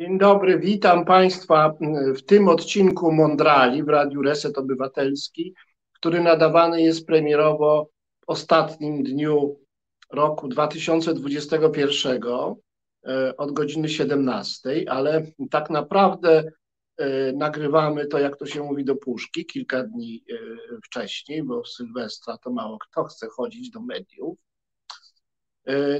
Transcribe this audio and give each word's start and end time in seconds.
Dzień 0.00 0.18
dobry, 0.18 0.58
witam 0.58 1.04
Państwa 1.04 1.74
w 2.16 2.22
tym 2.22 2.48
odcinku 2.48 3.12
Mondrali 3.12 3.82
w 3.82 3.88
Radiu 3.88 4.22
Reset 4.22 4.58
Obywatelski, 4.58 5.54
który 5.92 6.22
nadawany 6.22 6.82
jest 6.82 7.06
premierowo 7.06 7.88
w 8.20 8.24
ostatnim 8.26 9.02
dniu 9.02 9.60
roku 10.12 10.48
2021 10.48 12.22
e, 12.22 13.36
od 13.36 13.52
godziny 13.52 13.88
17, 13.88 14.84
ale 14.88 15.26
tak 15.50 15.70
naprawdę 15.70 16.52
e, 16.96 17.32
nagrywamy 17.32 18.06
to, 18.06 18.18
jak 18.18 18.36
to 18.36 18.46
się 18.46 18.62
mówi, 18.62 18.84
do 18.84 18.96
puszki 18.96 19.46
kilka 19.46 19.82
dni 19.82 20.24
e, 20.30 20.36
wcześniej, 20.84 21.42
bo 21.42 21.62
w 21.62 21.68
Sylwestra 21.68 22.38
to 22.38 22.50
mało 22.50 22.78
kto 22.78 23.04
chce 23.04 23.28
chodzić 23.28 23.70
do 23.70 23.80
mediów. 23.80 24.38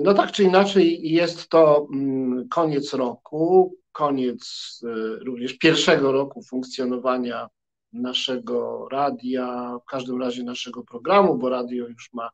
No 0.01 0.15
tak 0.15 0.33
czy 0.33 0.43
inaczej, 0.43 1.11
jest 1.11 1.49
to 1.49 1.87
mm, 1.93 2.49
koniec 2.49 2.95
roku, 2.95 3.77
koniec 3.93 4.81
również 5.21 5.59
pierwszego 5.59 6.13
roku 6.13 6.43
funkcjonowania 6.43 7.49
naszego 7.93 8.89
radia, 8.91 9.79
w 9.83 9.85
każdym 9.85 10.21
razie 10.21 10.43
naszego 10.43 10.83
programu, 10.83 11.39
bo 11.39 11.49
radio 11.49 11.89
już 11.89 12.13
ma 12.13 12.31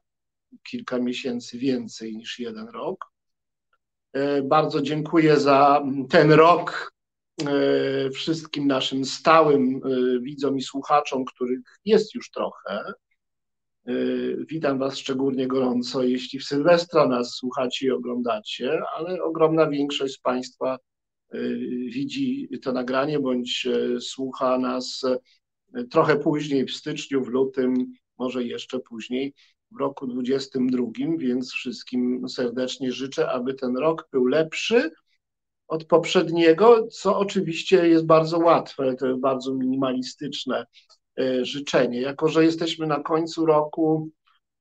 kilka 0.62 0.98
miesięcy 0.98 1.58
więcej 1.58 2.16
niż 2.16 2.38
jeden 2.38 2.69
rok. 2.69 3.06
E, 4.12 4.42
bardzo 4.42 4.83
dziękuję 4.83 5.36
za 5.36 5.83
ten 6.10 6.33
rok 6.33 6.92
wszystkim 8.14 8.66
naszym 8.66 9.05
stałym 9.05 9.80
widzom 10.22 10.56
i 10.56 10.62
słuchaczom, 10.62 11.24
których 11.24 11.60
jest 11.84 12.14
już 12.14 12.30
trochę. 12.30 12.92
Witam 14.48 14.79
Was 14.79 14.98
szczególnie 14.98 15.47
gorąco, 15.47 16.02
jeśli 16.02 16.39
w 16.39 16.45
Sylwestra 16.45 17.07
nas 17.07 17.34
słuchacie 17.34 17.87
i 17.87 17.91
oglądacie, 17.91 18.80
ale 18.97 19.23
ogromna 19.23 19.69
większość 19.69 20.15
z 20.15 20.20
Państwa 20.20 20.79
widzi 21.93 22.48
to 22.62 22.73
nagranie 22.73 23.20
bądź 23.20 23.69
słucha 24.01 24.59
nas 24.59 25.03
trochę 25.91 26.17
później, 26.17 26.67
w 26.67 26.75
styczniu, 26.75 27.25
w 27.25 27.28
lutym, 27.28 27.75
może 28.19 28.45
jeszcze 28.45 28.81
później, 28.81 29.34
w 29.70 29.81
roku 29.81 30.06
2022, 30.06 31.17
więc 31.19 31.53
wszystkim 31.53 32.28
serdecznie 32.28 32.92
życzę, 32.92 33.31
aby 33.31 33.55
ten 33.55 33.77
rok 33.77 34.09
był 34.12 34.27
lepszy 34.27 34.91
od 35.69 35.84
poprzedniego, 35.84 36.87
co 36.87 37.19
oczywiście 37.19 37.89
jest 37.89 38.06
bardzo 38.06 38.39
łatwe, 38.39 38.97
to 38.97 39.06
jest 39.06 39.20
bardzo 39.20 39.55
minimalistyczne. 39.55 40.67
e, 40.67 41.00
życzenie. 41.42 42.00
Jako, 42.00 42.28
że 42.28 42.44
jesteśmy 42.44 42.86
na 42.86 43.00
końcu 43.00 43.46
roku 43.46 44.10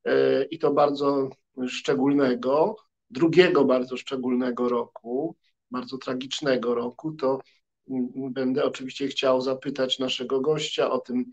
e, 0.05 0.43
i 0.43 0.59
to 0.59 0.73
bardzo 0.73 1.29
szczególnego, 1.67 2.75
drugiego 3.09 3.65
bardzo 3.65 3.97
szczególnego 3.97 4.69
roku, 4.69 5.35
bardzo 5.71 5.97
tragicznego 5.97 6.75
roku, 6.75 7.11
to 7.11 7.39
będę 8.31 8.65
oczywiście 8.65 9.07
chciał 9.07 9.41
zapytać 9.41 9.99
naszego 9.99 10.41
gościa 10.41 10.91
o 10.91 10.99
tym, 10.99 11.25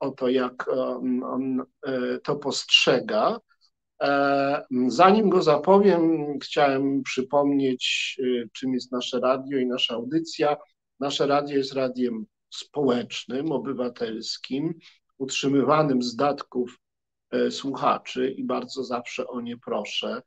o 0.00 0.10
to, 0.10 0.28
jak 0.28 0.68
on, 0.68 1.22
on 1.22 1.60
e, 1.86 2.18
to 2.18 2.36
postrzega. 2.36 3.38
E, 4.02 4.66
zanim 4.88 5.28
go 5.28 5.42
zapowiem, 5.42 6.24
chciałem 6.38 7.02
przypomnieć, 7.02 8.16
e, 8.22 8.48
czym 8.52 8.74
jest 8.74 8.92
nasze 8.92 9.20
radio 9.20 9.58
i 9.58 9.66
nasza 9.66 9.94
audycja. 9.94 10.56
Nasze 11.00 11.26
radio 11.26 11.56
jest 11.56 11.72
radiem 11.72 12.26
społecznym, 12.56 13.52
obywatelskim, 13.52 14.74
utrzymywanym 15.18 16.02
z 16.02 16.16
datków 16.16 16.80
słuchaczy 17.50 18.30
i 18.30 18.44
bardzo 18.44 18.84
zawsze 18.84 19.26
o 19.26 19.40
nie 19.40 19.56
proszę. 19.58 20.22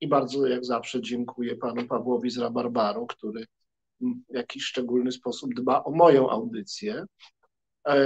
I 0.00 0.08
bardzo, 0.08 0.46
jak 0.46 0.64
zawsze, 0.64 1.00
dziękuję 1.00 1.56
panu 1.56 1.86
Pawłowi 1.86 2.30
z 2.30 2.38
Rabarbaru, 2.38 3.06
który 3.06 3.46
w 4.00 4.34
jakiś 4.34 4.64
szczególny 4.64 5.12
sposób 5.12 5.54
dba 5.54 5.84
o 5.84 5.90
moją 5.90 6.30
audycję. 6.30 7.04
E, 7.88 7.96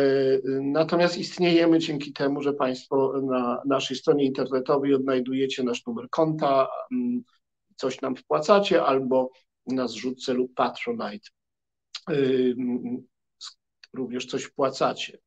natomiast 0.63 1.19
istniejemy 1.19 1.79
dzięki 1.79 2.13
temu, 2.13 2.43
że 2.43 2.53
Państwo 2.53 3.21
na 3.23 3.63
naszej 3.67 3.97
stronie 3.97 4.25
internetowej 4.25 4.95
odnajdujecie 4.95 5.63
nasz 5.63 5.87
numer 5.87 6.11
konta, 6.11 6.69
mm, 6.93 7.23
coś 7.77 8.01
nam 8.01 8.17
wpłacacie 8.17 8.85
albo 8.85 9.31
na 9.67 9.89
zrzutce 9.89 10.35
lub 10.35 10.55
Patronite 10.55 11.29
e, 12.11 12.15
również 13.97 14.27
coś 14.27 14.45
wpłacacie. 14.45 15.19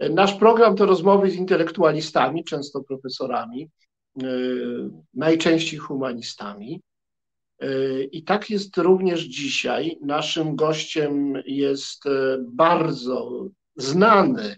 Nasz 0.00 0.34
program 0.34 0.76
to 0.76 0.86
rozmowy 0.86 1.30
z 1.30 1.34
intelektualistami, 1.34 2.44
często 2.44 2.82
profesorami, 2.82 3.70
e, 4.22 4.26
najczęściej 5.14 5.78
humanistami. 5.78 6.80
I 8.12 8.24
tak 8.24 8.50
jest 8.50 8.76
również 8.76 9.20
dzisiaj. 9.20 9.98
Naszym 10.00 10.56
gościem 10.56 11.42
jest 11.46 12.04
bardzo 12.40 13.48
znany 13.76 14.56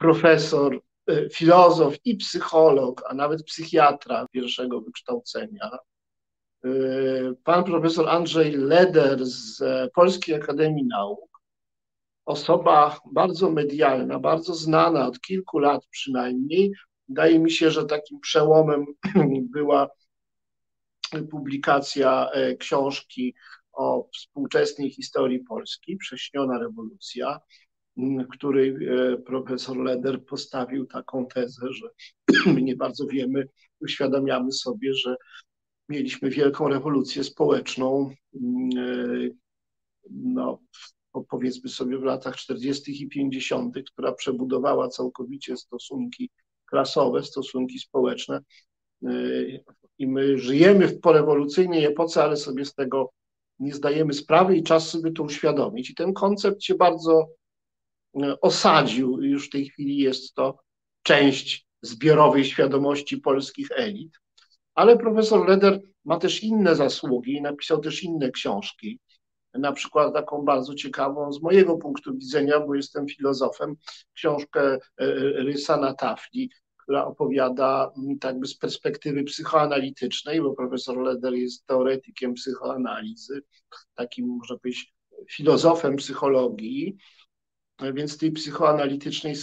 profesor, 0.00 0.80
e, 1.06 1.28
filozof 1.30 1.94
i 2.04 2.16
psycholog, 2.16 3.02
a 3.08 3.14
nawet 3.14 3.42
psychiatra 3.42 4.26
pierwszego 4.32 4.80
wykształcenia, 4.80 5.70
e, 6.64 6.68
pan 7.44 7.64
profesor 7.64 8.08
Andrzej 8.08 8.52
Leder 8.52 9.26
z 9.26 9.62
Polskiej 9.94 10.34
Akademii 10.34 10.84
Nauk, 10.84 11.29
osoba 12.24 13.00
bardzo 13.12 13.50
medialna, 13.50 14.18
bardzo 14.18 14.54
znana 14.54 15.06
od 15.06 15.20
kilku 15.20 15.58
lat 15.58 15.86
przynajmniej. 15.90 16.72
Wydaje 17.08 17.38
mi 17.38 17.50
się, 17.50 17.70
że 17.70 17.84
takim 17.84 18.20
przełomem 18.20 18.86
była 19.54 19.88
publikacja 21.30 22.30
e, 22.30 22.56
książki 22.56 23.34
o 23.72 24.08
współczesnej 24.14 24.90
historii 24.90 25.40
Polski, 25.40 25.96
Prześniona 25.96 26.58
rewolucja, 26.58 27.40
w 27.96 28.28
której 28.28 28.68
e, 28.70 29.16
profesor 29.16 29.76
Leder 29.76 30.24
postawił 30.24 30.86
taką 30.86 31.26
tezę, 31.26 31.66
że 31.72 31.88
nie 32.62 32.76
bardzo 32.76 33.06
wiemy, 33.06 33.48
uświadamiamy 33.80 34.52
sobie, 34.52 34.94
że 34.94 35.16
mieliśmy 35.88 36.30
wielką 36.30 36.68
rewolucję 36.68 37.24
społeczną, 37.24 38.10
mm, 38.34 38.70
e, 38.78 39.28
no, 40.10 40.58
powiedzmy 41.28 41.70
sobie 41.70 41.98
w 41.98 42.02
latach 42.02 42.36
40. 42.36 43.02
i 43.04 43.08
50., 43.08 43.74
która 43.92 44.12
przebudowała 44.12 44.88
całkowicie 44.88 45.56
stosunki 45.56 46.30
klasowe, 46.66 47.22
stosunki 47.22 47.78
społeczne. 47.78 48.40
E, 49.04 49.10
I 49.98 50.06
my 50.06 50.38
żyjemy 50.38 50.88
w 50.88 51.00
porewolucyjnej 51.00 51.84
epoce, 51.84 52.22
ale 52.22 52.36
sobie 52.36 52.64
z 52.64 52.74
tego 52.74 53.12
nie 53.58 53.74
zdajemy 53.74 54.12
sprawy 54.12 54.56
i 54.56 54.62
czas 54.62 54.88
sobie 54.88 55.12
to 55.12 55.22
uświadomić. 55.22 55.90
I 55.90 55.94
ten 55.94 56.12
koncept 56.12 56.62
się 56.62 56.74
bardzo 56.74 57.28
osadził, 58.40 59.22
już 59.22 59.46
w 59.46 59.50
tej 59.50 59.68
chwili 59.68 59.96
jest 59.96 60.34
to 60.34 60.58
część 61.02 61.66
zbiorowej 61.82 62.44
świadomości 62.44 63.18
polskich 63.18 63.68
elit. 63.76 64.12
Ale 64.74 64.96
profesor 64.96 65.48
Leder 65.48 65.80
ma 66.04 66.18
też 66.18 66.42
inne 66.42 66.76
zasługi, 66.76 67.42
napisał 67.42 67.80
też 67.80 68.02
inne 68.02 68.30
książki. 68.30 68.98
Na 69.54 69.72
przykład 69.72 70.14
taką 70.14 70.42
bardzo 70.42 70.74
ciekawą 70.74 71.32
z 71.32 71.42
mojego 71.42 71.76
punktu 71.76 72.14
widzenia, 72.14 72.60
bo 72.60 72.74
jestem 72.74 73.08
filozofem, 73.08 73.76
książkę 74.14 74.60
e, 74.74 74.78
Rysa 75.42 75.76
na 75.76 75.94
tafli, 75.94 76.50
która 76.76 77.04
opowiada 77.04 77.92
tak 78.20 78.40
by 78.40 78.46
z 78.46 78.58
perspektywy 78.58 79.24
psychoanalitycznej, 79.24 80.40
bo 80.40 80.54
profesor 80.54 80.98
Leder 80.98 81.34
jest 81.34 81.66
teoretykiem 81.66 82.34
psychoanalizy, 82.34 83.42
takim 83.94 84.26
można 84.26 84.56
powiedzieć 84.58 84.94
filozofem 85.30 85.96
psychologii, 85.96 86.96
więc 87.94 88.12
z 88.12 88.18
tej 88.18 88.32
psychoanalitycznej 88.32 89.34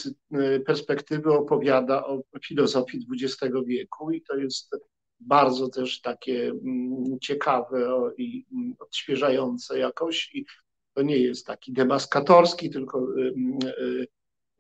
perspektywy 0.65 1.33
opowiada 1.33 2.05
o 2.05 2.21
filozofii 2.45 3.07
XX 3.11 3.53
wieku 3.65 4.11
i 4.11 4.21
to 4.21 4.35
jest 4.35 4.75
bardzo 5.19 5.69
też 5.69 6.01
takie 6.01 6.49
mm, 6.49 7.19
ciekawe 7.21 8.11
i 8.17 8.45
mm, 8.51 8.75
odświeżające 8.79 9.79
jakoś 9.79 10.35
i 10.35 10.45
to 10.93 11.01
nie 11.01 11.17
jest 11.17 11.45
taki 11.45 11.73
demaskatorski 11.73 12.69
tylko 12.69 13.07
y, 13.17 13.33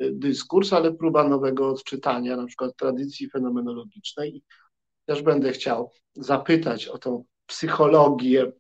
y, 0.01 0.11
dyskurs, 0.11 0.73
ale 0.73 0.93
próba 0.93 1.29
nowego 1.29 1.69
odczytania 1.69 2.37
na 2.37 2.45
przykład 2.45 2.75
tradycji 2.77 3.29
fenomenologicznej 3.29 4.35
i 4.35 4.43
też 5.05 5.21
będę 5.21 5.51
chciał 5.51 5.91
zapytać 6.15 6.87
o 6.87 6.97
tą 6.97 7.25
psychologię 7.45 8.51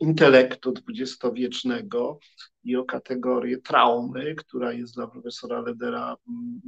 intelektu 0.00 0.72
dwudziestowiecznego 0.72 2.18
i 2.64 2.76
o 2.76 2.84
kategorię 2.84 3.58
traumy, 3.58 4.34
która 4.34 4.72
jest 4.72 4.94
dla 4.94 5.06
profesora 5.06 5.60
Ledera 5.60 6.16
mm, 6.28 6.60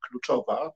kluczowa. 0.00 0.72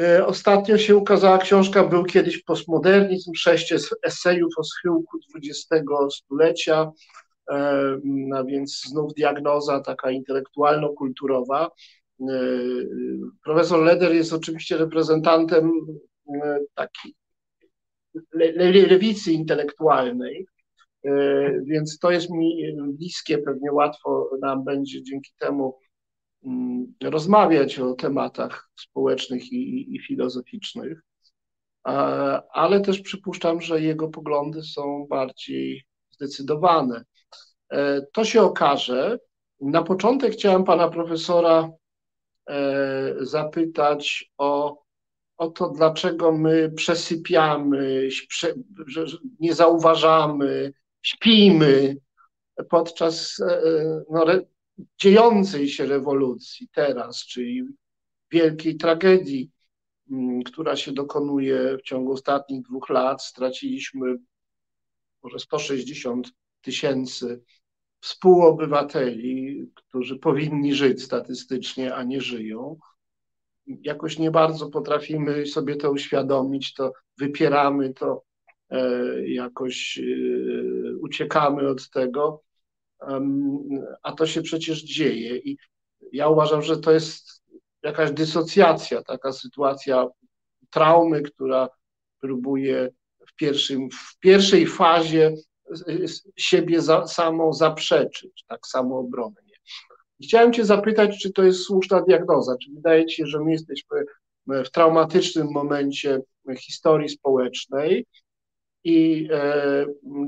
E, 0.00 0.26
ostatnio 0.26 0.78
się 0.78 0.96
ukazała 0.96 1.38
książka 1.38 1.84
Był 1.84 2.04
kiedyś 2.04 2.42
postmodernizm, 2.42 3.34
sześć 3.34 3.74
esejów 4.02 4.52
o 4.56 4.64
schyłku 4.64 5.18
XX 5.36 5.84
stulecia, 6.10 6.92
a 8.34 8.44
więc 8.44 8.82
znów 8.86 9.14
diagnoza 9.14 9.80
taka 9.80 10.10
intelektualno-kulturowa. 10.10 11.70
Profesor 13.44 13.84
Leder 13.84 14.14
jest 14.14 14.32
oczywiście 14.32 14.76
reprezentantem 14.76 15.72
taki 16.74 17.14
lewicy 18.64 19.32
intelektualnej, 19.32 20.46
Więc 21.62 21.98
to 21.98 22.10
jest 22.10 22.30
mi 22.30 22.74
bliskie, 22.98 23.38
pewnie 23.38 23.72
łatwo 23.72 24.30
nam 24.40 24.64
będzie 24.64 25.02
dzięki 25.02 25.32
temu 25.38 25.78
rozmawiać 27.02 27.78
o 27.78 27.94
tematach 27.94 28.70
społecznych 28.80 29.52
i, 29.52 29.94
i 29.94 29.98
filozoficznych, 29.98 31.02
ale 32.52 32.80
też 32.80 33.00
przypuszczam, 33.00 33.60
że 33.60 33.80
jego 33.80 34.08
poglądy 34.08 34.62
są 34.62 35.06
bardziej 35.10 35.84
zdecydowane. 36.10 37.04
To 38.12 38.24
się 38.24 38.42
okaże. 38.42 39.18
Na 39.60 39.82
początek 39.82 40.32
chciałem 40.32 40.64
pana 40.64 40.88
profesora 40.88 41.70
E, 42.50 43.14
zapytać 43.20 44.32
o, 44.38 44.82
o 45.36 45.48
to, 45.48 45.68
dlaczego 45.68 46.32
my 46.32 46.72
przesypiamy, 46.76 48.08
nie 49.40 49.54
zauważamy, 49.54 50.72
śpimy 51.02 51.96
podczas 52.70 53.40
e, 53.40 53.62
no, 54.10 54.24
dziejącej 54.98 55.68
się 55.68 55.86
rewolucji 55.86 56.68
teraz, 56.72 57.26
czyli 57.26 57.64
wielkiej 58.32 58.76
tragedii, 58.76 59.50
która 60.46 60.76
się 60.76 60.92
dokonuje 60.92 61.76
w 61.78 61.82
ciągu 61.82 62.12
ostatnich 62.12 62.62
dwóch 62.62 62.88
lat. 62.88 63.22
Straciliśmy 63.22 64.16
może 65.22 65.38
160 65.38 66.32
tysięcy 66.60 67.42
współobywateli, 68.00 69.66
którzy 69.74 70.18
powinni 70.18 70.74
żyć 70.74 71.02
statystycznie, 71.02 71.94
a 71.94 72.02
nie 72.02 72.20
żyją. 72.20 72.78
Jakoś 73.66 74.18
nie 74.18 74.30
bardzo 74.30 74.70
potrafimy 74.70 75.46
sobie 75.46 75.76
to 75.76 75.90
uświadomić, 75.90 76.74
to 76.74 76.92
wypieramy 77.18 77.94
to, 77.94 78.22
e, 78.70 79.28
jakoś 79.28 79.98
e, 79.98 80.96
uciekamy 80.96 81.68
od 81.68 81.90
tego, 81.90 82.42
a 84.02 84.12
to 84.12 84.26
się 84.26 84.42
przecież 84.42 84.82
dzieje. 84.82 85.36
I 85.36 85.56
ja 86.12 86.28
uważam, 86.28 86.62
że 86.62 86.76
to 86.76 86.92
jest 86.92 87.42
jakaś 87.82 88.10
dysocjacja, 88.10 89.02
taka 89.02 89.32
sytuacja 89.32 90.06
traumy, 90.70 91.22
która 91.22 91.68
próbuje 92.20 92.90
w, 93.28 93.34
pierwszym, 93.34 93.90
w 93.90 94.18
pierwszej 94.18 94.66
fazie 94.66 95.34
siebie 96.36 96.80
za, 96.80 97.06
samą 97.06 97.52
zaprzeczyć, 97.52 98.44
tak 98.48 98.66
samoobronnie. 98.66 99.56
Chciałem 100.22 100.52
Cię 100.52 100.64
zapytać, 100.64 101.18
czy 101.22 101.32
to 101.32 101.42
jest 101.42 101.60
słuszna 101.60 102.02
diagnoza? 102.02 102.56
Czy 102.62 102.70
wydaje 102.74 103.06
Ci 103.06 103.16
się, 103.16 103.26
że 103.26 103.40
my 103.40 103.52
jesteśmy 103.52 104.04
w 104.46 104.70
traumatycznym 104.70 105.48
momencie 105.52 106.20
historii 106.58 107.08
społecznej 107.08 108.06
i 108.84 109.28
e, 109.32 109.86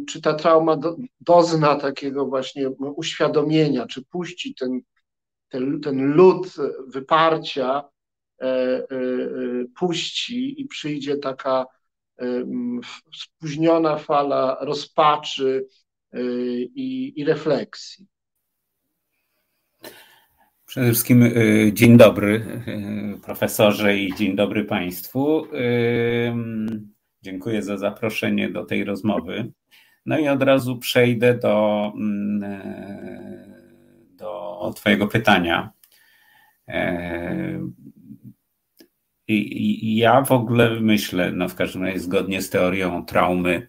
czy 0.09 0.21
ta 0.21 0.35
trauma 0.35 0.77
do, 0.77 0.97
dozna 1.21 1.75
takiego 1.75 2.27
właśnie 2.27 2.71
uświadomienia, 2.71 3.87
czy 3.87 4.05
puści 4.05 4.55
ten, 4.55 4.81
ten, 5.49 5.81
ten 5.81 6.13
lód 6.13 6.49
wyparcia, 6.87 7.85
e, 8.43 8.47
e, 8.47 8.85
puści 9.77 10.61
i 10.61 10.67
przyjdzie 10.67 11.17
taka 11.17 11.67
spóźniona 13.15 13.97
fala 13.97 14.57
rozpaczy 14.61 15.67
y, 16.15 16.21
i, 16.75 17.21
i 17.21 17.25
refleksji. 17.25 18.07
Przede 20.67 20.87
wszystkim 20.87 21.31
dzień 21.73 21.97
dobry 21.97 22.63
profesorze 23.25 23.99
i 23.99 24.15
dzień 24.15 24.37
dobry 24.37 24.65
Państwu. 24.65 25.47
Dziękuję 27.23 27.63
za 27.63 27.77
zaproszenie 27.77 28.51
do 28.51 28.65
tej 28.65 28.85
rozmowy. 28.85 29.53
No 30.07 30.19
i 30.19 30.29
od 30.29 30.43
razu 30.43 30.79
przejdę 30.79 31.39
do, 31.39 31.93
mm, 31.97 32.45
do 34.17 34.73
Twojego 34.77 35.09
pytania. 35.09 35.73
I, 39.29 39.97
ja 39.97 40.23
w 40.23 40.33
ogóle 40.33 40.81
myślę, 40.81 41.33
no 41.33 41.49
w 41.49 41.55
każdym 41.55 41.85
razie 41.85 42.01
zgodnie 42.01 42.43
z 42.43 42.51
teorią 42.51 43.05
traumy 43.05 43.69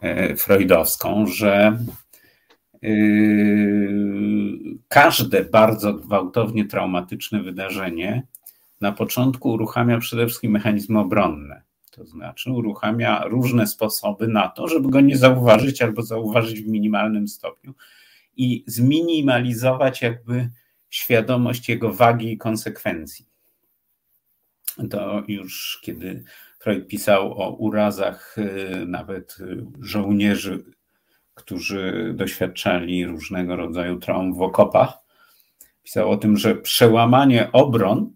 e, 0.00 0.36
freudowską, 0.36 1.26
że 1.26 1.78
każde 4.88 5.44
bardzo 5.44 5.94
gwałtownie 5.94 6.64
traumatyczne 6.64 7.42
wydarzenie 7.42 8.22
na 8.80 8.92
początku 8.92 9.50
uruchamia 9.50 9.98
przede 9.98 10.26
wszystkim 10.26 10.52
mechanizmy 10.52 10.98
obronne. 10.98 11.62
To 11.94 12.06
znaczy 12.06 12.52
uruchamia 12.52 13.24
różne 13.24 13.66
sposoby 13.66 14.28
na 14.28 14.48
to, 14.48 14.68
żeby 14.68 14.90
go 14.90 15.00
nie 15.00 15.16
zauważyć 15.16 15.82
albo 15.82 16.02
zauważyć 16.02 16.62
w 16.62 16.68
minimalnym 16.68 17.28
stopniu 17.28 17.74
i 18.36 18.64
zminimalizować 18.66 20.02
jakby 20.02 20.50
świadomość 20.90 21.68
jego 21.68 21.92
wagi 21.92 22.32
i 22.32 22.38
konsekwencji. 22.38 23.26
To 24.90 25.22
już 25.28 25.80
kiedy 25.82 26.24
Freud 26.58 26.88
pisał 26.88 27.42
o 27.42 27.56
urazach 27.56 28.38
y, 28.38 28.86
nawet 28.86 29.36
żołnierzy, 29.80 30.64
którzy 31.34 32.12
doświadczali 32.16 33.06
różnego 33.06 33.56
rodzaju 33.56 33.98
traum 33.98 34.34
w 34.34 34.42
okopach, 34.42 34.98
pisał 35.82 36.10
o 36.10 36.16
tym, 36.16 36.36
że 36.36 36.54
przełamanie 36.54 37.52
obron 37.52 38.12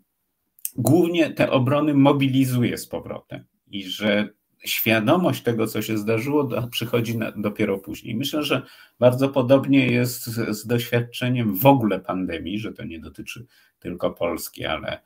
głównie 0.77 1.31
te 1.31 1.51
obrony 1.51 1.95
mobilizuje 1.95 2.79
z 2.79 2.87
powrotem 2.87 3.45
i 3.71 3.85
że 3.85 4.29
świadomość 4.65 5.43
tego, 5.43 5.67
co 5.67 5.83
się 5.83 5.99
zdarzyło, 5.99 6.49
przychodzi 6.71 7.19
na, 7.19 7.33
dopiero 7.33 7.79
później. 7.79 8.17
Myślę, 8.17 8.43
że 8.43 8.63
bardzo 8.99 9.29
podobnie 9.29 9.87
jest 9.87 10.27
z, 10.27 10.59
z 10.59 10.67
doświadczeniem 10.67 11.57
w 11.57 11.67
ogóle 11.67 12.01
pandemii, 12.01 12.59
że 12.59 12.73
to 12.73 12.85
nie 12.85 13.01
dotyczy 13.01 13.47
tylko 13.81 14.11
Polski, 14.11 14.65
ale 14.65 15.01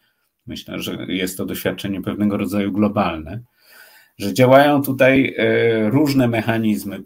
Myślę, 0.47 0.81
że 0.81 1.07
jest 1.09 1.37
to 1.37 1.47
doświadczenie 1.47 2.03
pewnego 2.03 2.37
rodzaju 2.37 2.73
globalne, 2.73 3.43
że 4.19 4.35
działają 4.35 4.83
tutaj 4.83 5.35
e, 5.39 5.91
różne 5.91 6.29
mechanizmy. 6.29 7.03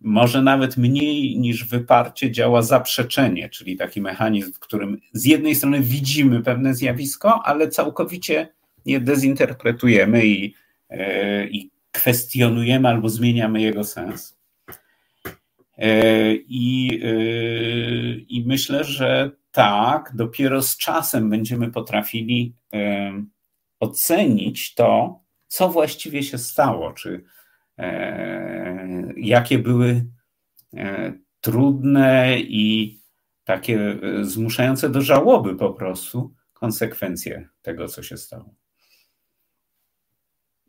Może 0.00 0.42
nawet 0.42 0.76
mniej 0.76 1.38
niż 1.38 1.64
wyparcie 1.64 2.30
działa 2.30 2.62
zaprzeczenie, 2.62 3.48
czyli 3.48 3.76
taki 3.76 4.00
mechanizm, 4.00 4.52
w 4.52 4.58
którym 4.58 4.98
z 5.12 5.24
jednej 5.24 5.54
strony 5.54 5.80
widzimy 5.80 6.42
pewne 6.42 6.74
zjawisko, 6.74 7.42
ale 7.44 7.68
całkowicie 7.68 8.48
je 8.86 9.00
dezinterpretujemy 9.00 10.26
i, 10.26 10.54
i 11.50 11.70
kwestionujemy 11.92 12.88
albo 12.88 13.08
zmieniamy 13.08 13.60
jego 13.60 13.84
sens. 13.84 14.38
E, 15.78 16.34
I, 16.34 17.00
I 18.28 18.44
myślę, 18.46 18.84
że 18.84 19.30
tak, 19.52 20.12
dopiero 20.14 20.62
z 20.62 20.76
czasem 20.76 21.30
będziemy 21.30 21.72
potrafili 21.72 22.54
ocenić 23.80 24.74
to, 24.74 25.20
co 25.46 25.68
właściwie 25.68 26.22
się 26.22 26.38
stało, 26.38 26.92
czy 26.92 27.24
e, 27.78 29.12
jakie 29.16 29.58
były 29.58 30.04
e, 30.74 31.12
trudne 31.40 32.40
i 32.40 32.98
takie 33.44 33.98
e, 34.02 34.24
zmuszające 34.24 34.90
do 34.90 35.00
żałoby 35.00 35.56
po 35.56 35.72
prostu 35.72 36.34
konsekwencje 36.52 37.48
tego, 37.62 37.88
co 37.88 38.02
się 38.02 38.16
stało. 38.16 38.54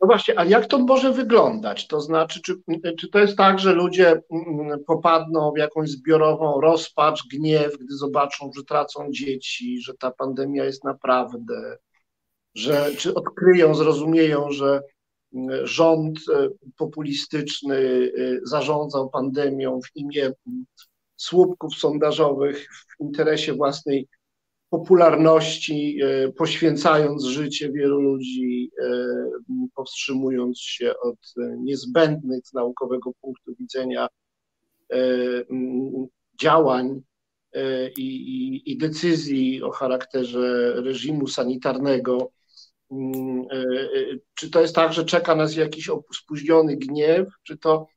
No 0.02 0.08
właśnie, 0.08 0.40
a 0.40 0.46
jak 0.46 0.66
to 0.66 0.80
może 0.80 1.14
wyglądać? 1.14 1.88
To 1.88 2.02
znaczy, 2.02 2.42
czy, 2.42 2.54
czy 3.00 3.10
to 3.10 3.20
jest 3.20 3.38
tak, 3.38 3.60
że 3.60 3.74
ludzie 3.74 4.22
mm, 4.32 4.84
popadną 4.88 5.52
w 5.52 5.58
jakąś 5.58 5.90
zbiorową 5.90 6.62
rozpacz, 6.62 7.28
gniew, 7.32 7.78
gdy 7.78 7.96
zobaczą, 7.96 8.52
że 8.56 8.64
tracą 8.64 9.08
dzieci, 9.12 9.82
że 9.82 9.94
ta 9.94 10.12
pandemia 10.12 10.66
jest 10.66 10.84
naprawdę, 10.84 11.78
że 12.56 12.92
czy 12.98 13.14
odkryją, 13.14 13.76
zrozumieją, 13.76 14.52
że 14.52 14.82
mm, 15.34 15.68
rząd 15.68 16.20
e, 16.34 16.50
populistyczny 16.78 17.78
e, 17.78 18.40
zarządzał 18.44 19.10
pandemią 19.10 19.80
w 19.82 19.96
imię 19.96 20.26
mm, 20.26 20.66
słupków 21.16 21.76
sondażowych 21.76 22.70
w 22.74 23.04
interesie 23.04 23.54
własnej 23.54 24.08
popularności, 24.70 26.00
e, 26.04 26.32
poświęcając 26.32 27.24
życie 27.24 27.72
wielu 27.72 28.02
ludzi, 28.02 28.72
e, 28.82 29.08
powstrzymując 29.76 30.60
się 30.60 30.94
od 31.04 31.34
niezbędnych 31.58 32.48
z 32.48 32.54
naukowego 32.54 33.12
punktu 33.22 33.56
widzenia 33.60 34.08
e, 34.94 34.98
działań 36.42 37.02
i, 37.98 38.02
i, 38.02 38.72
i 38.72 38.78
decyzji 38.78 39.64
o 39.64 39.72
charakterze 39.72 40.74
reżimu 40.82 41.28
sanitarnego. 41.28 42.32
Czy 44.34 44.52
to 44.52 44.62
jest 44.62 44.76
tak, 44.76 44.94
że 44.94 45.06
czeka 45.06 45.36
nas 45.36 45.56
jakiś 45.56 45.90
spóźniony 46.14 46.78
gniew, 46.78 47.28
czy 47.44 47.58
to, 47.58 47.88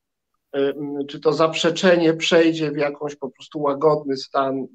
czy 1.09 1.21
to 1.21 1.33
zaprzeczenie 1.33 2.15
przejdzie 2.15 2.71
w 2.73 2.77
jakąś 2.77 3.17
po 3.17 3.31
prostu 3.31 3.61
łagodny 3.61 4.17
stan 4.17 4.67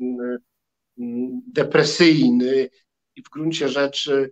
depresyjny 1.48 2.70
i 3.16 3.24
w 3.24 3.30
gruncie 3.30 3.70
rzeczy 3.70 4.30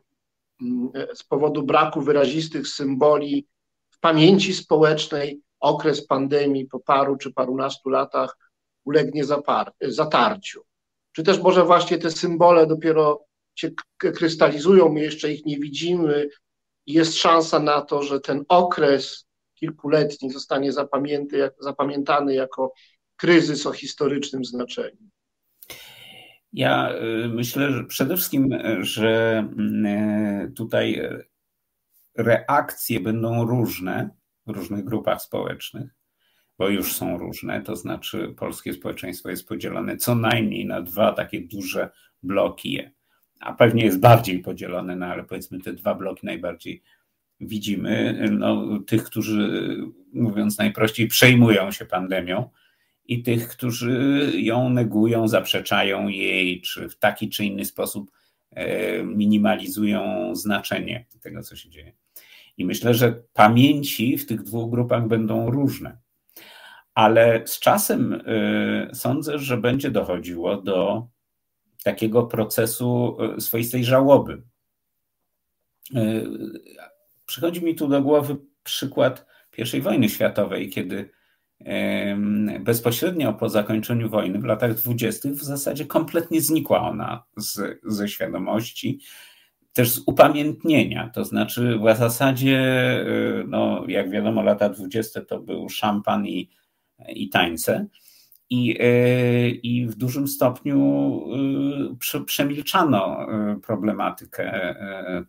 mm, 0.61 0.91
z 1.13 1.23
powodu 1.23 1.63
braku 1.63 2.01
wyrazistych 2.01 2.67
symboli 2.67 3.47
w 3.89 3.99
pamięci 3.99 4.53
społecznej 4.53 5.41
okres 5.59 6.07
pandemii 6.07 6.65
po 6.65 6.79
paru 6.79 7.17
czy 7.17 7.33
parunastu 7.33 7.89
latach 7.89 8.37
ulegnie 8.85 9.23
zatarciu. 9.81 10.61
Czy 11.11 11.23
też 11.23 11.39
może 11.39 11.65
właśnie 11.65 11.97
te 11.97 12.11
symbole 12.11 12.67
dopiero 12.67 13.25
się 13.55 13.71
krystalizują, 13.97 14.89
my 14.89 15.01
jeszcze 15.01 15.33
ich 15.33 15.45
nie 15.45 15.59
widzimy. 15.59 16.29
Jest 16.85 17.17
szansa 17.17 17.59
na 17.59 17.81
to, 17.81 18.03
że 18.03 18.19
ten 18.19 18.45
okres 18.47 19.25
kilkuletni 19.55 20.31
zostanie 20.31 20.71
zapamiętany 21.59 22.33
jako 22.33 22.73
kryzys 23.15 23.65
o 23.65 23.71
historycznym 23.71 24.45
znaczeniu. 24.45 25.09
Ja 26.53 26.93
y, 27.25 27.29
myślę, 27.29 27.71
że 27.71 27.83
przede 27.83 28.15
wszystkim, 28.15 28.49
że 28.81 29.37
mm, 29.57 30.53
tutaj 30.53 31.01
reakcje 32.17 32.99
będą 32.99 33.45
różne 33.45 34.09
w 34.47 34.49
różnych 34.49 34.85
grupach 34.85 35.21
społecznych, 35.21 35.95
bo 36.57 36.69
już 36.69 36.93
są 36.93 37.17
różne, 37.17 37.61
to 37.61 37.75
znaczy 37.75 38.33
polskie 38.37 38.73
społeczeństwo 38.73 39.29
jest 39.29 39.47
podzielone 39.47 39.97
co 39.97 40.15
najmniej 40.15 40.65
na 40.65 40.81
dwa 40.81 41.13
takie 41.13 41.41
duże 41.41 41.89
bloki, 42.23 42.79
a 43.39 43.53
pewnie 43.53 43.85
jest 43.85 43.99
bardziej 43.99 44.39
podzielone, 44.39 44.95
no 44.95 45.05
ale 45.05 45.23
powiedzmy 45.23 45.59
te 45.59 45.73
dwa 45.73 45.95
bloki 45.95 46.25
najbardziej 46.25 46.83
widzimy, 47.39 48.27
no, 48.31 48.79
tych, 48.79 49.03
którzy 49.03 49.77
mówiąc 50.13 50.57
najprościej 50.57 51.07
przejmują 51.07 51.71
się 51.71 51.85
pandemią 51.85 52.49
i 53.05 53.23
tych, 53.23 53.47
którzy 53.47 54.31
ją 54.35 54.69
negują, 54.69 55.27
zaprzeczają 55.27 56.07
jej, 56.07 56.61
czy 56.61 56.89
w 56.89 56.97
taki 56.97 57.29
czy 57.29 57.45
inny 57.45 57.65
sposób 57.65 58.11
e, 58.51 59.03
minimalizują 59.03 60.35
znaczenie 60.35 61.05
tego, 61.21 61.43
co 61.43 61.55
się 61.55 61.69
dzieje. 61.69 61.93
I 62.57 62.65
myślę, 62.65 62.93
że 62.93 63.23
pamięci 63.33 64.17
w 64.17 64.25
tych 64.25 64.43
dwóch 64.43 64.71
grupach 64.71 65.07
będą 65.07 65.51
różne. 65.51 65.97
Ale 66.93 67.47
z 67.47 67.59
czasem 67.59 68.13
y, 68.13 68.89
sądzę, 68.93 69.39
że 69.39 69.57
będzie 69.57 69.91
dochodziło 69.91 70.57
do 70.61 71.07
takiego 71.83 72.23
procesu 72.23 73.17
y, 73.37 73.41
swoistej 73.41 73.83
żałoby. 73.83 74.43
Przychodzi 77.25 77.65
mi 77.65 77.75
tu 77.75 77.87
do 77.87 78.01
głowy 78.01 78.37
przykład 78.63 79.25
I 79.73 79.81
wojny 79.81 80.09
światowej, 80.09 80.69
kiedy 80.69 81.09
bezpośrednio 82.59 83.33
po 83.33 83.49
zakończeniu 83.49 84.09
wojny 84.09 84.39
w 84.39 84.45
latach 84.45 84.73
dwudziestych 84.73 85.33
w 85.33 85.43
zasadzie 85.43 85.85
kompletnie 85.85 86.41
znikła 86.41 86.81
ona 86.89 87.23
z, 87.37 87.79
ze 87.83 88.07
świadomości 88.07 88.99
też 89.73 89.89
z 89.89 90.03
upamiętnienia, 90.05 91.11
to 91.13 91.25
znaczy 91.25 91.79
w 91.79 91.97
zasadzie, 91.97 92.57
y, 93.07 93.45
no, 93.47 93.83
jak 93.87 94.09
wiadomo, 94.09 94.41
lata 94.41 94.69
dwudzieste 94.69 95.21
to 95.21 95.39
był 95.39 95.69
szampan 95.69 96.27
i, 96.27 96.49
i 97.07 97.29
tańce. 97.29 97.87
I, 98.49 98.81
y, 98.81 99.49
I 99.49 99.85
w 99.85 99.95
dużym 99.95 100.27
stopniu 100.27 101.19
y, 102.15 102.25
przemilczano 102.25 103.27
problematykę 103.61 104.75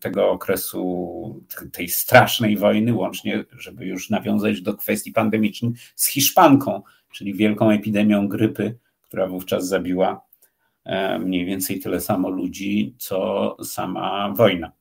tego 0.00 0.30
okresu, 0.30 1.44
tej 1.72 1.88
strasznej 1.88 2.56
wojny, 2.56 2.94
łącznie, 2.94 3.44
żeby 3.52 3.86
już 3.86 4.10
nawiązać 4.10 4.60
do 4.60 4.74
kwestii 4.74 5.12
pandemicznych, 5.12 5.78
z 5.94 6.08
Hiszpanką, 6.08 6.82
czyli 7.12 7.34
wielką 7.34 7.70
epidemią 7.70 8.28
grypy, 8.28 8.78
która 9.02 9.26
wówczas 9.26 9.68
zabiła 9.68 10.24
E, 10.84 11.18
mniej 11.18 11.44
więcej 11.44 11.80
tyle 11.80 12.00
samo 12.00 12.30
ludzi, 12.30 12.94
co 12.98 13.56
sama 13.64 14.32
wojna. 14.36 14.72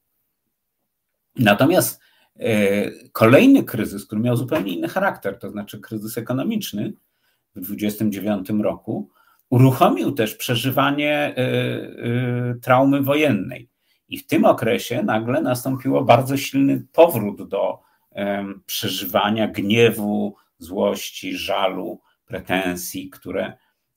Natomiast 1.35 2.01
e, 2.39 2.91
kolejny 3.11 3.63
kryzys, 3.63 4.05
który 4.05 4.21
miał 4.21 4.35
zupełnie 4.35 4.73
inny 4.73 4.87
charakter, 4.87 5.39
to 5.39 5.51
znaczy 5.51 5.79
kryzys 5.79 6.17
ekonomiczny 6.17 6.93
w 7.55 7.75
1929 7.75 8.63
roku, 8.63 9.09
uruchomił 9.49 10.11
też 10.11 10.35
przeżywanie 10.35 11.35
e, 11.37 12.55
traumy 12.61 13.01
wojennej. 13.01 13.69
I 14.09 14.17
w 14.17 14.27
tym 14.27 14.45
okresie 14.45 15.03
nagle 15.03 15.41
nastąpiło 15.41 16.03
bardzo 16.03 16.37
silny 16.37 16.85
powrót 16.91 17.49
do 17.49 17.79
przeżywania 18.65 19.47
gniewu, 19.47 20.35
złości, 20.57 21.37
żalu, 21.37 22.01
pretensji, 22.25 23.09
które 23.09 23.53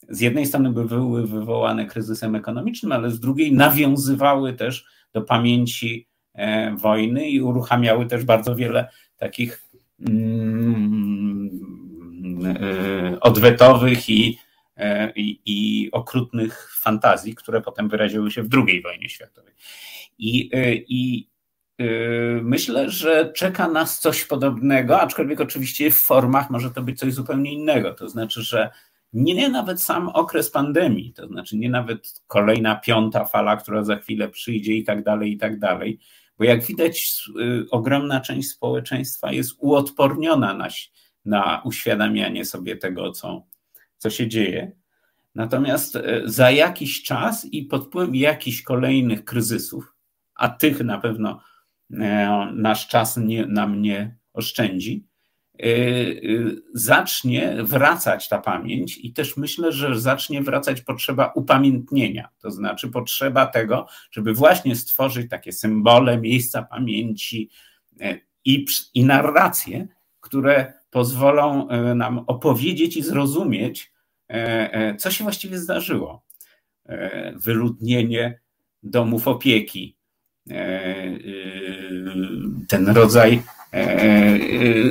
z 0.09 0.21
jednej 0.21 0.47
strony 0.47 0.73
były 0.73 1.27
wywołane 1.27 1.87
kryzysem 1.87 2.35
ekonomicznym, 2.35 2.93
ale 2.93 3.11
z 3.11 3.21
drugiej 3.21 3.53
nawiązywały 3.53 4.53
też 4.53 4.85
do 5.13 5.23
pamięci 5.23 6.09
e, 6.35 6.77
wojny 6.77 7.29
i 7.29 7.41
uruchamiały 7.41 8.07
też 8.07 8.25
bardzo 8.25 8.55
wiele 8.55 8.89
takich 9.17 9.63
mm, 10.09 10.96
odwetowych 13.21 14.11
i, 14.11 14.39
e, 14.77 15.13
i, 15.13 15.41
i 15.47 15.91
okrutnych 15.93 16.71
fantazji, 16.81 17.35
które 17.35 17.61
potem 17.61 17.89
wyraziły 17.89 18.31
się 18.31 18.43
w 18.43 18.49
II 18.55 18.83
wojnie 18.83 19.09
światowej. 19.09 19.55
I, 20.19 20.51
i 20.89 21.29
myślę, 22.43 22.91
że 22.91 23.33
czeka 23.33 23.69
nas 23.69 24.01
coś 24.01 24.25
podobnego, 24.25 25.01
aczkolwiek 25.01 25.41
oczywiście 25.41 25.91
w 25.91 25.97
formach 25.97 26.51
może 26.51 26.71
to 26.71 26.83
być 26.83 26.99
coś 26.99 27.15
zupełnie 27.15 27.53
innego. 27.53 27.95
To 27.95 28.09
znaczy, 28.09 28.43
że 28.43 28.71
nie, 29.13 29.35
nie 29.35 29.49
nawet 29.49 29.83
sam 29.83 30.09
okres 30.09 30.51
pandemii, 30.51 31.13
to 31.13 31.27
znaczy 31.27 31.57
nie 31.57 31.71
nawet 31.71 32.23
kolejna 32.27 32.77
piąta 32.77 33.25
fala, 33.25 33.57
która 33.57 33.85
za 33.85 33.97
chwilę 33.97 34.29
przyjdzie 34.29 34.73
i 34.73 34.85
tak 34.85 35.05
dalej, 35.05 35.33
i 35.33 35.39
tak 35.39 35.59
dalej, 35.59 35.99
bo 36.39 36.45
jak 36.45 36.65
widać, 36.65 37.25
y, 37.41 37.71
ogromna 37.71 38.21
część 38.21 38.49
społeczeństwa 38.49 39.33
jest 39.33 39.55
uodporniona 39.59 40.55
na, 40.55 40.69
na 41.27 41.63
uświadamianie 41.65 42.45
sobie 42.45 42.77
tego, 42.77 43.13
co, 43.13 43.47
co 43.99 44.11
się 44.11 44.29
dzieje. 44.29 44.73
Natomiast 45.35 45.97
y, 45.97 46.23
za 46.25 46.51
jakiś 46.51 47.03
czas 47.03 47.45
i 47.45 47.63
pod 47.63 47.87
wpływem 47.87 48.15
jakichś 48.15 48.63
kolejnych 48.63 49.25
kryzysów, 49.25 49.95
a 50.35 50.49
tych 50.49 50.81
na 50.81 50.99
pewno 50.99 51.41
y, 51.91 51.97
nasz 52.53 52.89
czas 52.89 53.17
nie, 53.17 53.47
nam 53.47 53.83
nie 53.83 54.17
oszczędzi, 54.33 55.07
y, 55.65 56.63
zacznie 56.75 57.57
wracać 57.63 58.29
ta 58.29 58.39
pamięć 58.39 58.99
i 58.99 59.13
też 59.13 59.37
myślę, 59.37 59.73
że 59.73 60.01
zacznie 60.01 60.43
wracać 60.43 60.81
potrzeba 60.81 61.33
upamiętnienia, 61.35 62.29
to 62.39 62.51
znaczy 62.51 62.89
potrzeba 62.89 63.47
tego, 63.47 63.87
żeby 64.11 64.35
właśnie 64.35 64.77
stworzyć 64.77 65.31
takie 65.31 65.53
symbole, 65.53 66.19
miejsca 66.19 66.63
pamięci 66.63 67.51
i, 68.45 68.67
i 68.95 69.05
narracje, 69.05 69.89
które 70.21 70.73
pozwolą 70.97 71.69
nam 71.95 72.19
opowiedzieć 72.19 72.97
i 72.97 73.03
zrozumieć, 73.03 73.93
co 74.99 75.11
się 75.11 75.25
właściwie 75.25 75.59
zdarzyło. 75.59 76.25
Wyludnienie 77.35 78.41
domów 78.83 79.29
opieki, 79.29 79.97
ten 82.69 82.89
rodzaj 82.89 83.43
E, 83.73 83.79
e, 83.79 84.39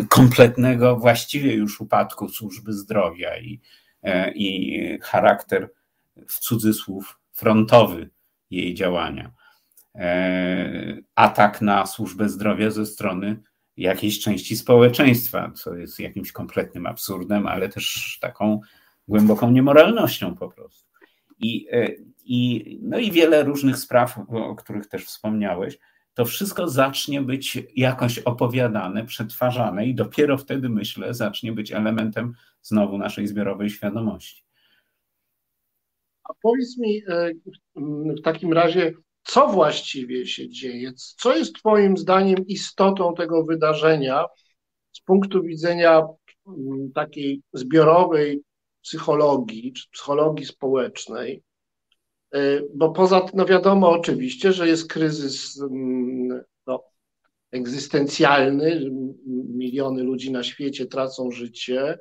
kompletnego 0.10 0.96
właściwie 0.96 1.54
już 1.54 1.82
upadku 1.82 2.30
służby 2.30 2.74
zdrowia 2.74 3.38
i, 3.38 3.62
e, 4.04 4.32
i 4.32 5.00
charakter 5.02 5.70
w 6.28 6.40
cudzysłów 6.40 7.20
frontowy 7.32 8.10
jej 8.50 8.74
działania. 8.74 9.32
Atak 11.16 11.62
na 11.62 11.86
służbę 11.86 12.30
zdrowia 12.30 12.72
ze 12.72 12.86
strony 12.86 13.42
jakiejś 13.78 14.20
części 14.20 14.56
społeczeństwa, 14.56 15.52
co 15.56 15.76
jest 15.76 16.00
jakimś 16.00 16.32
kompletnym 16.32 16.86
absurdem, 16.86 17.48
ale 17.48 17.70
też 17.70 18.18
taką 18.22 18.62
głęboką 19.08 19.52
niemoralnością 19.52 20.36
po 20.36 20.50
prostu. 20.50 20.86
I, 21.40 21.68
i, 22.26 22.80
no 22.82 23.00
i 23.00 23.12
wiele 23.12 23.44
różnych 23.44 23.78
spraw, 23.78 24.20
o 24.30 24.56
których 24.56 24.88
też 24.88 25.06
wspomniałeś, 25.06 25.78
to 26.14 26.26
wszystko 26.26 26.68
zacznie 26.68 27.22
być 27.22 27.58
jakoś 27.76 28.20
opowiadane, 28.20 29.06
przetwarzane 29.06 29.88
i 29.88 29.96
dopiero 29.96 30.38
wtedy, 30.38 30.70
myślę, 30.70 31.14
zacznie 31.14 31.52
być 31.52 31.72
elementem 31.72 32.34
znowu 32.62 32.98
naszej 32.98 33.28
zbiorowej 33.28 33.70
świadomości. 33.70 34.44
A 36.24 36.34
powiedz 36.42 36.78
mi 36.78 37.02
e, 37.08 37.32
w 38.20 38.22
takim 38.24 38.54
razie, 38.54 38.94
co 39.26 39.48
właściwie 39.48 40.26
się 40.26 40.50
dzieje? 40.50 40.92
Co 40.96 41.36
jest 41.36 41.56
Twoim 41.56 41.98
zdaniem 41.98 42.48
istotą 42.48 43.14
tego 43.14 43.44
wydarzenia 43.44 44.26
z 44.92 45.02
punktu 45.02 45.44
widzenia 45.44 46.02
takiej 46.96 47.42
zbiorowej 47.54 48.42
psychologii, 48.82 49.74
czy 49.74 49.90
psychologii 49.92 50.46
społecznej? 50.46 51.44
E, 52.34 52.62
bo 52.76 52.92
poza 52.92 53.26
no 53.34 53.46
wiadomo 53.46 53.90
oczywiście, 53.90 54.54
że 54.54 54.68
jest 54.68 54.90
kryzys 54.90 55.62
mm, 55.62 56.42
no, 56.68 56.84
egzystencjalny, 57.52 58.92
miliony 59.56 60.04
ludzi 60.04 60.32
na 60.32 60.44
świecie 60.44 60.86
tracą 60.86 61.32
życie, 61.32 61.98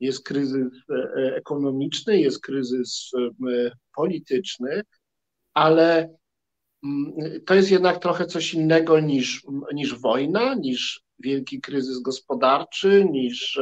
jest 0.00 0.24
kryzys 0.24 0.66
e, 0.90 0.94
e, 0.94 1.36
ekonomiczny, 1.36 2.20
jest 2.20 2.40
kryzys 2.42 3.10
polityczny, 3.94 4.82
ale 5.54 5.98
mm, 5.98 6.18
to 7.46 7.54
jest 7.54 7.70
jednak 7.70 7.98
trochę 7.98 8.26
coś 8.26 8.54
innego 8.54 9.00
niż, 9.00 9.46
niż 9.74 10.00
wojna, 10.00 10.54
niż 10.54 11.02
wielki 11.18 11.60
kryzys 11.60 11.98
gospodarczy, 11.98 13.06
niż 13.10 13.60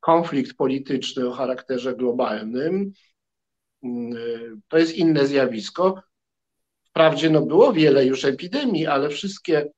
konflikt 0.00 0.56
polityczny 0.56 1.28
o 1.28 1.32
charakterze 1.32 1.96
globalnym. 1.96 2.92
To 4.68 4.78
jest 4.78 4.96
inne 4.96 5.26
zjawisko. 5.26 6.02
Wprawdzie 6.84 7.30
no 7.30 7.46
było 7.46 7.72
wiele 7.72 8.06
już 8.06 8.24
epidemii, 8.24 8.86
ale 8.86 9.08
wszystkie 9.08 9.70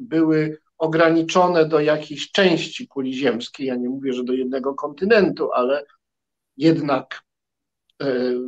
były 0.00 0.58
ograniczone 0.78 1.68
do 1.68 1.80
jakiejś 1.80 2.32
części 2.32 2.88
kuli 2.88 3.14
ziemskiej. 3.14 3.66
Ja 3.66 3.76
nie 3.76 3.88
mówię, 3.88 4.12
że 4.12 4.24
do 4.24 4.32
jednego 4.32 4.74
kontynentu, 4.74 5.52
ale 5.52 5.84
jednak 6.56 7.20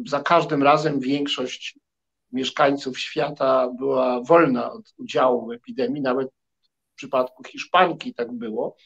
za 0.06 0.20
każdym 0.20 0.62
razem 0.62 1.00
większość 1.00 1.78
mieszkańców 2.32 2.98
świata 2.98 3.68
była 3.78 4.20
wolna 4.22 4.72
od 4.72 4.94
udziału 4.98 5.46
w 5.46 5.52
epidemii, 5.52 6.02
nawet 6.02 6.28
w 6.92 6.96
przypadku 6.96 7.44
Hiszpanki 7.44 8.14
tak 8.14 8.32
było. 8.32 8.76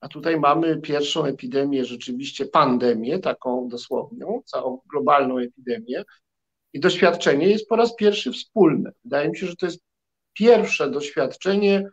A 0.00 0.08
tutaj 0.08 0.40
mamy 0.40 0.80
pierwszą 0.80 1.24
epidemię, 1.24 1.84
rzeczywiście 1.84 2.46
pandemię, 2.46 3.18
taką 3.18 3.68
dosłowną, 3.68 4.42
całą 4.44 4.80
globalną 4.90 5.38
epidemię. 5.38 6.04
I 6.72 6.80
doświadczenie 6.80 7.48
jest 7.48 7.68
po 7.68 7.76
raz 7.76 7.96
pierwszy 7.96 8.32
wspólne. 8.32 8.92
Wydaje 9.04 9.28
mi 9.28 9.38
się, 9.38 9.46
że 9.46 9.56
to 9.56 9.66
jest 9.66 9.80
pierwsze 10.32 10.90
doświadczenie 10.90 11.88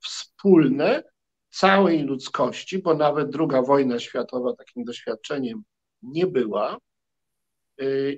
wspólne 0.00 1.02
całej 1.50 2.02
ludzkości, 2.02 2.78
bo 2.78 2.94
nawet 2.94 3.30
druga 3.30 3.62
wojna 3.62 3.98
światowa 3.98 4.56
takim 4.56 4.84
doświadczeniem 4.84 5.62
nie 6.02 6.26
była. 6.26 6.78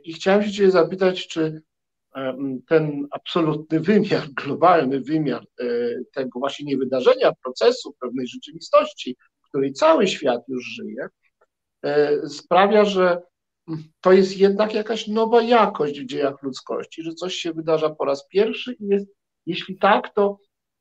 I 0.05 0.13
chciałem 0.13 0.43
się 0.43 0.53
Cię 0.53 0.71
zapytać, 0.71 1.29
czy 1.29 1.63
ten 2.69 3.07
absolutny 3.11 3.81
wymiar, 3.81 4.29
globalny 4.45 5.01
wymiar 5.01 5.47
e, 5.61 5.65
tego 6.13 6.39
właśnie 6.39 6.67
nie 6.67 6.77
wydarzenia, 6.77 7.33
procesu, 7.45 7.95
pewnej 8.01 8.27
rzeczywistości, 8.27 9.17
w 9.45 9.49
której 9.49 9.73
cały 9.73 10.09
świat 10.09 10.43
już 10.49 10.65
żyje, 10.65 11.09
e, 11.85 12.29
sprawia, 12.29 12.85
że 12.85 13.23
to 14.01 14.13
jest 14.13 14.39
jednak 14.39 14.75
jakaś 14.75 15.09
nowa 15.09 15.43
jakość 15.43 16.01
w 16.01 16.07
dziejach 16.07 16.43
ludzkości, 16.43 17.03
że 17.03 17.15
coś 17.15 17.35
się 17.35 17.53
wydarza 17.53 17.91
po 17.91 18.05
raz 18.05 18.29
pierwszy 18.29 18.73
i 18.73 18.87
jest, 18.87 19.07
jeśli 19.47 19.79
tak, 19.79 20.15
to, 20.15 20.39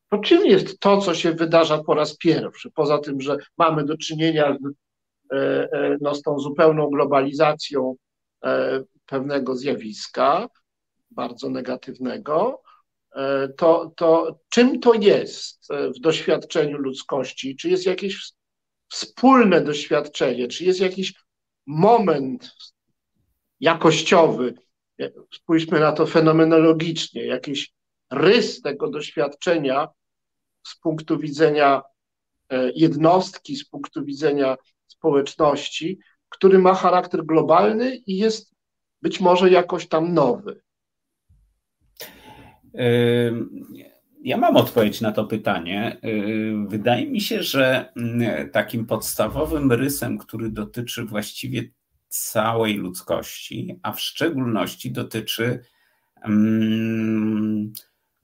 to 0.09 0.17
czym 0.17 0.45
jest 0.45 0.79
to, 0.79 0.97
co 0.97 1.15
się 1.15 1.31
wydarza 1.31 1.83
po 1.83 1.93
raz 1.93 2.17
pierwszy? 2.17 2.71
Poza 2.71 2.97
tym, 2.97 3.21
że 3.21 3.37
mamy 3.57 3.85
do 3.85 3.97
czynienia 3.97 4.57
z, 4.61 4.75
e, 5.33 5.97
no, 6.01 6.15
z 6.15 6.21
tą 6.21 6.39
zupełną 6.39 6.89
globalizacją 6.89 7.95
pewnego 9.05 9.55
zjawiska, 9.55 10.49
bardzo 11.11 11.49
negatywnego, 11.49 12.61
e, 13.15 13.49
to, 13.57 13.93
to 13.95 14.39
czym 14.49 14.79
to 14.79 14.93
jest 14.93 15.71
e, 15.71 15.89
w 15.89 15.99
doświadczeniu 15.99 16.77
ludzkości? 16.77 17.55
Czy 17.55 17.69
jest 17.69 17.85
jakieś 17.85 18.31
wspólne 18.91 19.61
doświadczenie, 19.61 20.47
czy 20.47 20.65
jest 20.65 20.79
jakiś 20.79 21.13
moment 21.65 22.51
jakościowy, 23.59 24.53
e, 24.99 25.11
spójrzmy 25.33 25.79
na 25.79 25.91
to 25.91 26.05
fenomenologicznie, 26.05 27.25
jakiś 27.25 27.73
rys 28.11 28.61
tego 28.61 28.89
doświadczenia 28.89 29.87
z 30.67 30.75
punktu 30.79 31.19
widzenia 31.19 31.81
jednostki, 32.75 33.55
z 33.55 33.69
punktu 33.69 34.05
widzenia 34.05 34.57
społeczności, 34.87 35.99
który 36.33 36.59
ma 36.59 36.73
charakter 36.73 37.25
globalny 37.25 37.95
i 37.95 38.17
jest 38.17 38.55
być 39.01 39.19
może 39.19 39.49
jakoś 39.49 39.87
tam 39.87 40.13
nowy. 40.13 40.61
Ja 44.23 44.37
mam 44.37 44.57
odpowiedź 44.57 45.01
na 45.01 45.11
to 45.11 45.25
pytanie. 45.25 46.01
Wydaje 46.67 47.07
mi 47.07 47.21
się, 47.21 47.43
że 47.43 47.93
mm, 47.95 48.49
takim 48.49 48.85
podstawowym 48.85 49.71
rysem, 49.71 50.17
który 50.17 50.49
dotyczy 50.49 51.05
właściwie 51.05 51.63
całej 52.07 52.73
ludzkości, 52.73 53.79
a 53.83 53.91
w 53.91 54.01
szczególności 54.01 54.91
dotyczy 54.91 55.59
mm, 56.21 57.73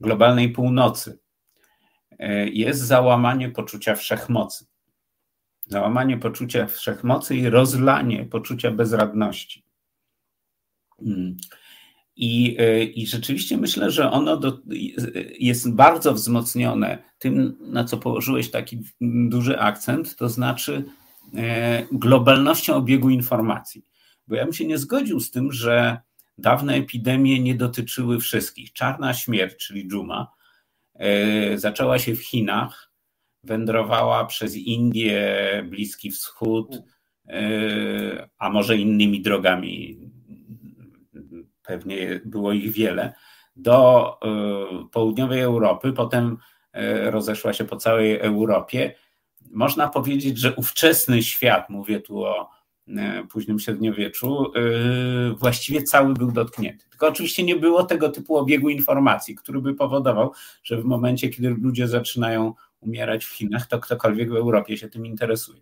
globalnej 0.00 0.48
północy, 0.48 1.18
y, 2.12 2.16
jest 2.52 2.80
załamanie 2.80 3.50
poczucia 3.50 3.94
wszechmocy. 3.94 4.69
Załamanie 5.70 6.18
poczucia 6.18 6.66
wszechmocy 6.66 7.36
i 7.36 7.48
rozlanie 7.48 8.24
poczucia 8.24 8.70
bezradności. 8.70 9.64
Mm. 11.02 11.36
I, 12.16 12.56
e, 12.58 12.84
I 12.84 13.06
rzeczywiście 13.06 13.56
myślę, 13.56 13.90
że 13.90 14.10
ono 14.10 14.36
do, 14.36 14.58
jest 15.38 15.72
bardzo 15.74 16.14
wzmocnione 16.14 16.98
tym, 17.18 17.56
na 17.60 17.84
co 17.84 17.96
położyłeś 17.96 18.50
taki 18.50 18.78
duży 19.00 19.58
akcent, 19.58 20.16
to 20.16 20.28
znaczy 20.28 20.84
e, 21.34 21.86
globalnością 21.92 22.74
obiegu 22.74 23.10
informacji. 23.10 23.84
Bo 24.28 24.34
ja 24.34 24.44
bym 24.44 24.52
się 24.52 24.66
nie 24.66 24.78
zgodził 24.78 25.20
z 25.20 25.30
tym, 25.30 25.52
że 25.52 26.00
dawne 26.38 26.74
epidemie 26.74 27.40
nie 27.40 27.54
dotyczyły 27.54 28.20
wszystkich. 28.20 28.72
Czarna 28.72 29.14
śmierć, 29.14 29.66
czyli 29.66 29.88
dżuma, 29.88 30.32
e, 30.94 31.58
zaczęła 31.58 31.98
się 31.98 32.14
w 32.14 32.22
Chinach, 32.22 32.89
wędrowała 33.44 34.24
przez 34.24 34.56
Indię, 34.56 35.22
Bliski 35.68 36.10
Wschód, 36.10 36.82
a 38.38 38.50
może 38.50 38.76
innymi 38.76 39.20
drogami 39.22 39.98
pewnie 41.62 42.20
było 42.24 42.52
ich 42.52 42.72
wiele, 42.72 43.12
do 43.56 44.18
e, 44.22 44.88
południowej 44.92 45.40
Europy, 45.40 45.92
potem 45.92 46.36
e, 46.72 47.10
rozeszła 47.10 47.52
się 47.52 47.64
po 47.64 47.76
całej 47.76 48.18
Europie. 48.18 48.94
Można 49.50 49.88
powiedzieć, 49.88 50.38
że 50.38 50.54
ówczesny 50.54 51.22
świat, 51.22 51.70
mówię 51.70 52.00
tu 52.00 52.24
o 52.24 52.50
e, 52.88 53.26
późnym 53.30 53.58
średniowieczu, 53.58 54.52
właściwie 55.36 55.82
cały 55.82 56.14
był 56.14 56.32
dotknięty. 56.32 56.88
Tylko 56.90 57.08
oczywiście 57.08 57.42
nie 57.42 57.56
było 57.56 57.84
tego 57.84 58.08
typu 58.08 58.36
obiegu 58.36 58.68
informacji, 58.68 59.34
który 59.34 59.60
by 59.60 59.74
powodował, 59.74 60.32
że 60.62 60.80
w 60.80 60.84
momencie, 60.84 61.28
kiedy 61.28 61.50
ludzie 61.50 61.88
zaczynają 61.88 62.54
umierać 62.80 63.24
w 63.24 63.32
Chinach, 63.32 63.66
to 63.66 63.80
ktokolwiek 63.80 64.30
w 64.30 64.36
Europie 64.36 64.76
się 64.76 64.88
tym 64.88 65.06
interesuje. 65.06 65.60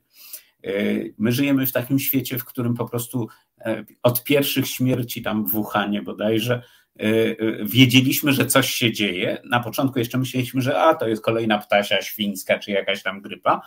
My 1.19 1.33
żyjemy 1.33 1.67
w 1.67 1.73
takim 1.73 1.99
świecie, 1.99 2.39
w 2.39 2.45
którym 2.45 2.75
po 2.75 2.89
prostu 2.89 3.29
e, 3.61 3.85
od 4.03 4.25
pierwszych 4.25 4.69
śmierci 4.69 5.23
tam 5.23 5.47
w 5.47 5.51
Wuhanie 5.51 6.03
bodajże 6.03 6.55
e, 6.55 7.03
e, 7.03 7.37
wiedzieliśmy, 7.65 8.33
że 8.33 8.47
coś 8.47 8.71
się 8.71 8.93
dzieje. 8.93 9.43
Na 9.45 9.61
początku 9.61 9.99
jeszcze 9.99 10.19
myśleliśmy, 10.19 10.63
że 10.63 10.81
a 10.81 10.95
to 10.95 11.09
jest 11.09 11.23
kolejna 11.23 11.59
ptasia 11.59 12.03
świńska 12.03 12.59
czy 12.59 12.71
jakaś 12.71 13.03
tam 13.03 13.21
grypa, 13.21 13.61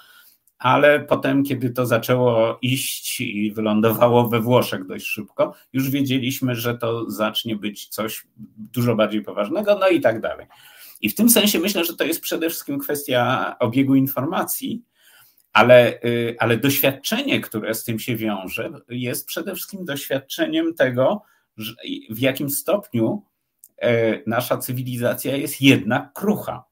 ale 0.58 1.00
potem, 1.00 1.44
kiedy 1.44 1.70
to 1.70 1.86
zaczęło 1.86 2.60
iść 2.62 3.22
i 3.22 3.52
wylądowało 3.52 4.28
we 4.30 4.40
Włoszech 4.40 4.88
dość 4.88 5.06
szybko, 5.06 5.54
już 5.74 5.90
wiedzieliśmy, 5.90 6.56
że 6.56 6.78
to 6.78 7.10
zacznie 7.10 7.56
być 7.56 7.88
coś 7.88 8.28
dużo 8.58 8.96
bardziej 8.96 9.22
poważnego, 9.22 9.78
no 9.80 9.90
i 9.90 10.02
tak 10.02 10.22
dalej. 10.22 10.48
I 11.02 11.10
w 11.10 11.16
tym 11.16 11.30
sensie 11.30 11.60
myślę, 11.60 11.86
że 11.86 11.96
to 11.96 12.04
jest 12.04 12.22
przede 12.22 12.50
wszystkim 12.50 12.80
kwestia 12.80 13.56
obiegu 13.60 13.96
informacji, 13.96 14.84
ale, 15.54 16.04
y, 16.04 16.36
ale 16.40 16.58
doświadczenie, 16.58 17.42
które 17.42 17.74
z 17.74 17.84
tym 17.84 18.00
się 18.00 18.16
wiąże, 18.16 18.70
jest 18.90 19.26
przede 19.26 19.56
wszystkim 19.56 19.86
doświadczeniem 19.86 20.74
tego, 20.74 21.24
w 22.10 22.20
jakim 22.20 22.50
stopniu 22.50 23.26
e, 23.78 24.20
nasza 24.28 24.58
cywilizacja 24.58 25.36
jest 25.36 25.62
jednak 25.62 26.14
krucha. 26.14 26.64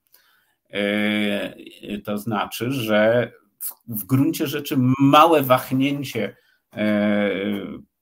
E, 0.73 1.97
to 2.03 2.17
znaczy, 2.17 2.71
że 2.71 3.31
w, 3.87 4.03
gruncie 4.05 4.47
rzeczy 4.47 4.75
małe 4.99 5.43
wahnięcie 5.43 6.35
e, 6.73 7.29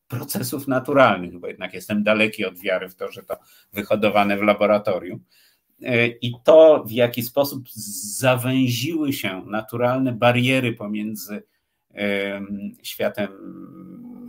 procesów 0.08 0.68
naturalnych, 0.68 1.40
bo 1.40 1.48
jednak 1.48 1.74
jestem 1.74 2.04
daleki 2.04 2.46
od 2.46 2.60
wiary 2.60 2.90
w 2.90 2.96
to, 2.96 3.12
że 3.12 3.24
to 3.24 3.38
wyhodowane 3.74 4.38
w 4.38 4.42
laboratorium, 4.42 5.24
i 6.22 6.34
to, 6.44 6.84
w 6.88 6.92
jaki 6.92 7.24
sposób 7.24 7.70
zawęziły 8.18 9.14
się 9.14 9.46
naturalne 9.46 10.12
bariery 10.12 10.74
pomiędzy 10.74 11.44
światem 12.84 13.30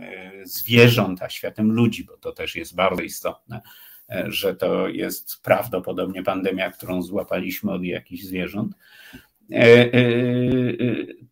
e, 0.01 0.45
zwierząt 0.45 1.21
a 1.21 1.29
światem 1.29 1.71
ludzi, 1.71 2.03
bo 2.03 2.17
to 2.17 2.31
też 2.31 2.55
jest 2.55 2.75
bardzo 2.75 3.01
istotne, 3.01 3.61
e, 4.09 4.25
że 4.31 4.55
to 4.55 4.87
jest 4.87 5.41
prawdopodobnie 5.41 6.23
pandemia, 6.23 6.71
którą 6.71 7.01
złapaliśmy 7.01 7.71
od 7.71 7.83
jakichś 7.83 8.23
zwierząt. 8.23 8.73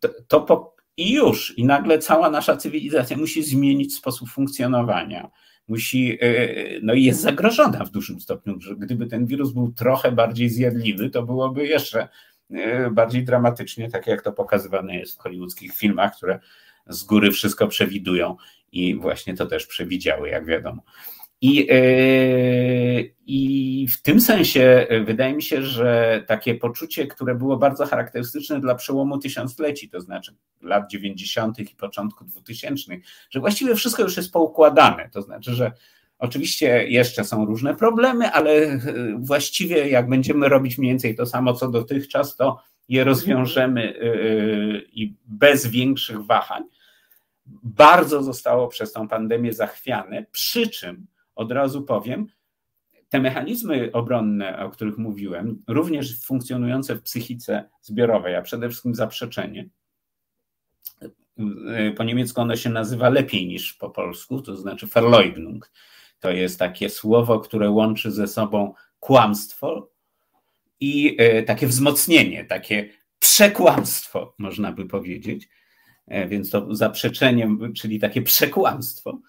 To, 0.00 0.08
to 0.28 0.40
po, 0.40 0.76
i 0.96 1.12
już, 1.12 1.58
i 1.58 1.64
nagle 1.64 1.98
cała 1.98 2.30
nasza 2.30 2.56
cywilizacja 2.56 3.16
musi 3.16 3.42
zmienić 3.42 3.94
sposób 3.94 4.28
funkcjonowania 4.28 5.30
musi, 5.68 6.18
e, 6.20 6.48
no 6.82 6.94
i 6.94 7.04
jest 7.04 7.20
zagrożona 7.20 7.84
w 7.84 7.90
dużym 7.90 8.20
stopniu, 8.20 8.60
że 8.60 8.76
gdyby 8.76 9.06
ten 9.06 9.26
wirus 9.26 9.52
był 9.52 9.72
trochę 9.72 10.12
bardziej 10.12 10.48
zjadliwy, 10.48 11.10
to 11.10 11.22
byłoby 11.22 11.66
jeszcze 11.66 12.08
e, 12.50 12.90
bardziej 12.90 13.24
dramatycznie, 13.24 13.90
tak 13.90 14.06
jak 14.06 14.22
to 14.22 14.32
pokazywane 14.32 14.96
jest 14.96 15.18
w 15.18 15.20
hollywoodzkich 15.20 15.76
filmach, 15.76 16.16
które 16.16 16.38
z 16.86 17.04
góry 17.04 17.30
wszystko 17.30 17.66
przewidują 17.66 18.36
i 18.72 18.94
właśnie 18.94 19.34
to 19.34 19.46
też 19.46 19.66
przewidziały, 19.66 20.28
jak 20.28 20.46
wiadomo. 20.46 20.82
I, 21.40 21.68
tym 24.08 24.20
sensie 24.20 24.86
wydaje 25.04 25.34
mi 25.34 25.42
się, 25.42 25.62
że 25.62 26.24
takie 26.26 26.54
poczucie, 26.54 27.06
które 27.06 27.34
było 27.34 27.56
bardzo 27.56 27.86
charakterystyczne 27.86 28.60
dla 28.60 28.74
przełomu 28.74 29.18
tysiącleci, 29.18 29.90
to 29.90 30.00
znaczy 30.00 30.34
lat 30.62 30.90
90. 30.90 31.58
i 31.58 31.76
początku 31.76 32.24
2000, 32.24 32.96
że 33.30 33.40
właściwie 33.40 33.74
wszystko 33.74 34.02
już 34.02 34.16
jest 34.16 34.32
poukładane. 34.32 35.08
To 35.12 35.22
znaczy, 35.22 35.54
że 35.54 35.72
oczywiście 36.18 36.88
jeszcze 36.88 37.24
są 37.24 37.44
różne 37.44 37.74
problemy, 37.74 38.30
ale 38.32 38.80
właściwie 39.18 39.88
jak 39.88 40.08
będziemy 40.08 40.48
robić 40.48 40.78
mniej 40.78 40.92
więcej 40.92 41.16
to 41.16 41.26
samo 41.26 41.54
co 41.54 41.68
dotychczas, 41.68 42.36
to 42.36 42.62
je 42.88 43.04
rozwiążemy 43.04 43.82
yy, 43.82 44.86
i 44.92 45.14
bez 45.26 45.66
większych 45.66 46.26
wahań. 46.26 46.62
Bardzo 47.62 48.22
zostało 48.22 48.68
przez 48.68 48.92
tą 48.92 49.08
pandemię 49.08 49.52
zachwiane, 49.52 50.26
przy 50.32 50.68
czym 50.68 51.06
od 51.34 51.52
razu 51.52 51.82
powiem, 51.82 52.26
te 53.08 53.20
mechanizmy 53.20 53.92
obronne, 53.92 54.58
o 54.58 54.70
których 54.70 54.98
mówiłem, 54.98 55.62
również 55.68 56.24
funkcjonujące 56.24 56.94
w 56.94 57.02
psychice 57.02 57.68
zbiorowej, 57.82 58.36
a 58.36 58.42
przede 58.42 58.68
wszystkim 58.68 58.94
zaprzeczenie, 58.94 59.68
po 61.96 62.04
niemiecku 62.04 62.40
ono 62.40 62.56
się 62.56 62.70
nazywa 62.70 63.08
lepiej 63.08 63.46
niż 63.46 63.72
po 63.72 63.90
polsku, 63.90 64.42
to 64.42 64.56
znaczy 64.56 64.86
Verleugnung. 64.86 65.70
To 66.20 66.30
jest 66.30 66.58
takie 66.58 66.90
słowo, 66.90 67.40
które 67.40 67.70
łączy 67.70 68.10
ze 68.10 68.28
sobą 68.28 68.74
kłamstwo 69.00 69.90
i 70.80 71.16
e, 71.18 71.42
takie 71.42 71.66
wzmocnienie, 71.66 72.44
takie 72.44 72.88
przekłamstwo, 73.18 74.34
można 74.38 74.72
by 74.72 74.86
powiedzieć. 74.86 75.48
E, 76.06 76.28
więc 76.28 76.50
to 76.50 76.74
zaprzeczenie, 76.74 77.48
czyli 77.76 77.98
takie 77.98 78.22
przekłamstwo 78.22 79.20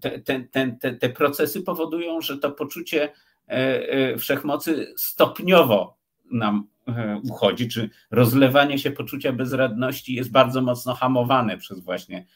te, 0.00 0.20
te, 0.20 0.76
te, 0.80 0.94
te 0.94 1.08
procesy 1.08 1.62
powodują, 1.62 2.20
że 2.20 2.38
to 2.38 2.50
poczucie 2.50 3.12
e, 3.48 3.52
e, 3.88 4.16
wszechmocy 4.18 4.94
stopniowo 4.96 5.96
nam 6.30 6.68
e, 6.88 7.20
uchodzi, 7.30 7.68
czy 7.68 7.90
rozlewanie 8.10 8.78
się 8.78 8.90
poczucia 8.90 9.32
bezradności 9.32 10.14
jest 10.14 10.30
bardzo 10.30 10.62
mocno 10.62 10.94
hamowane 10.94 11.58
przez 11.58 11.80
właśnie 11.80 12.26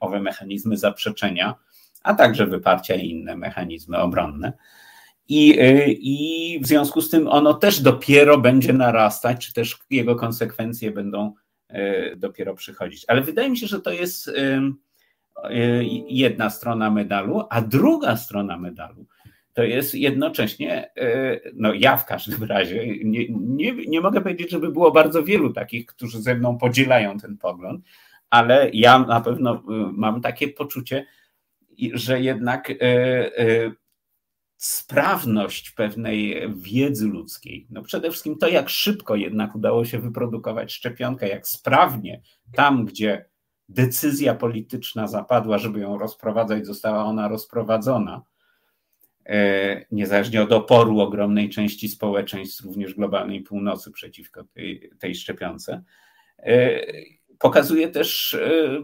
owe 0.00 0.20
mechanizmy 0.20 0.76
zaprzeczenia, 0.76 1.54
a 2.02 2.14
także 2.14 2.46
wyparcia 2.46 2.94
i 2.94 3.10
inne 3.10 3.36
mechanizmy 3.36 3.98
obronne. 3.98 4.52
I, 5.28 5.58
I 6.00 6.60
w 6.60 6.66
związku 6.66 7.00
z 7.00 7.10
tym 7.10 7.28
ono 7.28 7.54
też 7.54 7.80
dopiero 7.80 8.38
będzie 8.38 8.72
narastać, 8.72 9.46
czy 9.46 9.52
też 9.52 9.78
jego 9.90 10.16
konsekwencje 10.16 10.90
będą 10.90 11.34
dopiero 12.16 12.54
przychodzić. 12.54 13.04
Ale 13.08 13.22
wydaje 13.22 13.50
mi 13.50 13.58
się, 13.58 13.66
że 13.66 13.80
to 13.80 13.90
jest 13.90 14.30
jedna 16.08 16.50
strona 16.50 16.90
medalu, 16.90 17.42
a 17.50 17.60
druga 17.60 18.16
strona 18.16 18.58
medalu 18.58 19.06
to 19.52 19.62
jest 19.62 19.94
jednocześnie, 19.94 20.90
e, 20.96 21.40
no 21.54 21.74
ja 21.74 21.96
w 21.96 22.06
każdym 22.06 22.44
razie, 22.44 23.04
nie, 23.04 23.28
nie, 23.28 23.74
nie 23.74 24.00
mogę 24.00 24.20
powiedzieć, 24.20 24.50
żeby 24.50 24.72
było 24.72 24.90
bardzo 24.90 25.22
wielu 25.22 25.52
takich, 25.52 25.86
którzy 25.86 26.22
ze 26.22 26.34
mną 26.34 26.58
podzielają 26.58 27.18
ten 27.18 27.38
pogląd, 27.38 27.84
ale 28.30 28.70
ja 28.72 28.98
na 28.98 29.20
pewno 29.20 29.62
mam 29.92 30.20
takie 30.20 30.48
poczucie, 30.48 31.06
że 31.92 32.20
jednak 32.20 32.72
sprawność 34.56 35.70
pewnej 35.70 36.42
wiedzy 36.54 37.06
ludzkiej. 37.06 37.66
No 37.70 37.82
przede 37.82 38.10
wszystkim 38.10 38.38
to, 38.38 38.48
jak 38.48 38.68
szybko 38.68 39.16
jednak 39.16 39.54
udało 39.54 39.84
się 39.84 39.98
wyprodukować 39.98 40.72
szczepionkę, 40.72 41.28
jak 41.28 41.48
sprawnie 41.48 42.20
tam, 42.52 42.84
gdzie 42.84 43.24
decyzja 43.68 44.34
polityczna 44.34 45.08
zapadła, 45.08 45.58
żeby 45.58 45.80
ją 45.80 45.98
rozprowadzać, 45.98 46.66
została 46.66 47.04
ona 47.04 47.28
rozprowadzona, 47.28 48.22
e, 49.26 49.86
niezależnie 49.90 50.42
od 50.42 50.52
oporu 50.52 51.00
ogromnej 51.00 51.48
części 51.48 51.88
społeczeństw, 51.88 52.64
również 52.64 52.94
globalnej 52.94 53.40
północy 53.40 53.90
przeciwko 53.90 54.44
tej, 54.44 54.90
tej 54.98 55.14
szczepionce, 55.14 55.82
e, 56.38 56.80
pokazuje 57.38 57.88
też 57.88 58.34
e, 58.34 58.82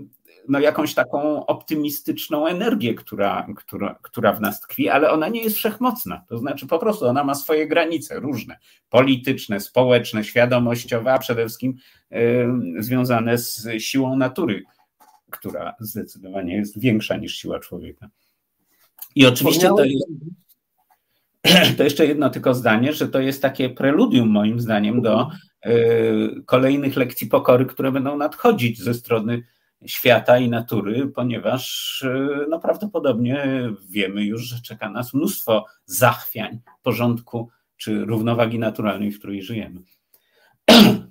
no, 0.49 0.61
jakąś 0.61 0.95
taką 0.95 1.47
optymistyczną 1.47 2.47
energię, 2.47 2.95
która, 2.95 3.47
która, 3.57 3.99
która 4.03 4.33
w 4.33 4.41
nas 4.41 4.61
tkwi, 4.61 4.89
ale 4.89 5.11
ona 5.11 5.29
nie 5.29 5.43
jest 5.43 5.57
wszechmocna. 5.57 6.25
To 6.29 6.39
znaczy 6.39 6.67
po 6.67 6.79
prostu 6.79 7.07
ona 7.07 7.25
ma 7.25 7.35
swoje 7.35 7.69
granice 7.69 8.21
różne, 8.21 8.59
polityczne, 8.91 9.61
społeczne, 9.61 10.25
świadomościowe, 10.25 11.13
a 11.13 11.19
przede 11.19 11.43
wszystkim 11.43 11.77
y, 12.13 12.47
związane 12.79 13.39
z 13.39 13.69
siłą 13.79 14.17
natury, 14.17 14.63
która 15.31 15.75
zdecydowanie 15.81 16.57
jest 16.57 16.81
większa 16.81 17.17
niż 17.17 17.37
siła 17.37 17.61
człowieka. 17.61 18.09
I 19.15 19.27
oczywiście 19.27 19.69
to 19.69 19.85
jest. 19.85 20.07
To 21.77 21.85
jeszcze 21.85 22.07
jedno 22.07 22.31
tylko 22.31 22.55
zdanie, 22.55 22.93
że 22.93 23.09
to 23.09 23.21
jest 23.21 23.43
takie 23.43 23.71
preludium, 23.71 24.29
moim 24.29 24.61
zdaniem, 24.61 25.03
do 25.03 25.29
y, 25.67 26.43
kolejnych 26.47 26.97
lekcji 26.97 27.27
pokory, 27.27 27.67
które 27.67 27.93
będą 27.93 28.17
nadchodzić 28.17 28.83
ze 28.83 28.95
strony 28.95 29.43
świata 29.87 30.39
i 30.39 30.49
natury, 30.49 31.07
ponieważ 31.07 32.03
e, 32.03 32.47
no, 32.49 32.61
prawdopodobnie 32.61 33.69
wiemy 33.89 34.25
już, 34.25 34.43
że 34.43 34.61
czeka 34.61 34.91
nas 34.91 35.15
mnóstwo 35.15 35.65
zachwiań 35.85 36.61
porządku 36.83 37.49
czy 37.77 38.05
równowagi 38.05 38.59
naturalnej, 38.59 39.11
w 39.11 39.19
której 39.19 39.43
żyjemy. 39.43 39.81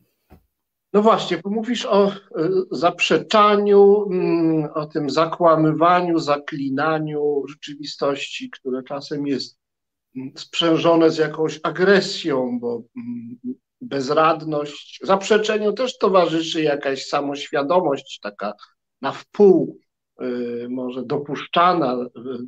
No 0.93 1.01
właśnie, 1.01 1.37
bo 1.37 1.49
mówisz 1.49 1.85
o 1.85 2.07
e, 2.07 2.13
zaprzeczaniu, 2.71 4.05
mm, 4.11 4.69
o 4.73 4.85
tym 4.85 5.09
zakłamywaniu, 5.09 6.19
zaklinaniu 6.19 7.43
rzeczywistości, 7.49 8.49
które 8.49 8.83
czasem 8.83 9.27
jest 9.27 9.59
mm, 10.15 10.31
sprzężone 10.37 11.09
z 11.09 11.17
jakąś 11.17 11.59
agresją, 11.63 12.59
bo 12.59 12.83
mm, 12.97 13.39
bezradność. 13.81 14.99
Zaprzeczeniu 15.03 15.73
też 15.73 15.97
towarzyszy 15.97 16.61
jakaś 16.61 17.05
samoświadomość, 17.05 18.19
taka 18.21 18.53
na 19.01 19.11
wpół 19.11 19.79
y, 20.21 20.67
może 20.69 21.03
dopuszczana 21.03 21.97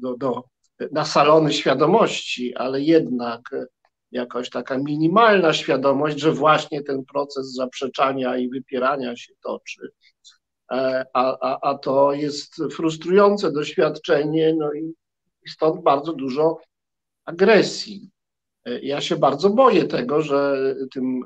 do, 0.01 0.17
do, 0.17 0.43
na 0.91 1.05
salony 1.05 1.53
świadomości, 1.53 2.55
ale 2.55 2.81
jednak 2.81 3.41
jakaś 4.11 4.49
taka 4.49 4.77
minimalna 4.77 5.53
świadomość, 5.53 6.19
że 6.19 6.31
właśnie 6.31 6.83
ten 6.83 7.05
proces 7.05 7.53
zaprzeczania 7.53 8.37
i 8.37 8.49
wypierania 8.49 9.15
się 9.15 9.33
toczy. 9.43 9.91
E, 10.71 11.05
a, 11.13 11.37
a, 11.41 11.69
a 11.69 11.77
to 11.77 12.13
jest 12.13 12.55
frustrujące 12.71 13.51
doświadczenie, 13.51 14.55
no 14.59 14.73
i 14.73 14.93
stąd 15.49 15.83
bardzo 15.83 16.13
dużo 16.13 16.57
agresji. 17.25 18.10
Ja 18.65 19.01
się 19.01 19.15
bardzo 19.15 19.49
boję 19.49 19.83
tego, 19.83 20.21
że 20.21 20.55
tym, 20.93 21.21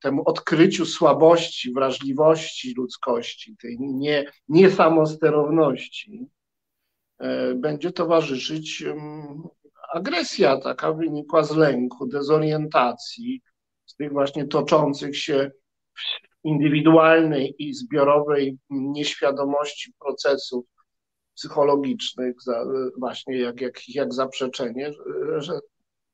temu 0.00 0.22
odkryciu 0.26 0.86
słabości, 0.86 1.72
wrażliwości 1.72 2.74
ludzkości, 2.76 3.56
tej 3.62 3.76
nie, 3.80 4.24
niesamosterowności 4.48 6.26
e, 7.18 7.54
będzie 7.54 7.92
towarzyszyć 7.92 8.84
agresja 9.92 10.56
taka 10.56 10.92
wynikła 10.92 11.42
z 11.42 11.56
lęku, 11.56 12.06
dezorientacji, 12.06 13.42
z 13.86 13.96
tych 13.96 14.12
właśnie 14.12 14.46
toczących 14.46 15.18
się 15.18 15.50
indywidualnej 16.44 17.54
i 17.58 17.74
zbiorowej 17.74 18.58
nieświadomości 18.70 19.92
procesów 20.00 20.64
psychologicznych, 21.34 22.36
właśnie 22.98 23.38
jak, 23.38 23.60
jak, 23.60 23.88
jak 23.88 24.14
zaprzeczenie, 24.14 24.92
że 25.36 25.60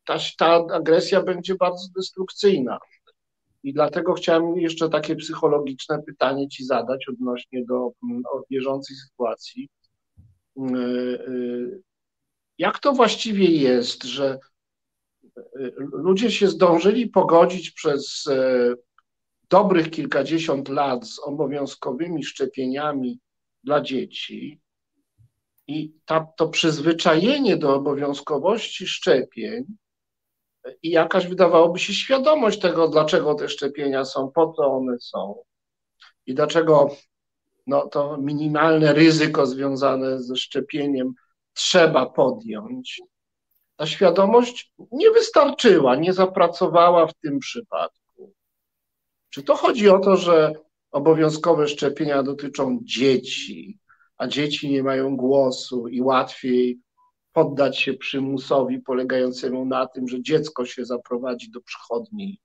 ta, 0.08 0.18
ta 0.38 0.74
agresja 0.74 1.22
będzie 1.22 1.54
bardzo 1.54 1.88
destrukcyjna. 1.96 2.78
I 3.62 3.72
dlatego 3.72 4.14
chciałem 4.14 4.56
jeszcze 4.56 4.88
takie 4.88 5.16
psychologiczne 5.16 6.02
pytanie 6.02 6.48
Ci 6.48 6.64
zadać 6.64 7.08
odnośnie 7.08 7.64
do 7.64 7.92
mm, 8.10 8.22
bieżącej 8.50 8.96
sytuacji. 8.96 9.68
Mm, 10.56 10.74
y, 10.76 11.82
jak 12.58 12.78
to 12.78 12.92
właściwie 12.92 13.46
jest, 13.46 14.04
że 14.04 14.38
y, 15.36 15.72
ludzie 15.78 16.30
się 16.30 16.48
zdążyli 16.48 17.06
pogodzić 17.06 17.70
przez 17.70 18.26
e, 18.26 18.74
dobrych 19.50 19.90
kilkadziesiąt 19.90 20.68
lat 20.68 21.08
z 21.08 21.18
obowiązkowymi 21.18 22.24
szczepieniami 22.24 23.20
dla 23.64 23.80
dzieci 23.80 24.60
i 25.66 25.92
ta, 26.04 26.26
to 26.36 26.48
przyzwyczajenie 26.48 27.56
do 27.56 27.74
obowiązkowości 27.74 28.86
szczepień 28.86 29.64
i 30.82 30.90
jakaś 30.90 31.26
wydawałoby 31.26 31.78
się 31.78 31.92
świadomość 31.92 32.60
tego, 32.60 32.88
dlaczego 32.88 33.34
te 33.34 33.48
szczepienia 33.48 34.04
są, 34.04 34.30
po 34.30 34.52
co 34.52 34.62
one 34.66 34.98
są 34.98 35.42
i 36.26 36.34
dlaczego 36.34 36.90
no, 37.66 37.88
to 37.88 38.16
minimalne 38.18 38.92
ryzyko 38.92 39.46
związane 39.46 40.22
ze 40.22 40.36
szczepieniem 40.36 41.12
trzeba 41.52 42.06
podjąć. 42.06 43.02
Ta 43.76 43.86
świadomość 43.86 44.72
nie 44.92 45.10
wystarczyła, 45.10 45.96
nie 45.96 46.12
zapracowała 46.12 47.06
w 47.06 47.14
tym 47.14 47.38
przypadku. 47.38 48.32
Czy 49.30 49.42
to 49.42 49.54
chodzi 49.54 49.88
o 49.88 49.98
to, 49.98 50.16
że 50.16 50.52
obowiązkowe 50.90 51.68
szczepienia 51.68 52.22
dotyczą 52.22 52.78
dzieci, 52.82 53.78
a 54.16 54.26
dzieci 54.26 54.70
nie 54.70 54.82
mają 54.82 55.16
głosu 55.16 55.88
i 55.88 56.02
łatwiej 56.02 56.80
poddać 57.38 57.78
się 57.78 57.94
przymusowi 57.94 58.80
polegającemu 58.80 59.64
na 59.64 59.86
tym, 59.86 60.08
że 60.08 60.22
dziecko 60.22 60.66
się 60.66 60.84
zaprowadzi 60.84 61.50
do 61.50 61.60
przychodni, 61.60 62.40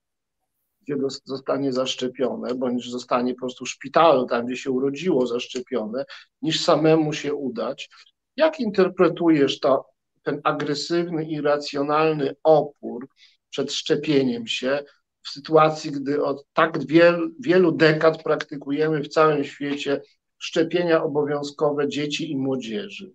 gdzie 0.82 0.96
zostanie 1.26 1.74
zaszczepione, 1.74 2.56
bądź 2.56 2.90
zostanie 2.92 3.34
po 3.34 3.40
prostu 3.40 3.66
w 3.66 3.70
szpitalu, 3.70 4.26
tam 4.26 4.46
gdzie 4.46 4.58
się 4.58 4.72
urodziło, 4.72 5.28
zaszczepione, 5.28 6.06
niż 6.42 6.64
samemu 6.64 7.14
się 7.14 7.34
udać. 7.34 7.90
Jak 8.36 8.60
interpretujesz 8.60 9.60
to, 9.60 9.86
ten 10.24 10.42
agresywny, 10.44 11.26
irracjonalny 11.26 12.36
opór 12.44 13.08
przed 13.50 13.74
szczepieniem 13.74 14.48
się 14.48 14.84
w 15.22 15.30
sytuacji, 15.30 15.92
gdy 15.92 16.24
od 16.24 16.46
tak 16.54 16.86
wielu, 16.86 17.30
wielu 17.40 17.72
dekad 17.72 18.24
praktykujemy 18.24 19.02
w 19.04 19.08
całym 19.08 19.44
świecie 19.44 20.02
szczepienia 20.38 21.04
obowiązkowe 21.04 21.88
dzieci 21.88 22.32
i 22.32 22.38
młodzieży? 22.38 23.12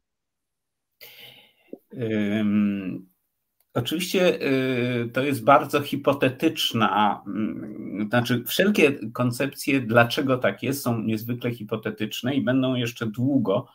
Oczywiście 3.79 4.43
y, 4.43 5.09
to 5.09 5.23
jest 5.23 5.45
bardzo 5.45 5.81
hipotetyczna, 5.81 7.23
mm, 7.27 8.07
znaczy 8.09 8.45
wszelkie 8.47 9.11
koncepcje, 9.13 9.81
dlaczego 9.81 10.39
tak 10.39 10.63
jest, 10.63 10.83
są 10.83 11.03
niezwykle 11.03 11.51
hipotetyczne 11.51 12.35
i 12.35 12.41
będą 12.41 12.75
jeszcze 12.75 13.07
długo 13.07 13.69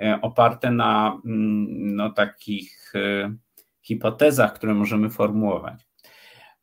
e, 0.00 0.18
oparte 0.22 0.70
na 0.70 1.20
mm, 1.24 1.96
no, 1.96 2.10
takich 2.10 2.92
e, 2.94 3.34
hipotezach, 3.82 4.54
które 4.54 4.74
możemy 4.74 5.10
formułować. 5.10 5.86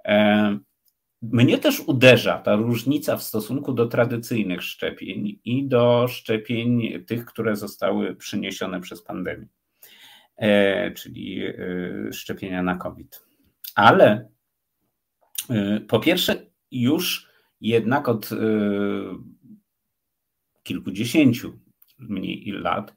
E, 0.06 0.58
mnie 1.21 1.58
też 1.58 1.80
uderza 1.80 2.38
ta 2.38 2.56
różnica 2.56 3.17
w 3.17 3.23
stosunku 3.23 3.73
do 3.73 3.86
tradycyjnych 3.86 4.63
szczepień 4.63 5.39
i 5.45 5.67
do 5.67 6.08
szczepień 6.08 7.04
tych, 7.06 7.26
które 7.26 7.56
zostały 7.56 8.15
przyniesione 8.15 8.82
przez 8.82 9.04
pandemię. 9.04 9.47
E, 10.38 10.91
czyli 10.91 11.45
e, 11.45 11.54
szczepienia 12.13 12.63
na 12.63 12.76
COVID. 12.76 13.26
Ale 13.76 14.30
e, 15.50 15.80
po 15.80 16.00
pierwsze, 16.00 16.45
już 16.71 17.28
jednak 17.62 18.10
od 18.10 18.30
kilkudziesięciu 20.63 21.60
mniej 22.00 22.52
lat 22.52 22.95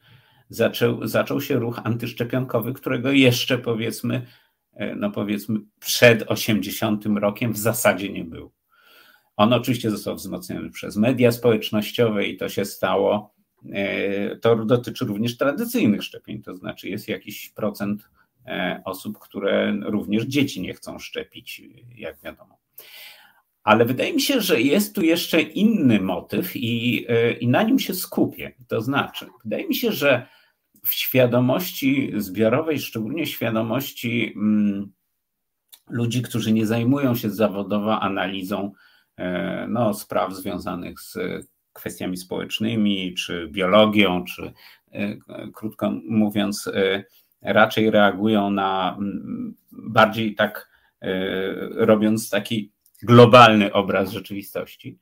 zaczął, 0.48 1.06
zaczął 1.06 1.40
się 1.40 1.58
ruch 1.58 1.80
antyszczepionkowy, 1.84 2.72
którego 2.72 3.12
jeszcze 3.12 3.58
powiedzmy, 3.58 4.26
no 4.96 5.10
powiedzmy 5.10 5.60
przed 5.80 6.22
80 6.30 7.06
rokiem 7.06 7.52
w 7.52 7.58
zasadzie 7.58 8.12
nie 8.12 8.24
było. 8.24 8.52
On 9.36 9.52
oczywiście 9.52 9.90
został 9.90 10.16
wzmocniony 10.16 10.70
przez 10.70 10.96
media 10.96 11.32
społecznościowe 11.32 12.26
i 12.26 12.36
to 12.36 12.48
się 12.48 12.64
stało 12.64 13.34
to 14.40 14.56
dotyczy 14.56 15.04
również 15.04 15.36
tradycyjnych 15.36 16.02
szczepień, 16.02 16.42
to 16.42 16.56
znaczy 16.56 16.88
jest 16.88 17.08
jakiś 17.08 17.48
procent 17.48 18.10
e, 18.46 18.82
osób, 18.84 19.18
które 19.18 19.76
również 19.82 20.24
dzieci 20.24 20.60
nie 20.60 20.74
chcą 20.74 20.98
szczepić, 20.98 21.62
jak 21.96 22.20
wiadomo. 22.20 22.58
Ale 23.62 23.84
wydaje 23.84 24.12
mi 24.12 24.20
się, 24.20 24.40
że 24.40 24.60
jest 24.60 24.94
tu 24.94 25.02
jeszcze 25.02 25.40
inny 25.40 26.00
motyw 26.00 26.56
i, 26.56 27.06
e, 27.08 27.32
i 27.32 27.48
na 27.48 27.62
nim 27.62 27.78
się 27.78 27.94
skupię. 27.94 28.52
To 28.68 28.80
znaczy, 28.80 29.26
wydaje 29.44 29.68
mi 29.68 29.74
się, 29.74 29.92
że 29.92 30.26
w 30.84 30.94
świadomości 30.94 32.12
zbiorowej, 32.16 32.78
szczególnie 32.78 33.26
świadomości 33.26 34.32
mm, 34.36 34.92
ludzi, 35.90 36.22
którzy 36.22 36.52
nie 36.52 36.66
zajmują 36.66 37.14
się 37.14 37.30
zawodowo 37.30 38.00
analizą 38.00 38.72
no, 39.68 39.94
spraw 39.94 40.34
związanych 40.34 41.00
z 41.00 41.16
kwestiami 41.72 42.16
społecznymi, 42.16 43.14
czy 43.14 43.48
biologią, 43.48 44.24
czy 44.24 44.52
e, 44.92 45.16
krótko 45.54 45.92
mówiąc, 46.08 46.66
e, 46.66 47.04
raczej 47.42 47.90
reagują 47.90 48.50
na 48.50 48.98
bardziej 49.72 50.34
tak, 50.34 50.70
e, 51.02 51.08
robiąc 51.86 52.30
taki 52.30 52.72
globalny 53.02 53.72
obraz 53.72 54.10
rzeczywistości. 54.10 54.98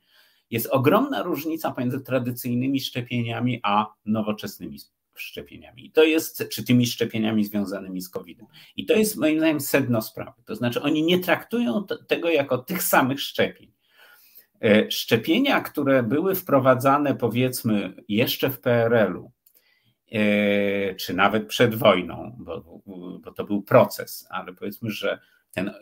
Jest 0.51 0.67
ogromna 0.67 1.23
różnica 1.23 1.71
pomiędzy 1.71 2.01
tradycyjnymi 2.01 2.79
szczepieniami 2.79 3.59
a 3.63 3.85
nowoczesnymi 4.05 4.79
szczepieniami. 5.15 5.85
I 5.85 5.91
to 5.91 6.03
jest, 6.03 6.49
czy 6.49 6.63
tymi 6.63 6.87
szczepieniami 6.87 7.45
związanymi 7.45 8.01
z 8.01 8.09
COVID-em. 8.09 8.47
I 8.75 8.85
to 8.85 8.93
jest 8.93 9.17
moim 9.17 9.37
zdaniem 9.37 9.59
sedno 9.59 10.01
sprawy. 10.01 10.41
To 10.45 10.55
znaczy, 10.55 10.81
oni 10.81 11.03
nie 11.03 11.19
traktują 11.19 11.85
tego 12.07 12.29
jako 12.29 12.57
tych 12.57 12.83
samych 12.83 13.21
szczepień. 13.21 13.71
E, 14.63 14.91
szczepienia, 14.91 15.61
które 15.61 16.03
były 16.03 16.35
wprowadzane 16.35 17.15
powiedzmy 17.15 17.93
jeszcze 18.07 18.49
w 18.49 18.59
PRL-u, 18.59 19.31
e, 20.11 20.95
czy 20.95 21.13
nawet 21.13 21.47
przed 21.47 21.75
wojną, 21.75 22.35
bo, 22.39 22.81
bo 23.23 23.31
to 23.31 23.43
był 23.43 23.61
proces, 23.61 24.27
ale 24.29 24.53
powiedzmy, 24.53 24.91
że 24.91 25.19
ten 25.51 25.69
e, 25.69 25.73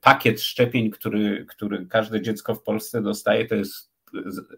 pakiet 0.00 0.40
szczepień, 0.40 0.90
który, 0.90 1.46
który 1.48 1.86
każde 1.86 2.22
dziecko 2.22 2.54
w 2.54 2.62
Polsce 2.62 3.02
dostaje, 3.02 3.46
to 3.46 3.54
jest 3.54 3.92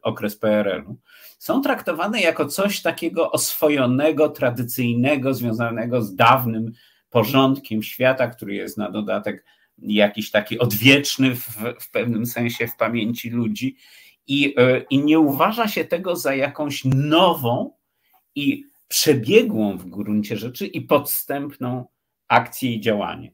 okres 0.02 0.37
PRL-u, 0.37 0.96
są 1.38 1.60
traktowane 1.62 2.20
jako 2.20 2.46
coś 2.46 2.82
takiego 2.82 3.30
oswojonego, 3.30 4.28
tradycyjnego, 4.28 5.34
związanego 5.34 6.02
z 6.02 6.14
dawnym 6.14 6.72
porządkiem 7.10 7.82
świata, 7.82 8.28
który 8.28 8.54
jest 8.54 8.78
na 8.78 8.90
dodatek 8.90 9.44
jakiś 9.78 10.30
taki 10.30 10.58
odwieczny 10.58 11.34
w, 11.34 11.48
w 11.80 11.90
pewnym 11.90 12.26
sensie 12.26 12.66
w 12.66 12.76
pamięci 12.76 13.30
ludzi 13.30 13.76
i, 14.26 14.54
e, 14.56 14.80
i 14.90 15.04
nie 15.04 15.18
uważa 15.18 15.68
się 15.68 15.84
tego 15.84 16.16
za 16.16 16.34
jakąś 16.34 16.84
nową 16.84 17.72
i 18.34 18.64
przebiegłą 18.88 19.78
w 19.78 19.87
gruncie 19.87 20.37
rzeczy 20.37 20.66
i 20.66 20.80
podstępną 20.80 21.84
akcję 22.28 22.74
i 22.74 22.80
działanie. 22.80 23.32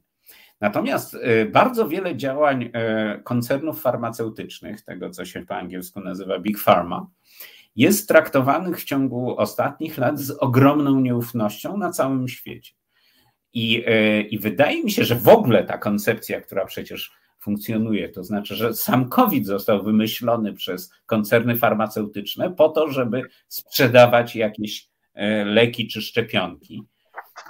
Natomiast 0.61 1.15
e, 1.15 1.45
bardzo 1.45 1.87
wiele 1.87 2.17
działań 2.17 2.69
e, 2.73 3.19
koncernów 3.23 3.81
farmaceutycznych, 3.81 4.81
tego 4.81 5.09
co 5.09 5.25
się 5.25 5.45
po 5.45 5.55
angielsku 5.55 5.99
nazywa 5.99 6.39
Big 6.39 6.59
Pharma, 6.59 7.07
jest 7.75 8.07
traktowanych 8.07 8.79
w 8.79 8.83
ciągu 8.83 9.37
ostatnich 9.37 9.97
lat 9.97 10.19
z 10.19 10.31
ogromną 10.31 10.99
nieufnością 10.99 11.77
na 11.77 11.91
całym 11.91 12.27
świecie. 12.27 12.73
I, 13.53 13.83
e, 13.87 14.21
I 14.21 14.39
wydaje 14.39 14.83
mi 14.83 14.91
się, 14.91 15.03
że 15.03 15.15
w 15.15 15.27
ogóle 15.27 15.63
ta 15.63 15.77
koncepcja, 15.77 16.41
która 16.41 16.65
przecież 16.65 17.11
funkcjonuje, 17.39 18.09
to 18.09 18.23
znaczy, 18.23 18.55
że 18.55 18.73
sam 18.73 19.09
COVID 19.09 19.45
został 19.45 19.83
wymyślony 19.83 20.53
przez 20.53 20.91
koncerny 21.05 21.57
farmaceutyczne 21.57 22.51
po 22.51 22.69
to, 22.69 22.89
żeby 22.89 23.21
sprzedawać 23.47 24.35
jakieś 24.35 24.87
e, 25.13 25.45
leki 25.45 25.87
czy 25.87 26.01
szczepionki, 26.01 26.83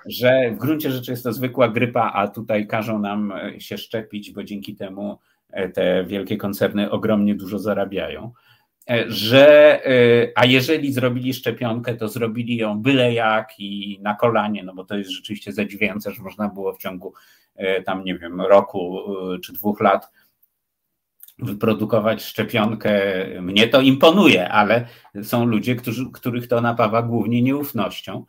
że 0.05 0.51
w 0.51 0.57
gruncie 0.57 0.91
rzeczy 0.91 1.11
jest 1.11 1.23
to 1.23 1.33
zwykła 1.33 1.69
grypa, 1.69 2.11
a 2.13 2.27
tutaj 2.27 2.67
każą 2.67 2.99
nam 2.99 3.31
e, 3.31 3.59
się 3.61 3.77
szczepić, 3.77 4.31
bo 4.31 4.43
dzięki 4.43 4.75
temu 4.75 5.19
te 5.73 6.03
wielkie 6.03 6.37
koncerny 6.37 6.91
ogromnie 6.91 7.35
dużo 7.35 7.59
zarabiają. 7.59 8.31
E, 8.89 9.11
że 9.11 9.85
e, 9.85 10.31
a 10.35 10.45
jeżeli 10.45 10.93
zrobili 10.93 11.33
szczepionkę, 11.33 11.95
to 11.95 12.07
zrobili 12.07 12.57
ją 12.57 12.81
byle 12.81 13.13
jak 13.13 13.59
i 13.59 13.99
na 14.01 14.15
kolanie, 14.15 14.63
no 14.63 14.73
bo 14.73 14.85
to 14.85 14.97
jest 14.97 15.11
rzeczywiście 15.11 15.51
zadziwiające, 15.51 16.11
że 16.11 16.21
można 16.21 16.49
było 16.49 16.73
w 16.73 16.77
ciągu 16.77 17.13
e, 17.55 17.83
tam, 17.83 18.03
nie 18.03 18.17
wiem, 18.17 18.41
roku 18.41 18.99
czy 19.43 19.53
dwóch 19.53 19.81
lat 19.81 20.11
wyprodukować 21.39 22.23
szczepionkę. 22.23 22.91
Mnie 23.41 23.67
to 23.67 23.81
imponuje, 23.81 24.49
ale 24.49 24.87
są 25.23 25.45
ludzie, 25.45 25.75
którzy, 25.75 26.05
których 26.13 26.47
to 26.47 26.61
napawa 26.61 27.01
głównie 27.01 27.41
nieufnością. 27.41 28.25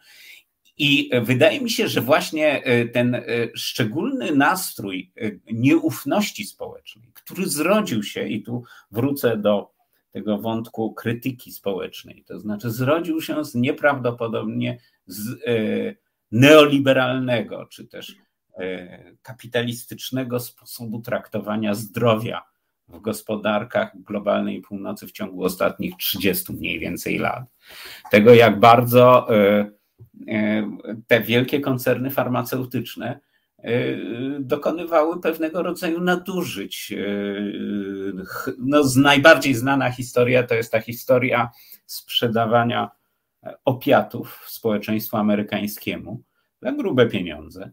I 0.79 1.11
wydaje 1.23 1.61
mi 1.61 1.71
się, 1.71 1.89
że 1.89 2.01
właśnie 2.01 2.63
ten 2.93 3.23
szczególny 3.55 4.35
nastrój 4.35 5.13
nieufności 5.53 6.45
społecznej, 6.45 7.09
który 7.15 7.49
zrodził 7.49 8.03
się, 8.03 8.29
i 8.29 8.43
tu 8.43 8.65
wrócę 8.91 9.37
do 9.37 9.73
tego 10.13 10.39
wątku 10.39 10.95
krytyki 10.95 11.53
społecznej. 11.53 12.25
To 12.29 12.41
znaczy 12.41 12.71
zrodził 12.71 13.21
się 13.21 13.45
z 13.45 13.55
nieprawdopodobnie 13.55 14.79
z 15.07 15.31
e, 15.47 15.95
neoliberalnego, 16.33 17.67
czy 17.67 17.87
też 17.87 18.17
e, 18.59 19.15
kapitalistycznego 19.23 20.41
sposobu 20.41 21.01
traktowania 21.01 21.75
zdrowia 21.75 22.43
w 22.89 23.01
gospodarkach 23.01 24.03
globalnej 24.03 24.61
północy 24.61 25.07
w 25.07 25.13
ciągu 25.13 25.45
ostatnich 25.45 25.97
30 25.97 26.53
mniej 26.53 26.79
więcej 26.79 27.19
lat. 27.19 27.45
Tego, 28.11 28.35
jak 28.35 28.61
bardzo 28.61 29.37
e, 29.37 29.73
te 31.07 31.21
wielkie 31.21 31.61
koncerny 31.61 32.11
farmaceutyczne 32.11 33.21
dokonywały 34.41 35.21
pewnego 35.21 35.63
rodzaju 35.63 36.01
nadużyć. 36.01 36.93
Y, 36.93 38.13
no, 38.59 38.83
najbardziej 38.97 39.55
znana 39.55 39.91
historia 39.91 40.43
to 40.43 40.55
jest 40.55 40.73
ta 40.73 40.81
historia 40.81 41.51
sprzedawania 41.87 42.91
opiatów 43.65 44.45
społeczeństwu 44.47 45.17
amerykańskiemu 45.17 46.23
za 46.63 46.73
grube 46.73 47.07
pieniądze, 47.07 47.71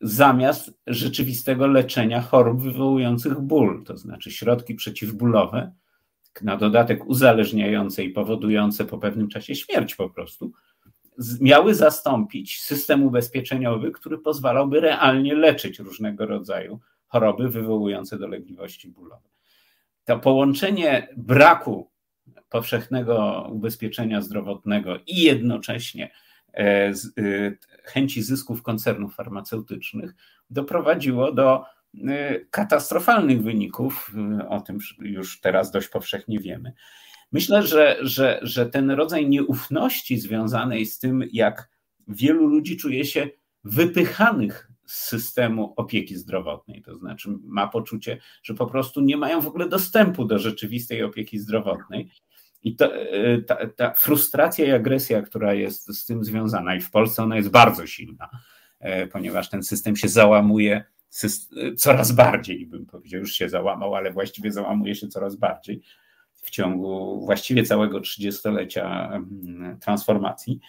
zamiast 0.00 0.70
rzeczywistego 0.86 1.66
leczenia 1.66 2.20
chorób 2.20 2.62
wywołujących 2.62 3.40
ból, 3.40 3.84
to 3.84 3.96
znaczy 3.96 4.30
środki 4.30 4.74
przeciwbólowe, 4.74 5.72
na 6.42 6.56
dodatek 6.56 7.06
uzależniające 7.06 8.04
i 8.04 8.10
powodujące 8.10 8.84
po 8.84 8.98
pewnym 8.98 9.28
czasie 9.28 9.54
śmierć 9.54 9.94
po 9.94 10.10
prostu, 10.10 10.52
miały 11.40 11.74
zastąpić 11.74 12.60
system 12.60 13.02
ubezpieczeniowy, 13.02 13.92
który 13.92 14.18
pozwalałby 14.18 14.80
realnie 14.80 15.34
leczyć 15.34 15.78
różnego 15.78 16.26
rodzaju 16.26 16.80
choroby 17.06 17.48
wywołujące 17.48 18.18
dolegliwości 18.18 18.88
bólowe. 18.88 19.28
To 20.04 20.18
połączenie 20.18 21.08
braku 21.16 21.90
powszechnego 22.48 23.46
ubezpieczenia 23.52 24.22
zdrowotnego 24.22 24.96
i 25.06 25.22
jednocześnie 25.22 26.10
e, 26.54 26.92
chęci 27.84 28.22
zysków 28.22 28.62
koncernów 28.62 29.14
farmaceutycznych 29.14 30.14
doprowadziło 30.50 31.32
do 31.32 31.64
katastrofalnych 32.50 33.42
wyników, 33.42 34.12
o 34.48 34.60
tym 34.60 34.78
już 34.98 35.40
teraz 35.40 35.70
dość 35.70 35.88
powszechnie 35.88 36.38
wiemy. 36.40 36.72
Myślę, 37.32 37.62
że, 37.62 37.96
że, 38.00 38.40
że 38.42 38.66
ten 38.66 38.90
rodzaj 38.90 39.28
nieufności 39.28 40.18
związanej 40.18 40.86
z 40.86 40.98
tym, 40.98 41.24
jak 41.32 41.68
wielu 42.08 42.46
ludzi 42.46 42.76
czuje 42.76 43.04
się 43.04 43.28
wypychanych 43.64 44.70
z 44.86 45.08
systemu 45.08 45.74
opieki 45.76 46.16
zdrowotnej, 46.16 46.82
to 46.82 46.98
znaczy 46.98 47.28
ma 47.44 47.68
poczucie, 47.68 48.18
że 48.42 48.54
po 48.54 48.66
prostu 48.66 49.00
nie 49.00 49.16
mają 49.16 49.40
w 49.40 49.46
ogóle 49.46 49.68
dostępu 49.68 50.24
do 50.24 50.38
rzeczywistej 50.38 51.02
opieki 51.02 51.38
zdrowotnej. 51.38 52.10
I 52.62 52.76
to, 52.76 52.96
e, 52.96 53.42
ta, 53.42 53.66
ta 53.66 53.94
frustracja 53.94 54.66
i 54.66 54.70
agresja, 54.70 55.22
która 55.22 55.54
jest 55.54 55.86
z 55.98 56.06
tym 56.06 56.24
związana, 56.24 56.74
i 56.74 56.80
w 56.80 56.90
Polsce 56.90 57.22
ona 57.22 57.36
jest 57.36 57.50
bardzo 57.50 57.86
silna, 57.86 58.28
e, 58.80 59.06
ponieważ 59.06 59.50
ten 59.50 59.62
system 59.62 59.96
się 59.96 60.08
załamuje 60.08 60.84
coraz 61.76 62.12
bardziej, 62.12 62.66
bym 62.66 62.86
powiedział, 62.86 63.20
już 63.20 63.32
się 63.32 63.48
załamał, 63.48 63.94
ale 63.94 64.12
właściwie 64.12 64.52
załamuje 64.52 64.94
się 64.94 65.08
coraz 65.08 65.36
bardziej 65.36 65.82
w 66.42 66.50
ciągu 66.50 67.20
właściwie 67.24 67.62
całego 67.62 68.00
trzydziestolecia 68.00 69.12
transformacji, 69.80 70.60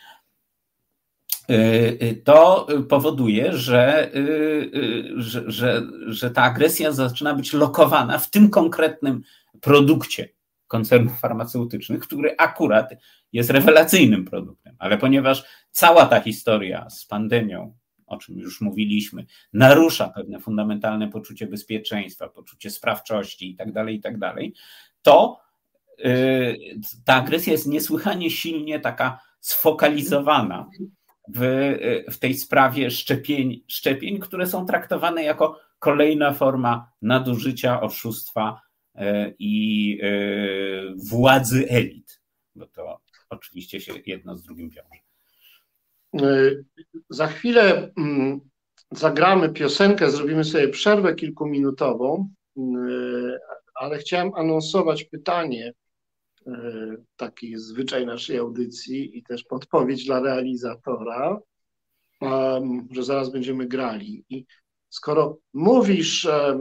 y, 1.50 1.54
y, 2.02 2.22
to 2.26 2.68
powoduje, 2.90 3.54
że, 3.54 4.16
y, 4.16 4.72
że, 5.16 5.44
że, 5.52 5.82
że 6.08 6.32
ta 6.32 6.44
agresja 6.44 6.92
zaczyna 6.92 7.34
być 7.34 7.54
lokowana 7.54 8.18
w 8.18 8.30
tym 8.30 8.50
konkretnym 8.50 9.24
produkcie 9.62 10.30
koncernów 10.68 11.20
farmaceutycznych, 11.20 12.00
który 12.02 12.36
akurat 12.38 12.94
jest 13.34 13.50
rewelacyjnym 13.50 14.26
produktem. 14.26 14.76
Ale 14.80 14.98
ponieważ 14.98 15.44
cała 15.72 16.06
ta 16.06 16.20
historia 16.22 16.90
z 16.90 17.06
pandemią, 17.06 17.78
o 18.06 18.18
czym 18.18 18.40
już 18.40 18.62
mówiliśmy, 18.62 19.26
narusza 19.54 20.10
pewne 20.10 20.40
fundamentalne 20.40 21.10
poczucie 21.10 21.48
bezpieczeństwa, 21.48 22.30
poczucie 22.30 22.70
sprawczości 22.70 23.52
itd., 23.52 23.74
tak 23.74 23.90
itd., 23.90 24.20
tak 24.20 24.44
to 25.02 25.43
ta 27.06 27.14
agresja 27.16 27.52
jest 27.52 27.68
niesłychanie 27.68 28.32
silnie 28.32 28.80
taka 28.80 29.20
sfokalizowana 29.40 30.70
w, 31.36 31.40
w 32.12 32.20
tej 32.20 32.34
sprawie 32.34 32.92
szczepień, 32.92 33.64
szczepień, 33.68 34.20
które 34.20 34.48
są 34.48 34.66
traktowane 34.66 35.24
jako 35.24 35.60
kolejna 35.80 36.34
forma 36.34 36.92
nadużycia, 37.02 37.82
oszustwa 37.82 38.62
y, 38.96 39.00
i 39.40 40.00
y, 40.04 40.94
władzy 41.10 41.70
elit, 41.70 42.22
bo 42.56 42.68
to 42.68 43.00
oczywiście 43.30 43.82
się 43.82 43.94
jedno 44.06 44.38
z 44.38 44.44
drugim 44.44 44.70
wiąże. 44.70 45.04
Za 47.10 47.28
chwilę 47.28 47.92
mm, 47.98 48.40
zagramy 48.92 49.50
piosenkę, 49.50 50.12
zrobimy 50.12 50.44
sobie 50.44 50.68
przerwę 50.68 51.16
kilkuminutową, 51.16 52.30
ale 53.76 53.98
chciałem 53.98 54.32
anonsować 54.36 55.04
pytanie 55.04 55.74
taki 57.16 57.50
jest 57.50 57.66
zwyczaj 57.66 58.06
naszej 58.06 58.38
audycji 58.38 59.18
i 59.18 59.24
też 59.24 59.44
podpowiedź 59.44 60.06
dla 60.06 60.20
realizatora, 60.20 61.40
że 62.92 63.04
zaraz 63.04 63.32
będziemy 63.32 63.68
grali. 63.68 64.26
I 64.30 64.46
skoro 64.90 65.38
mówisz 65.54 66.26
e, 66.26 66.58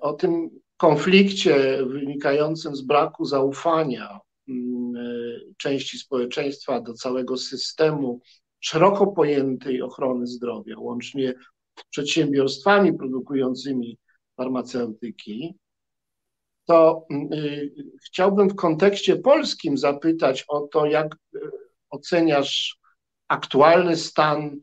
o 0.00 0.12
tym 0.12 0.50
konflikcie 0.76 1.78
wynikającym 1.86 2.76
z 2.76 2.82
braku 2.82 3.24
zaufania 3.24 4.20
mm, 4.48 4.96
e, 4.96 5.54
części 5.56 5.98
społeczeństwa 5.98 6.80
do 6.80 6.94
całego 6.94 7.36
systemu 7.36 8.20
szeroko 8.60 9.06
pojętej 9.06 9.82
ochrony 9.82 10.26
zdrowia, 10.26 10.78
łącznie 10.78 11.34
z 11.78 11.84
przedsiębiorstwami 11.90 12.98
produkującymi 12.98 13.98
farmaceutyki, 14.36 15.54
to 16.66 17.06
y, 17.34 17.74
chciałbym 18.06 18.48
w 18.48 18.54
kontekście 18.54 19.16
polskim 19.16 19.78
zapytać 19.78 20.44
o 20.48 20.60
to, 20.60 20.86
jak 20.86 21.16
y, 21.34 21.40
oceniasz 21.90 22.78
aktualny 23.28 23.96
stan 23.96 24.60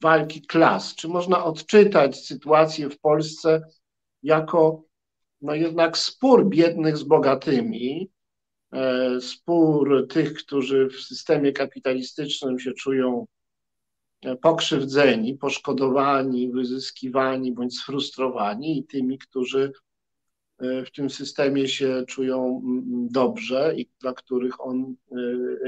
walki 0.00 0.42
klas. 0.42 0.94
Czy 0.94 1.08
można 1.08 1.44
odczytać 1.44 2.26
sytuację 2.26 2.90
w 2.90 3.00
Polsce 3.00 3.62
jako 4.22 4.82
no 5.42 5.54
jednak 5.54 5.98
spór 5.98 6.48
biednych 6.48 6.96
z 6.96 7.02
bogatymi, 7.02 8.10
e, 8.72 9.20
spór 9.20 10.08
tych, 10.08 10.34
którzy 10.34 10.88
w 10.88 11.00
systemie 11.00 11.52
kapitalistycznym 11.52 12.58
się 12.58 12.72
czują 12.72 13.26
e, 14.22 14.36
pokrzywdzeni, 14.36 15.34
poszkodowani, 15.34 16.52
wyzyskiwani 16.52 17.52
bądź 17.52 17.78
sfrustrowani 17.78 18.78
i 18.78 18.84
tymi, 18.84 19.18
którzy 19.18 19.72
w 20.60 20.90
tym 20.90 21.10
systemie 21.10 21.68
się 21.68 22.04
czują 22.08 22.62
dobrze 23.10 23.74
i 23.76 23.88
dla 24.00 24.12
których 24.12 24.60
on 24.60 24.94
e, 25.12 25.16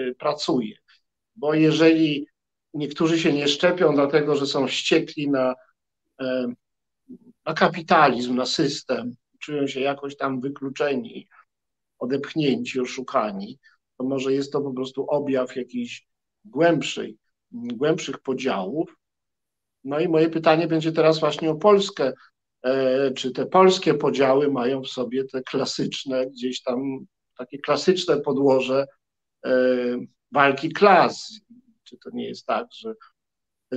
e, 0.03 0.15
pracuje. 0.15 0.77
Bo 1.37 1.55
jeżeli 1.55 2.27
niektórzy 2.75 3.19
się 3.19 3.33
nie 3.33 3.49
szczepią, 3.49 3.95
dlatego 3.95 4.37
że 4.37 4.47
są 4.47 4.67
wściekli 4.67 5.31
na, 5.31 5.55
na 7.47 7.55
kapitalizm, 7.55 8.35
na 8.35 8.47
system, 8.47 9.15
czują 9.39 9.67
się 9.67 9.81
jakoś 9.81 10.17
tam 10.17 10.41
wykluczeni, 10.41 11.29
odepchnięci, 11.99 12.81
oszukani, 12.81 13.59
to 13.99 14.05
może 14.05 14.33
jest 14.33 14.53
to 14.53 14.61
po 14.61 14.73
prostu 14.73 15.07
objaw 15.11 15.57
jakiejś 15.57 16.07
głębszej, 16.45 17.19
głębszych 17.53 18.19
podziałów. 18.19 18.97
No 19.85 20.01
i 20.01 20.09
moje 20.09 20.31
pytanie 20.31 20.69
będzie 20.69 20.93
teraz 20.93 21.21
właśnie 21.21 21.51
o 21.51 21.55
Polskę. 21.55 22.13
E, 22.65 23.11
czy 23.11 23.31
te 23.31 23.47
polskie 23.47 23.95
podziały 23.95 24.51
mają 24.51 24.83
w 24.83 24.89
sobie 24.89 25.25
te 25.25 25.43
klasyczne, 25.43 26.27
gdzieś 26.27 26.63
tam 26.63 27.07
takie 27.39 27.59
klasyczne 27.59 28.21
podłoże 28.21 28.87
e, 29.47 29.51
walki 30.33 30.73
klas. 30.73 31.41
Czy 31.85 31.99
to 31.99 32.11
nie 32.13 32.29
jest 32.29 32.47
tak, 32.47 32.67
że 32.73 32.95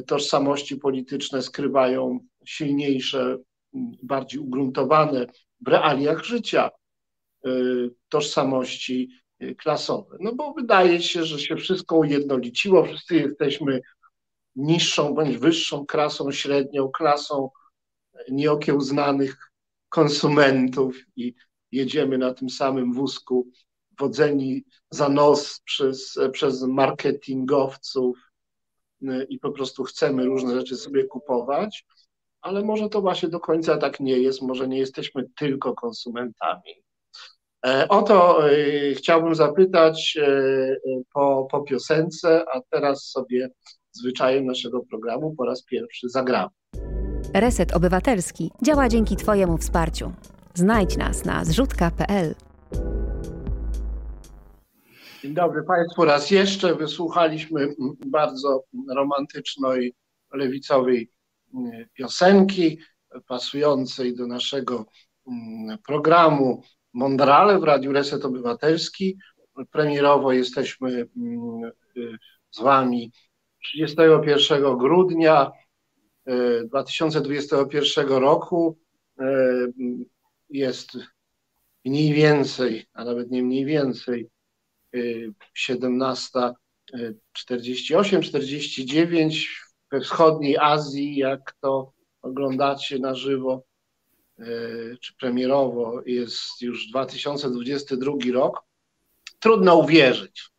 tożsamości 0.08 0.78
polityczne 0.78 1.42
skrywają 1.42 2.20
silniejsze, 2.46 3.38
bardziej 4.04 4.40
ugruntowane 4.40 5.26
w 5.62 5.68
realiach 5.68 6.24
życia 6.24 6.70
e, 7.46 7.50
tożsamości 8.10 9.10
klasowe. 9.58 10.18
No 10.20 10.36
bo 10.36 10.54
wydaje 10.54 11.02
się, 11.02 11.24
że 11.24 11.40
się 11.40 11.56
wszystko 11.56 11.98
ujednoliciło, 11.98 12.86
wszyscy 12.86 13.16
jesteśmy 13.16 13.82
niższą 14.56 15.14
bądź 15.14 15.38
wyższą 15.38 15.86
klasą, 15.86 16.32
średnią 16.32 16.90
klasą, 16.90 17.50
nieokiełznanych 18.32 19.52
konsumentów 19.90 20.98
i 21.16 21.34
jedziemy 21.72 22.18
na 22.18 22.34
tym 22.34 22.50
samym 22.50 22.94
wózku 22.94 23.48
wodzeni 24.00 24.64
za 24.90 25.10
nos 25.10 25.62
przez, 25.66 26.20
przez 26.32 26.64
marketingowców 26.64 28.18
y, 29.02 29.28
i 29.30 29.40
po 29.40 29.52
prostu 29.52 29.84
chcemy 29.84 30.26
różne 30.26 30.56
rzeczy 30.56 30.78
sobie 30.78 31.04
kupować, 31.04 31.86
ale 32.42 32.64
może 32.64 32.90
to 32.90 33.02
właśnie 33.02 33.30
do 33.30 33.40
końca 33.40 33.78
tak 33.78 34.00
nie 34.00 34.20
jest, 34.20 34.42
może 34.42 34.68
nie 34.68 34.78
jesteśmy 34.78 35.30
tylko 35.38 35.74
konsumentami. 35.74 36.84
E, 37.66 37.88
o 37.90 38.02
to 38.02 38.50
y, 38.52 38.96
chciałbym 38.98 39.36
zapytać 39.36 40.18
y, 40.18 41.04
po, 41.14 41.48
po 41.52 41.62
piosence, 41.62 42.46
a 42.54 42.62
teraz 42.70 43.04
sobie 43.04 43.50
zwyczajem 43.92 44.46
naszego 44.46 44.82
programu 44.90 45.36
po 45.38 45.46
raz 45.46 45.64
pierwszy 45.64 46.10
zagramy. 46.10 46.50
Reset 47.34 47.76
Obywatelski 47.76 48.52
działa 48.62 48.90
dzięki 48.90 49.16
Twojemu 49.16 49.58
wsparciu. 49.58 50.14
Znajdź 50.54 50.98
nas 50.98 51.26
na 51.26 51.46
zrzutka.pl. 51.46 52.36
Dzień 55.24 55.34
dobry 55.34 55.64
Państwu 55.64 56.06
raz 56.06 56.32
jeszcze. 56.32 56.76
Wysłuchaliśmy 56.76 57.76
bardzo 58.06 58.64
romantycznej, 58.96 59.94
lewicowej 60.34 61.12
mm, 61.54 61.86
piosenki, 61.94 62.80
pasującej 63.28 64.16
do 64.16 64.28
naszego 64.28 64.86
mm, 65.28 65.78
programu 65.88 66.62
Mondrale 66.94 67.60
w 67.60 67.64
Radiu 67.64 67.92
Reset 67.92 68.26
Obywatelski. 68.26 69.18
Premierowo 69.72 70.32
jesteśmy 70.32 71.08
mm, 71.18 71.72
z 72.52 72.62
Wami 72.62 73.12
31 73.64 74.78
grudnia 74.78 75.52
2021 76.66 78.08
roku 78.08 78.78
e, 79.20 79.26
jest 80.50 80.98
mniej 81.86 82.14
więcej, 82.14 82.86
a 82.94 83.06
nawet 83.06 83.32
nie 83.32 83.44
mniej 83.44 83.66
więcej 83.66 84.30
17 85.54 86.40
48, 87.34 88.22
49 88.22 89.62
we 89.92 90.02
wschodniej 90.02 90.58
Azji, 90.58 91.16
jak 91.16 91.56
to 91.62 91.94
oglądacie 92.22 93.00
na 93.00 93.16
żywo 93.16 93.64
czy 95.02 95.16
premierowo, 95.16 96.02
jest 96.06 96.62
już 96.62 96.88
2022 96.88 98.14
rok. 98.34 98.64
Trudno 99.40 99.76
uwierzyć, 99.76 100.50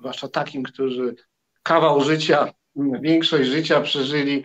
zwłaszcza 0.00 0.28
takim, 0.28 0.62
którzy 0.62 1.14
kawał 1.62 2.04
życia, 2.04 2.52
większość 3.00 3.48
życia 3.48 3.80
przeżyli 3.80 4.44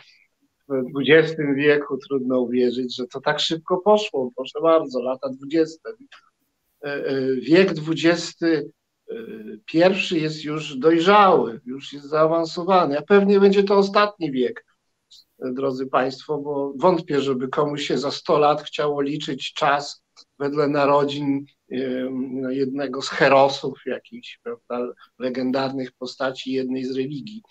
w 0.70 1.02
XX 1.10 1.42
wieku, 1.56 1.98
trudno 1.98 2.40
uwierzyć, 2.40 2.96
że 2.96 3.08
to 3.08 3.22
tak 3.22 3.40
szybko 3.40 3.78
poszło. 3.78 4.32
Proszę 4.36 4.60
bardzo, 4.62 5.02
lata 5.02 5.30
20. 5.30 5.90
E, 5.90 6.88
e, 6.88 7.36
wiek 7.36 7.72
XX 7.72 8.40
pierwszy 9.66 10.20
jest 10.20 10.44
już 10.44 10.76
dojrzały, 10.76 11.62
już 11.66 11.94
jest 11.94 12.06
zaawansowany, 12.06 12.98
a 12.98 13.02
pewnie 13.02 13.40
będzie 13.40 13.64
to 13.64 13.78
ostatni 13.78 14.32
wiek, 14.32 14.66
drodzy 15.40 15.88
Państwo, 15.88 16.38
bo 16.38 16.74
wątpię, 16.76 17.22
żeby 17.22 17.48
komuś 17.48 17.88
się 17.88 17.98
za 17.98 18.12
100 18.12 18.38
lat 18.38 18.62
chciało 18.62 19.02
liczyć 19.02 19.54
czas 19.54 20.04
wedle 20.40 20.68
narodzin 20.68 21.46
jednego 22.50 23.02
z 23.02 23.10
herosów, 23.10 23.82
jakichś 23.86 24.40
prawda, 24.44 24.94
legendarnych 25.20 25.92
postaci 25.92 26.52
jednej 26.52 26.86
z 26.86 26.98
religii. 26.98 27.42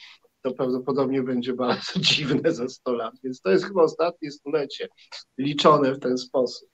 To 0.42 0.52
prawdopodobnie 0.52 1.22
będzie 1.22 1.52
bardzo 1.52 2.00
dziwne 2.10 2.52
za 2.52 2.68
100 2.68 2.92
lat, 2.92 3.14
więc 3.24 3.40
to 3.40 3.50
jest 3.50 3.64
chyba 3.64 3.82
ostatnie 3.82 4.30
stulecie 4.30 4.88
liczone 5.38 5.94
w 5.94 6.00
ten 6.00 6.18
sposób. 6.18 6.68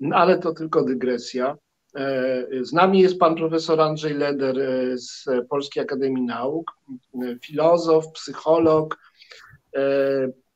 No, 0.00 0.16
ale 0.16 0.38
to 0.38 0.52
tylko 0.52 0.84
dygresja. 0.84 1.56
E, 1.96 2.46
z 2.60 2.72
nami 2.72 3.00
jest 3.00 3.18
pan 3.18 3.34
profesor 3.34 3.80
Andrzej 3.80 4.14
Leder 4.14 4.58
e, 4.60 4.98
z 4.98 5.24
Polskiej 5.48 5.82
Akademii 5.82 6.22
Nauk, 6.22 6.72
filozof, 7.44 8.04
psycholog, 8.12 8.98
e, 9.76 9.82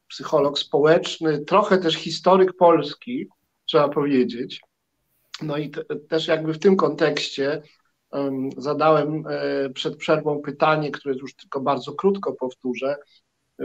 psycholog 0.09 0.59
społeczny, 0.59 1.45
trochę 1.45 1.79
też 1.79 1.95
historyk 1.95 2.57
Polski, 2.57 3.29
trzeba 3.67 3.89
powiedzieć. 3.89 4.61
No 5.43 5.57
i 5.57 5.71
te, 5.71 5.85
też 6.09 6.27
jakby 6.27 6.53
w 6.55 6.59
tym 6.59 6.77
kontekście 6.77 7.63
zadałem 8.57 9.25
e, 9.29 9.71
przed 9.71 9.97
przerwą 9.97 10.41
pytanie, 10.41 10.91
które 10.91 11.15
już 11.15 11.35
tylko 11.37 11.61
bardzo 11.61 11.93
krótko 11.93 12.33
powtórzę. 12.33 12.97
E, 13.61 13.65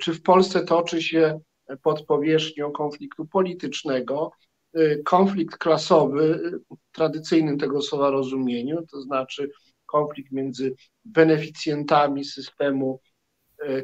czy 0.00 0.14
w 0.14 0.22
Polsce 0.22 0.64
toczy 0.64 1.02
się 1.02 1.40
pod 1.82 2.06
powierzchnią 2.06 2.72
konfliktu 2.72 3.26
politycznego 3.26 4.32
Y, 4.76 5.02
konflikt 5.04 5.56
klasowy 5.56 6.52
w 6.70 6.96
tradycyjnym 6.96 7.58
tego 7.58 7.82
słowa 7.82 8.10
rozumieniu, 8.10 8.86
to 8.86 9.02
znaczy 9.02 9.50
konflikt 9.86 10.32
między 10.32 10.74
beneficjentami 11.04 12.24
systemu 12.24 13.00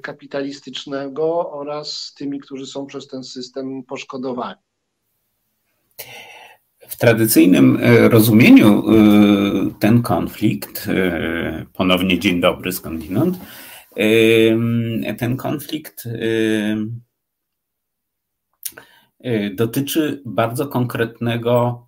kapitalistycznego 0.03 1.51
oraz 1.51 2.15
tymi, 2.19 2.41
którzy 2.41 2.67
są 2.67 2.87
przez 2.87 3.07
ten 3.07 3.25
system 3.25 3.83
poszkodowani. 3.85 4.61
Tradycyjnym 7.01 7.77
y, 7.77 8.09
rozumieniu 8.09 8.85
ten 9.79 10.03
konflikt, 10.03 10.89
ponownie 11.73 12.19
dzień 12.19 12.41
dobry 12.41 12.73
skądinąd, 12.73 13.39
ten 15.19 15.37
konflikt 15.37 16.09
dotyczy 19.55 20.23
bardzo 20.27 20.67
konkretnego 20.67 21.87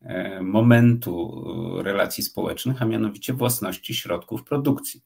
e, 0.00 0.42
momentu 0.42 1.44
relacji 1.82 2.24
społecznych, 2.24 2.82
a 2.82 2.84
mianowicie 2.84 3.32
własności 3.32 3.94
środków 3.94 4.44
produkcji. 4.44 5.02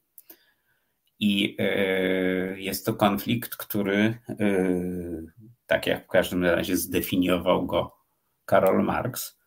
I 1.21 1.57
e, 1.59 2.61
jest 2.61 2.87
to 2.87 2.95
konflikt, 2.95 3.57
który, 3.57 4.19
e, 4.29 4.39
tak 5.67 5.87
jak 5.87 6.05
w 6.05 6.09
każdym 6.09 6.45
razie 6.45 6.77
zdefiniował 6.77 7.67
go 7.67 7.97
Karol 8.45 8.85
Marx, 8.85 9.38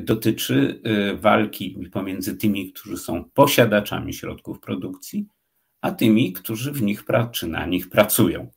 dotyczy 0.00 0.80
walki 1.20 1.78
pomiędzy 1.92 2.36
tymi, 2.36 2.72
którzy 2.72 2.96
są 2.96 3.24
posiadaczami 3.34 4.14
środków 4.14 4.60
produkcji, 4.60 5.26
a 5.80 5.90
tymi, 5.90 6.32
którzy 6.32 6.72
w 6.72 6.82
nich 6.82 7.04
czy 7.32 7.46
na 7.46 7.66
nich 7.66 7.90
pracują. 7.90 8.50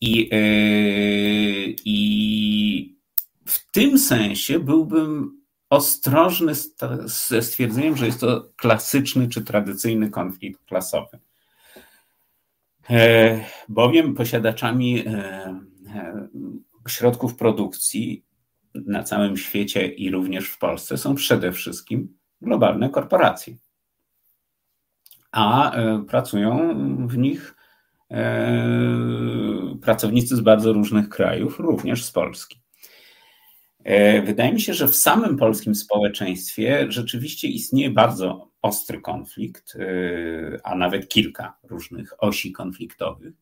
I, 0.00 0.28
yy, 0.32 1.74
I 1.84 2.96
w 3.46 3.70
tym 3.70 3.98
sensie 3.98 4.58
byłbym 4.58 5.40
ostrożny 5.70 6.52
ze 7.04 7.42
stwierdzeniem, 7.42 7.96
że 7.96 8.06
jest 8.06 8.20
to 8.20 8.50
klasyczny 8.56 9.28
czy 9.28 9.44
tradycyjny 9.44 10.10
konflikt 10.10 10.64
klasowy. 10.64 11.18
E, 12.90 13.40
bowiem 13.68 14.14
posiadaczami 14.14 15.06
e, 15.06 15.10
e, 15.94 16.28
środków 16.88 17.36
produkcji 17.36 18.24
na 18.74 19.02
całym 19.02 19.36
świecie 19.36 19.86
i 19.86 20.10
również 20.10 20.48
w 20.48 20.58
Polsce 20.58 20.98
są 20.98 21.14
przede 21.14 21.52
wszystkim 21.52 22.18
globalne 22.40 22.90
korporacje. 22.90 23.56
A 25.32 25.72
pracują 26.06 26.74
w 27.06 27.18
nich 27.18 27.54
E, 28.10 29.78
pracownicy 29.82 30.36
z 30.36 30.40
bardzo 30.40 30.72
różnych 30.72 31.08
krajów, 31.08 31.58
również 31.58 32.04
z 32.04 32.10
Polski. 32.10 32.60
E, 33.84 34.22
wydaje 34.22 34.52
mi 34.52 34.60
się, 34.60 34.74
że 34.74 34.88
w 34.88 34.96
samym 34.96 35.36
polskim 35.36 35.74
społeczeństwie 35.74 36.86
rzeczywiście 36.88 37.48
istnieje 37.48 37.90
bardzo 37.90 38.50
ostry 38.62 39.00
konflikt, 39.00 39.76
e, 39.76 40.60
a 40.64 40.74
nawet 40.74 41.08
kilka 41.08 41.58
różnych 41.62 42.14
osi 42.18 42.52
konfliktowych. 42.52 43.34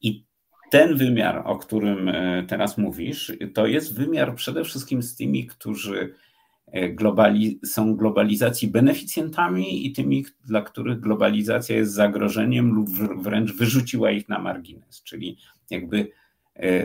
I 0.00 0.24
ten 0.70 0.96
wymiar, 0.96 1.42
o 1.44 1.56
którym 1.56 2.12
teraz 2.48 2.78
mówisz, 2.78 3.32
to 3.54 3.66
jest 3.66 3.94
wymiar 3.94 4.34
przede 4.34 4.64
wszystkim 4.64 5.02
z 5.02 5.16
tymi, 5.16 5.46
którzy 5.46 6.14
E, 6.74 6.88
globali 6.88 7.60
są 7.64 7.96
globalizacji 7.96 8.68
beneficjentami 8.68 9.86
i 9.86 9.92
tymi, 9.92 10.24
dla 10.44 10.62
których 10.62 11.00
globalizacja 11.00 11.76
jest 11.76 11.92
zagrożeniem 11.92 12.72
lub 12.72 12.90
wręcz 13.22 13.52
wyrzuciła 13.52 14.10
ich 14.10 14.28
na 14.28 14.38
margines, 14.38 15.02
czyli 15.02 15.36
jakby 15.70 16.10
e, 16.56 16.84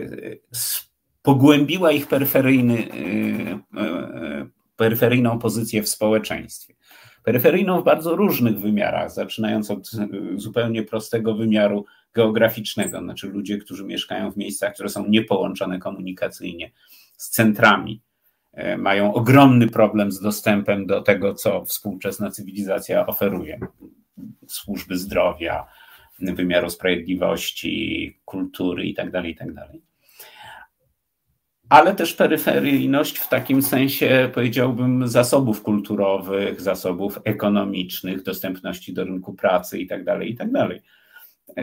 pogłębiła 1.22 1.92
ich 1.92 2.06
peryferyjny, 2.06 2.88
e, 3.76 4.46
peryferyjną 4.76 5.38
pozycję 5.38 5.82
w 5.82 5.88
społeczeństwie. 5.88 6.74
Peryferyjną 7.24 7.80
w 7.80 7.84
bardzo 7.84 8.16
różnych 8.16 8.60
wymiarach, 8.60 9.10
zaczynając 9.10 9.70
od 9.70 9.90
zupełnie 10.36 10.82
prostego 10.82 11.34
wymiaru 11.34 11.84
geograficznego, 12.14 13.00
znaczy 13.00 13.28
ludzie, 13.28 13.58
którzy 13.58 13.84
mieszkają 13.84 14.30
w 14.30 14.36
miejscach, 14.36 14.74
które 14.74 14.88
są 14.88 15.08
niepołączone 15.08 15.78
komunikacyjnie 15.78 16.70
z 17.16 17.30
centrami 17.30 18.02
E, 18.52 18.76
mają 18.76 19.14
ogromny 19.14 19.68
problem 19.68 20.12
z 20.12 20.20
dostępem 20.20 20.86
do 20.86 21.02
tego, 21.02 21.34
co 21.34 21.64
współczesna 21.64 22.30
cywilizacja 22.30 23.06
oferuje. 23.06 23.60
Służby 24.48 24.96
zdrowia, 24.96 25.66
wymiaru 26.18 26.70
sprawiedliwości, 26.70 28.18
kultury 28.24 28.84
itd., 28.84 29.10
tak 29.12 29.24
itd. 29.24 29.54
Tak 29.54 29.80
Ale 31.68 31.94
też 31.94 32.14
peryferyjność 32.14 33.18
w 33.18 33.28
takim 33.28 33.62
sensie, 33.62 34.30
powiedziałbym, 34.34 35.08
zasobów 35.08 35.62
kulturowych, 35.62 36.60
zasobów 36.60 37.18
ekonomicznych, 37.24 38.22
dostępności 38.22 38.92
do 38.92 39.04
rynku 39.04 39.34
pracy 39.34 39.78
itd., 39.78 40.26
itd. 40.26 40.68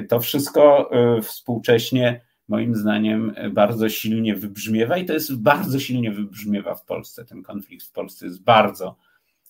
To 0.09 0.19
wszystko 0.19 0.91
e, 0.91 1.21
współcześnie 1.21 2.21
moim 2.47 2.75
zdaniem 2.75 3.33
bardzo 3.51 3.89
silnie 3.89 4.35
wybrzmiewa 4.35 4.97
i 4.97 5.05
to 5.05 5.13
jest 5.13 5.41
bardzo 5.41 5.79
silnie 5.79 6.11
wybrzmiewa 6.11 6.75
w 6.75 6.85
Polsce. 6.85 7.25
Ten 7.25 7.43
konflikt 7.43 7.85
w 7.85 7.91
Polsce 7.91 8.25
jest 8.25 8.43
bardzo 8.43 8.97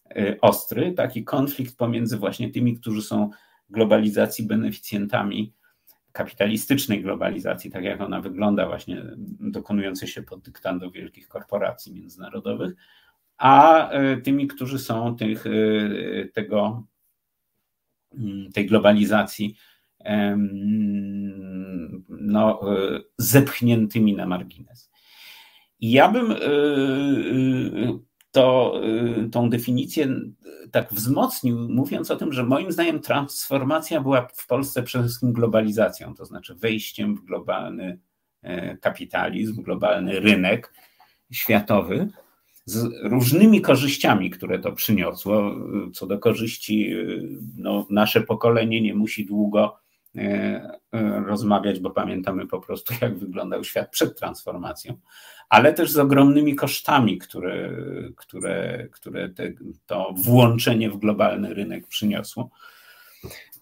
e, 0.09 0.41
ostry. 0.41 0.91
Taki 0.91 1.23
konflikt 1.23 1.77
pomiędzy 1.77 2.17
właśnie 2.17 2.51
tymi, 2.51 2.79
którzy 2.79 3.01
są 3.01 3.29
globalizacji 3.69 4.45
beneficjentami, 4.45 5.53
kapitalistycznej 6.11 7.01
globalizacji, 7.01 7.71
tak 7.71 7.83
jak 7.83 8.01
ona 8.01 8.21
wygląda, 8.21 8.67
właśnie 8.67 9.03
dokonującej 9.39 10.07
się 10.07 10.23
pod 10.23 10.41
dyktando 10.41 10.91
wielkich 10.91 11.27
korporacji 11.27 11.93
międzynarodowych, 11.93 12.73
a 13.37 13.89
e, 13.89 14.17
tymi, 14.17 14.47
którzy 14.47 14.79
są 14.79 15.15
tych, 15.15 15.45
tego, 16.33 16.83
tej 18.53 18.65
globalizacji 18.65 19.55
no, 22.09 22.61
e, 22.77 22.99
zepchniętymi 23.17 24.15
na 24.15 24.25
margines. 24.25 24.91
Ja 25.79 26.11
bym 26.11 26.31
e, 26.31 26.35
e, 26.35 26.39
to, 28.31 28.81
tą 29.31 29.49
definicję 29.49 30.07
tak 30.71 30.93
wzmocnił, 30.93 31.69
mówiąc 31.69 32.11
o 32.11 32.15
tym, 32.15 32.33
że 32.33 32.43
moim 32.43 32.71
zdaniem 32.71 32.99
transformacja 32.99 34.01
była 34.01 34.27
w 34.33 34.47
Polsce 34.47 34.83
przede 34.83 35.03
wszystkim 35.03 35.33
globalizacją, 35.33 36.15
to 36.15 36.25
znaczy 36.25 36.55
wejściem 36.55 37.15
w 37.15 37.25
globalny 37.25 37.99
kapitalizm, 38.81 39.61
globalny 39.61 40.19
rynek 40.19 40.73
światowy, 41.31 42.07
z 42.65 42.89
różnymi 43.03 43.61
korzyściami, 43.61 44.29
które 44.29 44.59
to 44.59 44.71
przyniosło. 44.71 45.55
Co 45.93 46.07
do 46.07 46.19
korzyści, 46.19 46.93
no, 47.57 47.87
nasze 47.89 48.21
pokolenie 48.21 48.81
nie 48.81 48.95
musi 48.95 49.25
długo 49.25 49.77
rozmawiać, 51.25 51.79
bo 51.79 51.89
pamiętamy 51.89 52.47
po 52.47 52.59
prostu, 52.59 52.93
jak 53.01 53.17
wyglądał 53.17 53.63
świat 53.63 53.89
przed 53.89 54.19
transformacją, 54.19 54.97
ale 55.49 55.73
też 55.73 55.91
z 55.91 55.97
ogromnymi 55.97 56.55
kosztami, 56.55 57.17
które, 57.17 57.69
które, 58.15 58.87
które 58.91 59.29
te, 59.29 59.51
to 59.85 60.13
włączenie 60.17 60.89
w 60.89 60.97
globalny 60.97 61.53
rynek 61.53 61.87
przyniosło. 61.87 62.49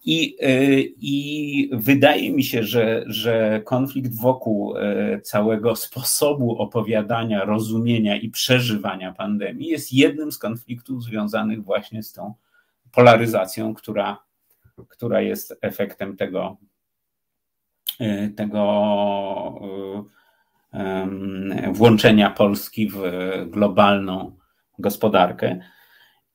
I, 0.06 0.38
e, 0.41 0.82
I 0.98 1.70
wydaje 1.74 2.32
mi 2.32 2.43
się, 2.43 2.64
że, 2.64 3.04
że 3.08 3.62
konflikt 3.66 4.16
wokół 4.16 4.78
e, 4.78 5.22
całego 5.22 5.76
sposobu 5.76 6.58
opowiadania, 6.58 7.46
rozumienia 7.46 8.18
i 8.18 8.30
przeżywania 8.30 9.12
pandemii 9.12 9.68
jest 9.68 9.93
jednym 9.93 10.32
z 10.32 10.38
konfliktów 10.38 11.04
związanych 11.04 11.64
właśnie 11.64 12.04
z 12.04 12.14
tą 12.14 12.34
polaryzacją, 12.91 13.74
która, 13.74 14.18
która 14.89 15.21
jest 15.21 15.55
efektem 15.61 16.17
tego, 16.17 16.57
e, 17.99 18.30
tego 18.30 18.61
włączenia 21.71 22.30
Polski 22.30 22.89
w 22.89 23.01
globalną 23.47 24.38
gospodarkę. 24.80 25.59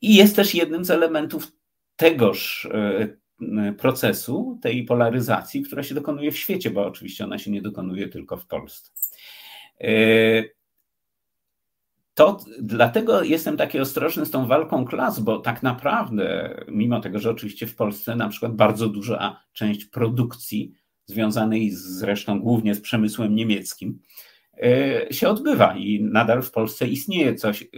I 0.00 0.14
jest 0.14 0.36
też 0.36 0.54
jednym 0.54 0.84
z 0.84 0.90
elementów 0.90 1.52
tegoż, 1.96 2.68
Y, 3.42 3.72
procesu, 3.72 4.58
tej 4.62 4.84
polaryzacji, 4.84 5.62
która 5.62 5.82
się 5.82 5.94
dokonuje 5.94 6.32
w 6.32 6.38
świecie, 6.38 6.70
bo 6.70 6.86
oczywiście 6.86 7.24
ona 7.24 7.38
się 7.38 7.50
nie 7.50 7.62
dokonuje 7.62 8.08
tylko 8.08 8.36
w 8.36 8.46
Polsce. 8.46 8.90
To 12.14 12.38
dlatego 12.62 13.22
jestem 13.22 13.56
taki 13.56 13.80
ostrożny 13.80 14.26
z 14.26 14.30
tą 14.30 14.46
walką 14.46 14.84
klas, 14.84 15.20
bo 15.20 15.38
tak 15.38 15.62
naprawdę, 15.62 16.56
mimo 16.68 17.00
tego, 17.00 17.18
że 17.18 17.30
oczywiście 17.30 17.66
w 17.66 17.76
Polsce 17.76 18.16
na 18.16 18.28
przykład 18.28 18.56
bardzo 18.56 18.88
duża 18.88 19.40
część 19.52 19.84
produkcji 19.84 20.74
związanej 21.06 21.70
zresztą 21.70 22.40
głównie 22.40 22.74
z 22.74 22.80
przemysłem 22.80 23.34
niemieckim 23.34 24.00
y, 24.64 25.14
się 25.14 25.28
odbywa 25.28 25.76
i 25.76 26.02
nadal 26.02 26.42
w 26.42 26.50
Polsce 26.50 26.86
istnieje 26.86 27.34
coś, 27.34 27.68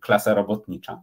klasa 0.00 0.34
robotnicza 0.34 1.02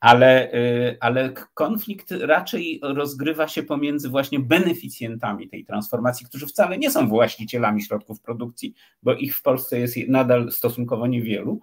ale, 0.00 0.54
y, 0.54 0.96
ale 1.00 1.32
konflikt 1.54 2.10
raczej 2.10 2.80
rozgrywa 2.82 3.48
się 3.48 3.62
pomiędzy 3.62 4.08
właśnie 4.08 4.40
beneficjentami 4.40 5.48
tej 5.48 5.64
transformacji, 5.64 6.26
którzy 6.26 6.46
wcale 6.46 6.78
nie 6.78 6.90
są 6.90 7.08
właścicielami 7.08 7.82
środków 7.82 8.20
produkcji, 8.20 8.74
bo 9.02 9.14
ich 9.14 9.36
w 9.36 9.42
Polsce 9.42 9.78
jest 9.78 9.96
nadal 10.08 10.52
stosunkowo 10.52 11.06
niewielu, 11.06 11.60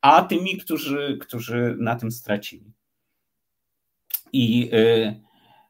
a 0.00 0.22
tymi, 0.22 0.56
którzy, 0.56 1.18
którzy 1.20 1.76
na 1.78 1.96
tym 1.96 2.10
stracili. 2.10 2.72
I 4.32 4.70
y, 4.72 5.20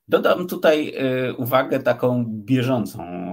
dodam 0.08 0.46
tutaj 0.46 0.94
y, 1.28 1.34
uwagę 1.34 1.80
taką 1.80 2.24
bieżącą. 2.28 3.24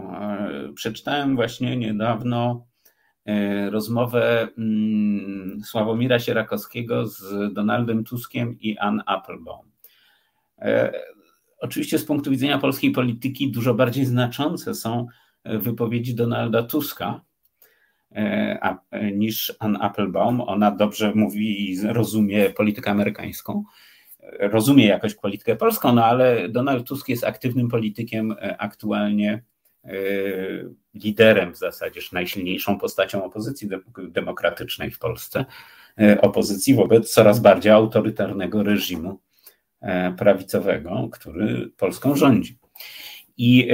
Przeczytałem 0.75 1.35
właśnie 1.35 1.77
niedawno 1.77 2.70
rozmowę 3.69 4.47
mm, 4.57 5.61
Sławomira 5.63 6.19
Sierakowskiego 6.19 7.07
z 7.07 7.53
Donaldem 7.53 8.03
Tuskiem 8.03 8.59
i 8.59 8.77
Ann 8.77 9.01
Applebaum. 9.05 9.71
E, 10.59 10.93
oczywiście 11.59 11.99
z 11.99 12.05
punktu 12.05 12.31
widzenia 12.31 12.57
polskiej 12.57 12.91
polityki 12.91 13.51
dużo 13.51 13.73
bardziej 13.73 14.05
znaczące 14.05 14.75
są 14.75 15.07
wypowiedzi 15.45 16.15
Donalda 16.15 16.63
Tuska 16.63 17.21
e, 18.11 19.11
niż 19.13 19.53
Ann 19.59 19.77
Applebaum. 19.81 20.41
Ona 20.41 20.71
dobrze 20.71 21.13
mówi 21.15 21.71
i 21.71 21.81
rozumie 21.87 22.49
politykę 22.49 22.91
amerykańską, 22.91 23.63
rozumie 24.39 24.85
jakoś 24.85 25.15
politykę 25.15 25.55
polską, 25.55 25.93
no 25.93 26.05
ale 26.05 26.49
Donald 26.49 26.87
Tusk 26.87 27.09
jest 27.09 27.23
aktywnym 27.23 27.69
politykiem 27.69 28.35
aktualnie 28.57 29.43
liderem 30.93 31.53
w 31.53 31.57
zasadzie, 31.57 32.01
najsilniejszą 32.11 32.79
postacią 32.79 33.23
opozycji 33.23 33.69
demokratycznej 34.09 34.91
w 34.91 34.99
Polsce, 34.99 35.45
y, 36.01 36.21
opozycji 36.21 36.75
wobec 36.75 37.13
coraz 37.13 37.39
bardziej 37.39 37.71
autorytarnego 37.71 38.63
reżimu 38.63 39.19
y, 39.81 39.87
prawicowego, 40.17 41.09
który 41.11 41.71
Polską 41.77 42.15
rządzi. 42.15 42.57
I, 43.37 43.69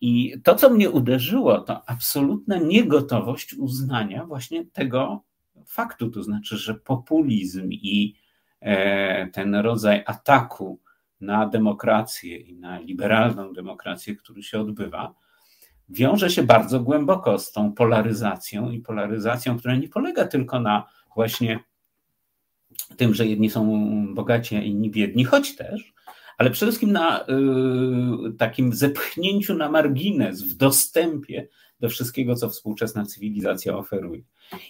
I 0.00 0.34
to, 0.44 0.54
co 0.54 0.70
mnie 0.70 0.90
uderzyło, 0.90 1.60
to 1.60 1.82
absolutna 1.88 2.58
niegotowość 2.58 3.54
uznania 3.54 4.26
właśnie 4.26 4.66
tego 4.66 5.22
faktu, 5.66 6.10
to 6.10 6.22
znaczy, 6.22 6.56
że 6.56 6.74
populizm 6.74 7.68
i 7.70 8.14
ten 9.32 9.54
rodzaj 9.54 10.02
ataku 10.06 10.80
na 11.20 11.46
demokrację 11.46 12.36
i 12.36 12.54
na 12.54 12.78
liberalną 12.78 13.52
demokrację, 13.52 14.16
który 14.16 14.42
się 14.42 14.60
odbywa, 14.60 15.14
wiąże 15.90 16.30
się 16.30 16.42
bardzo 16.42 16.80
głęboko 16.80 17.38
z 17.38 17.52
tą 17.52 17.72
polaryzacją 17.72 18.70
i 18.70 18.80
polaryzacją, 18.80 19.58
która 19.58 19.76
nie 19.76 19.88
polega 19.88 20.26
tylko 20.26 20.60
na 20.60 20.86
właśnie 21.14 21.60
tym, 22.96 23.14
że 23.14 23.26
jedni 23.26 23.50
są 23.50 24.14
bogaci, 24.14 24.56
a 24.56 24.62
inni 24.62 24.90
biedni, 24.90 25.24
choć 25.24 25.56
też, 25.56 25.92
ale 26.38 26.50
przede 26.50 26.72
wszystkim 26.72 26.92
na 26.92 27.20
y, 27.20 27.26
takim 28.38 28.72
zepchnięciu 28.72 29.54
na 29.54 29.70
margines, 29.70 30.42
w 30.42 30.56
dostępie 30.56 31.48
do 31.80 31.88
wszystkiego, 31.88 32.34
co 32.34 32.50
współczesna 32.50 33.06
cywilizacja 33.06 33.76
oferuje 33.76 34.22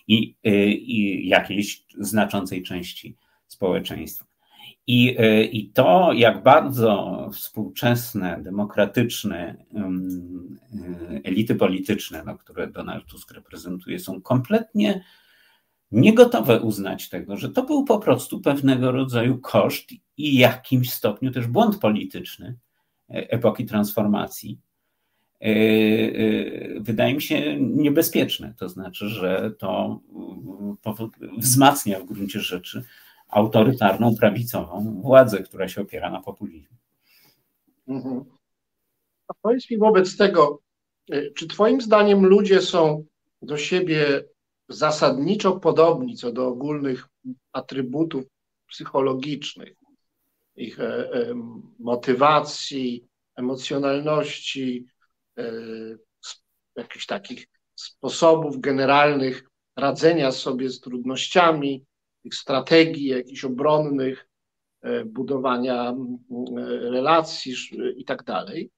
i, 0.08 0.36
y, 0.46 0.50
i 0.72 1.28
jakiejś 1.28 1.84
znaczącej 1.98 2.62
części 2.62 3.16
społeczeństwa. 3.46 4.29
I, 4.86 5.16
e, 5.18 5.44
I 5.44 5.70
to, 5.70 6.12
jak 6.12 6.42
bardzo 6.42 7.28
współczesne, 7.32 8.40
demokratyczne 8.42 9.64
e, 9.74 9.90
elity 11.24 11.54
polityczne, 11.54 12.22
no, 12.26 12.38
które 12.38 12.66
Donald 12.66 13.06
Tusk 13.06 13.30
reprezentuje, 13.30 13.98
są 13.98 14.22
kompletnie 14.22 15.04
niegotowe 15.92 16.60
uznać 16.60 17.08
tego, 17.08 17.36
że 17.36 17.48
to 17.48 17.62
był 17.62 17.84
po 17.84 17.98
prostu 17.98 18.40
pewnego 18.40 18.92
rodzaju 18.92 19.38
koszt 19.38 19.90
i 20.16 20.38
jakimś 20.38 20.92
stopniu 20.92 21.30
też 21.30 21.46
błąd 21.46 21.78
polityczny 21.78 22.56
e, 23.10 23.30
epoki 23.30 23.66
transformacji. 23.66 24.60
Wydaje 26.80 27.14
mi 27.14 27.22
się 27.22 27.56
niebezpieczne. 27.60 28.54
To 28.58 28.68
znaczy, 28.68 29.08
że 29.08 29.52
to 29.58 30.00
wzmacnia 31.38 32.00
w 32.00 32.04
gruncie 32.04 32.40
rzeczy 32.40 32.84
autorytarną, 33.30 34.16
prawicową 34.16 35.00
władzę, 35.02 35.42
która 35.42 35.68
się 35.68 35.80
opiera 35.82 36.10
na 36.10 36.20
populizmie. 36.20 36.76
Mhm. 37.88 38.24
A 39.28 39.34
powiedz 39.42 39.70
mi 39.70 39.78
wobec 39.78 40.16
tego, 40.16 40.60
y, 41.14 41.32
czy 41.36 41.46
Twoim 41.46 41.80
zdaniem 41.80 42.26
ludzie 42.26 42.60
są 42.60 43.04
do 43.42 43.56
siebie 43.56 44.24
zasadniczo 44.68 45.52
podobni 45.52 46.16
co 46.16 46.32
do 46.32 46.48
ogólnych 46.48 47.08
atrybutów 47.52 48.24
psychologicznych, 48.68 49.74
ich 50.56 50.80
e, 50.80 51.12
e, 51.12 51.34
motywacji, 51.78 53.04
emocjonalności, 53.36 54.86
e, 55.38 55.52
jakichś 56.76 57.06
takich 57.06 57.46
sposobów 57.74 58.60
generalnych 58.60 59.44
radzenia 59.76 60.32
sobie 60.32 60.70
z 60.70 60.80
trudnościami, 60.80 61.84
tych 62.22 62.34
strategii 62.34 63.06
jakichś 63.06 63.44
obronnych, 63.44 64.28
e, 64.82 65.04
budowania 65.04 65.94
relacji 66.80 67.54
i 67.96 68.04
tak 68.04 68.24
dalej. 68.24 68.70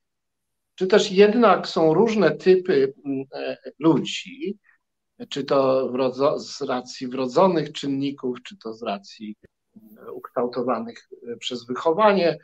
Czy 0.75 0.87
też 0.87 1.13
jednak 1.13 1.69
są 1.69 1.95
różne 1.95 2.31
typy 2.31 2.95
e, 3.33 3.57
ludzi, 3.79 4.59
czy 5.29 5.45
to 5.45 5.93
z 6.39 6.63
racji 6.63 7.09
wrodzonych 7.09 7.73
czynników, 7.73 8.43
czy 8.43 8.59
to 8.59 8.75
z 8.75 8.83
racji 8.83 9.37
ukształtowanych 10.13 11.09
e, 11.33 11.37
przez 11.37 11.67
wychowanie 11.67 12.39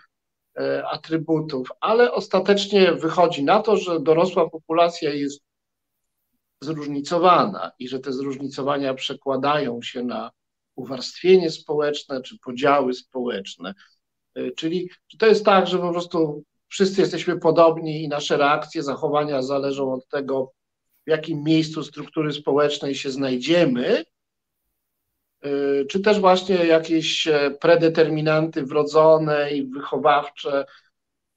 atrybutów, 0.90 1.68
ale 1.80 2.12
ostatecznie 2.12 2.92
wychodzi 2.92 3.44
na 3.44 3.62
to, 3.62 3.76
że 3.76 4.00
dorosła 4.00 4.50
populacja 4.50 5.14
jest 5.14 5.40
zróżnicowana 6.62 7.72
i 7.78 7.88
że 7.88 7.98
te 7.98 8.12
zróżnicowania 8.12 8.94
przekładają 8.94 9.82
się 9.82 10.02
na 10.02 10.30
uwarstwienie 10.78 11.50
społeczne 11.50 12.22
czy 12.22 12.38
podziały 12.38 12.94
społeczne. 12.94 13.74
Y, 14.38 14.52
czyli 14.56 14.90
czy 15.06 15.18
to 15.18 15.26
jest 15.26 15.44
tak, 15.44 15.66
że 15.66 15.78
po 15.78 15.92
prostu 15.92 16.44
wszyscy 16.68 17.00
jesteśmy 17.00 17.40
podobni 17.40 18.02
i 18.02 18.08
nasze 18.08 18.36
reakcje, 18.36 18.82
zachowania 18.82 19.42
zależą 19.42 19.92
od 19.92 20.08
tego, 20.08 20.52
w 21.06 21.10
jakim 21.10 21.44
miejscu 21.44 21.84
struktury 21.84 22.32
społecznej 22.32 22.94
się 22.94 23.10
znajdziemy, 23.10 24.04
y, 25.46 25.86
czy 25.90 26.00
też 26.00 26.20
właśnie 26.20 26.54
jakieś 26.56 27.26
e, 27.26 27.50
predeterminanty 27.60 28.62
wrodzone 28.62 29.50
i 29.50 29.66
wychowawcze 29.66 30.66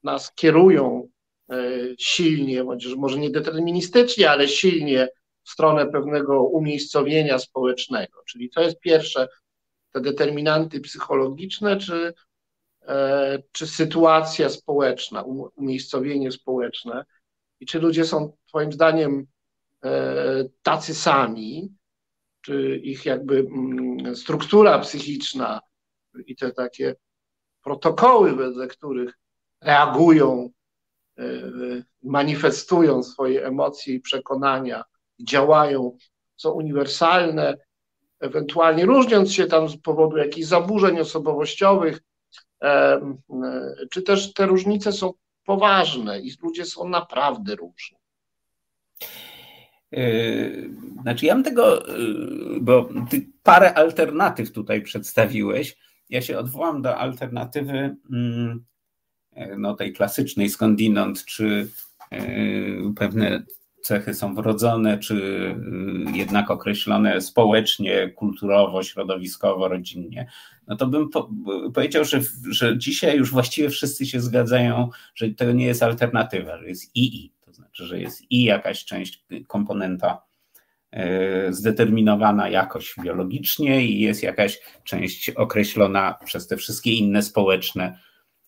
nas 0.02 0.34
kierują 0.34 1.08
e, 1.50 1.56
silnie, 1.98 2.64
chociaż 2.64 2.94
może 2.94 3.18
nie 3.18 3.30
deterministycznie, 3.30 4.30
ale 4.30 4.48
silnie 4.48 5.08
w 5.44 5.50
stronę 5.50 5.86
pewnego 5.86 6.42
umiejscowienia 6.42 7.38
społecznego. 7.38 8.22
Czyli 8.26 8.50
to 8.50 8.60
jest 8.60 8.80
pierwsze, 8.80 9.28
te 9.92 10.00
determinanty 10.00 10.80
psychologiczne, 10.80 11.76
czy, 11.76 12.14
czy 13.52 13.66
sytuacja 13.66 14.48
społeczna, 14.48 15.22
umiejscowienie 15.56 16.32
społeczne 16.32 17.04
i 17.60 17.66
czy 17.66 17.80
ludzie 17.80 18.04
są 18.04 18.36
Twoim 18.46 18.72
zdaniem 18.72 19.26
tacy 20.62 20.94
sami, 20.94 21.74
czy 22.40 22.76
ich 22.76 23.04
jakby 23.04 23.38
mm, 23.38 24.16
struktura 24.16 24.78
psychiczna 24.78 25.60
i 26.26 26.36
te 26.36 26.52
takie 26.52 26.94
protokoły, 27.62 28.36
wedle 28.36 28.66
których 28.66 29.18
reagują, 29.60 30.50
e, 31.18 31.24
manifestują 32.02 33.02
swoje 33.02 33.46
emocje 33.46 33.94
i 33.94 34.00
przekonania, 34.00 34.84
działają, 35.24 35.96
są 36.36 36.50
uniwersalne, 36.50 37.58
ewentualnie 38.20 38.86
różniąc 38.86 39.32
się 39.32 39.46
tam 39.46 39.68
z 39.68 39.76
powodu 39.76 40.16
jakichś 40.16 40.46
zaburzeń 40.46 41.00
osobowościowych, 41.00 42.00
e, 42.62 43.00
czy 43.90 44.02
też 44.02 44.32
te 44.32 44.46
różnice 44.46 44.92
są 44.92 45.12
poważne 45.44 46.20
i 46.20 46.32
ludzie 46.42 46.64
są 46.64 46.88
naprawdę 46.88 47.56
różni. 47.56 47.96
Yy, 49.92 50.70
znaczy, 51.02 51.26
ja 51.26 51.34
mam 51.34 51.44
tego, 51.44 51.86
yy, 51.86 52.60
bo 52.60 52.88
ty 53.10 53.26
parę 53.42 53.74
alternatyw 53.74 54.52
tutaj 54.52 54.82
przedstawiłeś. 54.82 55.76
Ja 56.10 56.22
się 56.22 56.38
odwołam 56.38 56.82
do 56.82 56.96
alternatywy 56.96 57.96
mm, 58.12 58.64
no, 59.58 59.74
tej 59.74 59.92
klasycznej 59.92 60.48
skądinąd, 60.48 61.24
czy 61.24 61.68
yy, 62.10 62.92
pewne 62.96 63.42
cechy 63.82 64.14
są 64.14 64.34
wrodzone, 64.34 64.98
czy 64.98 65.16
jednak 66.14 66.50
określone 66.50 67.20
społecznie, 67.20 68.10
kulturowo, 68.10 68.82
środowiskowo, 68.82 69.68
rodzinnie, 69.68 70.26
no 70.66 70.76
to 70.76 70.86
bym 70.86 71.10
po, 71.10 71.30
powiedział, 71.74 72.04
że, 72.04 72.20
że 72.50 72.78
dzisiaj 72.78 73.18
już 73.18 73.30
właściwie 73.30 73.70
wszyscy 73.70 74.06
się 74.06 74.20
zgadzają, 74.20 74.88
że 75.14 75.30
to 75.30 75.52
nie 75.52 75.66
jest 75.66 75.82
alternatywa, 75.82 76.58
że 76.58 76.68
jest 76.68 76.92
II 76.96 77.32
znaczy, 77.72 77.86
że 77.86 78.00
jest 78.00 78.22
i 78.30 78.44
jakaś 78.44 78.84
część 78.84 79.24
komponenta 79.46 80.22
e, 80.90 81.52
zdeterminowana 81.52 82.48
jakoś 82.48 82.94
biologicznie 83.02 83.84
i 83.86 84.00
jest 84.00 84.22
jakaś 84.22 84.60
część 84.84 85.30
określona 85.30 86.18
przez 86.24 86.46
te 86.46 86.56
wszystkie 86.56 86.94
inne 86.94 87.22
społeczne 87.22 87.98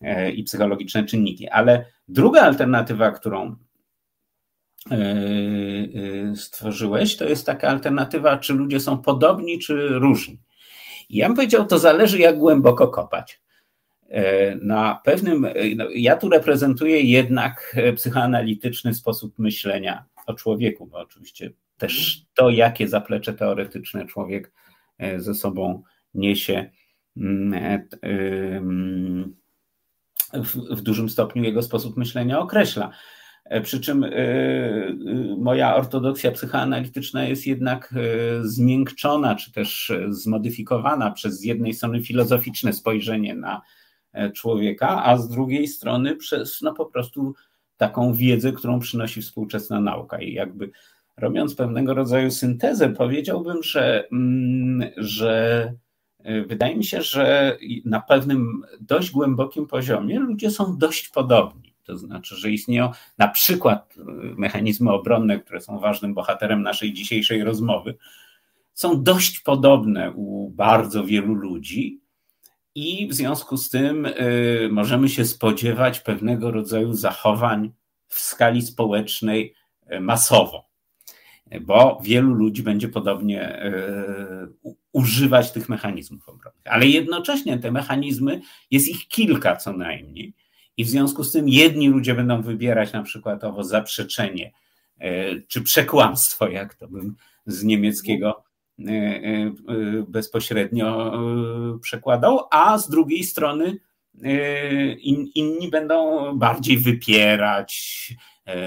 e, 0.00 0.30
i 0.30 0.44
psychologiczne 0.44 1.04
czynniki. 1.04 1.48
Ale 1.48 1.86
druga 2.08 2.42
alternatywa, 2.42 3.10
którą 3.10 3.56
stworzyłeś, 6.36 7.16
to 7.16 7.24
jest 7.24 7.46
taka 7.46 7.68
alternatywa, 7.68 8.38
czy 8.38 8.52
ludzie 8.52 8.80
są 8.80 8.98
podobni, 8.98 9.58
czy 9.58 9.88
różni. 9.88 10.38
Ja 11.10 11.26
bym 11.26 11.36
powiedział, 11.36 11.66
to 11.66 11.78
zależy, 11.78 12.18
jak 12.18 12.38
głęboko 12.38 12.88
kopać. 12.88 13.40
E, 14.08 14.56
na 14.56 15.00
pewnym, 15.04 15.44
e, 15.44 15.52
no, 15.76 15.84
ja 15.94 16.16
tu 16.16 16.28
reprezentuję 16.28 17.00
jednak 17.00 17.76
e, 17.76 17.92
psychoanalityczny 17.92 18.94
sposób 18.94 19.38
myślenia 19.38 20.04
o 20.26 20.34
człowieku, 20.34 20.86
bo 20.86 20.98
oczywiście 20.98 21.50
też 21.78 22.22
to, 22.34 22.50
jakie 22.50 22.88
zaplecze 22.88 23.32
teoretyczne 23.32 24.06
człowiek 24.06 24.52
ze 25.16 25.34
sobą 25.34 25.82
niesie, 26.14 26.70
mm, 27.16 27.76
w, 30.32 30.56
w 30.76 30.80
dużym 30.80 31.08
stopniu 31.08 31.42
jego 31.42 31.62
sposób 31.62 31.96
myślenia 31.96 32.38
określa. 32.38 32.90
Przy 33.62 33.80
czym 33.80 34.04
moja 35.38 35.76
ortodoksja 35.76 36.32
psychoanalityczna 36.32 37.24
jest 37.24 37.46
jednak 37.46 37.94
zmiękczona, 38.42 39.34
czy 39.34 39.52
też 39.52 39.92
zmodyfikowana 40.08 41.10
przez 41.10 41.38
z 41.38 41.44
jednej 41.44 41.74
strony 41.74 42.02
filozoficzne 42.02 42.72
spojrzenie 42.72 43.34
na 43.34 43.62
E, 44.14 44.30
człowieka, 44.30 45.04
a 45.04 45.16
z 45.16 45.28
drugiej 45.28 45.68
strony 45.68 46.16
przez 46.16 46.62
no 46.62 46.74
po 46.74 46.86
prostu 46.86 47.34
taką 47.76 48.12
wiedzę, 48.12 48.52
którą 48.52 48.80
przynosi 48.80 49.22
współczesna 49.22 49.80
nauka. 49.80 50.18
I 50.18 50.32
jakby 50.32 50.70
robiąc 51.16 51.54
pewnego 51.54 51.94
rodzaju 51.94 52.30
syntezę, 52.30 52.88
powiedziałbym, 52.88 53.62
że, 53.62 54.08
mm, 54.12 54.90
że 54.96 55.72
e, 56.18 56.42
wydaje 56.42 56.76
mi 56.76 56.84
się, 56.84 57.02
że 57.02 57.56
na 57.84 58.00
pewnym 58.00 58.62
dość 58.80 59.10
głębokim 59.10 59.66
poziomie 59.66 60.18
ludzie 60.18 60.50
są 60.50 60.78
dość 60.78 61.08
podobni. 61.08 61.73
To 61.84 61.98
znaczy, 61.98 62.36
że 62.36 62.50
istnieją 62.50 62.90
na 63.18 63.28
przykład 63.28 63.94
e, 63.98 64.02
mechanizmy 64.36 64.92
obronne, 64.92 65.40
które 65.40 65.60
są 65.60 65.78
ważnym 65.78 66.14
bohaterem 66.14 66.62
naszej 66.62 66.92
dzisiejszej 66.92 67.44
rozmowy, 67.44 67.96
są 68.74 69.02
dość 69.02 69.40
podobne 69.40 70.12
u 70.12 70.50
bardzo 70.50 71.04
wielu 71.04 71.34
ludzi, 71.34 72.04
i 72.74 73.08
w 73.08 73.14
związku 73.14 73.56
z 73.56 73.70
tym 73.70 74.06
y, 74.06 74.68
możemy 74.72 75.08
się 75.08 75.24
spodziewać 75.24 76.00
pewnego 76.00 76.50
rodzaju 76.50 76.92
zachowań 76.92 77.72
w 78.08 78.18
skali 78.20 78.62
społecznej 78.62 79.54
y, 79.92 80.00
masowo, 80.00 80.68
bo 81.60 82.00
wielu 82.02 82.34
ludzi 82.34 82.62
będzie 82.62 82.88
podobnie 82.88 83.64
y, 83.64 84.74
używać 84.92 85.52
tych 85.52 85.68
mechanizmów 85.68 86.28
obronnych. 86.28 86.62
Ale 86.64 86.86
jednocześnie 86.86 87.58
te 87.58 87.70
mechanizmy, 87.70 88.40
jest 88.70 88.88
ich 88.88 89.08
kilka 89.08 89.56
co 89.56 89.72
najmniej, 89.72 90.34
i 90.76 90.84
w 90.84 90.88
związku 90.88 91.24
z 91.24 91.32
tym 91.32 91.48
jedni 91.48 91.88
ludzie 91.88 92.14
będą 92.14 92.42
wybierać 92.42 92.92
na 92.92 93.02
przykład 93.02 93.44
owo 93.44 93.64
zaprzeczenie 93.64 94.52
czy 95.48 95.62
przekłamstwo, 95.62 96.48
jak 96.48 96.74
to 96.74 96.88
bym 96.88 97.16
z 97.46 97.64
niemieckiego 97.64 98.44
E, 98.78 98.90
e, 98.90 99.52
bezpośrednio 100.08 101.14
e, 101.14 101.78
przekładał, 101.78 102.40
a 102.50 102.78
z 102.78 102.88
drugiej 102.88 103.24
strony 103.24 103.78
in, 105.00 105.26
inni 105.34 105.70
będą 105.70 106.32
bardziej 106.38 106.78
wypierać, 106.78 108.12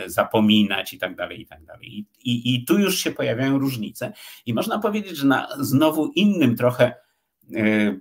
zapominać 0.05 0.93
i 0.93 0.99
tak 0.99 1.15
dalej, 1.15 1.41
i 1.41 1.45
tak 1.45 1.65
dalej. 1.65 2.05
I, 2.23 2.55
I 2.55 2.65
tu 2.65 2.79
już 2.79 2.99
się 2.99 3.11
pojawiają 3.11 3.59
różnice. 3.59 4.13
I 4.45 4.53
można 4.53 4.79
powiedzieć, 4.79 5.17
że 5.17 5.27
na 5.27 5.47
znowu 5.59 6.11
innym, 6.15 6.55
trochę 6.55 6.93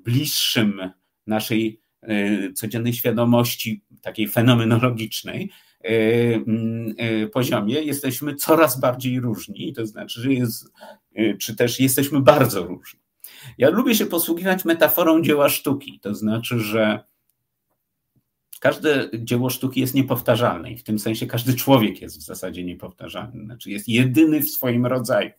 bliższym 0.04 0.90
naszej 1.26 1.80
codziennej 2.54 2.92
świadomości, 2.92 3.82
takiej 4.02 4.28
fenomenologicznej, 4.28 5.50
poziomie 7.32 7.82
jesteśmy 7.82 8.34
coraz 8.34 8.80
bardziej 8.80 9.20
różni, 9.20 9.72
to 9.72 9.86
znaczy, 9.86 10.20
że 10.20 10.32
jest 10.32 10.70
Y, 11.18 11.36
czy 11.38 11.56
też 11.56 11.80
jesteśmy 11.80 12.20
bardzo 12.20 12.66
różni. 12.66 13.00
Ja 13.58 13.70
lubię 13.70 13.94
się 13.94 14.06
posługiwać 14.06 14.64
metaforą 14.64 15.22
dzieła 15.22 15.48
sztuki, 15.48 16.00
to 16.00 16.14
znaczy, 16.14 16.60
że 16.60 17.04
każde 18.60 19.10
dzieło 19.14 19.50
sztuki 19.50 19.80
jest 19.80 19.94
niepowtarzalne 19.94 20.72
i 20.72 20.76
w 20.76 20.82
tym 20.82 20.98
sensie 20.98 21.26
każdy 21.26 21.54
człowiek 21.54 22.02
jest 22.02 22.18
w 22.18 22.22
zasadzie 22.22 22.64
niepowtarzalny, 22.64 23.44
znaczy 23.44 23.70
jest 23.70 23.88
jedyny 23.88 24.40
w 24.40 24.50
swoim 24.50 24.86
rodzaju. 24.86 25.30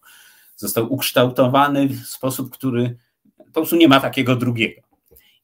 Został 0.55 0.93
ukształtowany 0.93 1.87
w 1.87 2.07
sposób, 2.07 2.51
który 2.51 2.97
po 3.37 3.51
prostu 3.51 3.75
nie 3.75 3.87
ma 3.87 3.99
takiego 3.99 4.35
drugiego. 4.35 4.86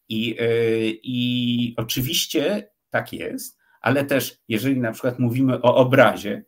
I, 0.10 0.42
y, 0.42 1.00
i 1.04 1.74
oczywiście 1.78 2.70
tak 2.90 3.14
jest, 3.14 3.60
ale 3.82 4.06
też 4.06 4.38
jeżeli 4.48 4.80
na 4.80 4.92
przykład 4.92 5.20
mówimy 5.20 5.62
o 5.62 5.76
obrazie, 5.76 6.44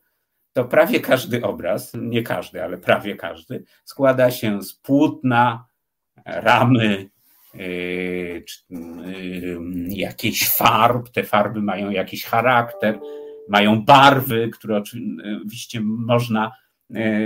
to 0.52 0.64
prawie 0.64 1.00
każdy 1.00 1.42
obraz, 1.42 1.92
nie 1.94 2.22
każdy, 2.22 2.62
ale 2.62 2.78
prawie 2.78 3.16
każdy, 3.16 3.64
składa 3.84 4.30
się 4.30 4.62
z 4.62 4.74
płótna, 4.74 5.66
ramy, 6.24 7.10
yy, 7.54 8.44
yy, 8.70 9.58
jakichś 9.88 10.48
farb. 10.48 11.08
Te 11.08 11.22
farby 11.24 11.62
mają 11.62 11.90
jakiś 11.90 12.24
charakter, 12.24 13.00
mają 13.48 13.84
barwy, 13.84 14.50
które 14.52 14.76
oczywiście 14.76 15.80
można 15.80 16.52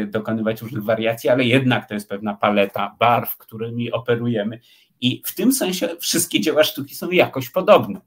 dokonywać 0.06 0.62
różnych 0.62 0.84
wariacji, 0.84 1.30
ale 1.30 1.44
jednak 1.44 1.88
to 1.88 1.94
jest 1.94 2.08
pewna 2.08 2.34
paleta 2.34 2.96
barw, 2.98 3.36
którymi 3.36 3.92
operujemy. 3.92 4.60
I 5.00 5.22
w 5.26 5.34
tym 5.34 5.52
sensie 5.52 5.88
wszystkie 6.00 6.40
dzieła 6.40 6.64
sztuki 6.64 6.94
są 6.94 7.10
jakoś 7.10 7.50
podobne. 7.50 8.00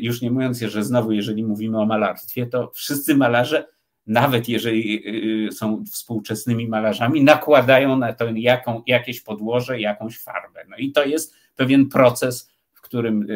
Już 0.00 0.22
nie 0.22 0.30
mówiąc, 0.30 0.58
że 0.58 0.84
znowu, 0.84 1.12
jeżeli 1.12 1.44
mówimy 1.44 1.80
o 1.80 1.86
malarstwie, 1.86 2.46
to 2.46 2.70
wszyscy 2.74 3.16
malarze 3.16 3.66
nawet 4.06 4.48
jeżeli 4.48 5.02
y, 5.48 5.52
są 5.52 5.84
współczesnymi 5.84 6.68
malarzami, 6.68 7.24
nakładają 7.24 7.96
na 7.96 8.12
to 8.12 8.24
jaką, 8.34 8.82
jakieś 8.86 9.20
podłoże, 9.20 9.80
jakąś 9.80 10.18
farbę. 10.18 10.60
No 10.68 10.76
i 10.76 10.92
to 10.92 11.04
jest 11.04 11.34
pewien 11.56 11.88
proces, 11.88 12.50
w 12.72 12.80
którym 12.80 13.26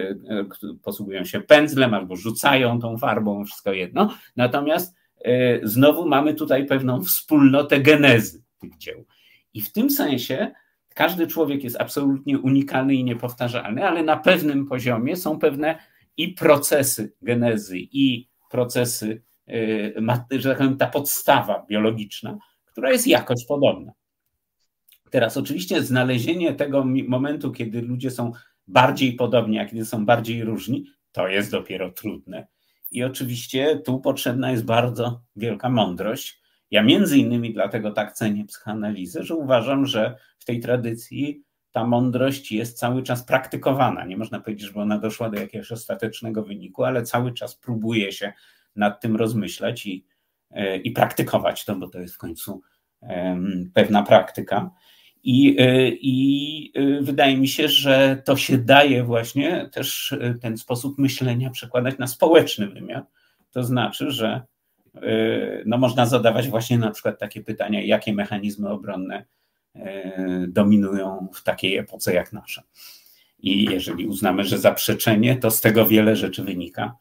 posługują 0.82 1.24
się 1.24 1.40
pędzlem 1.40 1.94
albo 1.94 2.16
rzucają 2.16 2.80
tą 2.80 2.98
farbą, 2.98 3.44
wszystko 3.44 3.72
jedno. 3.72 4.14
Natomiast 4.36 4.94
znowu 5.62 6.08
mamy 6.08 6.34
tutaj 6.34 6.66
pewną 6.66 7.04
wspólnotę 7.04 7.80
genezy 7.80 8.42
tych 8.58 8.78
dzieł. 8.78 9.04
I 9.54 9.60
w 9.60 9.72
tym 9.72 9.90
sensie 9.90 10.52
każdy 10.94 11.26
człowiek 11.26 11.64
jest 11.64 11.80
absolutnie 11.80 12.38
unikalny 12.38 12.94
i 12.94 13.04
niepowtarzalny, 13.04 13.86
ale 13.86 14.02
na 14.02 14.16
pewnym 14.16 14.66
poziomie 14.66 15.16
są 15.16 15.38
pewne 15.38 15.78
i 16.16 16.28
procesy 16.28 17.12
genezy, 17.22 17.78
i 17.78 18.28
procesy 18.50 19.22
Y, 19.48 20.40
że 20.40 20.48
tak 20.48 20.58
powiem, 20.58 20.76
ta 20.76 20.86
podstawa 20.86 21.66
biologiczna, 21.68 22.38
która 22.64 22.92
jest 22.92 23.06
jakoś 23.06 23.44
podobna. 23.46 23.92
Teraz 25.10 25.36
oczywiście 25.36 25.82
znalezienie 25.82 26.54
tego 26.54 26.84
momentu, 27.08 27.52
kiedy 27.52 27.82
ludzie 27.82 28.10
są 28.10 28.32
bardziej 28.66 29.12
podobni, 29.12 29.58
a 29.58 29.66
kiedy 29.66 29.84
są 29.84 30.06
bardziej 30.06 30.44
różni, 30.44 30.84
to 31.12 31.28
jest 31.28 31.50
dopiero 31.50 31.90
trudne. 31.90 32.46
I 32.90 33.04
oczywiście 33.04 33.78
tu 33.84 34.00
potrzebna 34.00 34.50
jest 34.50 34.64
bardzo 34.64 35.22
wielka 35.36 35.70
mądrość. 35.70 36.40
Ja 36.70 36.82
między 36.82 37.18
innymi 37.18 37.54
dlatego 37.54 37.90
tak 37.90 38.12
cenię 38.12 38.44
psychoanalizę, 38.44 39.24
że 39.24 39.34
uważam, 39.34 39.86
że 39.86 40.16
w 40.44 40.46
tej 40.46 40.60
tradycji 40.60 41.42
ta 41.72 41.86
mądrość 41.86 42.52
jest 42.52 42.78
cały 42.78 43.02
czas 43.02 43.22
praktykowana. 43.22 44.04
Nie 44.04 44.16
można 44.16 44.40
powiedzieć, 44.40 44.72
że 44.72 44.80
ona 44.80 44.98
doszła 44.98 45.30
do 45.30 45.40
jakiegoś 45.40 45.72
ostatecznego 45.72 46.42
wyniku, 46.42 46.84
ale 46.84 47.02
cały 47.02 47.32
czas 47.32 47.56
próbuje 47.56 48.12
się 48.12 48.32
nad 48.76 49.00
tym 49.00 49.16
rozmyślać 49.16 49.86
i, 49.86 50.06
e, 50.50 50.76
i 50.76 50.90
praktykować 50.90 51.64
to, 51.64 51.76
bo 51.76 51.88
to 51.88 52.00
jest 52.00 52.14
w 52.14 52.18
końcu 52.18 52.62
pewna 53.74 54.02
praktyka. 54.02 54.70
I, 55.22 55.56
e, 55.58 55.88
I 55.88 56.72
e, 56.74 57.02
wydaje 57.02 57.36
mi 57.36 57.48
się, 57.48 57.68
że 57.68 58.22
to 58.24 58.36
się 58.36 58.58
daje 58.58 59.04
właśnie 59.04 59.68
też 59.72 60.14
ten 60.40 60.58
sposób 60.58 60.98
myślenia 60.98 61.50
przekładać 61.50 61.98
na 61.98 62.06
społeczny 62.06 62.68
wymiar. 62.68 63.06
To 63.50 63.62
znaczy, 63.62 64.10
że 64.10 64.42
no 65.66 65.78
można 65.78 66.06
zadawać 66.06 66.48
właśnie 66.48 66.78
na 66.78 66.90
przykład 66.90 67.18
takie 67.18 67.40
pytania, 67.40 67.82
jakie 67.82 68.12
mechanizmy 68.12 68.68
obronne 68.68 69.24
dominują 70.48 71.28
w 71.34 71.42
takiej 71.42 71.76
epoce 71.76 72.14
jak 72.14 72.32
nasza. 72.32 72.62
I 73.38 73.64
jeżeli 73.64 74.06
uznamy, 74.06 74.44
że 74.44 74.58
zaprzeczenie, 74.58 75.36
to 75.36 75.50
z 75.50 75.60
tego 75.60 75.86
wiele 75.86 76.16
rzeczy 76.16 76.42
wynika. 76.42 76.96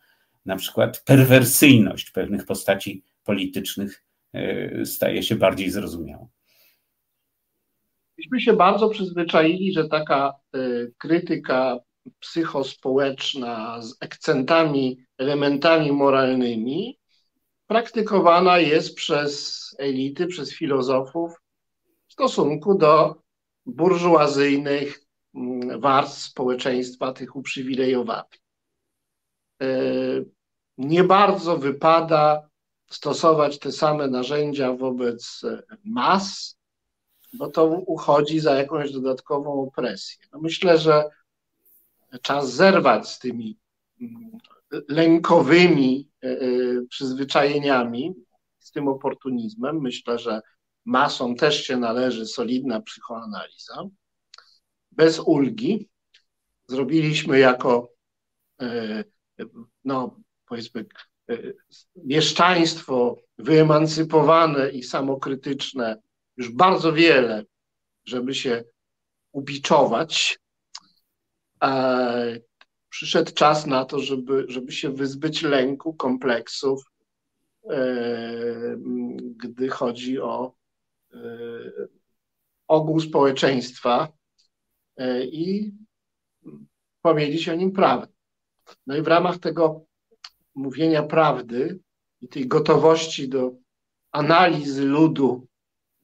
Na 0.45 0.55
przykład 0.55 1.03
perwersyjność 1.05 2.11
pewnych 2.11 2.45
postaci 2.45 3.03
politycznych 3.23 4.03
staje 4.85 5.23
się 5.23 5.35
bardziej 5.35 5.69
zrozumiała. 5.71 6.27
Myśmy 8.17 8.41
się 8.41 8.53
bardzo 8.53 8.89
przyzwyczaili, 8.89 9.73
że 9.73 9.87
taka 9.87 10.33
e, 10.53 10.59
krytyka 10.97 11.79
psychospołeczna 12.19 13.81
z 13.81 13.97
akcentami, 13.99 14.97
elementami 15.17 15.91
moralnymi 15.91 16.99
praktykowana 17.67 18.59
jest 18.59 18.95
przez 18.95 19.61
elity, 19.79 20.27
przez 20.27 20.53
filozofów 20.53 21.42
w 22.13 22.15
stosunku 22.15 22.75
do 22.75 23.15
burżuazyjnych 23.65 25.05
mm, 25.35 25.79
warstw 25.79 26.21
społeczeństwa, 26.21 27.13
tych 27.13 27.35
uprzywilejowanych. 27.35 28.41
E, 29.61 29.67
nie 30.77 31.03
bardzo 31.03 31.57
wypada 31.57 32.49
stosować 32.89 33.59
te 33.59 33.71
same 33.71 34.07
narzędzia 34.07 34.73
wobec 34.73 35.41
mas, 35.85 36.57
bo 37.33 37.47
to 37.47 37.65
uchodzi 37.65 38.39
za 38.39 38.55
jakąś 38.55 38.91
dodatkową 38.91 39.61
opresję. 39.61 40.17
No 40.31 40.39
myślę, 40.39 40.77
że 40.77 41.09
czas 42.21 42.53
zerwać 42.53 43.09
z 43.09 43.19
tymi 43.19 43.57
mm, 44.01 44.31
lękowymi 44.89 46.09
e, 46.23 46.27
e, 46.27 46.41
przyzwyczajeniami, 46.89 48.13
z 48.59 48.71
tym 48.71 48.87
oportunizmem. 48.87 49.81
Myślę, 49.81 50.19
że 50.19 50.41
masom 50.85 51.35
też 51.35 51.63
się 51.63 51.77
należy 51.77 52.25
solidna 52.25 52.81
psychoanaliza. 52.81 53.83
Bez 54.91 55.19
ulgi 55.19 55.89
zrobiliśmy 56.67 57.39
jako, 57.39 57.89
e, 58.61 59.03
no 59.83 60.19
powiedzmy, 60.47 60.85
mieszczaństwo 61.95 63.17
wyemancypowane 63.37 64.69
i 64.69 64.83
samokrytyczne 64.83 66.01
już 66.37 66.49
bardzo 66.49 66.93
wiele, 66.93 67.43
żeby 68.05 68.35
się 68.35 68.63
ubiczować. 69.31 70.39
Przyszedł 72.89 73.33
czas 73.33 73.65
na 73.65 73.85
to, 73.85 73.99
żeby, 73.99 74.45
żeby 74.47 74.71
się 74.71 74.89
wyzbyć 74.89 75.41
lęku, 75.41 75.93
kompleksów, 75.93 76.91
e, 77.69 78.77
gdy 79.35 79.69
chodzi 79.69 80.19
o 80.19 80.45
e, 80.47 80.62
ogół 82.67 82.99
społeczeństwa 82.99 84.07
e, 84.97 85.25
i 85.25 85.73
powiedzieć 87.01 87.49
o 87.49 87.55
nim 87.55 87.71
prawdę. 87.71 88.13
No 88.87 88.97
i 88.97 89.01
w 89.01 89.07
ramach 89.07 89.37
tego 89.37 89.85
mówienia 90.55 91.03
prawdy 91.03 91.79
i 92.21 92.27
tej 92.27 92.47
gotowości 92.47 93.29
do 93.29 93.51
analizy 94.11 94.85
ludu 94.85 95.47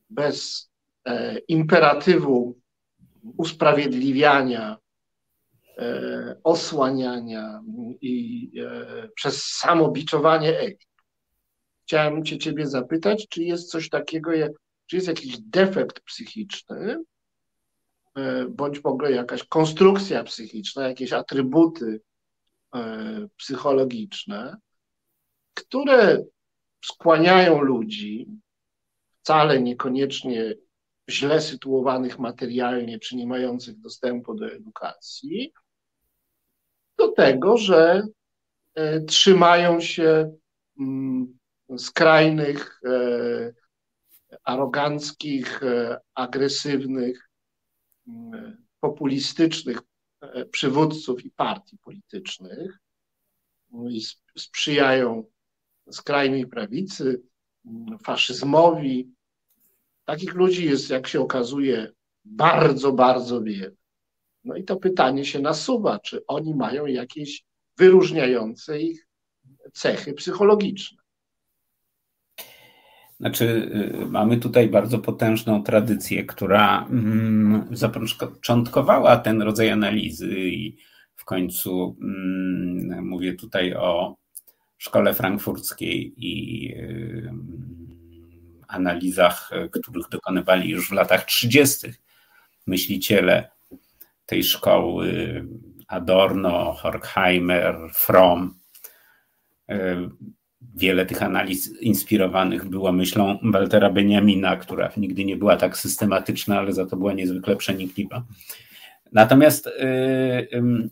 bez 0.10 0.70
e, 1.06 1.40
imperatywu 1.40 2.60
usprawiedliwiania, 3.38 4.78
e, 5.78 6.40
osłaniania 6.44 7.62
i 8.02 8.52
e, 8.62 9.10
przez 9.16 9.44
samobiczowanie 9.44 10.60
elit. 10.60 10.88
Chciałem 11.84 12.26
cię 12.26 12.38
ciebie 12.38 12.68
zapytać, 12.68 13.28
czy 13.30 13.44
jest 13.44 13.70
coś 13.70 13.90
takiego, 13.90 14.32
jak, 14.32 14.52
czy 14.90 14.96
jest 14.96 15.08
jakiś 15.08 15.40
defekt 15.40 16.00
psychiczny, 16.00 17.04
e, 18.16 18.46
bądź 18.46 18.80
w 18.80 18.86
ogóle 18.86 19.12
jakaś 19.12 19.44
konstrukcja 19.44 20.24
psychiczna, 20.24 20.88
jakieś 20.88 21.14
atrybuty 21.14 22.02
e, 22.76 23.28
psychologiczne, 23.38 24.58
które 25.54 26.24
skłaniają 26.86 27.62
ludzi 27.62 28.28
wcale 29.22 29.62
niekoniecznie 29.62 30.56
źle 31.10 31.42
sytuowanych 31.42 32.20
materialnie, 32.20 33.00
czy 33.00 33.16
nie 33.16 33.28
mających 33.28 33.80
dostępu 33.80 34.34
do 34.34 34.52
edukacji, 34.52 35.54
do 36.98 37.08
tego, 37.08 37.58
że 37.58 38.08
e, 38.76 39.02
trzymają 39.02 39.82
się 39.82 40.38
mm, 40.80 41.40
skrajnych, 41.78 42.82
aroganckich, 44.44 45.64
e, 45.64 46.00
agresywnych, 46.14 47.30
mm, 48.08 48.66
populistycznych 48.80 49.80
przywódców 50.52 51.26
i 51.26 51.32
partii 51.32 51.78
politycznych 51.78 52.80
no 53.72 53.90
i 53.90 54.02
sprzyjają 54.38 55.24
skrajnej 55.92 56.48
prawicy, 56.48 57.22
mm, 57.66 58.00
faszyzmowi, 58.00 59.14
Takich 60.10 60.34
ludzi 60.34 60.66
jest, 60.66 60.90
jak 60.90 61.08
się 61.08 61.22
okazuje, 61.22 61.92
bardzo, 62.26 62.92
bardzo 62.92 63.42
wiele. 63.42 63.76
No 64.44 64.56
i 64.56 64.64
to 64.64 64.78
pytanie 64.78 65.26
się 65.26 65.40
nasuwa, 65.40 66.00
czy 66.00 66.26
oni 66.28 66.56
mają 66.56 66.86
jakieś 66.86 67.44
wyróżniające 67.78 68.82
ich 68.82 69.08
cechy 69.74 70.14
psychologiczne. 70.14 70.99
Znaczy, 73.20 73.72
y, 74.04 74.06
mamy 74.06 74.38
tutaj 74.38 74.70
bardzo 74.70 75.00
potężną 75.00 75.64
tradycję, 75.64 76.26
która 76.26 76.86
mm, 76.90 77.68
zapoczątkowała 77.72 79.18
ten 79.18 79.42
rodzaj 79.42 79.70
analizy 79.70 80.40
i 80.40 80.78
w 81.16 81.26
końcu 81.26 81.98
mm, 82.02 83.08
mówię 83.08 83.34
tutaj 83.34 83.74
o 83.74 84.16
szkole 84.78 85.14
frankfurckiej 85.14 86.14
i 86.18 86.74
y, 86.78 87.34
analizach, 88.68 89.50
e, 89.54 89.70
których 89.70 90.10
dokonywali 90.10 90.70
już 90.70 90.90
w 90.90 90.94
latach 90.94 91.26
30. 91.26 91.88
myśliciele 92.68 93.50
tej 94.26 94.44
szkoły 94.44 95.46
Adorno, 95.88 96.74
Horkheimer, 96.74 97.78
Fromm. 97.94 98.60
Wiele 100.62 101.06
tych 101.06 101.24
analiz 101.24 101.82
inspirowanych 101.82 102.70
było 102.70 102.92
myślą 102.92 103.40
Waltera 103.44 103.90
Benjamina, 103.90 104.58
która 104.58 104.92
nigdy 104.98 105.26
nie 105.26 105.38
była 105.38 105.58
tak 105.58 105.78
systematyczna, 105.78 106.60
ale 106.60 106.74
za 106.74 106.86
to 106.86 106.98
była 106.98 107.14
niezwykle 107.14 107.56
przenikliwa. 107.56 108.26
Natomiast 109.12 109.68
e, 109.68 110.48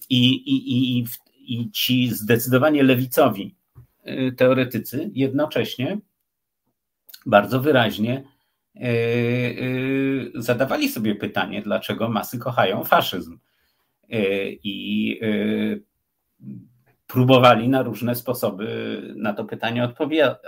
i, 0.09 0.33
i, 0.33 0.97
i, 0.99 1.05
i 1.47 1.71
ci 1.71 2.09
zdecydowanie 2.09 2.83
lewicowi 2.83 3.55
teoretycy 4.37 5.11
jednocześnie 5.13 5.99
bardzo 7.25 7.61
wyraźnie 7.61 8.23
zadawali 10.35 10.89
sobie 10.89 11.15
pytanie, 11.15 11.61
dlaczego 11.61 12.09
masy 12.09 12.39
kochają 12.39 12.83
faszyzm. 12.83 13.37
I 14.63 15.19
próbowali 17.07 17.69
na 17.69 17.83
różne 17.83 18.15
sposoby 18.15 19.01
na 19.15 19.33
to 19.33 19.45
pytanie 19.45 19.89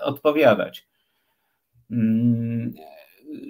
odpowiadać. 0.02 0.88
Mm, 1.92 2.74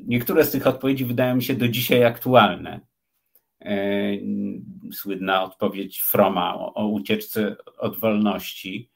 niektóre 0.06 0.46
z 0.46 0.52
tych 0.52 0.68
odpowiedzi 0.68 1.06
wydają 1.06 1.36
mi 1.36 1.44
się 1.44 1.56
do 1.56 1.68
dzisiaj 1.68 2.06
aktualne. 2.06 2.80
Słynna 4.94 5.44
odpowiedź 5.44 6.00
Froma 6.00 6.56
o, 6.56 6.74
o 6.74 6.88
ucieczce 6.88 7.56
od 7.78 8.00
wolności 8.00 8.90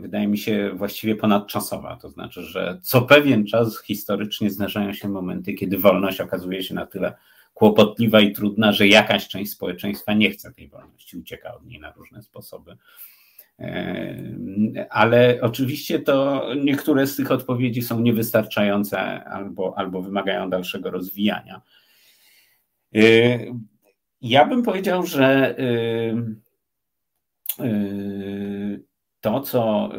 wydaje 0.00 0.28
mi 0.28 0.38
się 0.38 0.70
właściwie 0.74 1.16
ponadczasowa. 1.16 1.96
To 1.96 2.08
znaczy, 2.08 2.42
że 2.42 2.78
co 2.82 3.02
pewien 3.02 3.46
czas 3.46 3.82
historycznie 3.82 4.50
zdarzają 4.50 4.92
się 4.92 5.08
momenty, 5.08 5.52
kiedy 5.52 5.78
wolność 5.78 6.20
okazuje 6.20 6.62
się 6.62 6.74
na 6.74 6.86
tyle 6.86 7.14
kłopotliwa 7.60 8.20
i 8.20 8.32
trudna, 8.32 8.72
że 8.72 8.88
jakaś 8.88 9.28
część 9.28 9.52
społeczeństwa 9.52 10.14
nie 10.14 10.30
chce 10.30 10.52
tej 10.52 10.68
wolności, 10.68 11.18
ucieka 11.18 11.54
od 11.54 11.66
niej 11.66 11.80
na 11.80 11.92
różne 11.92 12.22
sposoby. 12.22 12.76
Ale 14.90 15.38
oczywiście 15.42 15.98
to 15.98 16.46
niektóre 16.64 17.06
z 17.06 17.16
tych 17.16 17.30
odpowiedzi 17.30 17.82
są 17.82 18.00
niewystarczające 18.00 19.24
albo, 19.24 19.78
albo 19.78 20.02
wymagają 20.02 20.50
dalszego 20.50 20.90
rozwijania. 20.90 21.62
Ja 24.20 24.44
bym 24.44 24.62
powiedział, 24.62 25.06
że 25.06 25.56
to, 29.20 29.40
co 29.40 29.90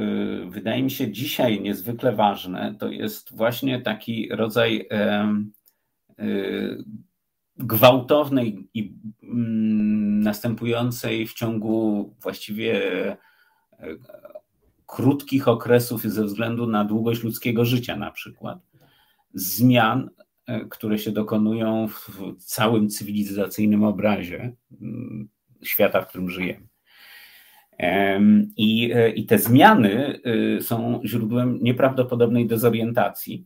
wydaje 0.49 0.83
mi 0.83 0.91
się 0.91 1.11
dzisiaj 1.11 1.61
niezwykle 1.61 2.15
ważne, 2.15 2.75
to 2.79 2.89
jest 2.89 3.35
właśnie 3.35 3.81
taki 3.81 4.29
rodzaj 4.31 4.87
gwałtownej 7.57 8.67
i 8.73 8.95
mm, 9.23 10.19
następującej 10.19 11.27
w 11.27 11.33
ciągu 11.33 12.15
właściwie 12.21 12.91
e, 13.11 13.17
krótkich 14.85 15.47
okresów 15.47 16.01
ze 16.03 16.25
względu 16.25 16.67
na 16.67 16.85
długość 16.85 17.23
ludzkiego 17.23 17.65
życia, 17.65 17.95
na 17.97 18.11
przykład, 18.11 18.59
zmian, 19.33 20.09
e, 20.47 20.65
które 20.65 20.99
się 20.99 21.11
dokonują 21.11 21.87
w 21.87 22.35
całym 22.37 22.89
cywilizacyjnym 22.89 23.83
obrazie 23.83 24.55
mm, 24.81 25.29
świata, 25.63 26.01
w 26.01 26.07
którym 26.07 26.29
żyjemy. 26.29 26.67
I, 28.57 28.91
e, 28.93 29.09
I 29.09 29.25
te 29.25 29.39
zmiany 29.39 30.19
są 30.61 31.01
źródłem 31.05 31.59
nieprawdopodobnej 31.61 32.47
dezorientacji 32.47 33.45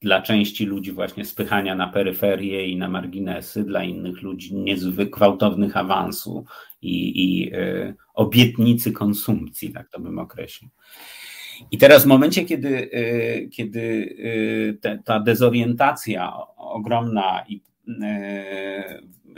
dla 0.00 0.22
części 0.22 0.66
ludzi 0.66 0.92
właśnie 0.92 1.24
spychania 1.24 1.74
na 1.74 1.88
peryferię 1.88 2.68
i 2.68 2.76
na 2.76 2.88
marginesy, 2.88 3.64
dla 3.64 3.84
innych 3.84 4.22
ludzi 4.22 4.54
niezwykle 4.54 5.16
gwałtownych 5.16 5.76
awansu 5.76 6.44
i, 6.82 7.24
i 7.24 7.54
y, 7.54 7.94
obietnicy 8.14 8.92
konsumpcji, 8.92 9.72
tak 9.72 9.88
to 9.88 10.00
bym 10.00 10.18
określił. 10.18 10.70
I 11.70 11.78
teraz 11.78 12.04
w 12.04 12.06
momencie, 12.06 12.44
kiedy, 12.44 12.68
y, 12.68 13.48
kiedy 13.52 13.80
y, 13.80 14.78
te, 14.80 14.98
ta 15.04 15.20
dezorientacja 15.20 16.32
ogromna 16.56 17.44
i 17.48 17.60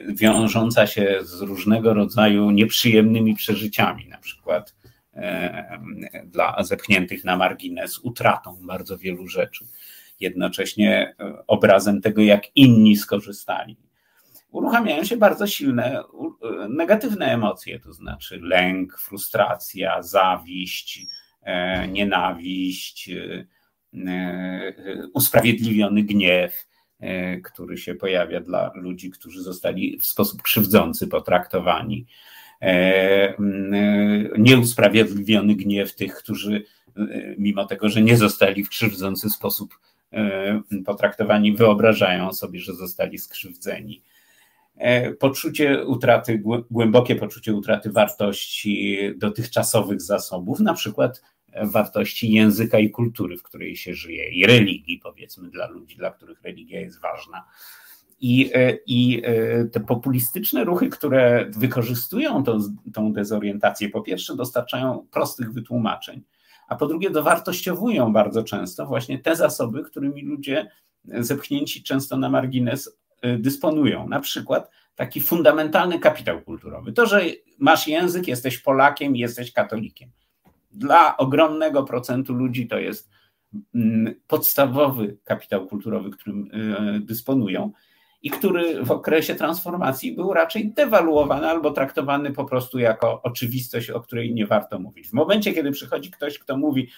wiążąca 0.08 0.86
się 0.86 1.18
z 1.22 1.40
różnego 1.40 1.94
rodzaju 1.94 2.50
nieprzyjemnymi 2.50 3.34
przeżyciami, 3.34 4.08
na 4.08 4.18
przykład 4.18 4.76
dla 6.24 6.62
zepchniętych 6.62 7.24
na 7.24 7.36
margines, 7.36 7.98
utratą 7.98 8.58
bardzo 8.62 8.98
wielu 8.98 9.26
rzeczy, 9.26 9.64
jednocześnie 10.20 11.14
e, 11.20 11.46
obrazem 11.46 12.00
tego, 12.00 12.22
jak 12.22 12.56
inni 12.56 12.96
skorzystali. 12.96 13.76
Uruchamiają 14.50 15.04
się 15.04 15.16
bardzo 15.16 15.46
silne 15.46 16.00
e, 16.00 16.68
negatywne 16.68 17.26
emocje, 17.26 17.80
to 17.80 17.92
znaczy 17.92 18.40
lęk, 18.42 18.98
frustracja, 18.98 20.02
zawiść, 20.02 21.06
e, 21.42 21.88
nienawiść, 21.88 23.10
usprawiedliwiony 25.12 26.02
gniew, 26.02 26.66
który 27.44 27.78
się 27.78 27.94
pojawia 27.94 28.40
dla 28.40 28.70
ludzi, 28.74 29.10
którzy 29.10 29.42
zostali 29.42 29.98
w 29.98 30.06
sposób 30.06 30.42
krzywdzący 30.42 31.06
potraktowani. 31.06 32.06
Nieusprawiedliwiony 34.38 35.54
gniew 35.54 35.94
tych, 35.94 36.14
którzy 36.14 36.64
mimo 37.38 37.64
tego, 37.64 37.88
że 37.88 38.02
nie 38.02 38.16
zostali 38.16 38.64
w 38.64 38.68
krzywdzący 38.68 39.30
sposób 39.30 39.78
potraktowani 40.86 41.52
wyobrażają 41.52 42.32
sobie, 42.32 42.60
że 42.60 42.74
zostali 42.74 43.18
skrzywdzeni. 43.18 44.02
E, 44.76 45.12
poczucie 45.12 45.86
utraty, 45.86 46.42
głębokie 46.70 47.16
poczucie 47.16 47.54
utraty 47.54 47.90
wartości 47.90 48.98
dotychczasowych 49.16 50.02
zasobów, 50.02 50.60
na 50.60 50.74
przykład 50.74 51.22
wartości 51.62 52.32
języka 52.32 52.78
i 52.78 52.90
kultury, 52.90 53.36
w 53.36 53.42
której 53.42 53.76
się 53.76 53.94
żyje, 53.94 54.30
i 54.30 54.46
religii, 54.46 55.00
powiedzmy, 55.02 55.50
dla 55.50 55.68
ludzi, 55.68 55.96
dla 55.96 56.10
których 56.10 56.42
religia 56.42 56.80
jest 56.80 57.00
ważna. 57.00 57.44
I, 58.20 58.50
e, 58.54 58.78
i 58.86 59.22
te 59.72 59.80
populistyczne 59.80 60.64
ruchy, 60.64 60.88
które 60.88 61.50
wykorzystują 61.50 62.44
tą, 62.44 62.58
tą 62.94 63.12
dezorientację, 63.12 63.88
po 63.88 64.02
pierwsze, 64.02 64.36
dostarczają 64.36 65.06
prostych 65.10 65.52
wytłumaczeń 65.52 66.22
a 66.68 66.76
po 66.76 66.86
drugie 66.86 67.10
dowartościowują 67.10 68.12
bardzo 68.12 68.42
często 68.42 68.86
właśnie 68.86 69.18
te 69.18 69.36
zasoby, 69.36 69.84
którymi 69.84 70.22
ludzie 70.22 70.70
zepchnięci 71.04 71.82
często 71.82 72.16
na 72.16 72.30
margines 72.30 72.98
y, 73.24 73.38
dysponują. 73.38 74.08
Na 74.08 74.20
przykład 74.20 74.70
taki 74.94 75.20
fundamentalny 75.20 75.98
kapitał 75.98 76.42
kulturowy. 76.42 76.92
To, 76.92 77.06
że 77.06 77.22
masz 77.58 77.88
język, 77.88 78.28
jesteś 78.28 78.58
Polakiem, 78.58 79.16
jesteś 79.16 79.52
katolikiem. 79.52 80.10
Dla 80.70 81.16
ogromnego 81.16 81.84
procentu 81.84 82.34
ludzi 82.34 82.68
to 82.68 82.78
jest 82.78 83.10
mm, 83.74 84.14
podstawowy 84.26 85.18
kapitał 85.24 85.66
kulturowy, 85.66 86.10
którym 86.10 86.50
y, 86.96 87.00
dysponują 87.00 87.72
i 88.22 88.30
który 88.30 88.84
w 88.84 88.90
okresie 88.90 89.34
transformacji 89.34 90.12
był 90.12 90.32
raczej 90.32 90.72
dewaluowany 90.72 91.48
albo 91.48 91.70
traktowany 91.70 92.32
po 92.32 92.44
prostu 92.44 92.78
jako 92.78 93.22
oczywistość, 93.22 93.90
o 93.90 94.00
której 94.00 94.34
nie 94.34 94.46
warto 94.46 94.78
mówić. 94.78 95.08
W 95.08 95.12
momencie, 95.12 95.52
kiedy 95.52 95.70
przychodzi 95.70 96.10
ktoś, 96.10 96.38
kto 96.38 96.56
mówi, 96.56 96.88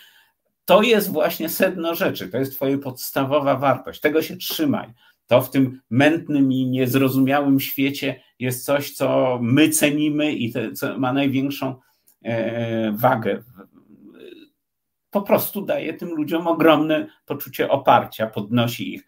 to 0.65 0.83
jest 0.83 1.13
właśnie 1.13 1.49
sedno 1.49 1.95
rzeczy, 1.95 2.29
to 2.29 2.39
jest 2.39 2.55
Twoja 2.55 2.79
podstawowa 2.79 3.57
wartość, 3.57 4.01
tego 4.01 4.23
się 4.23 4.37
trzymaj. 4.37 4.89
To 5.27 5.43
w 5.43 5.51
tym 5.51 5.81
mętnym 5.91 6.53
i 6.53 6.67
niezrozumiałym 6.67 7.61
świecie 7.61 8.21
jest 8.39 8.65
coś, 8.65 8.91
co 8.91 9.39
my 9.43 9.69
cenimy 9.69 10.33
i 10.33 10.53
te, 10.53 10.73
co 10.73 10.99
ma 10.99 11.13
największą 11.13 11.75
e, 12.23 12.93
wagę. 12.93 13.43
Po 15.11 15.23
prostu 15.23 15.63
daje 15.63 15.95
tym 15.95 16.09
ludziom 16.09 16.47
ogromne 16.47 17.07
poczucie 17.27 17.69
oparcia, 17.69 18.27
podnosi 18.27 18.95
ich 18.95 19.07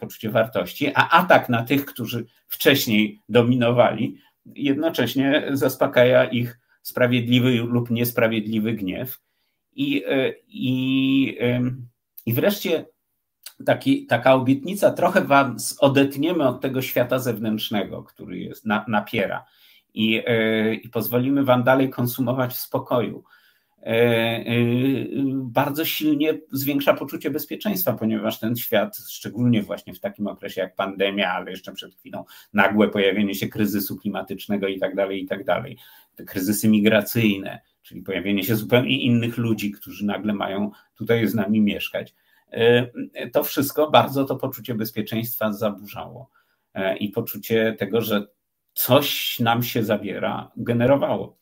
poczucie 0.00 0.30
wartości, 0.30 0.92
a 0.94 1.08
atak 1.10 1.48
na 1.48 1.62
tych, 1.62 1.84
którzy 1.84 2.26
wcześniej 2.46 3.20
dominowali, 3.28 4.16
jednocześnie 4.54 5.46
zaspokaja 5.52 6.24
ich 6.24 6.58
sprawiedliwy 6.82 7.50
lub 7.50 7.90
niesprawiedliwy 7.90 8.72
gniew. 8.72 9.20
I, 9.72 10.04
e, 10.08 10.32
i, 10.48 11.38
i 12.26 12.32
wreszcie 12.32 12.86
taki, 13.66 14.06
taka 14.06 14.34
obietnica, 14.34 14.90
trochę 14.90 15.24
was 15.24 15.76
odetniemy 15.80 16.48
od 16.48 16.60
tego 16.60 16.82
świata 16.82 17.18
zewnętrznego, 17.18 18.02
który 18.02 18.38
jest, 18.38 18.66
na, 18.66 18.84
napiera 18.88 19.44
i, 19.94 20.22
e, 20.26 20.74
i 20.74 20.88
pozwolimy 20.88 21.44
wam 21.44 21.64
dalej 21.64 21.90
konsumować 21.90 22.52
w 22.52 22.58
spokoju. 22.58 23.24
E, 23.86 23.88
e, 23.88 24.44
bardzo 25.34 25.84
silnie 25.84 26.38
zwiększa 26.52 26.94
poczucie 26.94 27.30
bezpieczeństwa, 27.30 27.92
ponieważ 27.92 28.40
ten 28.40 28.56
świat, 28.56 28.96
szczególnie 29.08 29.62
właśnie 29.62 29.94
w 29.94 30.00
takim 30.00 30.26
okresie 30.26 30.60
jak 30.60 30.76
pandemia, 30.76 31.32
ale 31.32 31.50
jeszcze 31.50 31.72
przed 31.72 31.94
chwilą 31.94 32.24
nagłe 32.52 32.88
pojawienie 32.88 33.34
się 33.34 33.48
kryzysu 33.48 33.96
klimatycznego 33.96 34.68
i 34.68 34.78
tak 34.78 34.94
dalej, 34.94 35.22
i 35.22 35.26
tak 35.26 35.44
dalej, 35.44 35.78
te 36.16 36.24
kryzysy 36.24 36.68
migracyjne, 36.68 37.60
czyli 37.82 38.02
pojawienie 38.02 38.44
się 38.44 38.56
zupełnie 38.56 39.02
innych 39.02 39.36
ludzi, 39.36 39.70
którzy 39.70 40.06
nagle 40.06 40.32
mają 40.32 40.70
tutaj 40.94 41.26
z 41.26 41.34
nami 41.34 41.60
mieszkać. 41.60 42.14
E, 42.50 42.86
to 43.30 43.44
wszystko 43.44 43.90
bardzo 43.90 44.24
to 44.24 44.36
poczucie 44.36 44.74
bezpieczeństwa 44.74 45.52
zaburzało 45.52 46.30
i 47.00 47.08
poczucie 47.08 47.76
tego, 47.78 48.00
że 48.00 48.26
coś 48.72 49.40
nam 49.40 49.62
się 49.62 49.84
zabiera, 49.84 50.50
generowało. 50.56 51.38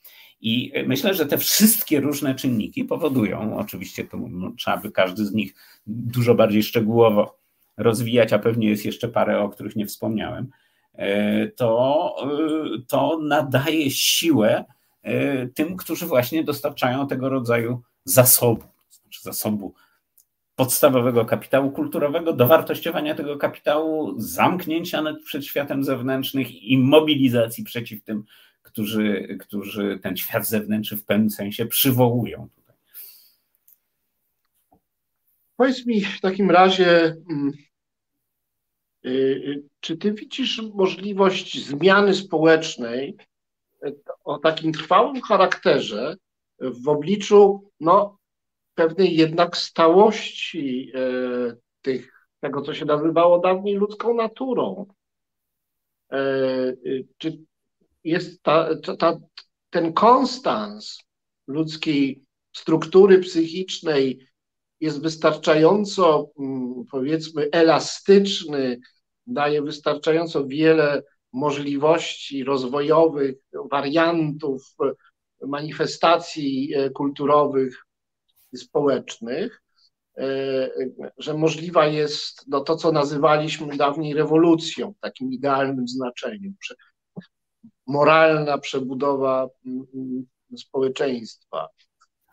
I 0.46 0.72
myślę, 0.86 1.14
że 1.14 1.26
te 1.26 1.38
wszystkie 1.38 2.00
różne 2.00 2.34
czynniki 2.34 2.84
powodują, 2.84 3.58
oczywiście 3.58 4.04
to 4.04 4.16
no, 4.16 4.52
trzeba 4.58 4.76
by 4.76 4.90
każdy 4.90 5.26
z 5.26 5.32
nich 5.32 5.54
dużo 5.86 6.34
bardziej 6.34 6.62
szczegółowo 6.62 7.38
rozwijać, 7.76 8.32
a 8.32 8.38
pewnie 8.38 8.68
jest 8.68 8.84
jeszcze 8.84 9.08
parę, 9.08 9.40
o 9.40 9.48
których 9.48 9.76
nie 9.76 9.86
wspomniałem, 9.86 10.50
e, 10.92 11.48
to, 11.48 12.14
e, 12.22 12.82
to 12.88 13.18
nadaje 13.22 13.90
siłę 13.90 14.64
e, 15.02 15.46
tym, 15.46 15.76
którzy 15.76 16.06
właśnie 16.06 16.44
dostarczają 16.44 17.06
tego 17.06 17.28
rodzaju 17.28 17.82
zasobu, 18.04 18.64
znaczy 19.02 19.20
zasobu 19.22 19.74
podstawowego 20.56 21.24
kapitału 21.24 21.70
kulturowego, 21.70 22.32
dowartościowania 22.32 23.14
tego 23.14 23.36
kapitału, 23.36 24.20
zamknięcia 24.20 25.02
przed 25.24 25.44
światem 25.44 25.84
zewnętrznym 25.84 26.44
i 26.62 26.78
mobilizacji 26.78 27.64
przeciw 27.64 28.02
tym 28.02 28.24
którzy, 28.64 29.36
którzy 29.40 29.98
ten 30.02 30.16
świat 30.16 30.48
zewnętrzny 30.48 30.96
w 30.96 31.04
pewnym 31.04 31.30
sensie 31.30 31.66
przywołują. 31.66 32.48
Tutaj. 32.56 32.74
Powiedz 35.56 35.86
mi 35.86 36.00
w 36.00 36.20
takim 36.20 36.50
razie, 36.50 37.16
mm, 37.30 37.52
y, 39.04 39.08
y, 39.10 39.62
czy 39.80 39.96
ty 39.96 40.12
widzisz 40.12 40.62
możliwość 40.74 41.66
zmiany 41.66 42.14
społecznej 42.14 43.16
o 44.24 44.38
takim 44.38 44.72
trwałym 44.72 45.22
charakterze 45.22 46.16
w 46.58 46.88
obliczu 46.88 47.70
no, 47.80 48.18
pewnej 48.74 49.16
jednak 49.16 49.56
stałości 49.56 50.92
e, 50.94 51.00
tych, 51.82 52.28
tego, 52.40 52.62
co 52.62 52.74
się 52.74 52.84
nazywało 52.84 53.38
dawniej 53.38 53.74
ludzką 53.74 54.14
naturą. 54.14 54.86
E, 56.12 56.18
czy 57.18 57.38
jest 58.04 58.42
ta, 58.42 58.68
ta, 58.98 59.18
ten 59.70 59.92
konstans 59.92 60.98
ludzkiej 61.46 62.24
struktury 62.52 63.18
psychicznej 63.18 64.26
jest 64.80 65.02
wystarczająco, 65.02 66.30
mm, 66.38 66.84
powiedzmy, 66.90 67.48
elastyczny, 67.52 68.80
daje 69.26 69.62
wystarczająco 69.62 70.46
wiele 70.46 71.02
możliwości 71.32 72.44
rozwojowych, 72.44 73.36
wariantów, 73.70 74.74
manifestacji 75.46 76.74
e, 76.74 76.90
kulturowych 76.90 77.86
i 78.52 78.56
społecznych, 78.56 79.62
e, 80.18 80.70
że 81.18 81.34
możliwa 81.34 81.86
jest 81.86 82.44
no, 82.48 82.60
to, 82.60 82.76
co 82.76 82.92
nazywaliśmy 82.92 83.76
dawniej 83.76 84.14
rewolucją 84.14 84.92
w 84.92 85.00
takim 85.00 85.32
idealnym 85.32 85.88
znaczeniu. 85.88 86.52
Moralna 87.86 88.58
przebudowa 88.58 89.48
mm, 89.66 89.86
mm, 89.94 90.26
społeczeństwa. 90.56 91.68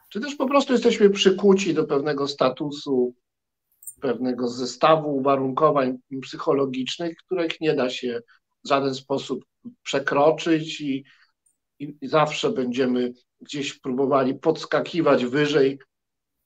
Czy 0.10 0.22
też 0.22 0.36
po 0.36 0.48
prostu 0.48 0.74
jesteśmy 0.74 1.10
przykuci 1.10 1.74
do 1.74 1.84
pewnego 1.84 2.28
statusu, 2.28 3.16
pewnego 4.02 4.48
zestawu 4.48 5.16
uwarunkowań 5.16 5.98
psychologicznych, 6.22 7.18
których 7.26 7.62
nie 7.62 7.76
da 7.76 7.90
się 7.90 8.22
w 8.66 8.68
żaden 8.68 8.96
sposób 8.96 9.46
przekroczyć 9.84 10.82
i, 10.82 11.04
i, 11.80 11.98
zawsze 12.02 12.50
będziemy 12.50 13.14
gdzieś 13.42 13.80
próbowali 13.80 14.36
podskakiwać 14.36 15.26
wyżej 15.26 15.80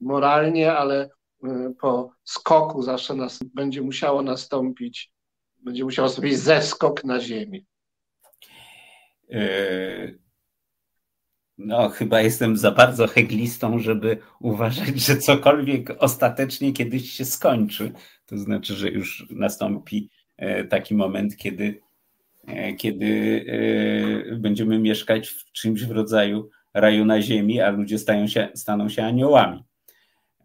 moralnie, 0.02 0.74
ale 0.74 1.10
y, 1.44 1.50
po 1.82 2.12
skoku 2.24 2.82
zawsze 2.82 3.16
nas 3.16 3.40
będzie 3.44 3.82
musiało 3.82 4.22
nastąpić, 4.22 5.12
będzie 5.58 5.84
musiał 5.84 6.06
nastąpić 6.06 6.38
zeskok 6.38 7.04
na 7.04 7.20
ziemię. 7.20 7.60
E, 9.32 10.12
no, 11.58 11.90
chyba 11.90 12.22
jestem 12.22 12.58
za 12.58 12.72
bardzo 12.72 13.08
heglistą, 13.08 13.80
żeby 13.80 14.18
uważać, 14.40 15.00
że 15.06 15.18
cokolwiek 15.18 15.96
ostatecznie 16.00 16.74
kiedyś 16.74 17.12
się 17.12 17.26
skończy. 17.26 17.92
To 18.26 18.38
znaczy, 18.38 18.76
że 18.76 18.90
już 18.90 19.28
nastąpi 19.30 20.10
e, 20.38 20.64
taki 20.64 20.96
moment, 20.96 21.38
kiedy, 21.38 21.82
e, 22.48 22.74
kiedy 22.74 23.46
będziemy 24.40 24.80
mieszkać 24.80 25.28
w 25.30 25.52
czymś 25.52 25.84
w 25.84 25.92
rodzaju 25.92 26.50
raju 26.74 27.06
na 27.06 27.22
ziemi, 27.22 27.62
a 27.62 27.70
ludzie 27.70 28.00
stają 28.00 28.28
się, 28.28 28.50
staną 28.54 28.90
się 28.90 29.04
aniołami. 29.04 29.64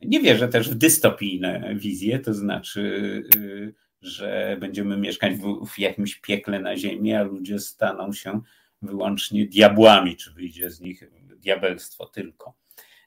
Nie 0.03 0.21
wierzę 0.21 0.49
też 0.49 0.71
w 0.71 0.75
dystopijne 0.75 1.75
wizje, 1.75 2.19
to 2.19 2.35
znaczy, 2.35 3.23
że 4.03 4.57
będziemy 4.61 4.97
mieszkać 4.97 5.35
w, 5.35 5.67
w 5.67 5.79
jakimś 5.79 6.17
piekle 6.17 6.61
na 6.61 6.77
ziemi, 6.77 7.15
a 7.15 7.23
ludzie 7.23 7.59
staną 7.59 8.13
się 8.13 8.41
wyłącznie 8.83 9.47
diabłami, 9.47 10.17
czy 10.17 10.33
wyjdzie 10.33 10.71
z 10.71 10.81
nich 10.81 11.11
diabelstwo 11.23 12.07
tylko. 12.07 12.55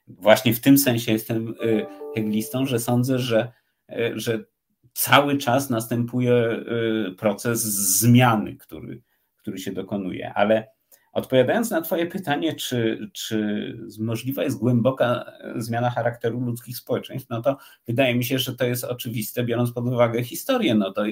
Właśnie 0.06 0.54
w 0.54 0.60
tym 0.60 0.78
sensie 0.78 1.12
jestem 1.12 1.48
y, 1.48 1.86
heglistą, 2.14 2.66
że 2.66 2.78
sądzę, 2.78 3.18
że, 3.18 3.52
y, 3.90 4.12
że 4.14 4.44
cały 4.92 5.38
czas 5.38 5.70
następuje 5.70 6.32
y, 6.32 7.14
proces 7.18 7.62
zmiany, 7.98 8.56
który, 8.56 9.02
który 9.36 9.58
się 9.58 9.72
dokonuje. 9.72 10.34
Ale 10.34 10.68
odpowiadając 11.12 11.70
na 11.70 11.80
Twoje 11.80 12.06
pytanie, 12.06 12.54
czy, 12.54 13.10
czy 13.12 13.78
możliwa 13.98 14.44
jest 14.44 14.58
głęboka 14.58 15.32
zmiana 15.56 15.90
charakteru 15.90 16.40
ludzkich 16.40 16.76
społeczeństw, 16.76 17.30
no 17.30 17.42
to 17.42 17.56
wydaje 17.86 18.14
mi 18.14 18.24
się, 18.24 18.38
że 18.38 18.56
to 18.56 18.64
jest 18.64 18.84
oczywiste, 18.84 19.44
biorąc 19.44 19.72
pod 19.72 19.86
uwagę 19.86 20.24
historię. 20.24 20.74
No 20.74 20.92
to 20.92 21.04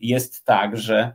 jest 0.00 0.44
tak, 0.44 0.76
że 0.76 1.14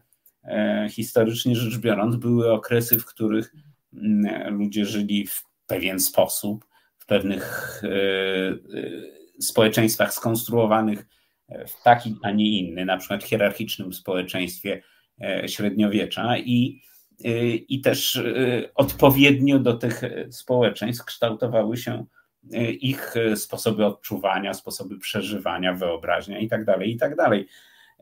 historycznie 0.90 1.56
rzecz 1.56 1.78
biorąc, 1.78 2.16
były 2.16 2.52
okresy, 2.52 3.00
w 3.00 3.06
których 3.06 3.54
mm, 3.94 4.58
ludzie 4.58 4.86
żyli 4.86 5.28
w 5.28 5.44
pewien 5.68 6.00
sposób, 6.00 6.66
w 6.98 7.06
pewnych 7.06 7.82
e, 7.84 7.90
e, 7.90 9.42
społeczeństwach 9.42 10.14
skonstruowanych 10.14 11.06
w 11.68 11.84
taki, 11.84 12.16
a 12.22 12.32
nie 12.32 12.60
inny, 12.60 12.86
na 12.86 12.98
przykład 12.98 13.24
hierarchicznym 13.24 13.94
społeczeństwie 13.94 14.82
średniowiecza 15.48 16.38
i, 16.38 16.82
i 17.70 17.82
też 17.82 18.22
odpowiednio 18.76 19.60
do 19.60 19.74
tych 19.74 20.02
społeczeństw 20.32 21.06
kształtowały 21.06 21.78
się 21.78 22.06
ich 22.82 23.14
sposoby 23.36 23.86
odczuwania, 23.86 24.54
sposoby 24.54 25.00
przeżywania, 25.00 25.74
wyobraźnia 25.74 26.40
itd., 26.40 26.66
tak 26.66 26.88
itd. 26.88 27.44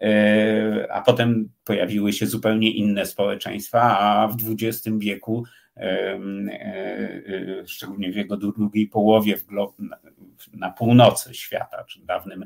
E, 0.02 0.88
a 0.92 1.02
potem 1.02 1.50
pojawiły 1.64 2.14
się 2.14 2.28
zupełnie 2.28 2.72
inne 2.72 3.06
społeczeństwa, 3.06 4.00
a 4.00 4.28
w 4.28 4.36
XX 4.52 4.98
wieku, 4.98 5.44
e, 5.78 5.82
e, 5.82 7.68
szczególnie 7.68 8.12
w 8.12 8.16
jego 8.16 8.38
drugiej 8.38 8.88
połowie 8.88 9.38
na 10.54 10.72
północy 10.72 11.34
świata, 11.34 11.84
czy 11.84 12.06
dawnym, 12.06 12.46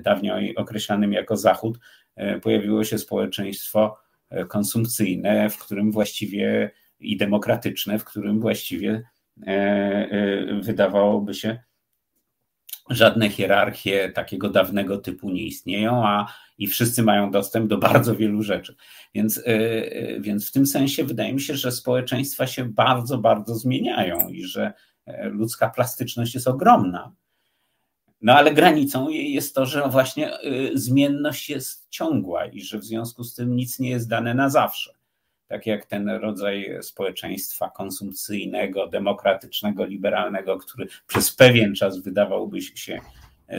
dawniej 0.00 0.56
określanym 0.56 1.12
jako 1.12 1.36
Zachód, 1.36 1.78
pojawiło 2.42 2.84
się 2.84 2.98
społeczeństwo 2.98 3.98
konsumpcyjne, 4.48 5.50
w 5.50 5.58
którym 5.58 5.92
właściwie 5.92 6.70
i 7.00 7.16
demokratyczne, 7.16 7.98
w 7.98 8.04
którym 8.04 8.40
właściwie 8.40 9.02
wydawałoby 10.62 11.34
się, 11.34 11.58
żadne 12.90 13.30
hierarchie 13.30 14.12
takiego 14.14 14.50
dawnego 14.50 14.98
typu 14.98 15.30
nie 15.30 15.42
istnieją, 15.42 16.06
a 16.06 16.26
i 16.58 16.66
wszyscy 16.66 17.02
mają 17.02 17.30
dostęp 17.30 17.68
do 17.68 17.78
bardzo 17.78 18.16
wielu 18.16 18.42
rzeczy. 18.42 18.76
Więc, 19.14 19.38
e, 19.38 19.42
e, 19.46 20.20
więc 20.20 20.48
w 20.48 20.52
tym 20.52 20.66
sensie 20.66 21.04
wydaje 21.04 21.32
mi 21.32 21.40
się, 21.40 21.56
że 21.56 21.72
społeczeństwa 21.72 22.46
się 22.46 22.64
bardzo, 22.64 23.18
bardzo 23.18 23.54
zmieniają 23.54 24.28
i 24.28 24.44
że 24.44 24.72
e, 25.06 25.28
ludzka 25.28 25.70
plastyczność 25.70 26.34
jest 26.34 26.48
ogromna. 26.48 27.12
No 28.20 28.34
ale 28.34 28.54
granicą 28.54 29.08
jest 29.08 29.54
to, 29.54 29.66
że 29.66 29.88
właśnie 29.88 30.30
zmienność 30.74 31.50
jest 31.50 31.86
ciągła 31.90 32.46
i 32.46 32.60
że 32.60 32.78
w 32.78 32.84
związku 32.84 33.24
z 33.24 33.34
tym 33.34 33.56
nic 33.56 33.78
nie 33.78 33.90
jest 33.90 34.08
dane 34.08 34.34
na 34.34 34.50
zawsze. 34.50 34.94
Tak 35.52 35.66
jak 35.66 35.86
ten 35.86 36.08
rodzaj 36.08 36.78
społeczeństwa 36.82 37.70
konsumpcyjnego, 37.70 38.86
demokratycznego, 38.86 39.84
liberalnego, 39.84 40.58
który 40.58 40.86
przez 41.06 41.36
pewien 41.36 41.74
czas 41.74 42.02
wydawałby 42.02 42.60
się 42.60 42.98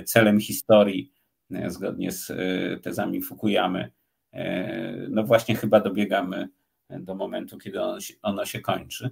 celem 0.05 0.39
historii, 0.39 1.13
E, 1.53 1.69
zgodnie 1.69 2.11
z 2.11 2.31
e, 2.31 2.79
tezami 2.79 3.21
Fukuyamy, 3.21 3.91
e, 4.33 5.07
no 5.09 5.23
właśnie 5.23 5.55
chyba 5.55 5.79
dobiegamy 5.79 6.49
do 6.89 7.15
momentu, 7.15 7.57
kiedy 7.57 7.81
ono 7.81 7.99
się, 7.99 8.13
ono 8.21 8.45
się 8.45 8.61
kończy. 8.61 9.09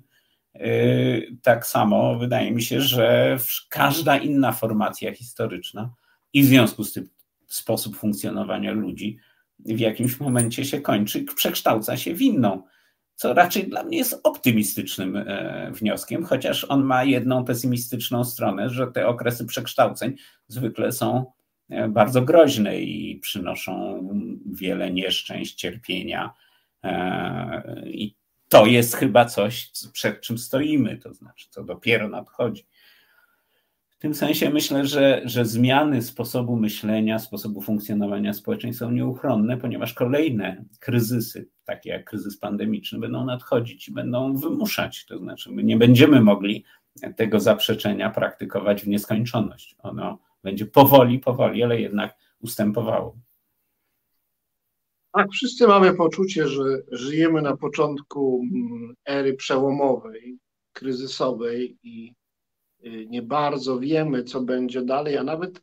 Tak 1.42 1.66
samo 1.66 2.16
wydaje 2.16 2.52
mi 2.52 2.62
się, 2.62 2.82
że 2.82 3.38
każda 3.70 4.18
inna 4.18 4.52
formacja 4.52 5.14
historyczna 5.14 5.94
i 6.34 6.44
w 6.44 6.46
związku 6.46 6.84
z 6.84 6.94
tym 6.94 7.10
sposób 7.48 7.96
funkcjonowania 7.96 8.72
ludzi 8.72 9.18
w 9.66 9.80
jakimś 9.80 10.20
momencie 10.20 10.66
się 10.66 10.82
kończy, 10.82 11.24
przekształca 11.36 11.98
się 11.98 12.16
w 12.16 12.22
inną, 12.22 12.64
co 13.16 13.34
raczej 13.34 13.68
dla 13.68 13.84
mnie 13.84 13.98
jest 13.98 14.20
optymistycznym 14.24 15.26
wnioskiem, 15.72 16.26
chociaż 16.26 16.64
on 16.64 16.84
ma 16.84 17.04
jedną 17.04 17.46
pesymistyczną 17.46 18.24
stronę, 18.24 18.70
że 18.70 18.88
te 18.88 19.08
okresy 19.08 19.46
przekształceń 19.46 20.16
zwykle 20.48 20.92
są 20.92 21.26
E, 21.72 21.88
bardzo 21.88 22.22
groźne 22.22 22.82
i 22.82 23.20
przynoszą 23.20 24.04
wiele 24.46 24.92
nieszczęść, 24.92 25.56
cierpienia. 25.56 26.34
E, 26.84 27.84
I 27.86 28.16
to 28.50 28.66
jest 28.66 28.96
chyba 28.96 29.26
coś, 29.26 29.72
przed 29.94 30.22
czym 30.22 30.38
stoimy, 30.38 30.98
to 30.98 31.14
znaczy, 31.14 31.48
co 31.50 31.64
dopiero 31.64 32.10
nadchodzi. 32.10 32.66
W 34.02 34.04
tym 34.04 34.14
sensie 34.14 34.50
myślę, 34.50 34.86
że, 34.86 35.22
że 35.26 35.46
zmiany 35.46 36.02
sposobu 36.02 36.56
myślenia, 36.56 37.20
sposobu 37.20 37.62
funkcjonowania 37.62 38.34
społeczeństw 38.34 38.80
są 38.80 38.92
nieuchronne, 38.92 39.58
ponieważ 39.58 39.94
kolejne 39.94 40.66
kryzysy, 40.80 41.50
takie 41.66 41.90
jak 41.90 42.10
kryzys 42.10 42.38
pandemiczny, 42.38 43.00
będą 43.00 43.26
nadchodzić 43.26 43.88
i 43.88 43.94
będą 43.94 44.36
wymuszać. 44.36 45.06
To 45.06 45.18
znaczy, 45.18 45.52
my 45.52 45.64
nie 45.64 45.78
będziemy 45.78 46.22
mogli 46.22 46.64
tego 47.16 47.40
zaprzeczenia 47.40 48.10
praktykować 48.10 48.84
w 48.84 48.88
nieskończoność. 48.88 49.76
Ono 49.80 50.20
będzie 50.44 50.66
powoli, 50.66 51.20
powoli, 51.20 51.64
ale 51.64 51.82
jednak 51.82 52.18
ustępowało. 52.40 53.18
Tak, 55.14 55.28
wszyscy 55.32 55.68
mamy 55.68 55.94
poczucie, 55.94 56.48
że 56.48 56.64
żyjemy 56.92 57.42
na 57.42 57.58
początku 57.58 58.42
mm, 58.44 58.94
ery 59.06 59.34
przełomowej, 59.34 60.38
kryzysowej 60.74 61.78
i 61.84 62.21
nie 62.84 63.22
bardzo 63.22 63.80
wiemy, 63.80 64.24
co 64.24 64.42
będzie 64.42 64.82
dalej, 64.82 65.18
a 65.18 65.24
nawet 65.24 65.62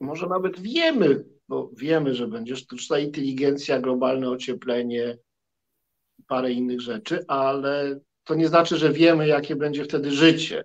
może 0.00 0.26
nawet 0.26 0.60
wiemy, 0.60 1.24
bo 1.48 1.70
wiemy, 1.76 2.14
że 2.14 2.28
będzie 2.28 2.56
sztuczna 2.56 2.98
inteligencja, 2.98 3.80
globalne 3.80 4.30
ocieplenie, 4.30 5.18
parę 6.26 6.52
innych 6.52 6.80
rzeczy, 6.80 7.24
ale 7.28 8.00
to 8.24 8.34
nie 8.34 8.48
znaczy, 8.48 8.76
że 8.76 8.92
wiemy, 8.92 9.26
jakie 9.26 9.56
będzie 9.56 9.84
wtedy 9.84 10.10
życie, 10.10 10.64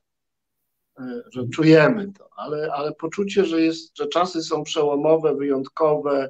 że 1.33 1.47
czujemy 1.53 2.11
to, 2.17 2.29
ale, 2.35 2.73
ale 2.73 2.93
poczucie, 2.93 3.45
że, 3.45 3.61
jest, 3.61 3.97
że 3.97 4.07
czasy 4.07 4.43
są 4.43 4.63
przełomowe, 4.63 5.35
wyjątkowe, 5.35 6.29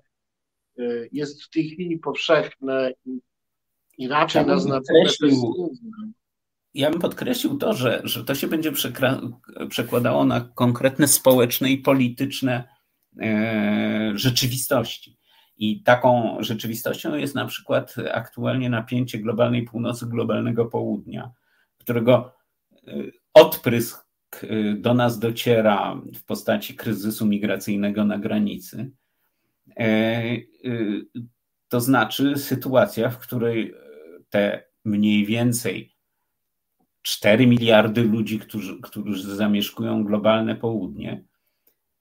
jest 1.11 1.43
w 1.43 1.49
tej 1.49 1.69
chwili 1.69 1.99
powszechne 1.99 2.93
i, 3.05 3.19
i 3.97 4.07
raczej 4.07 4.39
ja 4.41 4.47
nas 4.47 4.65
na 4.65 4.81
ja 6.75 6.91
bym 6.91 6.99
podkreślił 6.99 7.57
to, 7.57 7.73
że, 7.73 8.01
że 8.03 8.23
to 8.23 8.35
się 8.35 8.47
będzie 8.47 8.71
przekładało 9.69 10.25
na 10.25 10.41
konkretne 10.41 11.07
społeczne 11.07 11.71
i 11.71 11.77
polityczne 11.77 12.63
e, 13.21 14.11
rzeczywistości. 14.15 15.17
I 15.57 15.83
taką 15.83 16.37
rzeczywistością 16.39 17.15
jest 17.15 17.35
na 17.35 17.45
przykład 17.45 17.95
aktualnie 18.13 18.69
napięcie 18.69 19.19
globalnej 19.19 19.63
północy, 19.63 20.05
globalnego 20.05 20.65
południa, 20.65 21.31
którego 21.77 22.33
e, 22.73 22.93
odprysk 23.33 24.05
e, 24.43 24.73
do 24.73 24.93
nas 24.93 25.19
dociera 25.19 26.01
w 26.15 26.25
postaci 26.25 26.75
kryzysu 26.75 27.25
migracyjnego 27.25 28.05
na 28.05 28.17
granicy. 28.17 28.91
To 31.67 31.81
znaczy 31.81 32.37
sytuacja, 32.37 33.09
w 33.09 33.17
której 33.17 33.73
te 34.29 34.63
mniej 34.85 35.25
więcej 35.25 35.94
4 37.05 37.47
miliardy 37.47 38.03
ludzi, 38.03 38.39
którzy, 38.39 38.81
którzy 38.81 39.35
zamieszkują 39.35 40.03
globalne 40.03 40.55
południe, 40.55 41.23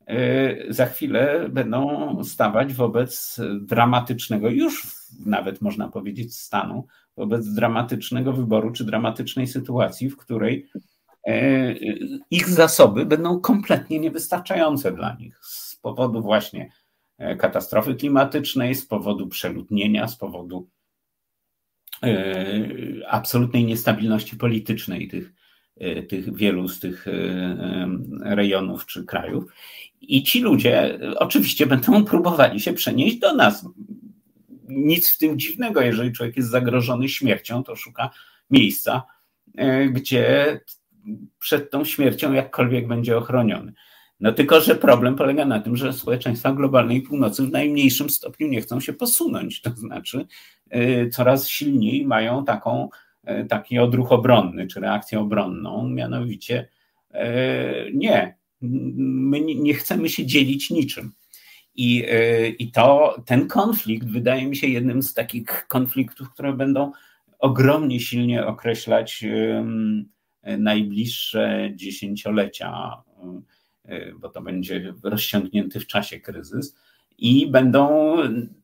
e, 0.06 0.72
za 0.72 0.86
chwilę 0.86 1.48
będą 1.48 2.24
stawać 2.24 2.74
wobec 2.74 3.40
dramatycznego, 3.60 4.50
już 4.50 4.86
nawet 5.26 5.62
można 5.62 5.88
powiedzieć 5.88 6.36
stanu, 6.36 6.86
wobec 7.16 7.48
dramatycznego 7.48 8.32
wyboru 8.32 8.72
czy 8.72 8.84
dramatycznej 8.84 9.46
sytuacji, 9.46 10.10
w 10.10 10.16
której 10.16 10.68
e, 11.26 11.72
ich 12.30 12.48
zasoby 12.48 13.06
będą 13.06 13.40
kompletnie 13.40 13.98
niewystarczające 13.98 14.92
dla 14.92 15.14
nich 15.14 15.38
z 15.42 15.76
powodu 15.76 16.22
właśnie 16.22 16.70
e, 17.18 17.36
katastrofy 17.36 17.94
klimatycznej, 17.94 18.74
z 18.74 18.86
powodu 18.86 19.28
przeludnienia, 19.28 20.08
z 20.08 20.16
powodu 20.16 20.68
absolutnej 23.08 23.64
niestabilności 23.64 24.36
politycznej 24.36 25.08
tych, 25.08 25.32
e, 25.76 26.02
tych 26.02 26.36
wielu 26.36 26.68
z 26.68 26.80
tych 26.80 27.08
e, 27.08 27.88
rejonów 28.20 28.86
czy 28.86 29.04
krajów. 29.04 29.44
I 30.00 30.22
ci 30.22 30.40
ludzie 30.40 30.98
oczywiście 31.16 31.66
będą 31.66 32.04
próbowali 32.04 32.60
się 32.60 32.72
przenieść 32.72 33.18
do 33.18 33.34
nas. 33.34 33.68
Nic 34.68 35.10
w 35.10 35.18
tym 35.18 35.38
dziwnego, 35.38 35.80
jeżeli 35.80 36.12
człowiek 36.12 36.36
jest 36.36 36.50
zagrożony 36.50 37.08
śmiercią, 37.08 37.64
to 37.64 37.76
szuka 37.76 38.10
miejsca, 38.50 39.02
gdzie 39.90 40.60
przed 41.38 41.70
tą 41.70 41.84
śmiercią 41.84 42.32
jakkolwiek 42.32 42.88
będzie 42.88 43.16
ochroniony. 43.16 43.72
No 44.24 44.32
tylko, 44.32 44.60
że 44.60 44.74
problem 44.74 45.16
polega 45.16 45.44
na 45.44 45.60
tym, 45.60 45.76
że 45.76 45.92
społeczeństwa 45.92 46.52
globalnej 46.52 47.02
północy 47.02 47.42
w 47.42 47.52
najmniejszym 47.52 48.10
stopniu 48.10 48.48
nie 48.48 48.60
chcą 48.60 48.80
się 48.80 48.92
posunąć. 48.92 49.60
To 49.60 49.70
znaczy, 49.70 50.26
y, 50.76 51.10
coraz 51.12 51.48
silniej 51.48 52.06
mają 52.06 52.44
taką, 52.44 52.88
y, 53.28 53.46
taki 53.46 53.78
odruch 53.78 54.12
obronny 54.12 54.66
czy 54.66 54.80
reakcję 54.80 55.20
obronną, 55.20 55.88
mianowicie 55.88 56.68
y, 57.14 57.18
nie, 57.94 58.36
my 58.60 59.40
nie 59.40 59.74
chcemy 59.74 60.08
się 60.08 60.26
dzielić 60.26 60.70
niczym. 60.70 61.12
I, 61.74 62.04
I 62.58 62.72
to 62.72 63.16
ten 63.26 63.48
konflikt 63.48 64.08
wydaje 64.08 64.46
mi 64.46 64.56
się 64.56 64.66
jednym 64.66 65.02
z 65.02 65.14
takich 65.14 65.66
konfliktów, 65.68 66.30
które 66.30 66.52
będą 66.52 66.92
ogromnie 67.38 68.00
silnie 68.00 68.46
określać 68.46 69.24
najbliższe 70.58 71.70
dziesięciolecia 71.74 72.92
bo 74.18 74.28
to 74.28 74.42
będzie 74.42 74.94
rozciągnięty 75.02 75.80
w 75.80 75.86
czasie 75.86 76.20
kryzys, 76.20 76.76
i 77.18 77.46
będą 77.46 78.16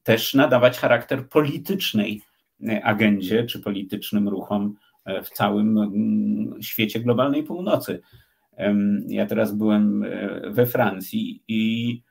też 0.02 0.34
nadawać 0.34 0.78
charakter 0.78 1.28
politycznej 1.28 2.22
e, 2.68 2.84
agendzie 2.84 3.44
czy 3.44 3.60
politycznym 3.60 4.28
ruchom 4.28 4.74
e, 5.04 5.22
w 5.22 5.30
całym 5.30 5.78
świecie 6.60 7.00
globalnej 7.00 7.42
północy. 7.42 8.00
Ja 9.06 9.26
teraz 9.26 9.54
byłem 9.54 10.04
we 10.46 10.66
Francji 10.66 11.42
i 11.48 12.02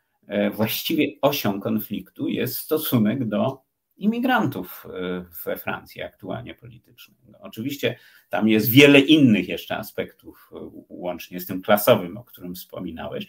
właściwie 0.53 1.07
osią 1.21 1.59
konfliktu 1.59 2.27
jest 2.27 2.57
stosunek 2.57 3.27
do 3.27 3.61
imigrantów 3.99 4.85
e, 4.85 5.25
we 5.45 5.57
Francji 5.57 6.01
aktualnie 6.01 6.55
politycznych. 6.55 7.17
No, 7.27 7.37
oczywiście 7.41 7.95
tam 8.29 8.47
jest 8.47 8.69
wiele 8.69 8.99
innych 8.99 9.49
jeszcze 9.49 9.77
aspektów, 9.77 10.51
e, 10.53 10.69
łącznie 10.89 11.39
z 11.39 11.45
tym 11.45 11.61
klasowym, 11.61 12.17
o 12.17 12.23
którym 12.23 12.55
wspominałeś, 12.55 13.27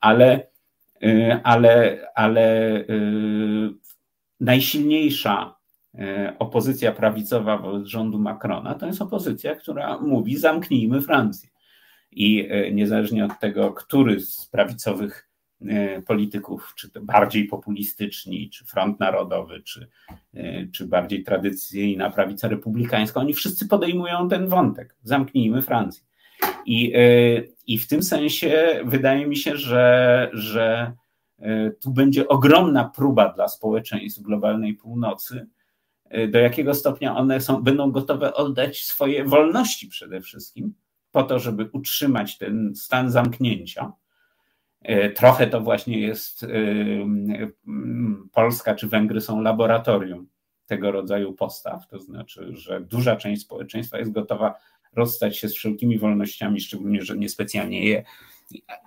ale, 0.00 0.46
e, 1.02 1.40
ale, 1.44 2.00
ale 2.14 2.84
najsilniejsza 4.40 5.58
opozycja 6.38 6.92
prawicowa 6.92 7.58
wobec 7.58 7.86
rządu 7.86 8.18
Macrona 8.18 8.74
to 8.74 8.86
jest 8.86 9.02
opozycja, 9.02 9.56
która 9.56 9.98
mówi 9.98 10.36
zamknijmy 10.36 11.02
Francję. 11.02 11.48
I 12.10 12.48
niezależnie 12.72 13.24
od 13.24 13.40
tego, 13.40 13.72
który 13.72 14.20
z 14.20 14.46
prawicowych 14.46 15.27
polityków, 16.06 16.74
czy 16.76 16.90
to 16.90 17.00
bardziej 17.00 17.44
populistyczni, 17.44 18.50
czy 18.50 18.64
Front 18.64 19.00
Narodowy, 19.00 19.62
czy, 19.62 19.88
e, 20.34 20.66
czy 20.66 20.86
bardziej 20.86 21.24
tradycyjna 21.24 22.10
prawica 22.10 22.48
republikańska, 22.48 23.20
oni 23.20 23.34
wszyscy 23.34 23.68
podejmują 23.68 24.28
ten 24.28 24.48
wątek. 24.48 24.96
Zamknijmy 25.02 25.62
Francję. 25.62 26.04
I, 26.66 26.92
e, 26.94 27.00
i 27.66 27.78
w 27.78 27.88
tym 27.88 28.02
sensie 28.02 28.80
wydaje 28.84 29.26
mi 29.26 29.36
się, 29.36 29.56
że, 29.56 30.30
że 30.32 30.92
tu 31.80 31.90
będzie 31.90 32.28
ogromna 32.28 32.84
próba 32.84 33.32
dla 33.32 33.48
społeczeństw 33.48 34.22
globalnej 34.22 34.74
północy, 34.74 35.46
do 36.28 36.38
jakiego 36.38 36.74
stopnia 36.74 37.16
one 37.16 37.40
są, 37.40 37.62
będą 37.62 37.90
gotowe 37.90 38.34
oddać 38.34 38.84
swoje 38.84 39.24
wolności 39.24 39.88
przede 39.88 40.20
wszystkim, 40.20 40.74
po 41.12 41.22
to, 41.22 41.38
żeby 41.38 41.68
utrzymać 41.72 42.38
ten 42.38 42.72
stan 42.74 43.10
zamknięcia 43.10 43.92
E, 43.92 44.07
trochę 45.14 45.46
to 45.46 45.60
właśnie 45.60 46.00
jest, 46.00 46.42
e, 46.42 46.48
Polska 48.32 48.74
czy 48.74 48.86
Węgry 48.88 49.20
są 49.20 49.40
laboratorium 49.40 50.28
tego 50.66 50.92
rodzaju 50.92 51.32
postaw, 51.32 51.88
to 51.88 52.00
znaczy, 52.00 52.56
że 52.56 52.80
duża 52.80 53.16
część 53.16 53.42
społeczeństwa 53.42 53.98
jest 53.98 54.12
gotowa 54.12 54.54
rozstać 54.96 55.38
się 55.38 55.48
z 55.48 55.54
wszelkimi 55.54 55.98
wolnościami, 55.98 56.60
szczególnie, 56.60 57.02
że 57.02 57.16
niespecjalnie 57.16 57.84
je, 57.84 58.04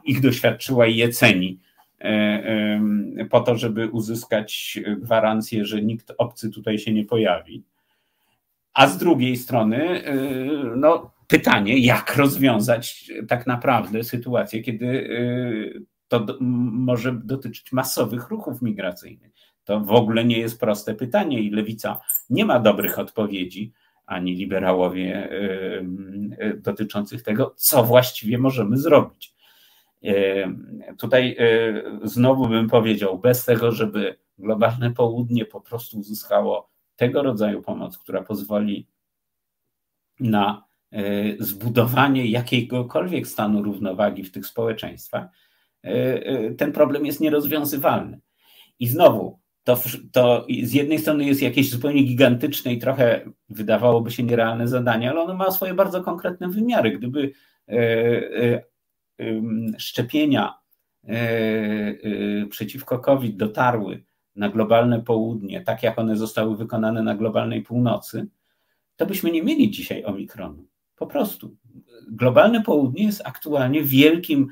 ich 0.05 0.21
doświadczyła 0.21 0.87
i 0.87 0.95
je 0.95 1.09
ceni, 1.09 1.59
e, 1.99 2.81
po 3.29 3.41
to, 3.41 3.57
żeby 3.57 3.87
uzyskać 3.87 4.79
gwarancję, 4.97 5.65
że 5.65 5.81
nikt 5.81 6.11
obcy 6.17 6.49
tutaj 6.49 6.79
się 6.79 6.93
nie 6.93 7.05
pojawi. 7.05 7.63
A 8.73 8.87
z 8.87 8.97
drugiej 8.97 9.37
strony, 9.37 10.03
no, 10.75 11.11
pytanie, 11.31 11.77
jak 11.77 12.15
rozwiązać 12.15 13.11
tak 13.27 13.47
naprawdę 13.47 14.03
sytuację, 14.03 14.61
kiedy 14.61 14.85
y, 14.85 15.85
to 16.07 16.25
może 16.39 17.13
dotyczyć 17.23 17.71
masowych 17.71 18.29
ruchów 18.29 18.61
migracyjnych. 18.61 19.31
To 19.63 19.79
w 19.79 19.91
ogóle 19.91 20.25
nie 20.25 20.39
jest 20.39 20.59
proste 20.59 20.95
pytanie 20.95 21.39
i 21.39 21.49
lewica 21.49 21.99
nie 22.29 22.45
ma 22.45 22.59
dobrych 22.59 22.99
odpowiedzi, 22.99 23.73
ani 24.05 24.35
liberałowie 24.35 25.31
y, 25.31 25.85
y, 26.41 26.61
dotyczących 26.61 27.23
tego, 27.23 27.53
co 27.55 27.83
właściwie 27.83 28.37
możemy 28.37 28.77
zrobić. 28.77 29.35
Tutaj 30.97 31.37
znowu 32.03 32.47
bym 32.47 32.69
powiedział, 32.69 33.19
bez 33.19 33.45
tego, 33.45 33.71
żeby 33.71 34.17
globalne 34.37 34.91
południe 34.93 35.45
po 35.45 35.61
prostu 35.61 35.99
uzyskało 35.99 36.69
tego 36.95 37.23
rodzaju 37.23 37.61
pomoc, 37.61 37.97
która 37.97 38.23
pozwoli 38.23 38.87
na 40.19 40.70
zbudowanie 41.39 42.25
jakiegokolwiek 42.25 43.27
stanu 43.27 43.63
równowagi 43.63 44.23
w 44.23 44.31
tych 44.31 44.47
społeczeństwach, 44.47 45.25
e, 45.83 45.89
e, 46.25 46.51
ten 46.51 46.71
problem 46.71 47.05
jest 47.05 47.19
nierozwiązywalny. 47.19 48.19
I 48.79 48.87
znowu, 48.87 49.39
to, 49.63 49.79
to 50.11 50.47
z 50.63 50.73
jednej 50.73 50.99
strony 50.99 51.25
jest 51.25 51.41
jakieś 51.41 51.69
zupełnie 51.69 52.03
gigantyczne 52.03 52.73
i 52.73 52.79
trochę 52.79 53.25
wydawałoby 53.49 54.11
się 54.11 54.23
nierealne 54.23 54.67
zadanie, 54.67 55.09
ale 55.09 55.21
ono 55.21 55.33
ma 55.33 55.51
swoje 55.51 55.73
bardzo 55.73 56.03
konkretne 56.03 56.49
wymiary. 56.49 56.97
Gdyby 56.97 57.31
szczepienia 59.77 60.53
przeciwko 62.49 62.99
COVID 62.99 63.37
dotarły 63.37 64.03
na 64.35 64.49
globalne 64.49 65.01
południe, 65.01 65.61
tak 65.61 65.83
jak 65.83 65.99
one 65.99 66.15
zostały 66.15 66.57
wykonane 66.57 67.03
na 67.03 67.15
globalnej 67.15 67.61
północy, 67.61 68.27
to 68.95 69.05
byśmy 69.05 69.31
nie 69.31 69.43
mieli 69.43 69.71
dzisiaj 69.71 70.05
omikronu. 70.05 70.70
Po 71.01 71.07
prostu. 71.07 71.57
Globalne 72.11 72.63
południe 72.63 73.03
jest 73.03 73.21
aktualnie 73.25 73.83
wielkim 73.83 74.47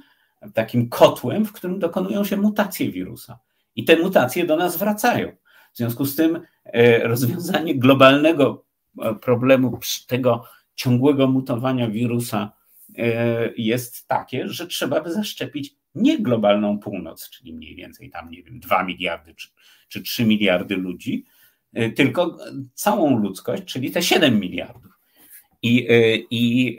takim 0.53 0.89
kotłem, 0.89 1.45
w 1.45 1.51
którym 1.51 1.79
dokonują 1.79 2.23
się 2.23 2.37
mutacje 2.37 2.91
wirusa. 2.91 3.39
I 3.75 3.85
te 3.85 3.97
mutacje 3.97 4.45
do 4.45 4.55
nas 4.55 4.77
wracają. 4.77 5.31
W 5.73 5.77
związku 5.77 6.05
z 6.05 6.15
tym 6.15 6.41
e, 6.65 7.07
rozwiązanie 7.07 7.75
globalnego 7.75 8.65
e, 8.99 9.15
problemu 9.15 9.79
tego, 10.07 10.43
ciągłego 10.75 11.27
mutowania 11.27 11.89
wirusa 11.89 12.51
e, 12.97 13.53
jest 13.57 14.07
takie, 14.07 14.47
że 14.47 14.67
trzeba 14.67 15.01
by 15.01 15.13
zaszczepić 15.13 15.75
nie 15.95 16.19
globalną 16.19 16.79
północ, 16.79 17.29
czyli 17.29 17.53
mniej 17.53 17.75
więcej 17.75 18.09
tam, 18.09 18.31
nie 18.31 18.43
wiem, 18.43 18.59
2 18.59 18.83
miliardy 18.83 19.35
czy, 19.35 19.49
czy 19.87 20.01
3 20.01 20.25
miliardy 20.25 20.75
ludzi, 20.75 21.25
tylko 21.95 22.37
całą 22.73 23.19
ludzkość, 23.19 23.63
czyli 23.63 23.91
te 23.91 24.01
7 24.01 24.39
miliardów. 24.39 24.98
I, 25.61 25.87
e, 25.89 26.15
i, 26.15 26.77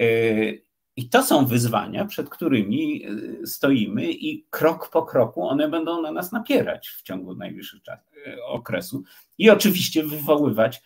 i 0.97 1.09
to 1.09 1.23
są 1.23 1.47
wyzwania, 1.47 2.05
przed 2.05 2.29
którymi 2.29 3.03
stoimy, 3.45 4.13
i 4.13 4.47
krok 4.51 4.91
po 4.91 5.03
kroku 5.03 5.43
one 5.43 5.69
będą 5.69 6.03
na 6.03 6.13
nas 6.13 6.33
napierać 6.33 6.89
w 6.89 7.03
ciągu 7.03 7.35
najbliższych 7.35 7.83
czas, 7.83 7.99
okresu. 8.47 9.03
I 9.39 9.51
oczywiście 9.51 10.03
wywoływać 10.03 10.83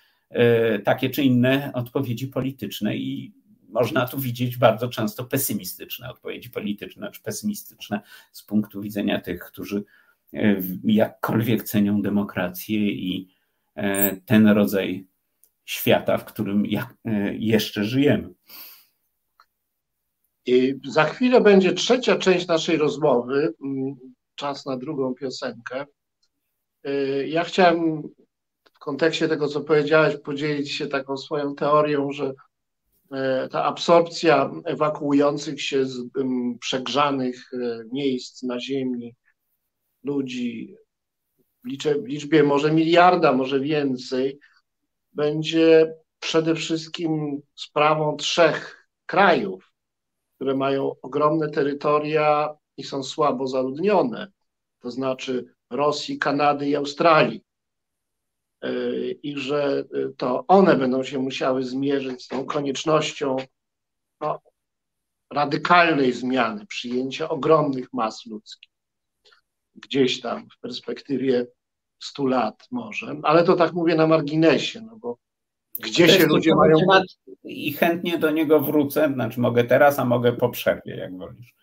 takie 0.85 1.11
czy 1.11 1.23
inne 1.23 1.71
odpowiedzi 1.75 2.29
polityczne 2.29 2.97
i 2.97 3.33
można 3.69 4.07
tu 4.07 4.19
widzieć 4.19 4.57
bardzo 4.57 4.89
często 4.89 5.25
pesymistyczne 5.25 6.11
odpowiedzi 6.11 6.51
polityczne 6.51 7.11
czy 7.11 7.23
pesymistyczne 7.23 8.01
z 8.33 8.43
punktu 8.43 8.81
widzenia 8.81 9.21
tych, 9.21 9.45
którzy 9.45 9.85
jakkolwiek 10.85 11.65
cenią 11.65 12.03
demokrację 12.03 12.79
i 12.79 13.29
ten 14.27 14.49
rodzaj 14.49 15.07
świata, 15.65 16.19
w 16.19 16.25
którym 16.25 16.65
e, 17.05 17.35
jeszcze 17.35 17.85
żyjemy. 17.85 18.35
I 20.47 20.75
za 20.89 21.05
chwilę 21.05 21.41
będzie 21.41 21.73
trzecia 21.73 22.17
część 22.17 22.47
naszej 22.47 22.77
rozmowy. 22.77 23.55
Mm, 23.65 23.95
czas 24.35 24.67
na 24.67 24.77
drugą 24.77 25.15
piosenkę. 25.15 25.87
Ja 27.27 27.45
chciałem 27.45 28.03
w 28.75 28.79
kontekście 28.79 29.29
tego, 29.29 29.49
co 29.49 29.61
powiedziałeś, 29.61 30.17
podzielić 30.17 30.73
się 30.73 30.87
taką 30.87 31.17
swoją 31.17 31.55
teorią, 31.55 32.13
że 32.13 32.33
E, 33.13 33.49
ta 33.49 33.65
absorpcja 33.65 34.51
ewakuujących 34.65 35.63
się 35.63 35.87
z 35.87 35.99
przegrzanych 36.61 37.51
e, 37.53 37.85
miejsc 37.93 38.43
na 38.43 38.61
Ziemi 38.61 39.15
ludzi 40.05 40.77
w 41.65 42.07
liczbie 42.07 42.43
może 42.43 42.73
miliarda, 42.73 43.33
może 43.33 43.61
więcej, 43.61 44.39
będzie 45.15 45.95
przede 46.19 46.55
wszystkim 46.55 47.43
sprawą 47.55 48.17
trzech 48.17 48.89
krajów, 49.07 49.73
które 50.37 50.55
mają 50.55 50.93
ogromne 51.03 51.51
terytoria 51.51 52.55
i 52.77 52.85
są 52.85 53.03
słabo 53.03 53.47
zaludnione, 53.47 54.33
to 54.81 54.91
znaczy 54.91 55.55
Rosji, 55.71 56.19
Kanady 56.19 56.69
i 56.69 56.77
Australii 56.77 57.45
i 59.23 59.39
że 59.39 59.85
to 60.17 60.45
one 60.49 60.77
będą 60.77 61.03
się 61.03 61.19
musiały 61.19 61.65
zmierzyć 61.65 62.25
z 62.25 62.29
tą 62.29 62.45
koniecznością 62.45 63.37
no, 64.21 64.41
radykalnej 65.31 66.13
zmiany, 66.13 66.67
przyjęcia 66.67 67.29
ogromnych 67.29 67.89
mas 67.93 68.27
ludzkich. 68.27 68.71
Gdzieś 69.75 70.21
tam 70.21 70.49
w 70.51 70.59
perspektywie 70.59 71.47
100 71.99 72.27
lat 72.27 72.67
może, 72.71 73.17
ale 73.23 73.45
to 73.45 73.57
tak 73.57 73.73
mówię 73.73 73.95
na 73.95 74.07
marginesie, 74.07 74.81
no 74.81 74.97
bo 74.97 75.19
gdzie 75.81 76.09
się 76.09 76.27
ludzie 76.27 76.55
mają... 76.55 76.77
I 77.45 77.73
chętnie 77.73 78.19
do 78.19 78.31
niego 78.31 78.61
wrócę, 78.61 79.13
znaczy 79.15 79.41
mogę 79.41 79.65
teraz, 79.65 79.99
a 79.99 80.05
mogę 80.05 80.33
po 80.33 80.49
przerwie, 80.49 80.97
jak 80.97 81.17
wolisz. 81.19 81.55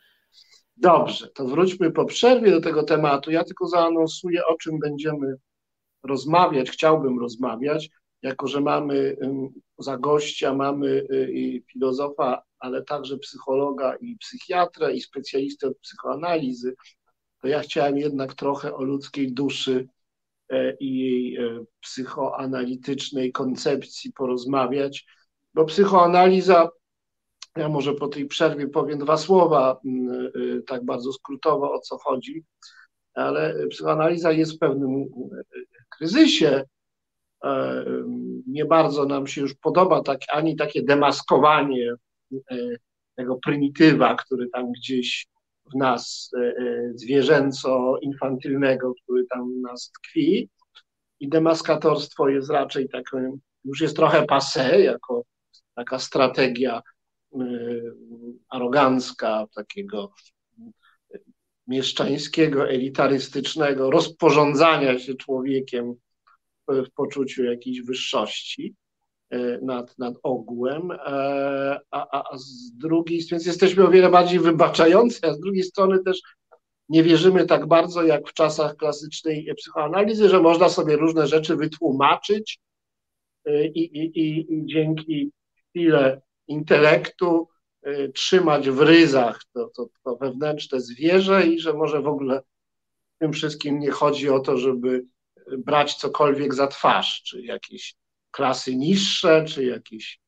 Dobrze, 0.78 1.28
to 1.28 1.46
wróćmy 1.46 1.92
po 1.92 2.06
przerwie 2.06 2.52
do 2.52 2.62
tego 2.62 2.84
tematu. 2.84 3.32
Ja 3.32 3.44
tylko 3.44 3.68
zaanonsuję, 3.68 4.46
o 4.46 4.56
czym 4.56 4.80
będziemy 4.80 5.36
rozmawiać, 6.04 6.70
chciałbym 6.70 7.20
rozmawiać, 7.20 7.90
jako 8.22 8.48
że 8.48 8.62
mamy 8.62 9.18
za 9.78 9.98
gościa, 9.98 10.54
mamy 10.54 10.88
y, 10.88 11.32
i 11.34 11.64
filozofa, 11.72 12.44
ale 12.60 12.84
także 12.84 13.18
psychologa 13.18 13.96
i 13.96 14.18
psychiatrę 14.18 14.94
i 14.94 15.02
specjalistę 15.02 15.68
od 15.68 15.78
psychoanalizy, 15.78 16.76
to 17.42 17.48
ja 17.48 17.60
chciałem 17.60 17.98
jednak 17.98 18.34
trochę 18.34 18.76
o 18.76 18.84
ludzkiej 18.84 19.34
duszy 19.34 19.88
i 20.80 21.00
jej 21.00 21.38
e, 21.38 21.64
psychoanalitycznej 21.80 23.32
koncepcji 23.32 24.14
porozmawiać, 24.14 25.06
bo 25.54 25.66
psychoanaliza, 25.66 26.70
ja 27.56 27.70
może 27.70 27.94
po 27.94 28.08
tej 28.08 28.26
przerwie 28.26 28.68
powiem 28.68 29.00
dwa 29.00 29.18
słowa, 29.18 29.80
y, 30.36 30.62
tak 30.68 30.86
bardzo 30.86 31.14
skrótowo 31.14 31.74
o 31.74 31.80
co 31.80 31.98
chodzi, 31.98 32.44
ale 33.14 33.68
psychoanaliza 33.70 34.32
jest 34.32 34.54
w 34.54 34.60
pewnym 34.60 35.06
kryzysie. 35.98 36.64
E, 37.44 37.86
nie 38.48 38.66
bardzo 38.66 39.06
nam 39.06 39.28
się 39.28 39.42
już 39.42 39.54
podoba 39.54 40.02
tak, 40.02 40.20
ani 40.30 40.56
takie 40.56 40.84
demaskowanie 40.84 41.94
e, 42.34 42.58
tego 43.16 43.36
prymitywa, 43.36 44.16
który 44.16 44.50
tam 44.50 44.72
gdzieś 44.72 45.28
w 45.74 45.78
nas 45.78 46.32
e, 46.38 46.54
zwierzęco-infantylnego, 46.96 48.94
który 49.04 49.26
tam 49.26 49.62
nas 49.62 49.92
tkwi. 49.92 50.50
I 51.20 51.30
demaskatorstwo 51.30 52.30
jest 52.30 52.50
raczej 52.50 52.90
takim, 52.90 53.40
już 53.64 53.82
jest 53.82 53.96
trochę 53.96 54.26
passe, 54.26 54.82
jako 54.82 55.24
taka 55.76 56.00
strategia 56.00 56.82
arogancka, 58.50 59.48
takiego 59.56 60.14
mieszczańskiego, 61.68 62.70
elitarystycznego 62.70 63.92
rozporządzania 63.92 65.00
się 65.00 65.16
człowiekiem 65.16 65.94
w 66.68 66.92
poczuciu 66.96 67.44
jakiejś 67.44 67.82
wyższości 67.82 68.76
e, 68.76 68.81
nad, 69.62 70.00
nad 70.00 70.16
ogółem, 70.24 70.92
e, 70.92 70.98
a, 71.92 72.32
a 72.32 72.38
z 72.38 72.72
drugiej 72.72 73.22
strony 73.22 73.44
jesteśmy 73.46 73.84
o 73.84 73.92
wiele 73.92 74.10
bardziej 74.10 74.40
wybaczający, 74.40 75.20
a 75.28 75.34
z 75.34 75.40
drugiej 75.40 75.64
strony 75.64 76.04
też 76.04 76.22
nie 76.90 77.04
wierzymy 77.04 77.46
tak 77.46 77.68
bardzo 77.68 78.04
jak 78.04 78.30
w 78.30 78.34
czasach 78.34 78.76
klasycznej 78.76 79.54
psychoanalizy, 79.58 80.30
że 80.30 80.40
można 80.40 80.70
sobie 80.70 80.96
różne 80.96 81.28
rzeczy 81.28 81.56
wytłumaczyć 81.56 82.60
e, 83.46 83.68
i, 83.68 83.98
i, 83.98 84.20
i, 84.20 84.54
i 84.54 84.66
dzięki 84.66 85.32
chwilę 85.70 86.22
intelektu 86.48 87.48
trzymać 88.14 88.70
w 88.70 88.82
ryzach 88.82 89.42
to, 89.54 89.70
to, 89.76 89.88
to 90.04 90.16
wewnętrzne 90.16 90.82
zwierzę 90.82 91.48
i 91.48 91.60
że 91.60 91.74
może 91.74 92.02
w 92.02 92.08
ogóle 92.08 92.42
tym 93.20 93.34
wszystkim 93.34 93.80
nie 93.80 93.92
chodzi 93.92 94.30
o 94.30 94.40
to, 94.40 94.58
żeby 94.58 95.06
brać 95.58 95.96
cokolwiek 95.96 96.54
za 96.54 96.68
twarz, 96.68 97.24
czy 97.24 97.42
jakieś 97.42 97.96
klasy 98.32 98.76
niższe, 98.76 99.46
czy 99.46 99.66
jakieś 99.66 100.20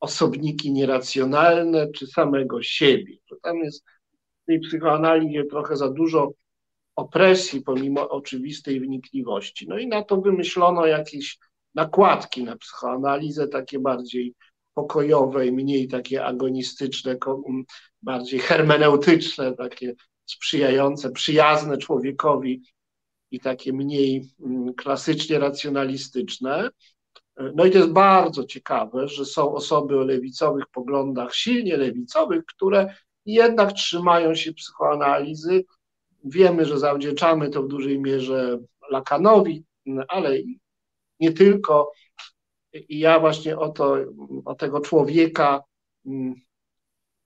osobniki 0.00 0.72
nieracjonalne, 0.72 1.90
czy 1.90 2.06
samego 2.06 2.62
siebie. 2.62 3.16
Że 3.30 3.36
tam 3.42 3.56
jest 3.56 3.84
w 4.42 4.46
tej 4.46 4.60
psychoanalizie 4.60 5.44
trochę 5.44 5.76
za 5.76 5.88
dużo 5.90 6.32
opresji, 6.96 7.60
pomimo 7.60 8.08
oczywistej 8.08 8.80
wnikliwości. 8.80 9.68
No 9.68 9.78
i 9.78 9.86
na 9.86 10.02
to 10.02 10.20
wymyślono 10.20 10.86
jakieś 10.86 11.38
nakładki 11.74 12.44
na 12.44 12.56
psychoanalizę, 12.56 13.48
takie 13.48 13.78
bardziej 13.78 14.34
pokojowe 14.74 15.46
i 15.46 15.52
mniej 15.52 15.88
takie 15.88 16.24
agonistyczne, 16.24 17.16
bardziej 18.02 18.40
hermeneutyczne, 18.40 19.56
takie 19.56 19.94
sprzyjające, 20.26 21.10
przyjazne 21.10 21.78
człowiekowi 21.78 22.62
i 23.30 23.40
takie 23.40 23.72
mniej 23.72 24.28
klasycznie 24.76 25.38
racjonalistyczne. 25.38 26.70
No 27.54 27.64
i 27.64 27.70
to 27.70 27.78
jest 27.78 27.90
bardzo 27.90 28.44
ciekawe, 28.44 29.08
że 29.08 29.24
są 29.24 29.54
osoby 29.54 30.00
o 30.00 30.04
lewicowych 30.04 30.66
poglądach, 30.66 31.34
silnie 31.34 31.76
lewicowych, 31.76 32.44
które 32.44 32.94
jednak 33.26 33.72
trzymają 33.72 34.34
się 34.34 34.52
psychoanalizy. 34.52 35.64
Wiemy, 36.24 36.64
że 36.64 36.78
zawdzięczamy 36.78 37.50
to 37.50 37.62
w 37.62 37.68
dużej 37.68 38.00
mierze 38.00 38.58
Lakanowi, 38.90 39.64
ale 40.08 40.38
nie 41.20 41.32
tylko. 41.32 41.92
I 42.72 42.98
ja 42.98 43.20
właśnie 43.20 43.58
o, 43.58 43.68
to, 43.68 43.96
o 44.44 44.54
tego 44.54 44.80
człowieka 44.80 45.62
mm, 46.06 46.34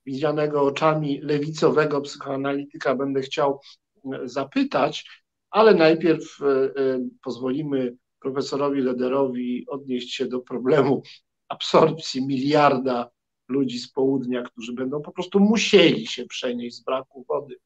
widzianego 0.07 0.63
oczami 0.63 1.21
lewicowego 1.21 2.01
psychoanalityka 2.01 2.95
będę 2.95 3.21
chciał 3.21 3.61
mm, 4.05 4.29
zapytać, 4.29 5.23
ale 5.51 5.75
najpierw 5.75 6.43
e, 6.43 6.47
e, 6.47 7.01
pozwolimy 7.23 7.97
profesorowi 8.23 8.81
Lederowi 8.81 9.67
odnieść 9.69 10.15
się 10.15 10.27
do 10.27 10.41
problemu 10.41 11.03
absorpcji 11.49 12.27
miliarda 12.27 13.11
ludzi 13.49 13.79
z 13.79 13.93
południa, 13.93 14.43
którzy 14.43 14.73
będą 14.73 15.03
po 15.03 15.13
prostu 15.13 15.41
musieli 15.41 16.07
się 16.07 16.27
przenieść 16.27 16.77
z 16.77 16.85
braku 16.85 17.25
wody 17.29 17.57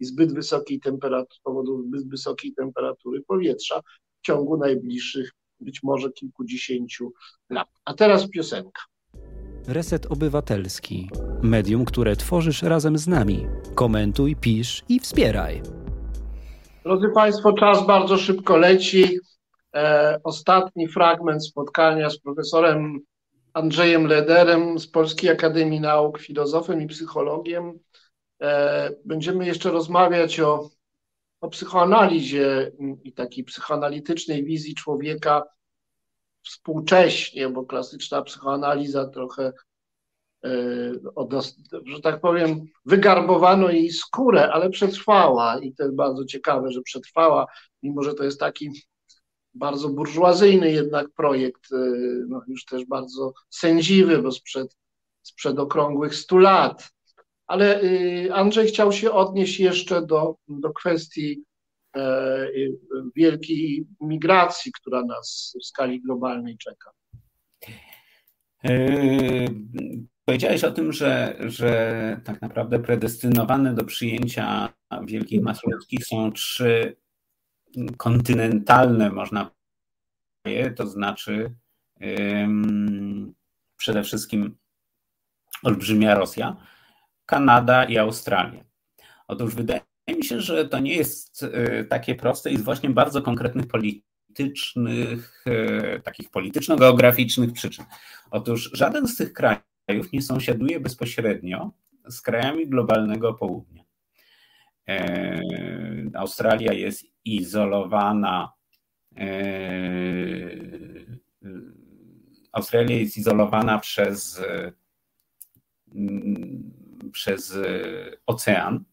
i 0.00 0.04
zbyt 0.04 0.34
wysokiej 0.34 0.80
temperatury, 0.80 1.38
z 1.38 1.40
powodu 1.40 1.82
zbyt 1.82 2.08
wysokiej 2.08 2.54
temperatury 2.54 3.22
powietrza 3.26 3.80
w 4.22 4.26
ciągu 4.26 4.56
najbliższych 4.56 5.30
być 5.60 5.82
może 5.82 6.12
kilkudziesięciu 6.12 7.12
lat. 7.50 7.68
A 7.84 7.94
teraz 7.94 8.30
piosenka. 8.30 8.82
Reset 9.68 10.06
Obywatelski. 10.06 11.08
Medium, 11.42 11.84
które 11.84 12.16
tworzysz 12.16 12.62
razem 12.62 12.98
z 12.98 13.08
nami. 13.08 13.46
Komentuj, 13.74 14.36
pisz 14.36 14.82
i 14.88 15.00
wspieraj. 15.00 15.62
Drodzy 16.84 17.06
Państwo, 17.14 17.52
czas 17.52 17.86
bardzo 17.86 18.16
szybko 18.16 18.56
leci. 18.56 19.18
E, 19.76 20.20
ostatni 20.24 20.88
fragment 20.88 21.46
spotkania 21.46 22.10
z 22.10 22.18
profesorem 22.18 23.00
Andrzejem 23.52 24.06
Lederem 24.06 24.78
z 24.78 24.86
Polskiej 24.88 25.30
Akademii 25.30 25.80
Nauk, 25.80 26.18
filozofem 26.18 26.82
i 26.82 26.86
psychologiem. 26.86 27.78
E, 28.42 28.90
będziemy 29.04 29.46
jeszcze 29.46 29.70
rozmawiać 29.70 30.40
o, 30.40 30.70
o 31.40 31.48
psychoanalizie 31.48 32.72
i 33.04 33.12
takiej 33.12 33.44
psychoanalitycznej 33.44 34.44
wizji 34.44 34.74
człowieka 34.74 35.42
współcześnie, 36.44 37.48
bo 37.48 37.64
klasyczna 37.64 38.22
psychoanaliza 38.22 39.06
trochę, 39.06 39.52
e, 40.44 40.50
że 41.86 42.00
tak 42.02 42.20
powiem, 42.20 42.64
wygarbowano 42.84 43.70
jej 43.70 43.90
skórę, 43.90 44.52
ale 44.52 44.70
przetrwała 44.70 45.58
i 45.58 45.74
to 45.74 45.82
jest 45.82 45.96
bardzo 45.96 46.24
ciekawe, 46.24 46.72
że 46.72 46.82
przetrwała, 46.82 47.46
mimo 47.82 48.02
że 48.02 48.14
to 48.14 48.24
jest 48.24 48.40
taki 48.40 48.70
bardzo 49.56 49.88
burżuazyjny 49.88 50.72
jednak 50.72 51.06
projekt, 51.16 51.72
e, 51.72 51.76
no 52.28 52.42
już 52.48 52.64
też 52.64 52.84
bardzo 52.84 53.34
sędziwy, 53.50 54.22
bo 54.22 54.32
sprzed, 54.32 54.76
sprzed 55.22 55.58
okrągłych 55.58 56.14
stu 56.14 56.38
lat. 56.38 56.96
Ale 57.46 57.82
y, 57.82 58.28
Andrzej 58.32 58.66
chciał 58.66 58.92
się 58.92 59.12
odnieść 59.12 59.60
jeszcze 59.60 60.06
do, 60.06 60.36
do 60.48 60.72
kwestii 60.72 61.44
e, 61.96 62.46
y, 62.48 62.78
wielkiej 63.16 63.86
migracji, 64.00 64.72
która 64.72 65.02
nas 65.02 65.56
w 65.62 65.66
skali 65.66 66.00
globalnej 66.00 66.58
czeka. 66.58 66.90
E, 68.64 68.88
powiedziałeś 70.24 70.64
o 70.64 70.70
tym, 70.70 70.92
że, 70.92 71.36
że 71.40 72.20
tak 72.24 72.42
naprawdę 72.42 72.78
predestynowane 72.78 73.74
do 73.74 73.84
przyjęcia 73.84 74.74
wielkich 75.06 75.42
mas 75.42 75.64
ludzkich 75.64 76.06
są 76.06 76.32
trzy 76.32 76.96
kontynentalne, 77.96 79.10
można 79.10 79.50
powiedzieć, 80.42 80.76
to 80.76 80.86
znaczy 80.86 81.54
przede 83.76 84.02
wszystkim 84.02 84.56
olbrzymia 85.62 86.14
Rosja, 86.14 86.56
Kanada 87.26 87.84
i 87.84 87.98
Australia. 87.98 88.64
Otóż 89.28 89.54
wydaje 89.54 89.80
mi 90.08 90.24
się, 90.24 90.40
że 90.40 90.68
to 90.68 90.78
nie 90.78 90.94
jest 90.94 91.42
e, 91.42 91.84
takie 91.84 92.14
proste 92.14 92.50
i 92.50 92.56
z 92.56 92.62
właśnie 92.62 92.90
bardzo 92.90 93.22
konkretnych 93.22 93.66
politycznych, 93.66 95.44
e, 95.46 96.00
takich 96.00 96.30
polityczno-geograficznych 96.30 97.52
przyczyn. 97.52 97.84
Otóż 98.30 98.70
żaden 98.72 99.08
z 99.08 99.16
tych 99.16 99.32
krajów 99.32 100.12
nie 100.12 100.22
sąsiaduje 100.22 100.80
bezpośrednio 100.80 101.70
z 102.08 102.20
krajami 102.20 102.68
globalnego 102.68 103.34
południa. 103.34 103.84
E, 104.88 105.40
Australia 106.14 106.72
jest 106.72 107.15
izolowana. 107.26 108.52
Australia 112.52 112.96
jest 112.96 113.16
izolowana 113.16 113.78
przez 113.78 114.42
przez 117.12 117.56
e, 117.56 118.16
ocean. 118.26 118.84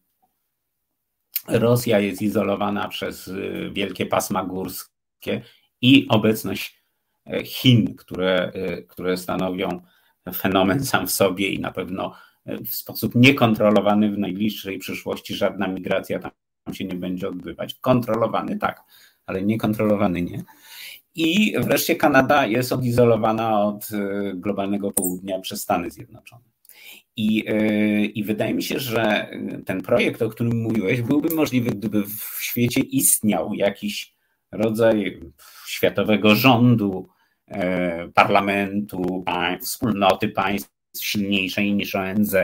Rosja 1.48 2.00
jest 2.00 2.22
izolowana 2.22 2.88
przez 2.88 3.28
e, 3.28 3.70
wielkie 3.70 4.06
pasma 4.06 4.44
górskie 4.44 5.42
i 5.80 6.06
obecność 6.08 6.84
e, 7.26 7.44
Chin, 7.44 7.94
które, 7.96 8.52
które 8.88 9.16
stanowią 9.16 9.82
fenomen 10.34 10.84
sam 10.84 11.06
w 11.06 11.10
sobie 11.10 11.48
i 11.48 11.60
na 11.60 11.72
pewno 11.72 12.14
w 12.46 12.74
sposób 12.74 13.14
niekontrolowany 13.14 14.10
w 14.10 14.18
najbliższej 14.18 14.78
przyszłości 14.78 15.34
żadna 15.34 15.68
migracja 15.68 16.18
tam 16.18 16.30
się 16.72 16.84
nie 16.84 16.94
będzie 16.94 17.28
odbywać. 17.28 17.74
Kontrolowany 17.74 18.58
tak, 18.58 18.82
ale 19.26 19.42
niekontrolowany 19.42 20.22
nie. 20.22 20.42
I 21.14 21.54
wreszcie 21.60 21.96
Kanada 21.96 22.46
jest 22.46 22.72
odizolowana 22.72 23.62
od 23.62 23.88
globalnego 24.34 24.90
południa 24.90 25.40
przez 25.40 25.62
Stany 25.62 25.90
Zjednoczone. 25.90 26.44
I, 27.16 27.44
e, 27.48 28.04
I 28.04 28.24
wydaje 28.24 28.54
mi 28.54 28.62
się, 28.62 28.78
że 28.78 29.30
ten 29.66 29.82
projekt, 29.82 30.22
o 30.22 30.28
którym 30.28 30.62
mówiłeś, 30.62 31.02
byłby 31.02 31.34
możliwy, 31.34 31.70
gdyby 31.70 32.04
w 32.04 32.38
świecie 32.40 32.80
istniał 32.80 33.54
jakiś 33.54 34.14
rodzaj 34.52 35.20
światowego 35.66 36.34
rządu, 36.34 37.08
e, 37.48 38.08
parlamentu, 38.08 39.24
wspólnoty 39.60 40.28
państw 40.28 40.70
silniejszej 41.00 41.74
niż 41.74 41.94
ONZ, 41.94 42.36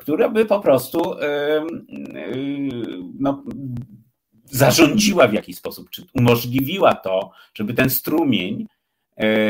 która 0.00 0.28
by 0.28 0.46
po 0.46 0.60
prostu 0.60 1.20
e, 1.20 1.66
no, 3.18 3.44
zarządziła 4.44 5.28
w 5.28 5.32
jakiś 5.32 5.56
sposób, 5.56 5.90
czy 5.90 6.04
umożliwiła 6.14 6.94
to, 6.94 7.30
żeby 7.54 7.74
ten 7.74 7.90
strumień 7.90 8.66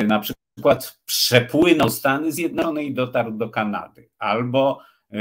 na 0.07 0.21
przykład 0.21 1.01
przepłynął 1.05 1.91
Stany 1.91 2.33
Zjednoczone 2.33 2.85
i 2.85 2.95
dotarł 2.95 3.33
do 3.33 3.49
Kanady, 3.49 4.09
albo 4.19 4.81
e, 5.13 5.17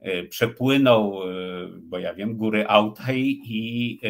e, 0.00 0.24
przepłynął, 0.24 1.22
e, 1.22 1.26
bo 1.82 1.98
ja 1.98 2.14
wiem, 2.14 2.36
góry 2.36 2.66
Altaj 2.66 3.20
i, 3.44 4.00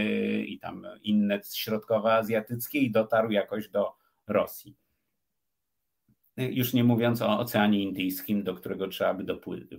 i 0.49 0.59
tam 0.59 0.87
inne 1.03 1.41
środkowoazjatyckie 1.55 2.79
i 2.79 2.91
dotarł 2.91 3.31
jakoś 3.31 3.69
do 3.69 3.93
Rosji. 4.27 4.77
Już 6.37 6.73
nie 6.73 6.85
mówiąc 6.85 7.23
o 7.23 7.39
Oceanie 7.39 7.83
Indyjskim, 7.83 8.43
do 8.43 8.55
którego 8.55 8.89
trzeba 8.89 9.15
by 9.15 9.25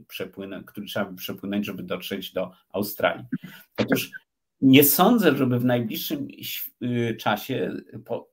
przepłynąć, 0.08 0.66
który 0.68 0.88
trzeba 0.88 1.06
by 1.06 1.16
przepłynąć, 1.16 1.66
żeby 1.66 1.84
dotrzeć 1.84 2.34
do 2.34 2.52
Australii. 2.74 3.26
Otóż 3.78 4.12
nie 4.62 4.84
sądzę, 4.84 5.38
żeby 5.38 5.60
w 5.60 5.66
najbliższym 5.66 6.28
czasie 7.20 7.74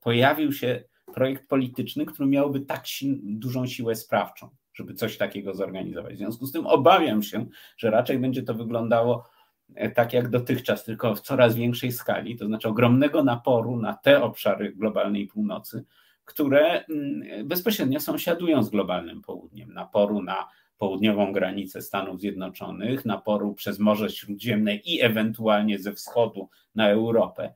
pojawił 0.01 0.53
się 0.53 0.83
projekt 1.13 1.47
polityczny, 1.47 2.05
który 2.05 2.29
miałby 2.29 2.59
tak 2.59 2.87
si 2.87 3.19
dużą 3.23 3.67
siłę 3.67 3.95
sprawczą, 3.95 4.49
żeby 4.73 4.93
coś 4.93 5.17
takiego 5.17 5.53
zorganizować. 5.53 6.13
W 6.13 6.17
związku 6.17 6.45
z 6.45 6.51
tym 6.51 6.67
obawiam 6.67 7.23
się, 7.23 7.45
że 7.77 7.91
raczej 7.91 8.19
będzie 8.19 8.43
to 8.43 8.53
wyglądało 8.53 9.29
e, 9.75 9.91
tak 9.91 10.13
jak 10.13 10.29
dotychczas, 10.29 10.83
tylko 10.83 11.15
w 11.15 11.21
coraz 11.21 11.55
większej 11.55 11.91
skali, 11.91 12.35
to 12.35 12.45
znaczy 12.45 12.67
ogromnego 12.67 13.23
naporu 13.23 13.77
na 13.77 13.93
te 13.93 14.23
obszary 14.23 14.73
globalnej 14.75 15.27
północy, 15.27 15.85
które 16.25 16.85
mm, 16.85 17.47
bezpośrednio 17.47 17.99
sąsiadują 17.99 18.63
z 18.63 18.69
globalnym 18.69 19.21
południem, 19.21 19.73
naporu 19.73 20.21
na 20.21 20.47
południową 20.77 21.33
granicę 21.33 21.81
Stanów 21.81 22.19
Zjednoczonych, 22.19 23.05
naporu 23.05 23.53
przez 23.53 23.79
Morze 23.79 24.09
Śródziemne 24.09 24.75
i 24.75 25.01
ewentualnie 25.01 25.79
ze 25.79 25.93
wschodu 25.93 26.49
na 26.75 26.89
Europę. 26.89 27.53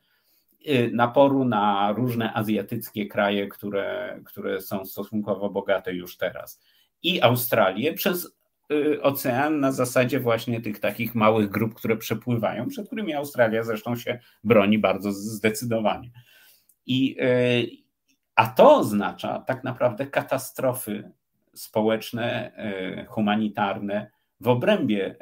Y, 0.68 0.91
naporu 0.94 1.46
na 1.46 1.94
różne 1.98 2.34
azjatyckie 2.34 3.08
kraje, 3.08 3.48
które, 3.48 4.20
które 4.26 4.62
są 4.62 4.86
stosunkowo 4.86 5.50
bogate 5.50 5.94
już 5.94 6.18
teraz. 6.18 6.62
I 7.04 7.22
Australię 7.22 7.94
przez 7.94 8.38
y, 8.72 9.02
ocean 9.02 9.60
na 9.60 9.72
zasadzie 9.72 10.20
właśnie 10.20 10.62
tych 10.62 10.80
takich 10.80 11.16
małych 11.16 11.50
grup, 11.50 11.74
które 11.74 11.98
przepływają, 11.98 12.68
przed 12.68 12.88
którymi 12.88 13.14
Australia 13.14 13.64
zresztą 13.64 13.96
się 13.96 14.20
broni 14.44 14.80
bardzo 14.80 15.12
zdecydowanie. 15.12 16.12
I, 16.86 17.18
y, 17.22 17.89
a 18.40 18.48
to 18.48 18.76
oznacza 18.76 19.40
tak 19.40 19.64
naprawdę 19.64 20.07
katastrofy 20.07 21.11
społeczne, 21.53 22.52
humanitarne 23.07 24.11
w 24.40 24.48
obrębie 24.48 25.16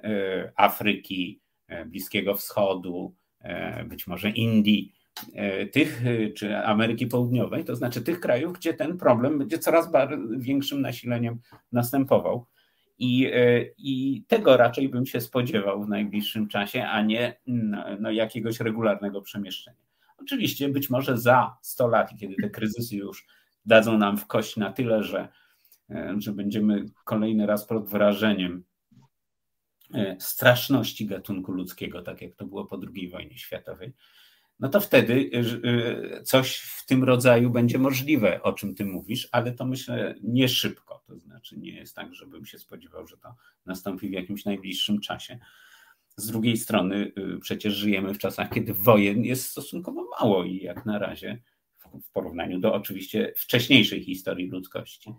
Afryki, 0.56 1.42
Bliskiego 1.86 2.36
Wschodu, 2.36 3.16
być 3.86 4.08
może 4.08 4.30
Indii 4.30 4.94
E, 5.34 5.66
tych, 5.66 6.06
e, 6.06 6.30
czy 6.30 6.58
Ameryki 6.58 7.08
Południowej, 7.08 7.66
to 7.66 7.76
znaczy 7.76 8.02
tych 8.02 8.20
krajów, 8.20 8.54
gdzie 8.54 8.74
ten 8.74 8.98
problem 8.98 9.40
będzie 9.40 9.60
coraz 9.60 9.90
większym 10.38 10.82
nasileniem 10.82 11.40
następował. 11.72 12.46
I, 13.00 13.32
e, 13.34 13.66
I 13.78 14.24
tego 14.28 14.58
raczej 14.58 14.90
bym 14.90 15.06
się 15.06 15.22
spodziewał 15.22 15.84
w 15.84 15.90
najbliższym 15.90 16.48
czasie, 16.48 16.84
a 16.84 17.02
nie 17.02 17.38
no, 18.00 18.12
jakiegoś 18.12 18.60
regularnego 18.60 19.22
przemieszczenia. 19.22 19.87
Oczywiście 20.18 20.70
być 20.70 20.90
może 20.90 21.18
za 21.18 21.58
100 21.62 21.88
lat, 21.88 22.12
kiedy 22.20 22.36
te 22.42 22.50
kryzysy 22.50 22.96
już 22.96 23.26
dadzą 23.66 23.98
nam 23.98 24.18
w 24.18 24.28
kość 24.28 24.58
na 24.58 24.74
tyle, 24.74 25.04
że, 25.04 25.28
że 26.18 26.34
będziemy 26.34 26.86
kolejny 27.04 27.46
raz 27.46 27.66
pod 27.66 27.90
wrażeniem 27.90 28.64
straszności 30.20 31.06
gatunku 31.06 31.52
ludzkiego, 31.52 32.02
tak 32.02 32.22
jak 32.22 32.36
to 32.36 32.46
było 32.46 32.66
po 32.66 32.80
II 32.96 33.10
wojnie 33.10 33.38
światowej, 33.38 33.94
no 34.60 34.70
to 34.70 34.80
wtedy 34.80 35.14
y, 35.14 36.24
coś 36.24 36.58
w 36.58 36.86
tym 36.86 37.04
rodzaju 37.04 37.50
będzie 37.50 37.80
możliwe, 37.80 38.44
o 38.44 38.54
czym 38.54 38.76
ty 38.76 38.86
mówisz, 38.86 39.30
ale 39.32 39.52
to 39.52 39.66
myślę 39.66 40.16
nie 40.24 40.50
szybko. 40.50 41.04
To 41.08 41.20
znaczy 41.20 41.58
nie 41.58 41.72
jest 41.72 41.96
tak, 41.96 42.14
żebym 42.14 42.46
się 42.46 42.60
spodziewał, 42.60 43.08
że 43.08 43.18
to 43.18 43.36
nastąpi 43.66 44.10
w 44.10 44.12
jakimś 44.12 44.46
najbliższym 44.46 45.00
czasie. 45.00 45.40
Z 46.18 46.28
drugiej 46.28 46.58
strony 46.58 47.12
y, 47.18 47.40
przecież 47.40 47.74
żyjemy 47.74 48.14
w 48.14 48.18
czasach, 48.18 48.50
kiedy 48.50 48.74
wojen 48.74 49.24
jest 49.24 49.46
stosunkowo 49.46 50.08
mało 50.20 50.44
i 50.44 50.58
jak 50.58 50.86
na 50.86 51.00
razie 51.00 51.42
w 52.04 52.12
porównaniu 52.12 52.60
do 52.60 52.74
oczywiście 52.74 53.34
wcześniejszej 53.38 54.04
historii 54.04 54.50
ludzkości. 54.50 55.14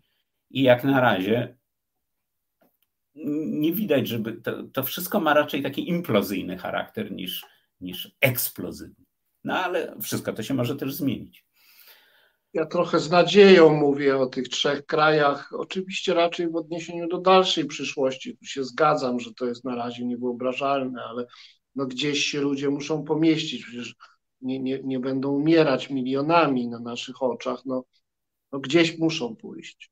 I 0.51 0.63
jak 0.63 0.85
na 0.85 1.01
razie 1.01 1.57
nie 3.45 3.73
widać, 3.73 4.09
żeby 4.09 4.33
to, 4.33 4.63
to 4.63 4.83
wszystko 4.83 5.21
ma 5.21 5.35
raczej 5.35 5.63
taki 5.63 5.89
implozyjny 5.89 6.59
charakter 6.59 7.13
niż, 7.13 7.47
niż 7.81 8.17
eksplozywny. 8.21 9.05
No 9.45 9.55
ale 9.59 9.97
wszystko 10.01 10.33
to 10.33 10.43
się 10.43 10.55
może 10.55 10.77
też 10.77 10.95
zmienić. 10.95 11.48
Ja 12.55 12.67
trochę 12.67 13.01
z 13.01 13.11
nadzieją 13.11 13.75
mówię 13.75 14.19
o 14.19 14.27
tych 14.27 14.49
trzech 14.49 14.87
krajach, 14.87 15.53
oczywiście 15.53 16.15
raczej 16.15 16.51
w 16.51 16.57
odniesieniu 16.57 17.09
do 17.09 17.19
dalszej 17.19 17.65
przyszłości. 17.65 18.37
Tu 18.37 18.45
się 18.45 18.65
zgadzam, 18.65 19.21
że 19.21 19.35
to 19.35 19.47
jest 19.47 19.65
na 19.65 19.77
razie 19.77 20.05
niewyobrażalne, 20.05 21.03
ale 21.03 21.27
no 21.75 21.87
gdzieś 21.87 22.25
się 22.25 22.41
ludzie 22.41 22.71
muszą 22.71 23.05
pomieścić, 23.05 23.65
przecież 23.65 23.95
nie, 24.41 24.61
nie, 24.61 24.83
nie 24.83 25.01
będą 25.01 25.31
umierać 25.31 25.91
milionami 25.91 26.69
na 26.69 26.81
naszych 26.81 27.23
oczach, 27.23 27.63
no, 27.67 27.85
no 28.53 28.59
gdzieś 28.59 28.99
muszą 28.99 29.37
pójść. 29.37 29.91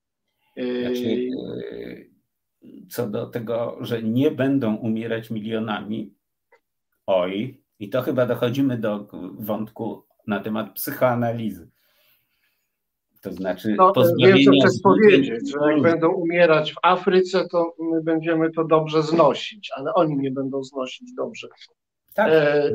Znaczy, 0.57 1.28
co 2.91 3.09
do 3.09 3.27
tego, 3.27 3.78
że 3.81 4.03
nie 4.03 4.31
będą 4.31 4.77
umierać 4.77 5.31
milionami, 5.31 6.15
oj, 7.07 7.62
i 7.78 7.89
to 7.89 8.03
chyba 8.03 8.27
dochodzimy 8.27 8.78
do 8.78 9.09
wątku 9.39 10.07
na 10.27 10.41
temat 10.41 10.74
psychoanalizy. 10.74 11.70
To 13.27 13.32
znaczy, 13.32 13.74
no, 13.78 13.93
wiem, 14.19 14.39
co 14.44 14.51
chcesz 14.51 14.81
powiedzieć, 14.82 15.53
że 15.53 15.73
jak 15.73 15.82
będą 15.82 16.12
umierać 16.12 16.73
w 16.73 16.77
Afryce, 16.82 17.48
to 17.48 17.74
my 17.78 18.03
będziemy 18.03 18.53
to 18.53 18.65
dobrze 18.65 19.03
znosić, 19.03 19.70
ale 19.77 19.94
oni 19.94 20.16
nie 20.16 20.31
będą 20.31 20.65
znosić 20.65 21.15
dobrze. 21.15 21.48
Tak. 22.15 22.32
E... 22.32 22.73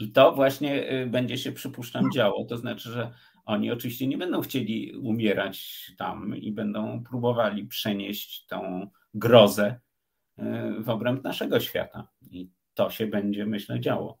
I 0.00 0.12
to 0.12 0.32
właśnie 0.32 0.92
y, 1.02 1.06
będzie 1.06 1.38
się, 1.38 1.52
przypuszczam, 1.52 2.12
działo. 2.12 2.44
To 2.44 2.56
znaczy, 2.56 2.90
że 2.90 3.12
oni 3.44 3.70
oczywiście 3.70 4.06
nie 4.06 4.18
będą 4.18 4.40
chcieli 4.40 4.96
umierać 4.96 5.86
tam 5.98 6.36
i 6.36 6.52
będą 6.52 7.04
próbowali 7.04 7.64
przenieść 7.64 8.46
tą 8.46 8.86
grozę 9.14 9.80
y, 10.38 10.42
w 10.78 10.88
obręb 10.88 11.24
naszego 11.24 11.60
świata. 11.60 12.08
I 12.30 12.50
to 12.74 12.90
się 12.90 13.06
będzie, 13.06 13.46
myślę, 13.46 13.80
działo. 13.80 14.18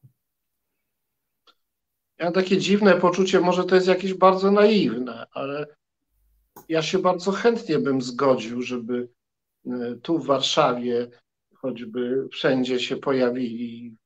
Ja 2.20 2.26
mam 2.26 2.34
takie 2.34 2.58
dziwne 2.58 2.96
poczucie, 2.96 3.40
może 3.40 3.64
to 3.64 3.74
jest 3.74 3.86
jakieś 3.86 4.14
bardzo 4.14 4.50
naiwne, 4.50 5.26
ale 5.32 5.66
ja 6.68 6.82
się 6.82 6.98
bardzo 6.98 7.32
chętnie 7.32 7.78
bym 7.78 8.02
zgodził, 8.02 8.62
żeby 8.62 9.08
y, 9.66 10.00
tu 10.02 10.18
w 10.18 10.26
Warszawie 10.26 11.10
choćby 11.54 12.28
wszędzie 12.32 12.80
się 12.80 12.96
pojawili 12.96 13.96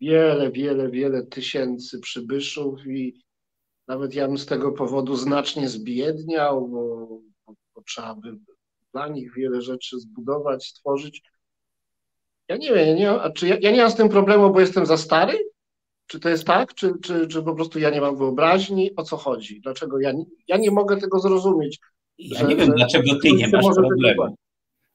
wiele, 0.00 0.52
wiele, 0.52 0.90
wiele 0.90 1.26
tysięcy 1.26 2.00
przybyszów 2.00 2.86
i 2.86 3.22
nawet 3.88 4.14
ja 4.14 4.26
bym 4.26 4.38
z 4.38 4.46
tego 4.46 4.72
powodu 4.72 5.16
znacznie 5.16 5.68
zbiedniał, 5.68 6.68
bo, 6.68 7.08
bo, 7.74 7.82
trzeba 7.82 8.14
by 8.14 8.38
dla 8.92 9.08
nich 9.08 9.34
wiele 9.34 9.62
rzeczy 9.62 10.00
zbudować, 10.00 10.66
stworzyć. 10.66 11.22
Ja 12.48 12.56
nie 12.56 12.74
wiem, 12.74 12.96
nie, 12.96 13.32
czy 13.34 13.48
ja, 13.48 13.56
ja 13.60 13.70
nie 13.70 13.82
mam 13.82 13.90
z 13.90 13.96
tym 13.96 14.08
problemu, 14.08 14.50
bo 14.50 14.60
jestem 14.60 14.86
za 14.86 14.96
stary? 14.96 15.38
Czy 16.08 16.20
to 16.20 16.28
jest 16.28 16.44
tak, 16.44 16.74
czy, 16.74 16.92
czy, 17.02 17.28
czy 17.28 17.42
po 17.42 17.54
prostu 17.54 17.78
ja 17.78 17.90
nie 17.90 18.00
mam 18.00 18.16
wyobraźni? 18.16 18.96
O 18.96 19.02
co 19.02 19.16
chodzi? 19.16 19.60
Dlaczego 19.60 20.00
ja 20.00 20.12
nie, 20.12 20.24
ja 20.48 20.56
nie 20.56 20.70
mogę 20.70 20.96
tego 20.96 21.18
zrozumieć? 21.18 21.78
Ja 22.18 22.38
że, 22.38 22.46
nie 22.46 22.56
wiem, 22.56 22.66
że, 22.66 22.72
dlaczego 22.72 23.20
ty 23.22 23.32
nie 23.32 23.48
masz 23.48 23.66
problemu. 23.74 24.36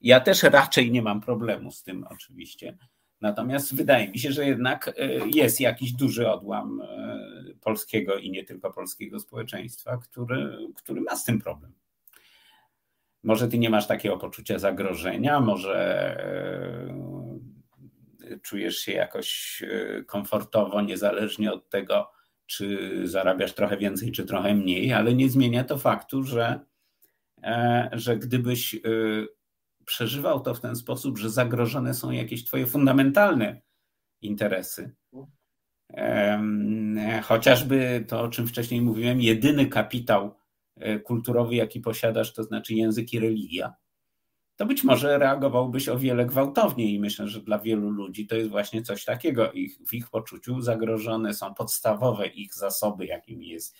Ja 0.02 0.20
też 0.20 0.44
raczej 0.44 0.92
nie 0.92 1.02
mam 1.02 1.22
problemu 1.22 1.72
z 1.72 1.84
tym, 1.84 2.06
oczywiście. 2.10 2.78
Natomiast 3.22 3.76
wydaje 3.76 4.10
mi 4.10 4.20
się, 4.20 4.32
że 4.32 4.46
jednak 4.46 4.88
e, 4.88 5.20
jest 5.34 5.60
jakiś 5.60 5.94
duży 5.94 6.32
odłam 6.32 6.82
e, 6.82 7.20
polskiego 7.62 8.18
i 8.18 8.32
nie 8.32 8.44
tylko 8.44 8.72
polskiego 8.72 9.20
społeczeństwa, 9.20 9.98
który, 9.98 10.58
który 10.76 11.02
ma 11.02 11.16
z 11.16 11.24
tym 11.24 11.42
problem. 11.42 11.74
Może 13.24 13.48
ty 13.48 13.58
nie 13.58 13.70
masz 13.70 13.88
takiego 13.88 14.18
poczucia 14.18 14.60
zagrożenia, 14.60 15.40
może 15.40 15.76
e, 16.24 17.03
czujesz 18.42 18.78
się 18.78 18.92
jakoś 18.92 19.62
komfortowo, 20.08 20.82
niezależnie 20.82 21.54
od 21.54 21.70
tego, 21.70 22.12
czy 22.46 22.92
zarabiasz 23.08 23.54
trochę 23.54 23.78
więcej, 23.78 24.12
czy 24.12 24.26
trochę 24.26 24.56
mniej, 24.56 24.94
ale 24.94 25.14
nie 25.14 25.30
zmienia 25.30 25.64
to 25.64 25.78
faktu, 25.78 26.24
że, 26.24 26.60
że 27.92 28.18
gdybyś 28.18 28.76
przeżywał 29.86 30.40
to 30.40 30.54
w 30.54 30.62
ten 30.62 30.76
sposób, 30.76 31.18
że 31.18 31.30
zagrożone 31.30 31.94
są 31.94 32.12
jakieś 32.12 32.46
twoje 32.46 32.66
fundamentalne 32.66 33.62
interesy. 34.22 34.96
Chociażby 37.24 38.06
to, 38.08 38.22
o 38.22 38.28
czym 38.28 38.48
wcześniej 38.48 38.82
mówiłem, 38.82 39.22
jedyny 39.22 39.66
kapitał 39.66 40.36
e, 40.76 41.00
kulturowy, 41.00 41.56
jaki 41.56 41.80
posiadasz, 41.80 42.34
to 42.34 42.44
znaczy 42.44 42.74
język 42.74 43.14
i 43.14 43.20
religia, 43.20 43.74
to 44.56 44.66
być 44.66 44.84
może 44.84 45.18
reagowałbyś 45.18 45.90
o 45.90 46.00
wiele 46.00 46.26
gwałtowniej 46.26 46.94
i 46.94 47.00
myślę, 47.00 47.28
że 47.28 47.42
dla 47.42 47.60
wielu 47.60 47.90
ludzi 47.90 48.28
to 48.28 48.36
jest 48.36 48.50
właśnie 48.50 48.82
coś 48.82 49.06
takiego. 49.06 49.52
Ich, 49.52 49.78
w 49.88 49.94
ich 49.94 50.10
poczuciu 50.10 50.62
zagrożone 50.62 51.34
są 51.34 51.54
podstawowe 51.54 52.28
ich 52.28 52.54
zasoby, 52.54 53.06
jakimi 53.06 53.48
jest 53.48 53.76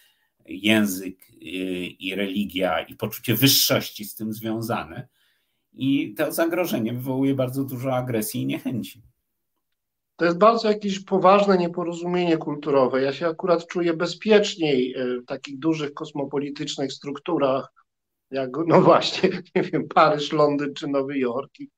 język 0.46 1.18
e, 1.32 1.36
i 1.86 2.16
religia 2.16 2.82
i 2.82 2.96
poczucie 2.96 3.36
wyższości 3.36 4.06
z 4.06 4.16
tym 4.16 4.34
związane 4.34 5.08
i 5.74 6.14
to 6.18 6.32
zagrożenie 6.32 6.94
wywołuje 6.94 7.36
bardzo 7.36 7.64
dużo 7.64 7.96
agresji 7.96 8.42
i 8.42 8.46
niechęci. 8.46 9.02
To 10.16 10.26
jest 10.26 10.38
bardzo 10.38 10.68
jakieś 10.68 11.00
poważne 11.00 11.58
nieporozumienie 11.58 12.38
kulturowe. 12.38 13.02
Ja 13.02 13.14
się 13.14 13.28
akurat 13.28 13.68
czuję 13.68 13.94
bezpieczniej 13.94 14.94
e, 14.94 15.20
w 15.22 15.26
takich 15.26 15.60
dużych 15.60 15.94
kosmopolitycznych 15.94 16.94
strukturach, 16.94 17.74
jak 18.34 18.50
no 18.68 18.82
właśnie, 18.82 19.30
nie 19.56 19.64
wiem, 19.64 19.88
Paryż, 19.88 20.32
Londyn 20.32 20.74
czy 20.74 20.88
Nowy 20.88 21.18
Jork. 21.18 21.60
I, 21.60 21.70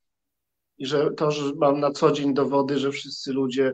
i 0.78 0.86
że 0.86 1.12
to, 1.12 1.32
że 1.32 1.54
mam 1.56 1.80
na 1.80 1.92
co 1.92 2.12
dzień 2.12 2.34
dowody, 2.34 2.80
że 2.80 2.92
wszyscy 2.92 3.34
ludzie, 3.34 3.74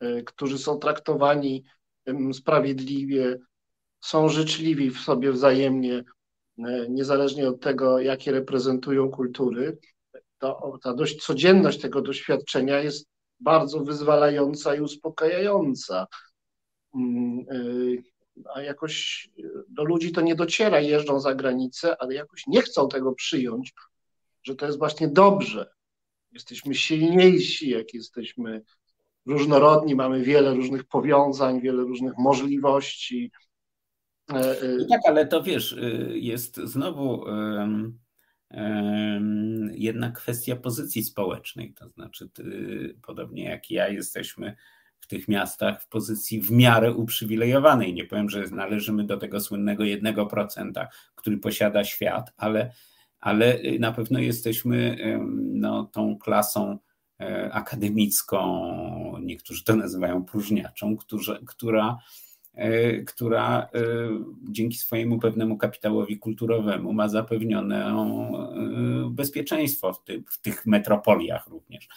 e, 0.00 0.22
którzy 0.22 0.58
są 0.58 0.78
traktowani 0.78 1.64
sprawiedliwie, 2.32 3.38
są 4.00 4.28
życzliwi 4.28 4.90
w 4.90 5.00
sobie 5.00 5.32
wzajemnie, 5.32 6.04
E, 6.58 6.86
niezależnie 6.88 7.48
od 7.48 7.60
tego, 7.60 8.00
jakie 8.00 8.32
reprezentują 8.32 9.10
kultury, 9.10 9.78
to 10.38 10.78
ta 10.82 10.94
dość 10.94 11.24
codzienność 11.24 11.80
tego 11.80 12.02
doświadczenia 12.02 12.80
jest 12.80 13.08
bardzo 13.40 13.80
wyzwalająca 13.80 14.74
i 14.74 14.80
uspokajająca. 14.80 16.06
E, 18.36 18.42
a 18.54 18.62
jakoś 18.62 19.28
do 19.68 19.84
ludzi 19.84 20.12
to 20.12 20.20
nie 20.20 20.34
dociera, 20.34 20.80
jeżdżą 20.80 21.20
za 21.20 21.34
granicę, 21.34 21.96
ale 22.00 22.14
jakoś 22.14 22.46
nie 22.46 22.62
chcą 22.62 22.88
tego 22.88 23.14
przyjąć, 23.14 23.74
że 24.42 24.54
to 24.54 24.66
jest 24.66 24.78
właśnie 24.78 25.08
dobrze. 25.08 25.70
Jesteśmy 26.32 26.74
silniejsi, 26.74 27.70
jak 27.70 27.94
jesteśmy 27.94 28.62
różnorodni, 29.26 29.94
mamy 29.94 30.22
wiele 30.22 30.54
różnych 30.54 30.84
powiązań, 30.84 31.60
wiele 31.60 31.82
różnych 31.82 32.12
możliwości, 32.18 33.32
E, 34.30 34.60
e, 34.60 34.76
no 34.78 34.86
tak, 34.90 35.00
ale 35.04 35.26
to 35.26 35.42
wiesz, 35.42 35.72
y, 35.72 36.12
jest 36.14 36.56
znowu 36.56 37.24
jedna 39.72 40.10
kwestia 40.10 40.56
pozycji 40.56 41.02
społecznej. 41.02 41.74
To 41.74 41.88
znaczy, 41.88 42.28
ty, 42.28 42.44
podobnie 43.06 43.44
jak 43.44 43.70
ja, 43.70 43.88
jesteśmy 43.88 44.56
w 45.02 45.06
tych 45.06 45.28
miastach 45.28 45.82
w 45.82 45.88
pozycji 45.88 46.40
w 46.40 46.50
miarę 46.50 46.94
uprzywilejowanej. 46.94 47.94
Nie 47.94 48.04
powiem, 48.04 48.30
że 48.30 48.44
należymy 48.50 49.04
do 49.04 49.16
tego 49.16 49.40
słynnego 49.40 49.84
1%, 49.84 50.86
który 51.14 51.38
posiada 51.38 51.84
świat, 51.84 52.32
ale, 52.36 52.72
ale 53.20 53.58
na 53.78 53.92
pewno 53.92 54.18
jesteśmy 54.18 54.96
no, 55.36 55.84
tą 55.84 56.18
klasą 56.18 56.78
e, 57.20 57.52
akademicką, 57.52 59.18
niektórzy 59.20 59.64
to 59.64 59.76
nazywają 59.76 60.24
próżniaczą, 60.24 60.96
którzy, 60.96 61.40
która 61.46 61.98
E, 62.54 63.02
która 63.02 63.62
e, 63.62 63.68
dzięki 64.50 64.76
swojemu 64.76 65.18
pewnemu 65.18 65.58
kapitałowi 65.58 66.18
kulturowemu 66.18 66.92
ma 66.92 67.08
zapewnione 67.08 67.94
bezpieczeństwo 69.10 69.92
w, 69.92 70.02
w 70.30 70.40
tych 70.40 70.66
metropoliach 70.66 71.46
również. 71.46 71.88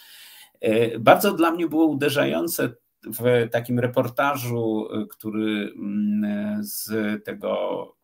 Bardzo 1.00 1.32
dla 1.32 1.50
mnie 1.50 1.68
było 1.68 1.86
uderzające 1.86 2.74
w 3.06 3.48
takim 3.50 3.78
reportażu, 3.78 4.88
który 5.10 5.72
mm, 5.76 6.64
z 6.64 6.90
tego 7.24 7.96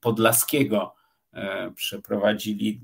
podlaskiego 0.00 0.94
przeprowadzili, 1.74 2.80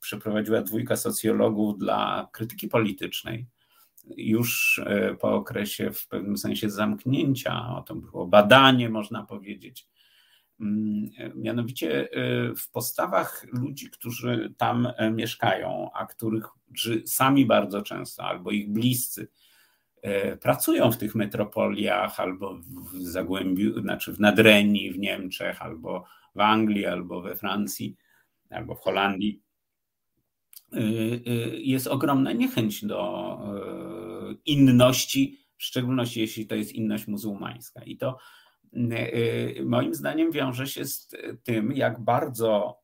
przeprowadziła 0.00 0.62
dwójka 0.62 0.96
socjologów 0.96 1.78
dla 1.78 2.28
krytyki 2.32 2.68
politycznej 2.68 3.46
już 4.16 4.80
po 5.20 5.34
okresie 5.34 5.90
w 5.90 6.08
pewnym 6.08 6.38
sensie 6.38 6.70
zamknięcia, 6.70 7.76
o 7.76 7.82
to 7.82 7.94
było 7.94 8.26
badanie, 8.26 8.88
można 8.88 9.22
powiedzieć. 9.22 9.86
Mm, 10.60 11.10
mianowicie 11.34 12.08
w 12.56 12.70
postawach 12.70 13.46
ludzi, 13.52 13.90
którzy 13.90 14.54
tam 14.56 14.88
mieszkają, 15.12 15.90
a 15.94 16.06
których 16.06 16.44
sami 17.06 17.46
bardzo 17.46 17.82
często 17.82 18.24
albo 18.24 18.50
ich 18.50 18.70
bliscy 18.72 19.28
pracują 20.40 20.92
w 20.92 20.96
tych 20.96 21.14
metropoliach 21.14 22.20
albo 22.20 22.54
w 22.92 23.02
Zagłębiu, 23.02 23.80
znaczy 23.80 24.12
w 24.12 24.20
Nadrenii 24.20 24.92
w 24.92 24.98
Niemczech, 24.98 25.62
albo 25.62 26.04
w 26.34 26.40
Anglii, 26.40 26.86
albo 26.86 27.22
we 27.22 27.36
Francji, 27.36 27.96
albo 28.50 28.74
w 28.74 28.80
Holandii 28.80 29.42
Y, 30.76 30.78
y, 31.26 31.60
jest 31.60 31.86
ogromna 31.86 32.32
niechęć 32.32 32.84
do 32.84 33.38
inności, 34.46 35.38
w 35.56 35.64
szczególności 35.64 36.20
jeśli 36.20 36.46
to 36.46 36.54
jest 36.54 36.72
inność 36.72 37.06
muzułmańska. 37.06 37.82
I 37.82 37.96
to 37.96 38.18
moim 39.64 39.94
zdaniem 39.94 40.32
wiąże 40.32 40.66
się 40.66 40.84
z 40.84 41.08
tym, 41.42 41.72
jak 41.72 42.00
bardzo 42.00 42.80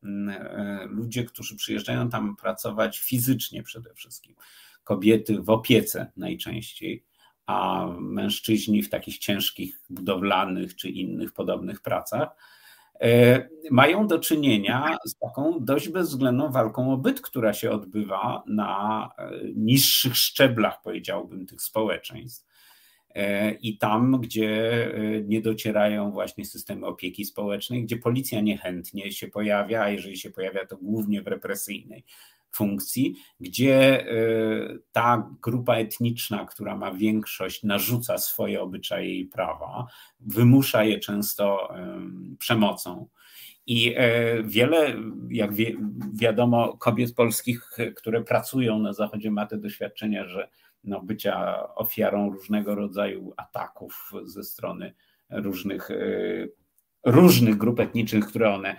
ludzie, 0.89 1.23
którzy 1.23 1.55
przyjeżdżają 1.55 2.09
tam 2.09 2.35
pracować 2.35 2.99
fizycznie 2.99 3.63
przede 3.63 3.93
wszystkim, 3.93 4.35
kobiety 4.87 5.41
w 5.41 5.49
opiece 5.49 6.11
najczęściej, 6.17 7.03
a 7.45 7.87
mężczyźni 7.99 8.83
w 8.83 8.89
takich 8.89 9.17
ciężkich 9.17 9.81
budowlanych 9.89 10.75
czy 10.75 10.89
innych 10.89 11.33
podobnych 11.33 11.81
pracach, 11.81 12.29
e, 13.01 13.49
mają 13.71 14.07
do 14.07 14.19
czynienia 14.19 14.97
z 15.05 15.17
taką 15.17 15.59
dość 15.59 15.89
bezwzględną 15.89 16.51
walką 16.51 16.93
o 16.93 16.97
byt, 16.97 17.21
która 17.21 17.53
się 17.53 17.71
odbywa 17.71 18.43
na 18.47 19.09
e, 19.17 19.31
niższych 19.55 20.17
szczeblach, 20.17 20.81
powiedziałbym, 20.83 21.45
tych 21.45 21.61
społeczeństw. 21.61 22.47
E, 23.15 23.51
I 23.51 23.77
tam, 23.77 24.21
gdzie 24.21 24.91
nie 25.25 25.41
docierają 25.41 26.11
właśnie 26.11 26.45
systemy 26.45 26.85
opieki 26.85 27.25
społecznej, 27.25 27.83
gdzie 27.83 27.97
policja 27.97 28.41
niechętnie 28.41 29.11
się 29.11 29.27
pojawia, 29.27 29.81
a 29.81 29.89
jeżeli 29.89 30.17
się 30.17 30.29
pojawia, 30.29 30.65
to 30.65 30.77
głównie 30.77 31.21
w 31.21 31.27
represyjnej 31.27 32.03
funkcji, 32.51 33.15
gdzie 33.39 34.01
e, 34.01 34.15
ta 34.91 35.29
grupa 35.41 35.75
etniczna, 35.75 36.45
która 36.45 36.77
ma 36.77 36.91
większość, 36.91 37.63
narzuca 37.63 38.17
swoje 38.17 38.61
obyczaje 38.61 39.19
i 39.19 39.25
prawa, 39.25 39.87
wymusza 40.19 40.83
je 40.83 40.99
często 40.99 41.73
przemocą. 42.39 43.07
I 43.67 43.93
e, 43.97 44.43
wiele, 44.43 44.95
jak 45.29 45.51
wiadomo, 46.13 46.77
kobiet 46.77 47.15
polskich, 47.15 47.69
które 47.95 48.23
pracują 48.23 48.79
na 48.79 48.93
Zachodzie, 48.93 49.31
ma 49.31 49.45
te 49.45 49.57
doświadczenia, 49.57 50.27
że 50.27 50.49
no, 50.83 51.01
bycia 51.01 51.63
ofiarą 51.75 52.31
różnego 52.31 52.75
rodzaju 52.75 53.33
ataków 53.37 54.11
ze 54.23 54.43
strony 54.43 54.93
różnych, 55.29 55.89
różnych 57.05 57.57
grup 57.57 57.79
etnicznych, 57.79 58.27
które 58.27 58.53
one 58.53 58.75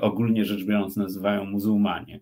ogólnie 0.00 0.44
rzecz 0.44 0.64
biorąc 0.64 0.96
nazywają 0.96 1.44
muzułmanie. 1.44 2.20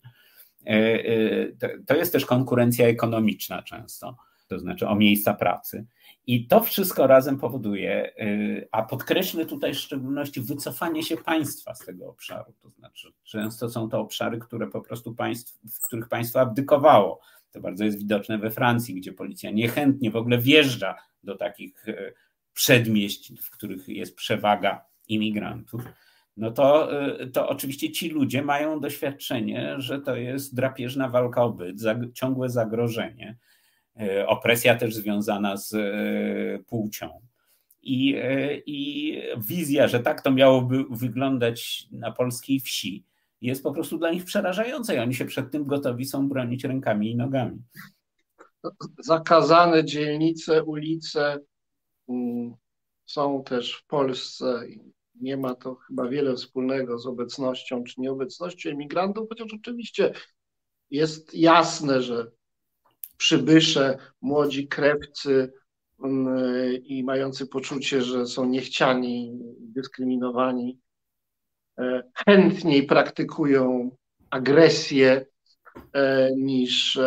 E, 0.66 0.70
e, 0.70 1.76
to 1.86 1.96
jest 1.96 2.12
też 2.12 2.26
konkurencja 2.26 2.86
ekonomiczna 2.86 3.62
często, 3.62 4.16
to 4.48 4.58
znaczy 4.58 4.88
o 4.88 4.94
miejsca 4.94 5.34
pracy. 5.34 5.86
I 6.26 6.46
to 6.46 6.60
wszystko 6.60 7.06
razem 7.06 7.38
powoduje, 7.38 8.16
e, 8.16 8.28
a 8.72 8.82
podkreślmy 8.82 9.46
tutaj 9.46 9.74
w 9.74 9.78
szczególności 9.78 10.40
wycofanie 10.40 11.02
się 11.02 11.16
państwa 11.16 11.74
z 11.74 11.78
tego 11.78 12.08
obszaru. 12.08 12.52
To 12.62 12.70
znaczy, 12.70 13.12
często 13.24 13.68
są 13.68 13.88
to 13.88 14.00
obszary, 14.00 14.38
które 14.38 14.66
po 14.66 14.80
prostu 14.80 15.14
państw, 15.14 15.58
w 15.80 15.86
których 15.86 16.08
państwo 16.08 16.40
abdykowało. 16.40 17.20
To 17.52 17.60
bardzo 17.60 17.84
jest 17.84 17.98
widoczne 17.98 18.38
we 18.38 18.50
Francji, 18.50 18.94
gdzie 18.94 19.12
policja 19.12 19.50
niechętnie 19.50 20.10
w 20.10 20.16
ogóle 20.16 20.38
wjeżdża 20.38 20.94
do 21.22 21.36
takich 21.36 21.86
przedmieść, 22.54 23.32
w 23.42 23.50
których 23.50 23.88
jest 23.88 24.16
przewaga 24.16 24.84
imigrantów 25.08 25.82
no 26.36 26.50
to, 26.50 26.88
y, 27.22 27.26
to 27.26 27.48
oczywiście 27.48 27.92
ci 27.92 28.08
ludzie 28.08 28.42
mają 28.42 28.80
doświadczenie, 28.80 29.74
że 29.78 30.00
to 30.00 30.16
jest 30.16 30.54
drapieżna 30.54 31.08
walka 31.08 31.44
o 31.44 31.50
byt, 31.50 31.76
ciągłe 32.14 32.48
zagrożenie, 32.48 33.36
y, 34.00 34.26
opresja 34.26 34.76
też 34.76 34.94
związana 34.94 35.56
z 35.56 35.72
y, 35.72 36.64
płcią. 36.64 37.20
I, 37.86 38.16
I 38.66 39.18
wizja, 39.48 39.88
że 39.88 40.00
tak 40.00 40.22
to 40.22 40.30
miałoby 40.30 40.84
wyglądać 40.90 41.86
na 41.92 42.12
polskiej 42.12 42.60
wsi, 42.60 43.04
jest 43.40 43.62
po 43.62 43.72
prostu 43.72 43.98
dla 43.98 44.10
nich 44.10 44.24
przerażająca 44.24 44.94
i 44.94 44.98
oni 44.98 45.14
się 45.14 45.24
przed 45.24 45.50
tym 45.50 45.64
gotowi 45.64 46.04
są 46.04 46.28
bronić 46.28 46.64
rękami 46.64 47.10
i 47.10 47.16
nogami. 47.16 47.62
Zakazane 48.98 49.84
dzielnice, 49.84 50.64
ulice 50.64 51.38
mm, 52.08 52.54
są 53.04 53.44
też 53.44 53.74
w 53.74 53.86
Polsce 53.86 54.66
nie 55.20 55.36
ma 55.36 55.54
to 55.54 55.74
chyba 55.74 56.08
wiele 56.08 56.34
wspólnego 56.34 56.98
z 56.98 57.06
obecnością 57.06 57.84
czy 57.84 58.00
nieobecnością 58.00 58.70
emigrantów, 58.70 59.28
chociaż 59.28 59.54
oczywiście 59.54 60.12
jest 60.90 61.34
jasne, 61.34 62.02
że 62.02 62.30
przybysze, 63.16 63.98
młodzi 64.20 64.68
krewcy 64.68 65.52
mm, 66.04 66.74
i 66.84 67.04
mający 67.04 67.46
poczucie, 67.46 68.02
że 68.02 68.26
są 68.26 68.44
niechciani, 68.44 69.38
dyskryminowani, 69.60 70.80
e, 71.78 72.02
chętniej 72.26 72.86
praktykują 72.86 73.90
agresję 74.30 75.26
e, 75.92 76.30
niż 76.36 76.98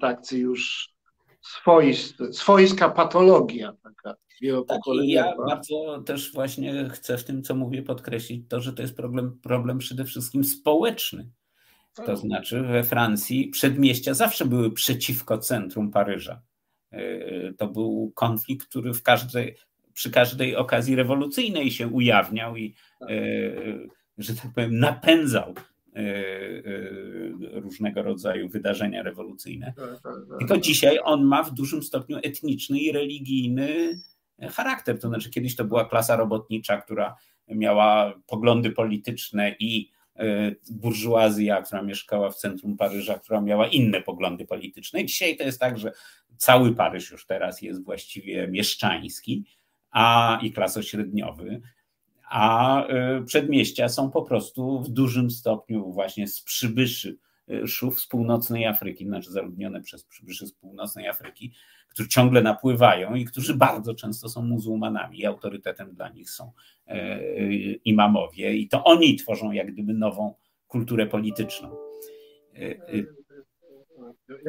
tacy 0.00 0.38
już 0.38 0.93
swoisty, 1.44 2.32
swojska 2.32 2.88
patologia 2.88 3.72
taka 3.82 4.16
tak, 4.68 4.80
i 5.04 5.10
ja 5.10 5.36
bardzo 5.36 6.02
też 6.06 6.32
właśnie 6.32 6.88
chcę 6.88 7.18
w 7.18 7.24
tym, 7.24 7.42
co 7.42 7.54
mówię, 7.54 7.82
podkreślić 7.82 8.48
to, 8.48 8.60
że 8.60 8.72
to 8.72 8.82
jest 8.82 8.96
problem, 8.96 9.38
problem 9.42 9.78
przede 9.78 10.04
wszystkim 10.04 10.44
społeczny. 10.44 11.30
To 11.94 12.02
tak. 12.02 12.16
znaczy 12.16 12.62
we 12.62 12.84
Francji 12.84 13.48
przedmieścia 13.48 14.14
zawsze 14.14 14.44
były 14.44 14.72
przeciwko 14.72 15.38
centrum 15.38 15.90
Paryża. 15.90 16.42
E, 16.90 17.52
to 17.52 17.68
był 17.68 18.12
konflikt, 18.14 18.68
który 18.68 18.94
w 18.94 19.02
każdej, 19.02 19.56
przy 19.92 20.10
każdej 20.10 20.56
okazji 20.56 20.96
rewolucyjnej 20.96 21.70
się 21.70 21.88
ujawniał 21.88 22.56
i, 22.56 22.74
tak. 23.00 23.10
e, 23.10 23.14
że 24.18 24.34
tak 24.34 24.52
powiem, 24.54 24.78
napędzał 24.78 25.54
różnego 27.52 28.02
rodzaju 28.02 28.48
wydarzenia 28.48 29.02
rewolucyjne. 29.02 29.72
Tak, 30.02 30.14
Tylko 30.38 30.58
dzisiaj 30.58 30.98
on 31.04 31.24
ma 31.24 31.42
w 31.42 31.54
dużym 31.54 31.82
stopniu 31.82 32.18
etniczny 32.22 32.78
i 32.78 32.92
religijny 32.92 34.00
charakter. 34.50 34.98
To 34.98 35.08
znaczy, 35.08 35.30
kiedyś 35.30 35.56
to 35.56 35.64
była 35.64 35.84
klasa 35.84 36.16
robotnicza, 36.16 36.80
która 36.80 37.16
miała 37.48 38.20
poglądy 38.26 38.70
polityczne 38.70 39.54
i 39.58 39.90
e, 40.16 40.54
burżuazja, 40.70 41.62
która 41.62 41.82
mieszkała 41.82 42.30
w 42.30 42.36
centrum 42.36 42.76
Paryża, 42.76 43.18
która 43.18 43.40
miała 43.40 43.68
inne 43.68 44.02
poglądy 44.02 44.46
polityczne. 44.46 45.04
Dzisiaj 45.04 45.36
to 45.36 45.44
jest 45.44 45.60
tak, 45.60 45.78
że 45.78 45.92
cały 46.36 46.74
Paryż 46.74 47.10
już 47.10 47.26
teraz 47.26 47.62
jest 47.62 47.84
właściwie 47.84 48.48
mieszczański 48.48 49.44
a 49.90 50.38
i 50.42 50.52
klasośredniowy, 50.52 51.60
a 52.34 52.86
e, 52.86 53.22
przedmieścia 53.22 53.88
są 53.88 54.10
po 54.10 54.22
prostu 54.22 54.80
w 54.80 54.88
dużym 54.88 55.30
stopniu 55.30 55.92
właśnie 55.92 56.28
z 56.28 56.42
przybyszy 56.42 57.18
szów 57.66 58.00
z 58.00 58.06
północnej 58.06 58.66
Afryki, 58.66 59.06
znaczy 59.06 59.30
zaludnione 59.30 59.80
przez 59.80 60.04
przybyszy 60.04 60.46
z 60.46 60.52
północnej 60.52 61.08
Afryki, 61.08 61.52
którzy 61.88 62.08
ciągle 62.08 62.42
napływają 62.42 63.14
i 63.14 63.24
którzy 63.24 63.54
bardzo 63.54 63.94
często 63.94 64.28
są 64.28 64.42
muzułmanami 64.42 65.18
i 65.20 65.26
autorytetem 65.26 65.94
dla 65.94 66.08
nich 66.08 66.30
są 66.30 66.52
e, 66.86 67.20
imamowie 67.64 68.56
i 68.56 68.68
to 68.68 68.84
oni 68.84 69.16
tworzą 69.16 69.52
jak 69.52 69.72
gdyby 69.72 69.94
nową 69.94 70.34
kulturę 70.68 71.06
polityczną. 71.06 71.76
E, 72.54 72.74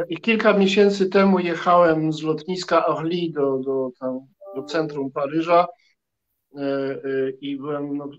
I 0.10 0.18
kilka 0.18 0.58
miesięcy 0.58 1.10
temu 1.10 1.40
jechałem 1.40 2.14
z 2.14 2.24
lotniska 2.24 2.86
Orly 2.86 3.32
do, 3.34 3.60
do, 3.60 3.90
tam, 4.00 4.20
do 4.56 4.64
centrum 4.64 5.12
Paryża 5.12 5.68
i 7.42 7.58
byłem 7.58 7.98
no, 7.98 8.10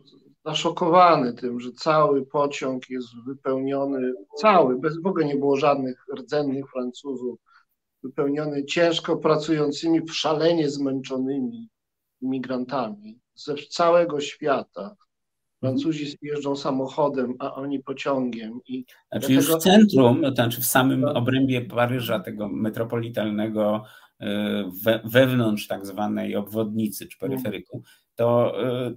zaszokowany 0.47 1.35
tym, 1.35 1.61
że 1.61 1.73
cały 1.73 2.27
pociąg 2.27 2.91
jest 2.91 3.09
wypełniony, 3.27 4.13
cały, 4.37 4.81
bez 4.81 5.03
w 5.03 5.07
ogóle 5.07 5.25
nie 5.25 5.37
było 5.37 5.57
żadnych 5.57 6.05
rdzennych 6.19 6.71
Francuzów, 6.71 7.41
wypełniony 8.03 8.65
ciężko 8.65 9.17
pracującymi, 9.17 10.01
szalenie 10.09 10.71
zmęczonymi 10.71 11.69
imigrantami 12.21 13.19
ze 13.35 13.55
całego 13.55 14.21
świata. 14.21 14.97
Francuzi 15.61 16.19
jeżdżą 16.23 16.57
samochodem, 16.57 17.35
a 17.39 17.55
oni 17.55 17.83
pociągiem. 17.83 18.61
I 18.69 18.85
znaczy 19.13 19.33
już 19.33 19.55
w 19.55 19.59
centrum, 19.59 20.23
to 20.23 20.35
znaczy 20.35 20.61
w 20.61 20.65
samym 20.65 21.03
tak. 21.03 21.17
obrębie 21.17 21.61
Paryża, 21.61 22.21
tego 22.21 22.49
metropolitalnego, 22.49 23.83
e, 24.21 24.71
we, 24.85 25.01
wewnątrz 25.05 25.67
tak 25.67 25.87
zwanej 25.87 26.37
obwodnicy 26.37 27.07
czy 27.07 27.19
peryferyku, 27.19 27.83
to 28.17 28.55
e, 28.63 28.95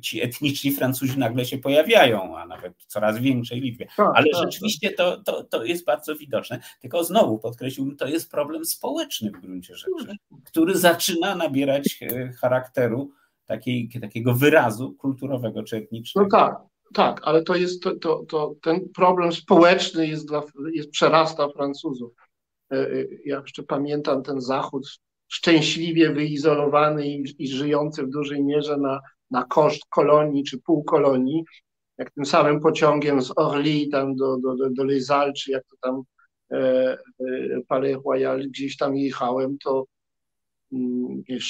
ci 0.00 0.22
etniczni 0.22 0.72
Francuzi 0.72 1.18
nagle 1.18 1.44
się 1.44 1.58
pojawiają, 1.58 2.38
a 2.38 2.46
nawet 2.46 2.74
w 2.78 2.86
coraz 2.86 3.18
większej 3.18 3.60
liczbie. 3.60 3.86
Tak, 3.96 4.12
Ale 4.14 4.26
tak, 4.32 4.42
rzeczywiście 4.42 4.90
to, 4.90 5.22
to, 5.22 5.44
to 5.44 5.64
jest 5.64 5.84
bardzo 5.84 6.16
widoczne. 6.16 6.60
Tylko 6.80 7.04
znowu 7.04 7.38
podkreśliłbym, 7.38 7.96
to 7.96 8.06
jest 8.06 8.30
problem 8.30 8.64
społeczny 8.64 9.30
w 9.30 9.40
gruncie 9.40 9.76
rzeczy, 9.76 10.16
który 10.44 10.78
zaczyna 10.78 11.34
nabierać 11.34 11.98
e, 12.02 12.32
charakteru 12.32 13.10
takiej, 13.46 13.88
takiego 14.00 14.34
wyrazu 14.34 14.92
kulturowego 14.92 15.62
czy 15.62 15.76
etnicznego. 15.76 16.28
No 16.32 16.38
tak, 16.38 16.56
tak, 16.94 17.20
ale 17.24 17.42
to 17.42 17.54
jest 17.54 17.82
to, 17.82 17.96
to, 17.96 18.24
to 18.28 18.54
ten 18.62 18.88
problem 18.88 19.32
społeczny 19.32 20.06
jest, 20.06 20.28
dla, 20.28 20.42
jest 20.72 20.90
przerasta 20.90 21.48
Francuzów. 21.48 22.12
E, 22.72 22.76
e, 22.76 23.04
ja 23.24 23.40
jeszcze 23.40 23.62
pamiętam 23.62 24.22
ten 24.22 24.40
Zachód 24.40 25.00
szczęśliwie 25.28 26.12
wyizolowany 26.12 27.06
i, 27.06 27.24
i 27.38 27.48
żyjący 27.48 28.02
w 28.02 28.10
dużej 28.10 28.44
mierze 28.44 28.76
na 28.76 29.00
na 29.34 29.44
koszt 29.44 29.82
kolonii 29.90 30.44
czy 30.44 30.58
półkolonii, 30.58 31.44
jak 31.98 32.10
tym 32.10 32.24
samym 32.24 32.60
pociągiem 32.60 33.22
z 33.22 33.32
Orly 33.36 33.88
tam 33.92 34.16
do, 34.16 34.36
do, 34.36 34.56
do, 34.56 34.70
do 34.70 34.84
czy 35.36 35.50
jak 35.50 35.62
to 35.64 35.76
tam 35.80 36.02
e, 36.52 36.58
e, 36.58 36.96
Palais 37.68 37.96
Royal 38.06 38.38
gdzieś 38.48 38.76
tam 38.76 38.96
jechałem, 38.96 39.58
to 39.58 39.84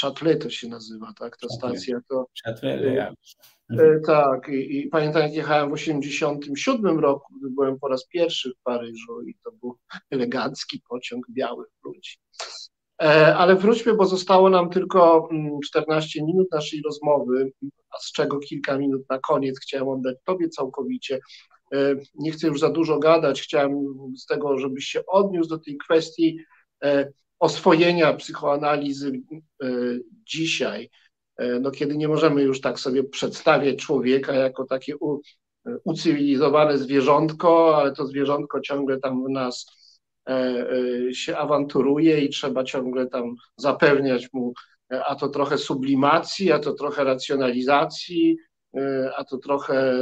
Châtelet 0.01 0.39
to 0.39 0.51
się 0.51 0.69
nazywa, 0.69 1.13
tak, 1.19 1.37
ta 1.37 1.49
stacja. 1.49 2.01
To, 2.09 2.27
Châtelet, 2.47 2.95
tak, 4.07 4.49
i, 4.49 4.79
i, 4.79 4.89
pamiętam 4.89 5.23
jak 5.23 5.35
jechałem 5.35 5.71
w 5.71 5.79
1987 5.79 6.99
roku, 6.99 7.35
gdy 7.39 7.51
byłem 7.51 7.79
po 7.79 7.89
raz 7.89 8.07
pierwszy 8.07 8.51
w 8.51 8.63
Paryżu 8.63 9.23
i 9.23 9.35
to 9.45 9.53
był 9.53 9.79
elegancki 10.11 10.83
pociąg 10.89 11.27
biały 11.31 11.65
ludzi. 11.85 12.17
E, 13.03 13.37
ale 13.37 13.57
wróćmy, 13.57 13.95
bo 13.95 14.05
zostało 14.05 14.51
nam 14.51 14.71
tylko 14.71 15.29
14 15.65 16.21
mm, 16.21 16.27
minut 16.27 16.49
naszej 16.53 16.83
rozmowy, 16.85 17.53
z 18.01 18.13
czego 18.13 18.39
kilka 18.39 18.79
minut 18.79 19.03
na 19.11 19.19
koniec 19.19 19.61
chciałem 19.61 19.89
oddać 19.89 20.17
Tobie 20.25 20.49
całkowicie. 20.49 21.21
E, 21.75 21.95
nie 22.15 22.33
chcę 22.33 22.47
już 22.47 22.61
za 22.61 22.71
dużo 22.71 22.99
gadać, 22.99 23.43
chciałem 23.43 23.73
z 24.17 24.27
tego, 24.27 24.59
żebyś 24.59 24.85
się 24.85 25.07
odniósł 25.07 25.49
do 25.49 25.59
tej 25.59 25.77
kwestii 25.77 26.39
e, 26.85 27.13
oswojenia 27.39 28.15
psychoanalizy 28.15 29.13
dzisiaj, 30.27 30.91
no 31.61 31.71
kiedy 31.71 31.97
nie 31.97 32.09
możemy 32.09 32.43
już 32.43 32.61
tak 32.61 32.81
sobie 32.81 33.05
przedstawiać 33.05 33.77
człowieka 33.77 34.35
jako 34.35 34.65
takie 34.65 34.95
ucywilizowane 35.85 36.79
zwierzątko, 36.79 37.77
ale 37.77 37.93
to 37.93 38.07
zwierzątko 38.07 38.61
ciągle 38.61 39.01
tam 39.01 39.25
w 39.25 39.29
nas 39.29 39.67
się 41.13 41.37
awanturuje 41.37 42.21
i 42.21 42.29
trzeba 42.29 42.65
ciągle 42.65 43.07
tam 43.07 43.35
zapewniać 43.57 44.33
mu 44.33 44.53
e, 44.93 45.05
a 45.05 45.15
to 45.15 45.29
trochę 45.29 45.59
sublimacji, 45.59 46.53
a 46.53 46.59
to 46.59 46.73
trochę 46.73 47.05
racjonalizacji, 47.05 48.37
a 49.17 49.25
to 49.25 49.39
trochę 49.39 50.01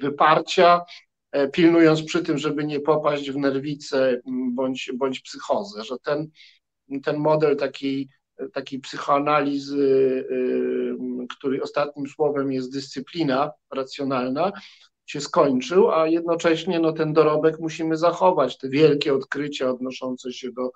wyparcia, 0.00 0.80
pilnując 1.52 2.02
przy 2.02 2.22
tym, 2.22 2.38
żeby 2.38 2.64
nie 2.64 2.80
popaść 2.80 3.30
w 3.30 3.36
nerwicę 3.36 4.20
bądź, 4.52 4.90
bądź 4.94 5.20
psychozę, 5.20 5.84
że 5.84 5.96
ten, 5.98 6.28
ten 7.02 7.16
model 7.16 7.56
takiej, 7.56 8.08
takiej 8.52 8.80
psychoanalizy, 8.80 10.24
który 11.30 11.62
ostatnim 11.62 12.06
słowem 12.06 12.52
jest 12.52 12.72
dyscyplina 12.72 13.50
racjonalna, 13.74 14.52
się 15.10 15.20
skończył, 15.20 15.90
a 15.90 16.08
jednocześnie 16.08 16.80
no, 16.80 16.92
ten 16.92 17.12
dorobek 17.12 17.60
musimy 17.60 17.96
zachować, 17.96 18.58
te 18.58 18.68
wielkie 18.68 19.14
odkrycia 19.14 19.70
odnoszące 19.70 20.32
się 20.32 20.52
do 20.52 20.70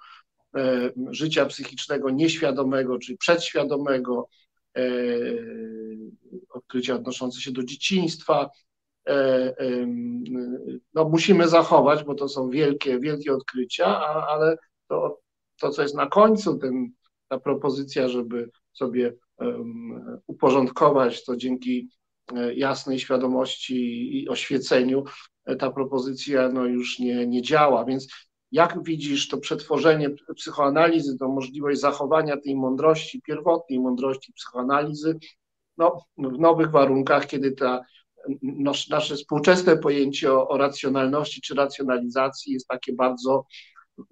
e, 0.56 0.90
życia 1.10 1.46
psychicznego 1.46 2.10
nieświadomego 2.10 2.98
czy 2.98 3.16
przedświadomego, 3.16 4.28
e, 4.76 4.82
odkrycia 6.50 6.94
odnoszące 6.94 7.40
się 7.40 7.52
do 7.52 7.62
dzieciństwa. 7.62 8.50
E, 9.08 9.54
no, 10.94 11.08
musimy 11.08 11.48
zachować, 11.48 12.04
bo 12.04 12.14
to 12.14 12.28
są 12.28 12.50
wielkie, 12.50 13.00
wielkie 13.00 13.34
odkrycia, 13.34 13.86
a, 13.86 14.26
ale 14.26 14.56
to, 14.88 15.20
to, 15.60 15.70
co 15.70 15.82
jest 15.82 15.94
na 15.94 16.06
końcu, 16.06 16.58
ten, 16.58 16.88
ta 17.28 17.40
propozycja, 17.40 18.08
żeby 18.08 18.50
sobie 18.72 19.14
um, 19.38 20.20
uporządkować 20.26 21.24
to 21.24 21.36
dzięki 21.36 21.88
E, 21.88 22.03
jasnej 22.54 22.98
świadomości 22.98 23.76
i 24.22 24.28
oświeceniu 24.28 25.04
e, 25.44 25.56
ta 25.56 25.70
propozycja 25.70 26.48
no, 26.48 26.64
już 26.66 26.98
nie, 26.98 27.26
nie 27.26 27.42
działa. 27.42 27.84
Więc 27.84 28.08
jak 28.52 28.84
widzisz 28.84 29.28
to 29.28 29.38
przetworzenie 29.38 30.10
psychoanalizy, 30.36 31.18
to 31.18 31.28
możliwość 31.28 31.80
zachowania 31.80 32.36
tej 32.36 32.56
mądrości, 32.56 33.22
pierwotnej 33.22 33.80
mądrości 33.80 34.32
psychoanalizy, 34.32 35.18
no, 35.78 36.04
w 36.18 36.38
nowych 36.38 36.70
warunkach, 36.70 37.26
kiedy 37.26 37.52
ta, 37.52 37.80
no, 38.42 38.72
nasze 38.90 39.14
współczesne 39.14 39.76
pojęcie 39.76 40.32
o, 40.32 40.48
o, 40.48 40.58
racjonalności 40.58 41.40
czy 41.40 41.54
racjonalizacji 41.54 42.52
jest 42.52 42.68
takie 42.68 42.92
bardzo 42.92 43.46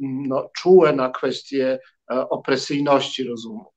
no, 0.01 0.51
czułe 0.57 0.93
na 0.93 1.11
kwestię 1.11 1.79
e, 2.13 2.29
opresyjności 2.29 3.25
rozumu. 3.25 3.72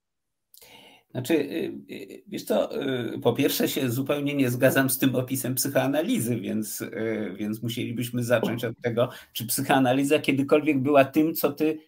Znaczy, 1.16 1.34
y, 1.34 1.72
y, 1.92 2.24
wiesz 2.28 2.44
co, 2.44 2.82
y, 3.16 3.20
po 3.20 3.34
pierwsze 3.34 3.68
się 3.68 3.90
zupełnie 3.90 4.36
nie 4.36 4.50
zgadzam 4.50 4.90
z 4.90 4.98
tym 4.98 5.16
opisem 5.16 5.56
psychoanalizy, 5.56 6.40
więc, 6.40 6.84
więc 7.36 7.64
musielibyśmy 7.64 8.24
zacząć 8.24 8.66
od 8.66 8.82
tego, 8.82 9.10
czy 9.34 9.46
psychoanaliza 9.46 10.20
kiedykolwiek 10.20 10.80
była 10.80 11.06
tym, 11.06 11.34
co 11.34 11.52
ty 11.52 11.80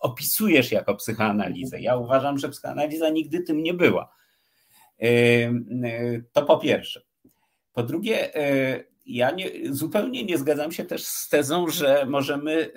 opisujesz 0.00 0.72
jako 0.72 0.94
psychoanalizę. 0.94 1.80
Ja 1.80 1.96
uważam, 1.96 2.38
że 2.38 2.48
psychoanaliza 2.48 3.10
nigdy 3.10 3.40
tym 3.40 3.62
nie 3.62 3.74
była. 3.74 4.14
To 6.32 6.42
po 6.42 6.58
pierwsze. 6.58 7.02
Po 7.72 7.82
drugie, 7.82 8.30
ja 9.06 9.30
nie, 9.30 9.50
zupełnie 9.70 10.24
nie 10.24 10.38
zgadzam 10.38 10.72
się 10.72 10.84
też 10.84 11.04
z 11.06 11.28
tezą, 11.28 11.68
że 11.68 12.06
możemy 12.08 12.70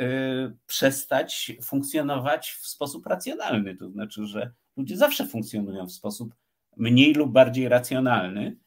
przestać 0.68 1.52
funkcjonować 1.64 2.52
w 2.52 2.68
sposób 2.68 3.08
racjonalny. 3.08 3.76
To 3.76 3.90
znaczy, 3.90 4.26
że 4.26 4.52
ludzie 4.78 4.98
zawsze 4.98 5.28
funkcjonują 5.28 5.86
w 5.86 5.92
sposób 5.92 6.36
mniej 6.78 7.14
lub 7.14 7.32
bardziej 7.32 7.70
racjonalny, 7.70 8.58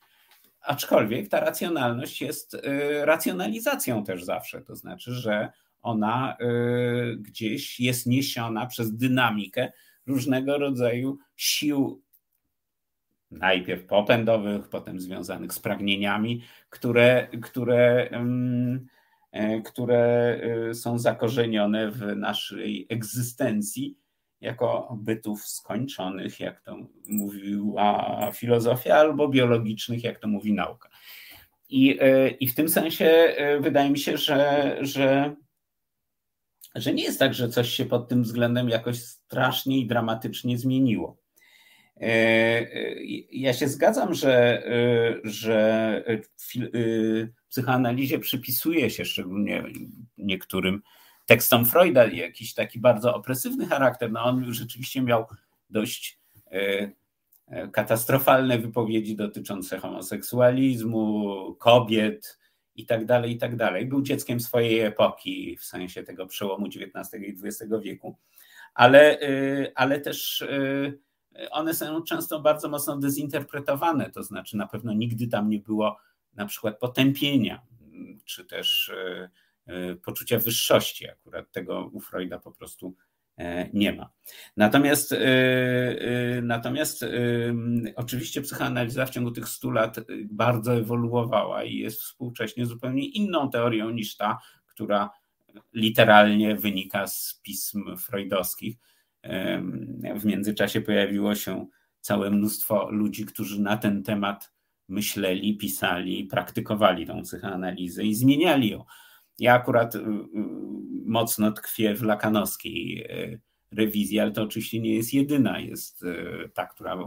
aczkolwiek 0.61 1.29
ta 1.29 1.41
racjonalność 1.41 2.21
jest 2.21 2.55
y, 2.55 2.61
racjonalizacją 3.05 4.05
też 4.05 4.25
zawsze. 4.25 4.63
To 4.63 4.77
znaczy, 4.77 5.13
że 5.13 5.53
ona 5.83 6.37
y, 6.41 7.17
gdzieś 7.17 7.81
jest 7.81 8.07
niesiona 8.07 8.67
przez 8.67 8.97
dynamikę 8.97 9.73
różnego 10.07 10.59
rodzaju 10.59 11.19
sił, 11.37 12.03
najpierw 13.31 13.87
popędowych, 13.87 14.69
potem 14.69 15.01
związanych 15.01 15.53
z 15.53 15.59
pragnieniami, 15.59 16.43
które, 16.71 17.29
które, 17.43 18.11
y, 19.35 19.63
które 19.63 20.41
są 20.75 20.99
zakorzenione 20.99 21.91
w 21.91 22.17
naszej 22.17 22.87
egzystencji 22.91 24.04
jako 24.45 24.97
bytów 25.01 25.47
skończonych, 25.47 26.41
jak 26.41 26.61
to 26.61 26.77
mówiła 27.09 28.31
filozofia, 28.35 28.97
albo 28.97 29.29
biologicznych, 29.29 30.05
jak 30.05 30.19
to 30.19 30.29
mówi 30.29 30.53
nauka. 30.53 30.89
I, 31.69 31.99
e, 32.01 32.29
i 32.29 32.47
w 32.47 32.55
tym 32.55 32.69
sensie 32.69 33.05
e, 33.05 33.61
wydaje 33.61 33.91
mi 33.91 33.99
się, 33.99 34.17
że, 34.17 34.77
że, 34.81 35.35
że 36.75 36.95
nie 36.95 37.03
jest 37.05 37.19
tak, 37.19 37.35
że 37.35 37.49
coś 37.49 37.69
się 37.69 37.85
pod 37.85 38.09
tym 38.09 38.23
względem 38.23 38.69
jakoś 38.69 38.99
strasznie 38.99 39.79
i 39.79 39.87
dramatycznie 39.87 40.59
zmieniło. 40.59 41.17
E, 42.01 42.67
ja 43.31 43.53
się 43.53 43.69
zgadzam, 43.69 44.15
że, 44.15 44.63
że 45.25 46.05
psychoanalizie 47.49 48.19
przypisuje 48.19 48.91
się 48.91 49.05
szczególnie 49.05 49.65
niektórym 50.19 50.83
tekstom 51.27 51.65
Freuda 51.65 52.07
jakiś 52.07 52.55
taki 52.55 52.79
bardzo 52.79 53.15
opresywny 53.15 53.67
charakter. 53.67 54.13
No 54.13 54.25
on 54.25 54.55
rzeczywiście 54.55 55.03
miał 55.03 55.27
dość 55.71 56.19
e, 56.53 56.91
e, 57.47 57.69
katastrofalne 57.69 58.59
wypowiedzi 58.59 59.17
dotyczące 59.17 59.79
homoseksualizmu, 59.79 61.55
kobiet 61.59 62.39
i 62.77 62.87
tak 62.87 63.07
dalej, 63.07 63.33
i 63.33 63.39
tak 63.39 63.57
dalej. 63.57 63.87
Był 63.87 64.03
dzieckiem 64.03 64.41
swojej 64.41 64.81
epoki, 64.81 65.57
w 65.57 65.65
sensie 65.65 66.03
tego 66.03 66.27
przełomu 66.27 66.67
XIX 66.67 67.23
i 67.23 67.47
XX 67.47 67.73
wieku, 67.83 68.17
ale, 68.75 69.21
e, 69.21 69.73
ale 69.75 70.01
też 70.01 70.45
one 71.51 71.75
są 71.75 72.03
często 72.03 72.41
bardzo 72.41 72.69
mocno 72.69 72.97
dezinterpretowane, 72.97 74.11
to 74.11 74.23
znaczy 74.23 74.57
na 74.57 74.67
pewno 74.67 74.93
nigdy 74.93 75.27
tam 75.27 75.51
nie 75.51 75.59
było 75.59 75.97
na 76.35 76.47
przykład 76.47 76.79
potępienia, 76.79 77.63
czy 78.25 78.45
też 78.45 78.93
poczucia 80.03 80.39
wyższości. 80.39 81.09
Akurat 81.11 81.53
tego 81.53 81.91
u 81.93 82.01
Freuda 82.01 82.39
po 82.39 82.53
prostu 82.53 82.95
e, 83.37 83.69
nie 83.73 83.93
ma. 83.93 84.11
Natomiast, 84.57 85.13
e, 85.13 85.19
natomiast 86.43 87.05
oczywiście 87.97 88.43
psychoanaliza 88.43 89.07
w 89.07 89.11
ciągu 89.11 89.31
tych 89.31 89.49
100 89.49 89.71
lat 89.71 89.97
bardzo 90.25 90.75
ewoluowała 90.75 91.65
i 91.65 91.79
jest 91.79 92.01
współcześnie 92.01 92.67
zupełnie 92.67 93.09
inną 93.09 93.51
teorią 93.51 93.91
niż 93.91 94.17
ta, 94.17 94.39
która 94.67 95.11
literalnie 95.73 96.57
wynika 96.57 97.07
z 97.07 97.41
pism 97.43 97.97
freudowskich. 97.97 98.77
W 100.17 100.25
międzyczasie 100.25 100.81
pojawiło 100.81 101.35
się 101.35 101.67
całe 102.01 102.31
mnóstwo 102.31 102.91
ludzi, 102.91 103.25
którzy 103.25 103.61
na 103.61 103.77
ten 103.77 104.03
temat 104.03 104.53
myśleli, 104.89 105.57
pisali, 105.57 106.25
praktykowali 106.25 107.07
tą 107.07 107.23
psychoanalizę 107.23 108.05
i 108.05 108.15
zmieniali 108.15 108.71
ją. 108.71 108.85
Ja 109.39 109.55
akurat 109.55 109.95
y, 109.95 109.99
y, 109.99 110.03
mocno 111.07 111.53
tkwię 111.53 111.95
w 111.95 112.03
lakanowskiej 112.03 113.07
y, 113.11 113.41
rewizji, 113.73 114.21
ale 114.21 114.31
to 114.31 114.43
oczywiście 114.43 114.81
nie 114.81 114.95
jest 114.95 115.15
jedyna. 115.15 115.59
Jest 115.59 116.05
ta, 116.55 116.67
która 116.67 116.99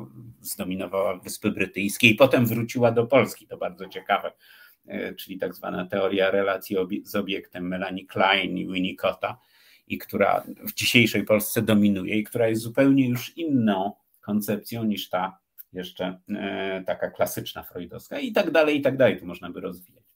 zdominowała 0.41 1.17
Wyspy 1.17 1.51
Brytyjskie 1.51 2.07
i 2.07 2.15
potem 2.15 2.45
wróciła 2.45 2.91
do 2.91 3.05
Polski. 3.05 3.47
To 3.47 3.57
bardzo 3.57 3.87
ciekawe, 3.87 4.31
czyli 5.17 5.37
tak 5.37 5.55
zwana 5.55 5.85
teoria 5.85 6.31
relacji 6.31 6.77
z 7.03 7.15
obiektem 7.15 7.67
Melanie 7.67 8.05
Klein 8.05 8.57
i 8.57 8.67
Winnicotta 8.67 9.39
i 9.87 9.97
która 9.97 10.43
w 10.67 10.73
dzisiejszej 10.73 11.23
Polsce 11.23 11.61
dominuje 11.61 12.17
i 12.17 12.23
która 12.23 12.47
jest 12.47 12.61
zupełnie 12.61 13.09
już 13.09 13.37
inną 13.37 13.93
koncepcją 14.21 14.83
niż 14.83 15.09
ta 15.09 15.39
jeszcze 15.73 16.19
taka 16.85 17.11
klasyczna 17.11 17.63
freudowska 17.63 18.19
i 18.19 18.31
tak 18.31 18.51
dalej, 18.51 18.77
i 18.77 18.81
tak 18.81 18.97
dalej. 18.97 19.19
Tu 19.19 19.25
można 19.25 19.49
by 19.49 19.61
rozwijać. 19.61 20.06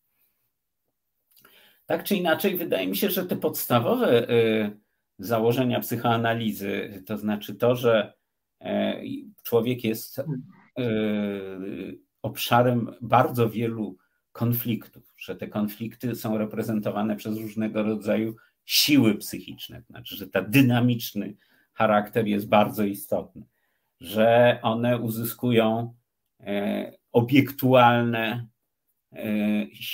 Tak 1.91 2.03
czy 2.03 2.15
inaczej, 2.15 2.57
wydaje 2.57 2.87
mi 2.87 2.97
się, 2.97 3.09
że 3.09 3.25
te 3.25 3.35
podstawowe 3.35 4.29
y, 4.29 4.77
założenia 5.19 5.79
psychoanalizy, 5.79 7.03
to 7.05 7.17
znaczy 7.17 7.55
to, 7.55 7.75
że 7.75 8.13
e, 8.61 9.01
człowiek 9.43 9.83
jest 9.83 10.19
e, 10.19 10.23
obszarem 12.21 12.91
bardzo 13.01 13.49
wielu 13.49 13.97
konfliktów, 14.31 15.13
że 15.17 15.35
te 15.35 15.47
konflikty 15.47 16.15
są 16.15 16.37
reprezentowane 16.37 17.15
przez 17.15 17.37
różnego 17.37 17.83
rodzaju 17.83 18.35
siły 18.65 19.15
psychiczne, 19.15 19.83
znaczy, 19.89 20.15
że 20.15 20.27
ten 20.27 20.51
dynamiczny 20.51 21.35
charakter 21.73 22.27
jest 22.27 22.47
bardzo 22.47 22.83
istotny, 22.83 23.43
że 23.99 24.59
one 24.61 24.97
uzyskują 24.97 25.93
e, 26.39 26.91
obiektualne 27.11 28.47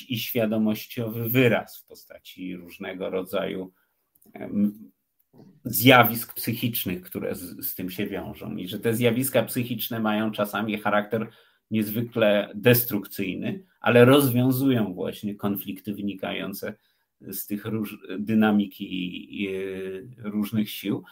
i 0.10 0.20
świadomościowy 0.20 1.30
wyraz 1.30 1.78
w 1.78 1.86
postaci 1.86 2.56
różnego 2.56 3.10
rodzaju 3.10 3.74
zjawisk 5.66 6.34
psychicznych, 6.34 7.02
które 7.02 7.36
z, 7.36 7.66
z, 7.66 7.76
tym 7.76 7.90
się 7.90 8.08
wiążą, 8.08 8.56
i 8.56 8.68
że 8.68 8.80
te 8.80 8.94
zjawiska 8.94 9.44
psychiczne 9.44 10.00
mają 10.00 10.32
czasami 10.32 10.78
charakter 10.78 11.30
niezwykle 11.72 12.52
destrukcyjny, 12.56 13.64
ale 13.80 14.06
rozwiązują 14.06 14.94
właśnie 14.94 15.36
konflikty 15.36 15.94
wynikające 15.94 16.74
z 17.22 17.46
tych 17.46 17.66
róż, 17.66 17.98
dynamiki 18.20 19.50
różnych 20.18 20.70
sił. 20.70 21.04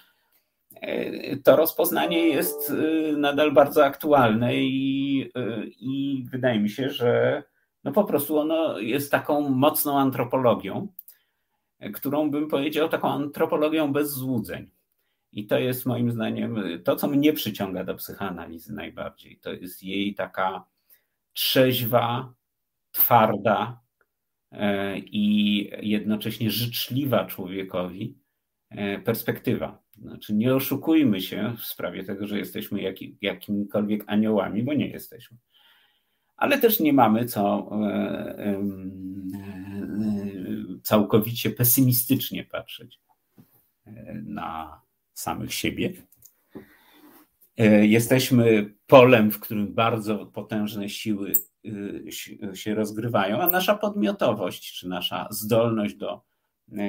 E, 0.82 1.38
to 1.38 1.56
rozpoznanie 1.56 2.28
jest 2.28 2.74
nadal 3.18 3.52
bardzo 3.52 3.86
aktualne 3.86 4.56
i, 4.56 5.32
i 5.80 6.24
wydaje 6.32 6.60
mi 6.60 6.70
się, 6.70 6.90
że 6.90 7.44
no 7.86 7.92
po 7.92 8.04
prostu 8.04 8.38
ono 8.38 8.80
jest 8.80 9.12
taką 9.12 9.50
mocną 9.50 10.00
antropologią, 10.00 10.88
którą 11.94 12.32
bym 12.32 12.48
powiedział 12.48 12.90
taką 12.90 13.10
antropologią 13.10 13.94
bez 13.94 14.12
złudzeń. 14.12 14.72
I 15.32 15.48
to 15.48 15.60
jest 15.60 15.86
moim 15.86 16.12
zdaniem 16.12 16.58
to, 16.84 16.96
co 16.96 17.08
mnie 17.08 17.34
przyciąga 17.34 17.84
do 17.84 17.96
psychoanalizy 17.96 18.74
najbardziej. 18.74 19.40
To 19.40 19.54
jest 19.54 19.84
jej 19.84 20.16
taka 20.16 20.66
trzeźwa, 21.34 22.34
twarda 22.92 23.82
e, 24.52 25.00
i 25.00 25.70
jednocześnie 25.82 26.52
życzliwa 26.52 27.26
człowiekowi 27.26 28.18
e, 28.70 29.00
perspektywa. 29.00 29.84
Znaczy, 29.98 30.34
nie 30.34 30.56
oszukujmy 30.56 31.22
się 31.22 31.56
w 31.58 31.66
sprawie 31.66 32.04
tego, 32.04 32.28
że 32.28 32.38
jesteśmy 32.38 32.80
jakimikolwiek 33.22 34.04
aniołami, 34.08 34.64
bo 34.64 34.74
nie 34.74 34.88
jesteśmy 34.88 35.38
ale 36.38 36.58
też 36.60 36.80
nie 36.80 36.94
mamy 36.94 37.26
co 37.26 37.70
e, 37.72 37.86
e, 38.38 38.64
całkowicie 40.84 41.50
pesymistycznie 41.50 42.44
patrzeć 42.44 43.00
e, 43.86 43.92
na 44.26 44.82
samych 45.14 45.54
siebie. 45.54 45.94
Jesteśmy 47.82 48.74
polem, 48.88 49.32
w 49.32 49.40
którym 49.40 49.74
bardzo 49.74 50.26
potężne 50.26 50.90
siły 50.90 51.34
się 52.54 52.76
rozgrywają, 52.76 53.42
a 53.42 53.48
nasza 53.48 53.76
podmiotowość 53.76 54.74
czy 54.74 54.88
nasza 54.88 55.28
zdolność 55.32 55.96
do 55.96 56.22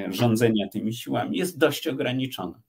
rządzenia 0.09 0.69
tymi 0.69 0.95
siłami 0.95 1.39
jest 1.39 1.59
dość 1.59 1.87
ograniczona. 1.87 2.61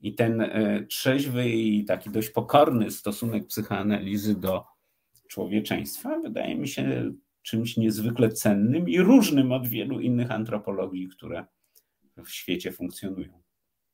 I 0.00 0.14
ten 0.14 0.50
trzeźwy 0.88 1.48
i 1.48 1.84
taki 1.84 2.10
dość 2.10 2.30
pokorny 2.30 2.90
stosunek 2.90 3.46
psychoanalizy 3.46 4.40
do 4.40 4.64
człowieczeństwa 5.30 6.18
wydaje 6.18 6.56
mi 6.56 6.68
się 6.68 7.12
czymś 7.42 7.76
niezwykle 7.76 8.28
cennym 8.28 8.88
i 8.88 9.00
różnym 9.00 9.52
od 9.52 9.66
wielu 9.66 10.00
innych 10.00 10.30
antropologii, 10.30 11.08
które 11.08 11.46
w 12.24 12.30
świecie 12.30 12.72
funkcjonują. 12.72 13.42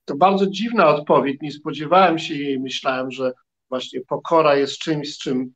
To 0.04 0.16
bardzo 0.16 0.46
dziwna 0.46 0.88
odpowiedź. 0.88 1.40
Nie 1.42 1.52
spodziewałem 1.52 2.18
się 2.18 2.34
jej. 2.34 2.60
Myślałem, 2.60 3.10
że 3.10 3.32
właśnie 3.68 4.00
pokora 4.00 4.56
jest 4.56 4.78
czymś, 4.78 5.14
z 5.14 5.18
czym 5.18 5.52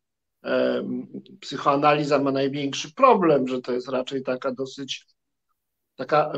psychoanaliza 1.41 2.19
ma 2.19 2.33
największy 2.33 2.95
problem, 2.95 3.49
że 3.49 3.61
to 3.61 3.73
jest 3.73 3.89
raczej 3.89 4.23
taka 4.23 4.53
dosyć 4.53 5.07
taka 5.97 6.33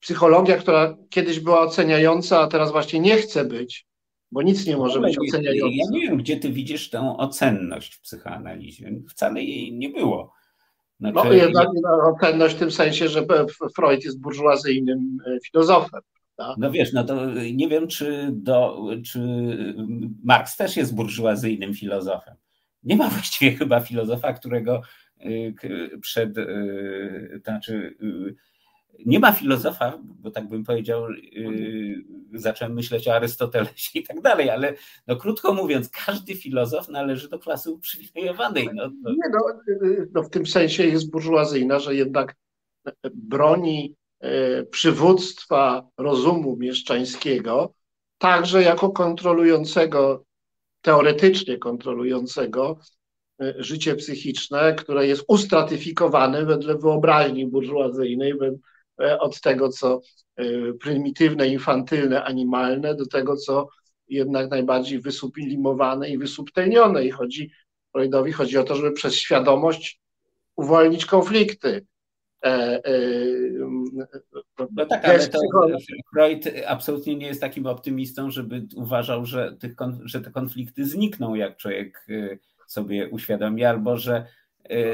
psychologia, 0.00 0.56
która 0.56 0.96
kiedyś 1.10 1.40
była 1.40 1.60
oceniająca, 1.60 2.40
a 2.40 2.46
teraz 2.46 2.72
właśnie 2.72 3.00
nie 3.00 3.16
chce 3.16 3.44
być 3.44 3.87
bo 4.32 4.42
nic 4.42 4.66
nie 4.66 4.76
może 4.76 5.00
być 5.00 5.18
oceniające. 5.18 5.76
Ja 5.76 5.84
nie 5.90 6.00
wiem, 6.00 6.16
gdzie 6.16 6.36
ty 6.36 6.50
widzisz 6.50 6.90
tę 6.90 7.16
ocenność 7.18 7.94
w 7.94 8.00
psychoanalizie. 8.00 8.92
Wcale 9.08 9.42
jej 9.42 9.72
nie 9.72 9.88
było. 9.88 10.32
Znaczy, 11.00 11.14
no 11.24 11.32
jednak 11.32 11.68
ocenność 12.14 12.56
w 12.56 12.58
tym 12.58 12.70
sensie, 12.70 13.08
że 13.08 13.26
Freud 13.76 14.04
jest 14.04 14.20
burżuazyjnym 14.20 15.18
e, 15.26 15.38
filozofem. 15.40 16.00
Prawda? 16.36 16.54
No 16.58 16.70
wiesz, 16.70 16.92
no 16.92 17.04
to 17.04 17.34
nie 17.52 17.68
wiem, 17.68 17.88
czy, 17.88 18.28
do, 18.32 18.86
czy 19.04 19.20
Marx 20.24 20.56
też 20.56 20.76
jest 20.76 20.94
burżuazyjnym 20.94 21.74
filozofem. 21.74 22.34
Nie 22.82 22.96
ma 22.96 23.08
właściwie 23.18 23.56
chyba 23.56 23.80
filozofa, 23.80 24.32
którego 24.32 24.82
e, 25.20 25.30
przed, 26.00 26.38
e, 26.38 26.46
to 27.44 27.50
znaczy 27.50 27.96
nie 29.06 29.18
ma 29.18 29.32
filozofa, 29.32 29.98
bo 30.02 30.30
tak 30.30 30.48
bym 30.48 30.64
powiedział, 30.64 31.10
yy, 31.10 32.04
zacząłem 32.34 32.74
myśleć 32.74 33.08
o 33.08 33.14
Arystotelesie 33.14 33.98
i 33.98 34.02
tak 34.02 34.20
dalej, 34.20 34.50
ale 34.50 34.74
no, 35.06 35.16
krótko 35.16 35.54
mówiąc, 35.54 35.90
każdy 36.06 36.34
filozof 36.34 36.88
należy 36.88 37.28
do 37.28 37.38
klasy 37.38 37.70
uprzywilejowanej. 37.70 38.68
No, 38.74 38.82
to... 39.04 39.10
Nie, 39.10 39.28
no, 39.32 39.40
no, 40.14 40.22
w 40.22 40.30
tym 40.30 40.46
sensie 40.46 40.86
jest 40.86 41.10
burżuazyjna, 41.10 41.78
że 41.78 41.94
jednak 41.94 42.34
broni 43.14 43.94
e, 44.20 44.62
przywództwa 44.64 45.88
rozumu 45.98 46.56
mieszczańskiego, 46.56 47.74
także 48.18 48.62
jako 48.62 48.90
kontrolującego, 48.90 50.24
teoretycznie 50.80 51.58
kontrolującego 51.58 52.78
e, 53.40 53.54
życie 53.58 53.94
psychiczne, 53.94 54.74
które 54.74 55.06
jest 55.06 55.24
ustratyfikowane 55.28 56.44
wedle 56.44 56.78
wyobraźni 56.78 57.46
burżuazyjnej, 57.46 58.34
od 58.98 59.40
tego, 59.40 59.68
co 59.68 60.00
e, 60.36 60.44
prymitywne, 60.80 61.48
infantylne, 61.48 62.24
animalne, 62.24 62.94
do 62.94 63.06
tego, 63.06 63.36
co 63.36 63.68
jednak 64.08 64.50
najbardziej 64.50 65.00
wysublimowane 65.00 66.10
i 66.10 66.18
wysubtelnione. 66.18 67.04
I 67.04 67.10
chodzi, 67.10 67.50
Freudowi 67.92 68.32
chodzi 68.32 68.58
o 68.58 68.64
to, 68.64 68.74
żeby 68.74 68.92
przez 68.92 69.14
świadomość 69.14 70.00
uwolnić 70.56 71.06
konflikty. 71.06 71.86
E, 72.44 72.82
no 74.76 74.86
tak, 74.86 75.04
ale 75.04 75.28
to 75.28 75.38
Freud 76.14 76.44
absolutnie 76.66 77.16
nie 77.16 77.26
jest 77.26 77.40
takim 77.40 77.66
optymistą, 77.66 78.30
żeby 78.30 78.66
uważał, 78.76 79.24
że, 79.24 79.56
tych, 79.60 79.72
że 80.04 80.20
te 80.20 80.30
konflikty 80.30 80.84
znikną, 80.84 81.34
jak 81.34 81.56
człowiek 81.56 82.06
sobie 82.66 83.08
uświadomi, 83.08 83.64
albo 83.64 83.96
że 83.96 84.26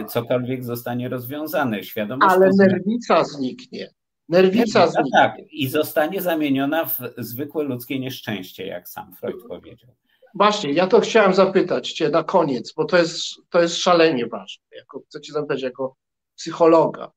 cokolwiek 0.08 0.64
zostanie 0.64 1.08
rozwiązane. 1.08 1.84
Świadomość 1.84 2.34
Ale 2.34 2.50
nerwica 2.58 3.24
zniknie. 3.24 3.90
Nerwica, 4.28 4.88
zniknie. 4.88 5.10
Tak, 5.12 5.34
i 5.50 5.68
zostanie 5.68 6.22
zamieniona 6.22 6.84
w 6.84 6.98
zwykłe 7.18 7.64
ludzkie 7.64 8.00
nieszczęście, 8.00 8.66
jak 8.66 8.88
sam 8.88 9.14
Freud 9.14 9.46
powiedział. 9.48 9.94
Właśnie, 10.34 10.72
ja 10.72 10.86
to 10.86 11.00
chciałem 11.00 11.34
zapytać 11.34 11.92
Cię 11.92 12.08
na 12.08 12.24
koniec, 12.24 12.72
bo 12.76 12.84
to 12.84 12.98
jest, 12.98 13.24
to 13.50 13.62
jest 13.62 13.76
szalenie 13.76 14.26
ważne. 14.26 14.64
Jako, 14.76 15.00
chcę 15.00 15.20
Cię 15.20 15.32
zapytać 15.32 15.62
jako 15.62 15.96
psychologa, 16.36 17.12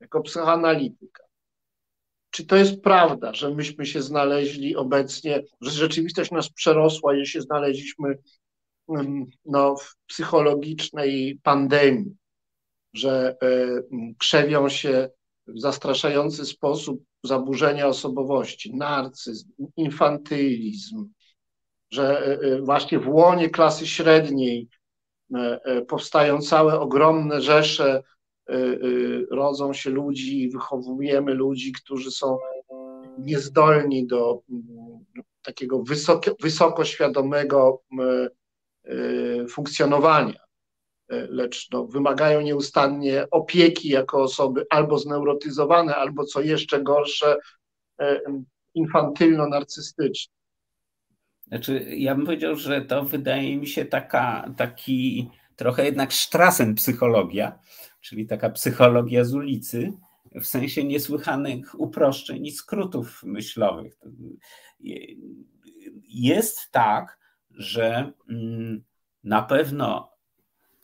jako 0.00 0.20
psychoanalityka. 0.20 1.24
Czy 2.30 2.46
to 2.46 2.56
jest 2.56 2.80
prawda, 2.80 3.34
że 3.34 3.54
myśmy 3.54 3.86
się 3.86 4.02
znaleźli 4.02 4.76
obecnie, 4.76 5.42
że 5.60 5.70
rzeczywistość 5.70 6.30
nas 6.30 6.48
przerosła 6.48 7.16
i 7.16 7.26
się 7.26 7.40
znaleźliśmy 7.40 8.18
no, 9.44 9.74
psychologicznej 10.06 11.40
pandemii, 11.42 12.16
że 12.94 13.36
e, 13.42 13.66
krzewią 14.18 14.68
się 14.68 15.10
w 15.46 15.60
zastraszający 15.60 16.44
sposób 16.46 17.02
zaburzenia 17.24 17.86
osobowości, 17.86 18.76
narcyzm, 18.76 19.52
infantylizm, 19.76 21.08
że 21.90 22.26
e, 22.26 22.40
e, 22.40 22.62
właśnie 22.62 22.98
w 22.98 23.08
łonie 23.08 23.50
klasy 23.50 23.86
średniej 23.86 24.68
powstają 25.88 26.40
całe 26.40 26.80
ogromne 26.80 27.40
rzesze, 27.40 28.02
rodzą 29.30 29.72
się 29.72 29.90
ludzi, 29.90 30.50
wychowujemy 30.50 31.34
ludzi, 31.34 31.72
którzy 31.72 32.10
są 32.10 32.38
niezdolni 33.18 34.06
do 34.06 34.40
takiego 35.42 35.82
wysoko, 35.82 36.34
funkcjonowania, 39.48 40.40
y, 41.12 41.28
lecz 41.30 41.70
no, 41.70 41.86
wymagają 41.86 42.40
nieustannie 42.40 43.26
opieki 43.30 43.88
jako 43.88 44.22
osoby 44.22 44.66
albo 44.70 44.98
zneurotyzowane, 44.98 45.96
albo 45.96 46.24
co 46.24 46.40
jeszcze 46.40 46.82
gorsze, 46.82 47.36
y, 48.02 48.20
infantylno-narcystyczne. 48.74 50.34
Znaczy, 51.46 51.86
ja 51.96 52.14
bym 52.14 52.26
powiedział, 52.26 52.56
że 52.56 52.82
to 52.82 53.02
wydaje 53.02 53.56
mi 53.56 53.66
się 53.66 53.84
taka, 53.84 54.54
taki 54.56 55.30
trochę 55.56 55.84
jednak 55.84 56.12
sztrasen 56.12 56.74
psychologia, 56.74 57.58
czyli 58.00 58.26
taka 58.26 58.50
psychologia 58.50 59.24
z 59.24 59.34
ulicy, 59.34 59.92
w 60.34 60.46
sensie 60.46 60.84
niesłychanych 60.84 61.80
uproszczeń 61.80 62.46
i 62.46 62.52
skrótów 62.52 63.22
myślowych. 63.22 63.98
Jest 66.08 66.70
tak, 66.70 67.18
że 67.56 68.12
mm, 68.28 68.84
na 69.24 69.42
pewno 69.42 70.12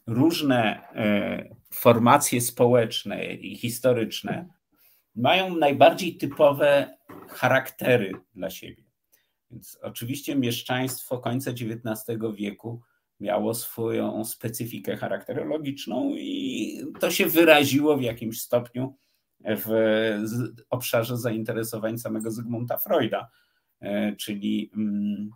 różne 0.07 0.89
e, 0.95 1.57
formacje 1.73 2.41
społeczne 2.41 3.35
i 3.35 3.57
historyczne 3.57 4.49
mają 5.15 5.57
najbardziej 5.57 6.17
typowe 6.17 6.99
charaktery 7.29 8.13
dla 8.35 8.51
siebie. 8.51 8.83
Więc 9.51 9.79
oczywiście 9.83 10.37
mieszczaństwo 10.37 11.19
końca 11.19 11.51
XIX 11.51 12.19
wieku 12.35 12.83
miało 13.21 13.55
swoją 13.55 14.25
specyfikę 14.25 14.97
charakterologiczną 14.97 16.15
i 16.15 16.83
to 17.01 17.11
się 17.11 17.27
wyraziło 17.27 17.97
w 17.97 18.03
jakimś 18.03 18.41
stopniu 18.41 18.97
w 19.45 19.69
obszarze 20.71 21.17
zainteresowań 21.17 21.99
samego 21.99 22.31
Zygmunta 22.31 22.77
Freuda, 22.77 23.31
e, 23.81 24.17
czyli, 24.17 24.71
mm, 24.77 25.31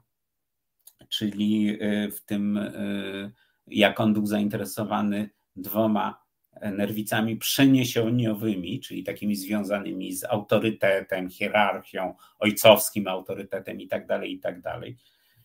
czyli 1.08 1.78
e, 1.80 2.10
w 2.10 2.24
tym, 2.24 2.56
e, 2.56 3.30
jak 3.66 4.00
on 4.00 4.12
był 4.12 4.26
zainteresowany 4.26 5.30
dwoma 5.56 6.24
nerwicami 6.72 7.36
przeniesieniowymi, 7.36 8.80
czyli 8.80 9.04
takimi 9.04 9.36
związanymi 9.36 10.12
z 10.12 10.24
autorytetem, 10.24 11.30
hierarchią, 11.30 12.14
ojcowskim 12.38 13.08
autorytetem 13.08 13.80
i 13.80 13.88
tak 13.88 14.06
dalej, 14.06 14.32
i 14.32 14.38
tak 14.38 14.60
dalej, 14.60 14.96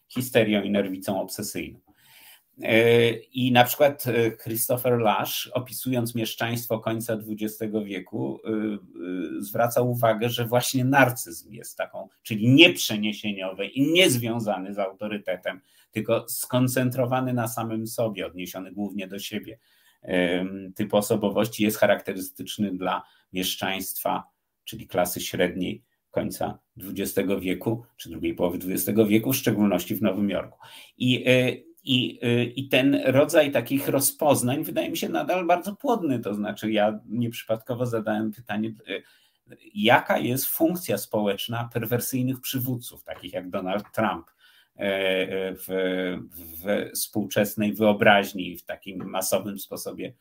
histerią 0.07 0.63
i 0.63 0.71
nerwicą 0.71 1.21
obsesyjną. 1.21 1.88
E, 2.63 3.11
I 3.13 3.51
na 3.51 3.63
przykład 3.63 4.07
e, 4.07 4.31
Christopher 4.31 4.99
Lasch, 4.99 5.49
opisując 5.53 6.15
mieszczaństwo 6.15 6.79
końca 6.79 7.17
XX 7.27 7.73
wieku, 7.85 8.39
e, 8.45 8.51
zwraca 9.41 9.81
uwagę, 9.81 10.29
że 10.29 10.45
właśnie 10.45 10.85
narcyzm 10.85 11.51
jest 11.51 11.77
taką, 11.77 12.09
czyli 12.23 12.49
nieprzeniesieniowy 12.49 13.65
i 13.65 13.91
niezwiązany 13.91 14.73
z 14.73 14.79
autorytetem, 14.79 15.61
tylko 15.91 16.25
skoncentrowany 16.29 17.33
na 17.33 17.47
samym 17.47 17.87
sobie, 17.87 18.27
odniesiony 18.27 18.71
głównie 18.71 19.07
do 19.07 19.19
siebie. 19.19 19.59
Typ 20.75 20.93
osobowości 20.93 21.63
jest 21.63 21.77
charakterystyczny 21.77 22.71
dla 22.71 23.03
mieszczaństwa, 23.33 24.23
czyli 24.63 24.87
klasy 24.87 25.21
średniej 25.21 25.83
końca 26.11 26.59
XX 26.77 27.29
wieku, 27.39 27.83
czy 27.97 28.09
drugiej 28.09 28.33
połowy 28.33 28.57
XX 28.57 28.99
wieku, 29.07 29.33
w 29.33 29.35
szczególności 29.35 29.95
w 29.95 30.01
Nowym 30.01 30.29
Jorku. 30.29 30.57
I 30.97 31.25
i, 31.83 32.19
y, 32.25 32.43
I 32.43 32.67
ten 32.67 33.01
rodzaj 33.05 33.51
takich 33.51 33.87
rozpoznań 33.87 34.63
wydaje 34.63 34.89
mi 34.89 34.97
się 34.97 35.09
nadal 35.09 35.45
bardzo 35.47 35.75
płodny. 35.75 36.19
To 36.19 36.33
znaczy, 36.33 36.71
ja 36.71 36.99
nieprzypadkowo 37.05 37.85
zadałem 37.85 38.31
pytanie, 38.31 38.73
y, 38.89 39.03
jaka 39.73 40.17
jest 40.17 40.45
funkcja 40.45 40.97
społeczna 40.97 41.69
perwersyjnych 41.73 42.41
przywódców, 42.41 43.03
takich 43.03 43.33
jak 43.33 43.49
Donald 43.49 43.85
Trump 43.93 44.27
e, 44.75 45.53
w, 45.53 45.65
w 46.63 46.91
współczesnej 46.93 47.73
wyobraźni, 47.73 48.57
w 48.57 48.65
takim 48.65 49.09
masowym 49.09 49.59
sposobie 49.59 50.13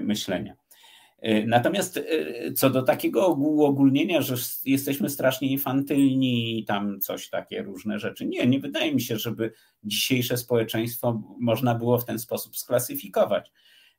myślenia. 0.00 0.56
E, 1.24 1.46
natomiast 1.46 1.96
e, 1.96 2.52
co 2.52 2.70
do 2.70 2.82
takiego 2.82 3.28
uogólnienia, 3.28 4.22
że 4.22 4.34
jesteśmy 4.64 5.10
strasznie 5.10 5.48
infantylni 5.48 6.58
i 6.58 6.64
tam 6.64 7.00
coś 7.00 7.30
takie 7.30 7.62
różne 7.62 7.98
rzeczy, 7.98 8.26
nie, 8.26 8.46
nie 8.46 8.60
wydaje 8.60 8.94
mi 8.94 9.00
się, 9.00 9.18
żeby 9.18 9.52
dzisiejsze 9.84 10.36
społeczeństwo 10.36 11.22
można 11.40 11.74
było 11.74 11.98
w 11.98 12.04
ten 12.04 12.18
sposób 12.18 12.56
sklasyfikować. 12.56 13.52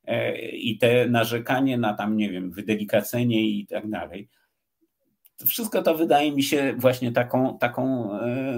E, 0.04 0.38
I 0.38 0.78
te 0.78 1.08
narzekanie 1.08 1.78
na 1.78 1.94
tam, 1.94 2.16
nie 2.16 2.30
wiem, 2.30 2.50
wydelikacenie 2.50 3.48
i 3.48 3.66
tak 3.66 3.90
dalej, 3.90 4.28
wszystko 5.46 5.82
to 5.82 5.94
wydaje 5.94 6.32
mi 6.32 6.42
się 6.42 6.74
właśnie 6.78 7.12
taką, 7.12 7.58
taką 7.58 8.10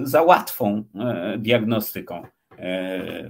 za 0.02 0.44
diagnostyką 1.38 2.22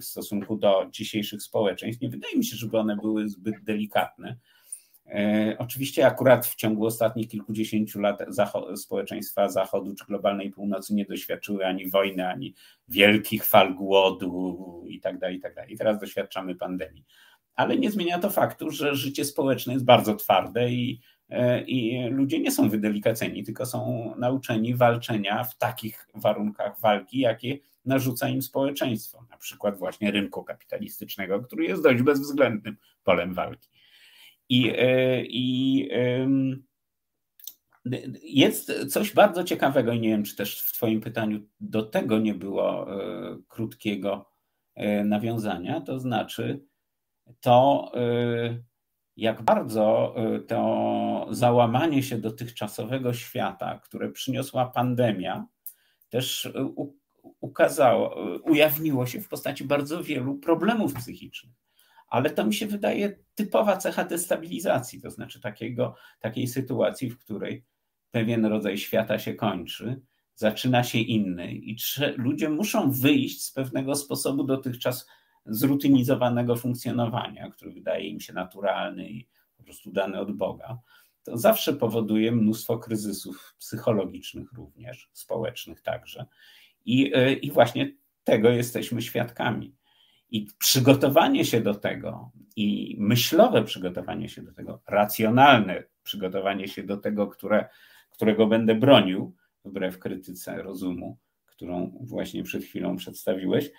w 0.00 0.04
stosunku 0.04 0.56
do 0.56 0.86
dzisiejszych 0.90 1.42
społeczeństw. 1.42 2.02
Nie 2.02 2.08
wydaje 2.08 2.36
mi 2.36 2.44
się, 2.44 2.56
żeby 2.56 2.78
one 2.78 2.96
były 2.96 3.28
zbyt 3.28 3.64
delikatne. 3.64 4.36
E, 5.08 5.56
oczywiście 5.58 6.06
akurat 6.06 6.46
w 6.46 6.54
ciągu 6.54 6.86
ostatnich 6.86 7.28
kilkudziesięciu 7.28 8.00
lat 8.00 8.18
społeczeństwa 8.76 9.48
Zachodu 9.48 9.94
czy 9.94 10.04
globalnej 10.04 10.50
północy 10.50 10.94
nie 10.94 11.04
doświadczyły 11.04 11.66
ani 11.66 11.90
wojny, 11.90 12.28
ani 12.28 12.54
wielkich 12.88 13.44
fal 13.44 13.74
głodu 13.74 14.84
i 14.88 15.00
tak 15.00 15.18
dalej, 15.18 15.36
i 15.36 15.40
tak 15.40 15.54
dalej. 15.54 15.76
Teraz 15.76 15.98
doświadczamy 15.98 16.54
pandemii. 16.54 17.04
Ale 17.54 17.76
nie 17.76 17.90
zmienia 17.90 18.18
to 18.18 18.30
faktu, 18.30 18.70
że 18.70 18.94
życie 18.94 19.24
społeczne 19.24 19.72
jest 19.72 19.84
bardzo 19.84 20.14
twarde 20.14 20.70
i, 20.70 21.00
e, 21.28 21.62
i 21.62 22.08
ludzie 22.10 22.40
nie 22.40 22.50
są 22.50 22.68
wydelikaceni, 22.68 23.44
tylko 23.44 23.66
są 23.66 24.12
nauczeni 24.18 24.74
walczenia 24.74 25.44
w 25.44 25.58
takich 25.58 26.08
warunkach 26.14 26.80
walki, 26.80 27.18
jakie 27.18 27.58
narzuca 27.84 28.28
im 28.28 28.42
społeczeństwo, 28.42 29.24
na 29.30 29.36
przykład 29.36 29.78
właśnie 29.78 30.10
rynku 30.10 30.44
kapitalistycznego, 30.44 31.40
który 31.40 31.64
jest 31.64 31.82
dość 31.82 32.02
bezwzględnym 32.02 32.76
polem 33.04 33.34
walki. 33.34 33.68
I, 34.48 34.72
e, 34.78 35.24
i 35.24 35.88
jest 38.22 38.72
coś 38.88 39.14
bardzo 39.14 39.44
ciekawego, 39.44 39.92
i 39.92 40.00
nie 40.00 40.08
wiem, 40.08 40.24
czy 40.24 40.36
też 40.36 40.60
w 40.60 40.72
Twoim 40.72 41.00
pytaniu 41.00 41.40
do 41.60 41.82
tego 41.82 42.18
nie 42.18 42.34
było 42.34 42.92
e, 42.92 43.38
krótkiego 43.48 44.30
e, 44.74 45.04
nawiązania, 45.04 45.80
to 45.80 46.00
znaczy 46.00 46.64
to, 47.40 47.92
jak 49.16 49.42
bardzo 49.42 50.14
to 50.48 51.26
załamanie 51.30 52.02
się 52.02 52.18
dotychczasowego 52.18 53.12
świata, 53.12 53.78
które 53.78 54.10
przyniosła 54.10 54.66
pandemia, 54.66 55.46
też 56.08 56.52
ukazało, 57.40 58.16
ujawniło 58.42 59.06
się 59.06 59.20
w 59.20 59.28
postaci 59.28 59.64
bardzo 59.64 60.02
wielu 60.02 60.34
problemów 60.34 60.94
psychicznych 60.94 61.67
ale 62.08 62.30
to 62.30 62.46
mi 62.46 62.54
się 62.54 62.66
wydaje 62.66 63.18
typowa 63.34 63.76
cecha 63.76 64.04
destabilizacji, 64.04 65.00
to 65.00 65.10
znaczy 65.10 65.40
takiego, 65.40 65.94
takiej 66.20 66.46
sytuacji, 66.46 67.10
w 67.10 67.18
której 67.18 67.64
pewien 68.10 68.46
rodzaj 68.46 68.78
świata 68.78 69.18
się 69.18 69.34
kończy, 69.34 70.00
zaczyna 70.34 70.84
się 70.84 70.98
inny 70.98 71.52
i 71.52 71.76
ludzie 72.16 72.48
muszą 72.48 72.90
wyjść 72.90 73.44
z 73.44 73.52
pewnego 73.52 73.94
sposobu 73.94 74.44
dotychczas 74.44 75.06
zrutynizowanego 75.46 76.56
funkcjonowania, 76.56 77.50
który 77.50 77.72
wydaje 77.72 78.08
im 78.08 78.20
się 78.20 78.32
naturalny 78.32 79.10
i 79.10 79.28
po 79.56 79.62
prostu 79.62 79.92
dany 79.92 80.20
od 80.20 80.32
Boga. 80.32 80.78
To 81.22 81.38
zawsze 81.38 81.72
powoduje 81.72 82.32
mnóstwo 82.32 82.78
kryzysów 82.78 83.54
psychologicznych 83.58 84.52
również, 84.52 85.10
społecznych 85.12 85.82
także. 85.82 86.26
I, 86.84 87.12
e, 87.14 87.32
i 87.32 87.50
właśnie 87.50 87.92
tego 88.24 88.50
jesteśmy 88.50 89.02
świadkami. 89.02 89.77
I 90.30 90.46
przygotowanie 90.58 91.44
się 91.44 91.60
do 91.60 91.74
tego, 91.74 92.30
i 92.56 92.96
myślowe 92.98 93.64
przygotowanie 93.64 94.28
się 94.28 94.42
do 94.42 94.52
tego, 94.52 94.82
racjonalne 94.88 95.84
przygotowanie 96.02 96.68
się 96.68 96.82
do 96.82 96.96
tego, 96.96 97.26
które, 97.26 97.68
którego 98.10 98.46
będę 98.46 98.74
bronił, 98.74 99.36
wbrew 99.64 99.98
krytyce 99.98 100.62
rozumu, 100.62 101.18
którą 101.46 101.98
właśnie 102.00 102.42
przed 102.42 102.64
chwilą 102.64 102.96
przedstawiłeś, 102.96 103.70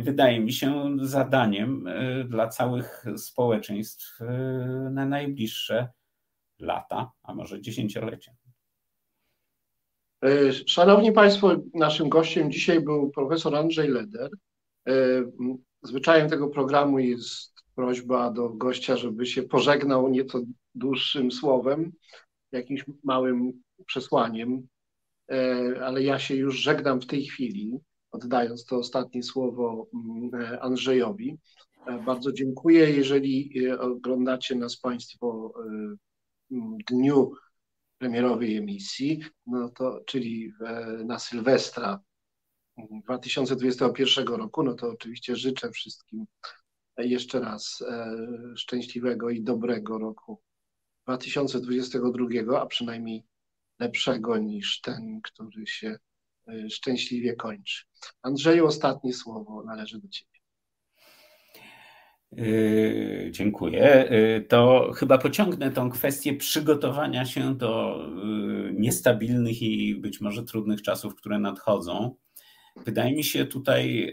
wydaje 0.00 0.40
mi 0.40 0.52
się 0.52 0.96
zadaniem 1.02 1.86
e, 1.86 2.24
dla 2.24 2.48
całych 2.48 3.04
społeczeństw 3.16 4.20
e, 4.20 4.26
na 4.92 5.06
najbliższe 5.06 5.88
lata, 6.58 7.10
a 7.22 7.34
może 7.34 7.60
dziesięciolecia. 7.60 8.32
E, 10.24 10.52
szanowni 10.52 11.12
Państwo, 11.12 11.56
naszym 11.74 12.08
gościem 12.08 12.52
dzisiaj 12.52 12.80
był 12.80 13.10
profesor 13.10 13.56
Andrzej 13.56 13.88
Leder, 13.88 14.30
zwyczajem 15.82 16.30
tego 16.30 16.48
programu 16.48 16.98
jest 16.98 17.52
prośba 17.74 18.30
do 18.30 18.48
gościa, 18.48 18.96
żeby 18.96 19.26
się 19.26 19.42
pożegnał 19.42 20.08
nieco 20.08 20.40
dłuższym 20.74 21.32
słowem, 21.32 21.92
jakimś 22.52 22.84
małym 23.04 23.62
przesłaniem, 23.86 24.66
e, 25.30 25.84
ale 25.84 26.02
ja 26.02 26.18
się 26.18 26.34
już 26.34 26.56
żegnam 26.56 27.00
w 27.00 27.06
tej 27.06 27.24
chwili, 27.24 27.78
oddając 28.10 28.64
to 28.64 28.76
ostatnie 28.76 29.22
słowo 29.22 29.86
Andrzejowi. 30.60 31.38
E, 31.86 31.98
bardzo 31.98 32.32
dziękuję. 32.32 32.90
Jeżeli 32.90 33.68
oglądacie 33.78 34.54
nas 34.54 34.76
Państwo 34.76 35.54
w 36.50 36.92
dniu 36.92 37.32
premierowej 37.98 38.56
emisji, 38.56 39.20
no 39.46 39.68
to, 39.68 40.00
czyli 40.06 40.52
na 41.04 41.18
Sylwestra 41.18 42.00
2021 43.04 44.26
roku, 44.26 44.62
no 44.62 44.74
to 44.74 44.90
oczywiście 44.90 45.36
życzę 45.36 45.70
wszystkim 45.70 46.26
jeszcze 46.98 47.40
raz 47.40 47.84
e, 47.88 48.16
szczęśliwego 48.56 49.30
i 49.30 49.42
dobrego 49.42 49.98
roku 49.98 50.40
2022, 51.06 52.60
a 52.60 52.66
przynajmniej 52.66 53.24
lepszego 53.78 54.38
niż 54.38 54.80
ten, 54.80 55.20
który 55.22 55.66
się 55.66 55.96
e, 56.48 56.70
szczęśliwie 56.70 57.36
kończy. 57.36 57.84
Andrzeju, 58.22 58.66
ostatnie 58.66 59.14
słowo 59.14 59.62
należy 59.66 59.98
do 59.98 60.08
Ciebie. 60.08 60.32
Yy, 62.32 63.30
dziękuję. 63.30 64.10
To 64.48 64.92
chyba 64.96 65.18
pociągnę 65.18 65.70
tą 65.70 65.90
kwestię 65.90 66.34
przygotowania 66.34 67.24
się 67.24 67.54
do 67.54 68.00
niestabilnych 68.72 69.62
i 69.62 69.94
być 69.94 70.20
może 70.20 70.42
trudnych 70.42 70.82
czasów, 70.82 71.14
które 71.14 71.38
nadchodzą. 71.38 72.16
Wydaje 72.76 73.12
mi 73.12 73.24
się 73.24 73.46
tutaj 73.46 74.12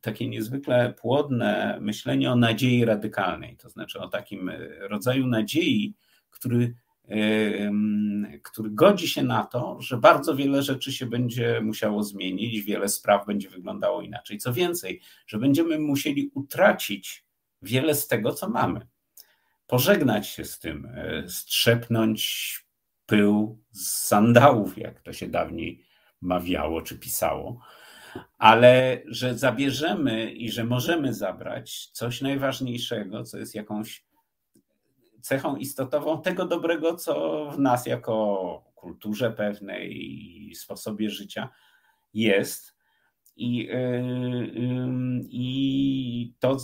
takie 0.00 0.28
niezwykle 0.28 0.94
płodne 1.00 1.78
myślenie 1.80 2.32
o 2.32 2.36
nadziei 2.36 2.84
radykalnej, 2.84 3.56
to 3.56 3.68
znaczy 3.68 3.98
o 3.98 4.08
takim 4.08 4.50
rodzaju 4.80 5.26
nadziei, 5.26 5.94
który, 6.30 6.74
który 8.42 8.70
godzi 8.70 9.08
się 9.08 9.22
na 9.22 9.44
to, 9.44 9.80
że 9.80 9.96
bardzo 9.96 10.36
wiele 10.36 10.62
rzeczy 10.62 10.92
się 10.92 11.06
będzie 11.06 11.60
musiało 11.60 12.02
zmienić, 12.02 12.60
wiele 12.60 12.88
spraw 12.88 13.26
będzie 13.26 13.48
wyglądało 13.48 14.02
inaczej. 14.02 14.38
Co 14.38 14.52
więcej, 14.52 15.00
że 15.26 15.38
będziemy 15.38 15.78
musieli 15.78 16.30
utracić 16.34 17.24
wiele 17.62 17.94
z 17.94 18.08
tego, 18.08 18.32
co 18.32 18.48
mamy. 18.48 18.86
Pożegnać 19.66 20.28
się 20.28 20.44
z 20.44 20.58
tym, 20.58 20.88
strzepnąć 21.28 22.52
pył 23.06 23.58
z 23.70 23.90
sandałów, 23.90 24.78
jak 24.78 25.00
to 25.00 25.12
się 25.12 25.28
dawniej 25.28 25.85
mawiało 26.26 26.82
czy 26.82 26.98
pisało, 26.98 27.60
ale 28.38 29.02
że 29.06 29.38
zabierzemy 29.38 30.32
i 30.32 30.50
że 30.50 30.64
możemy 30.64 31.14
zabrać 31.14 31.86
coś 31.92 32.20
najważniejszego, 32.20 33.24
co 33.24 33.38
jest 33.38 33.54
jakąś 33.54 34.04
cechą 35.20 35.56
istotową 35.56 36.22
tego 36.22 36.46
dobrego, 36.46 36.94
co 36.94 37.46
w 37.50 37.58
nas 37.58 37.86
jako 37.86 38.64
kulturze 38.74 39.30
pewnej 39.30 39.92
i 40.50 40.54
sposobie 40.54 41.10
życia 41.10 41.48
jest, 42.14 42.76
i, 43.36 43.70
y, 43.70 44.04
I 45.30 46.34
to 46.38 46.56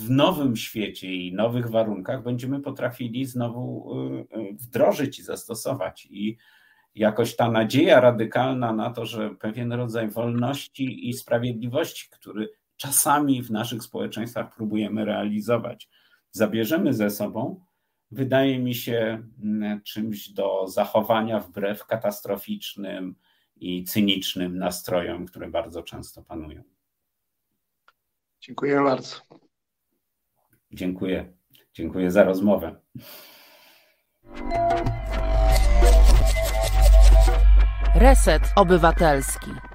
w 0.00 0.10
nowym 0.10 0.56
świecie 0.56 1.14
i 1.14 1.34
nowych 1.34 1.70
warunkach 1.70 2.22
będziemy 2.22 2.60
potrafili 2.60 3.24
znowu 3.24 3.94
y, 3.94 4.38
y, 4.38 4.54
wdrożyć 4.54 5.18
i 5.18 5.22
zastosować. 5.22 6.06
I 6.10 6.36
jakoś 6.94 7.36
ta 7.36 7.50
nadzieja 7.50 8.00
radykalna 8.00 8.72
na 8.72 8.90
to, 8.90 9.06
że 9.06 9.30
pewien 9.30 9.72
rodzaj 9.72 10.08
wolności 10.08 11.08
i 11.08 11.12
sprawiedliwości, 11.12 12.08
który 12.10 12.48
czasami 12.76 13.42
w 13.42 13.50
naszych 13.50 13.82
społeczeństwach 13.82 14.54
próbujemy 14.54 15.04
realizować, 15.04 15.88
zabierzemy 16.30 16.94
ze 16.94 17.10
sobą, 17.10 17.64
wydaje 18.10 18.58
mi 18.58 18.74
się 18.74 19.22
mm, 19.42 19.82
czymś 19.82 20.28
do 20.28 20.68
zachowania 20.68 21.40
wbrew 21.40 21.86
katastroficznym, 21.86 23.14
i 23.60 23.84
cynicznym 23.84 24.58
nastrojom, 24.58 25.26
które 25.26 25.50
bardzo 25.50 25.82
często 25.82 26.22
panują. 26.22 26.62
Dziękuję 28.40 28.82
bardzo. 28.82 29.16
Dziękuję. 30.72 31.32
Dziękuję 31.72 32.10
za 32.10 32.24
rozmowę. 32.24 32.80
Reset 37.94 38.52
Obywatelski. 38.56 39.69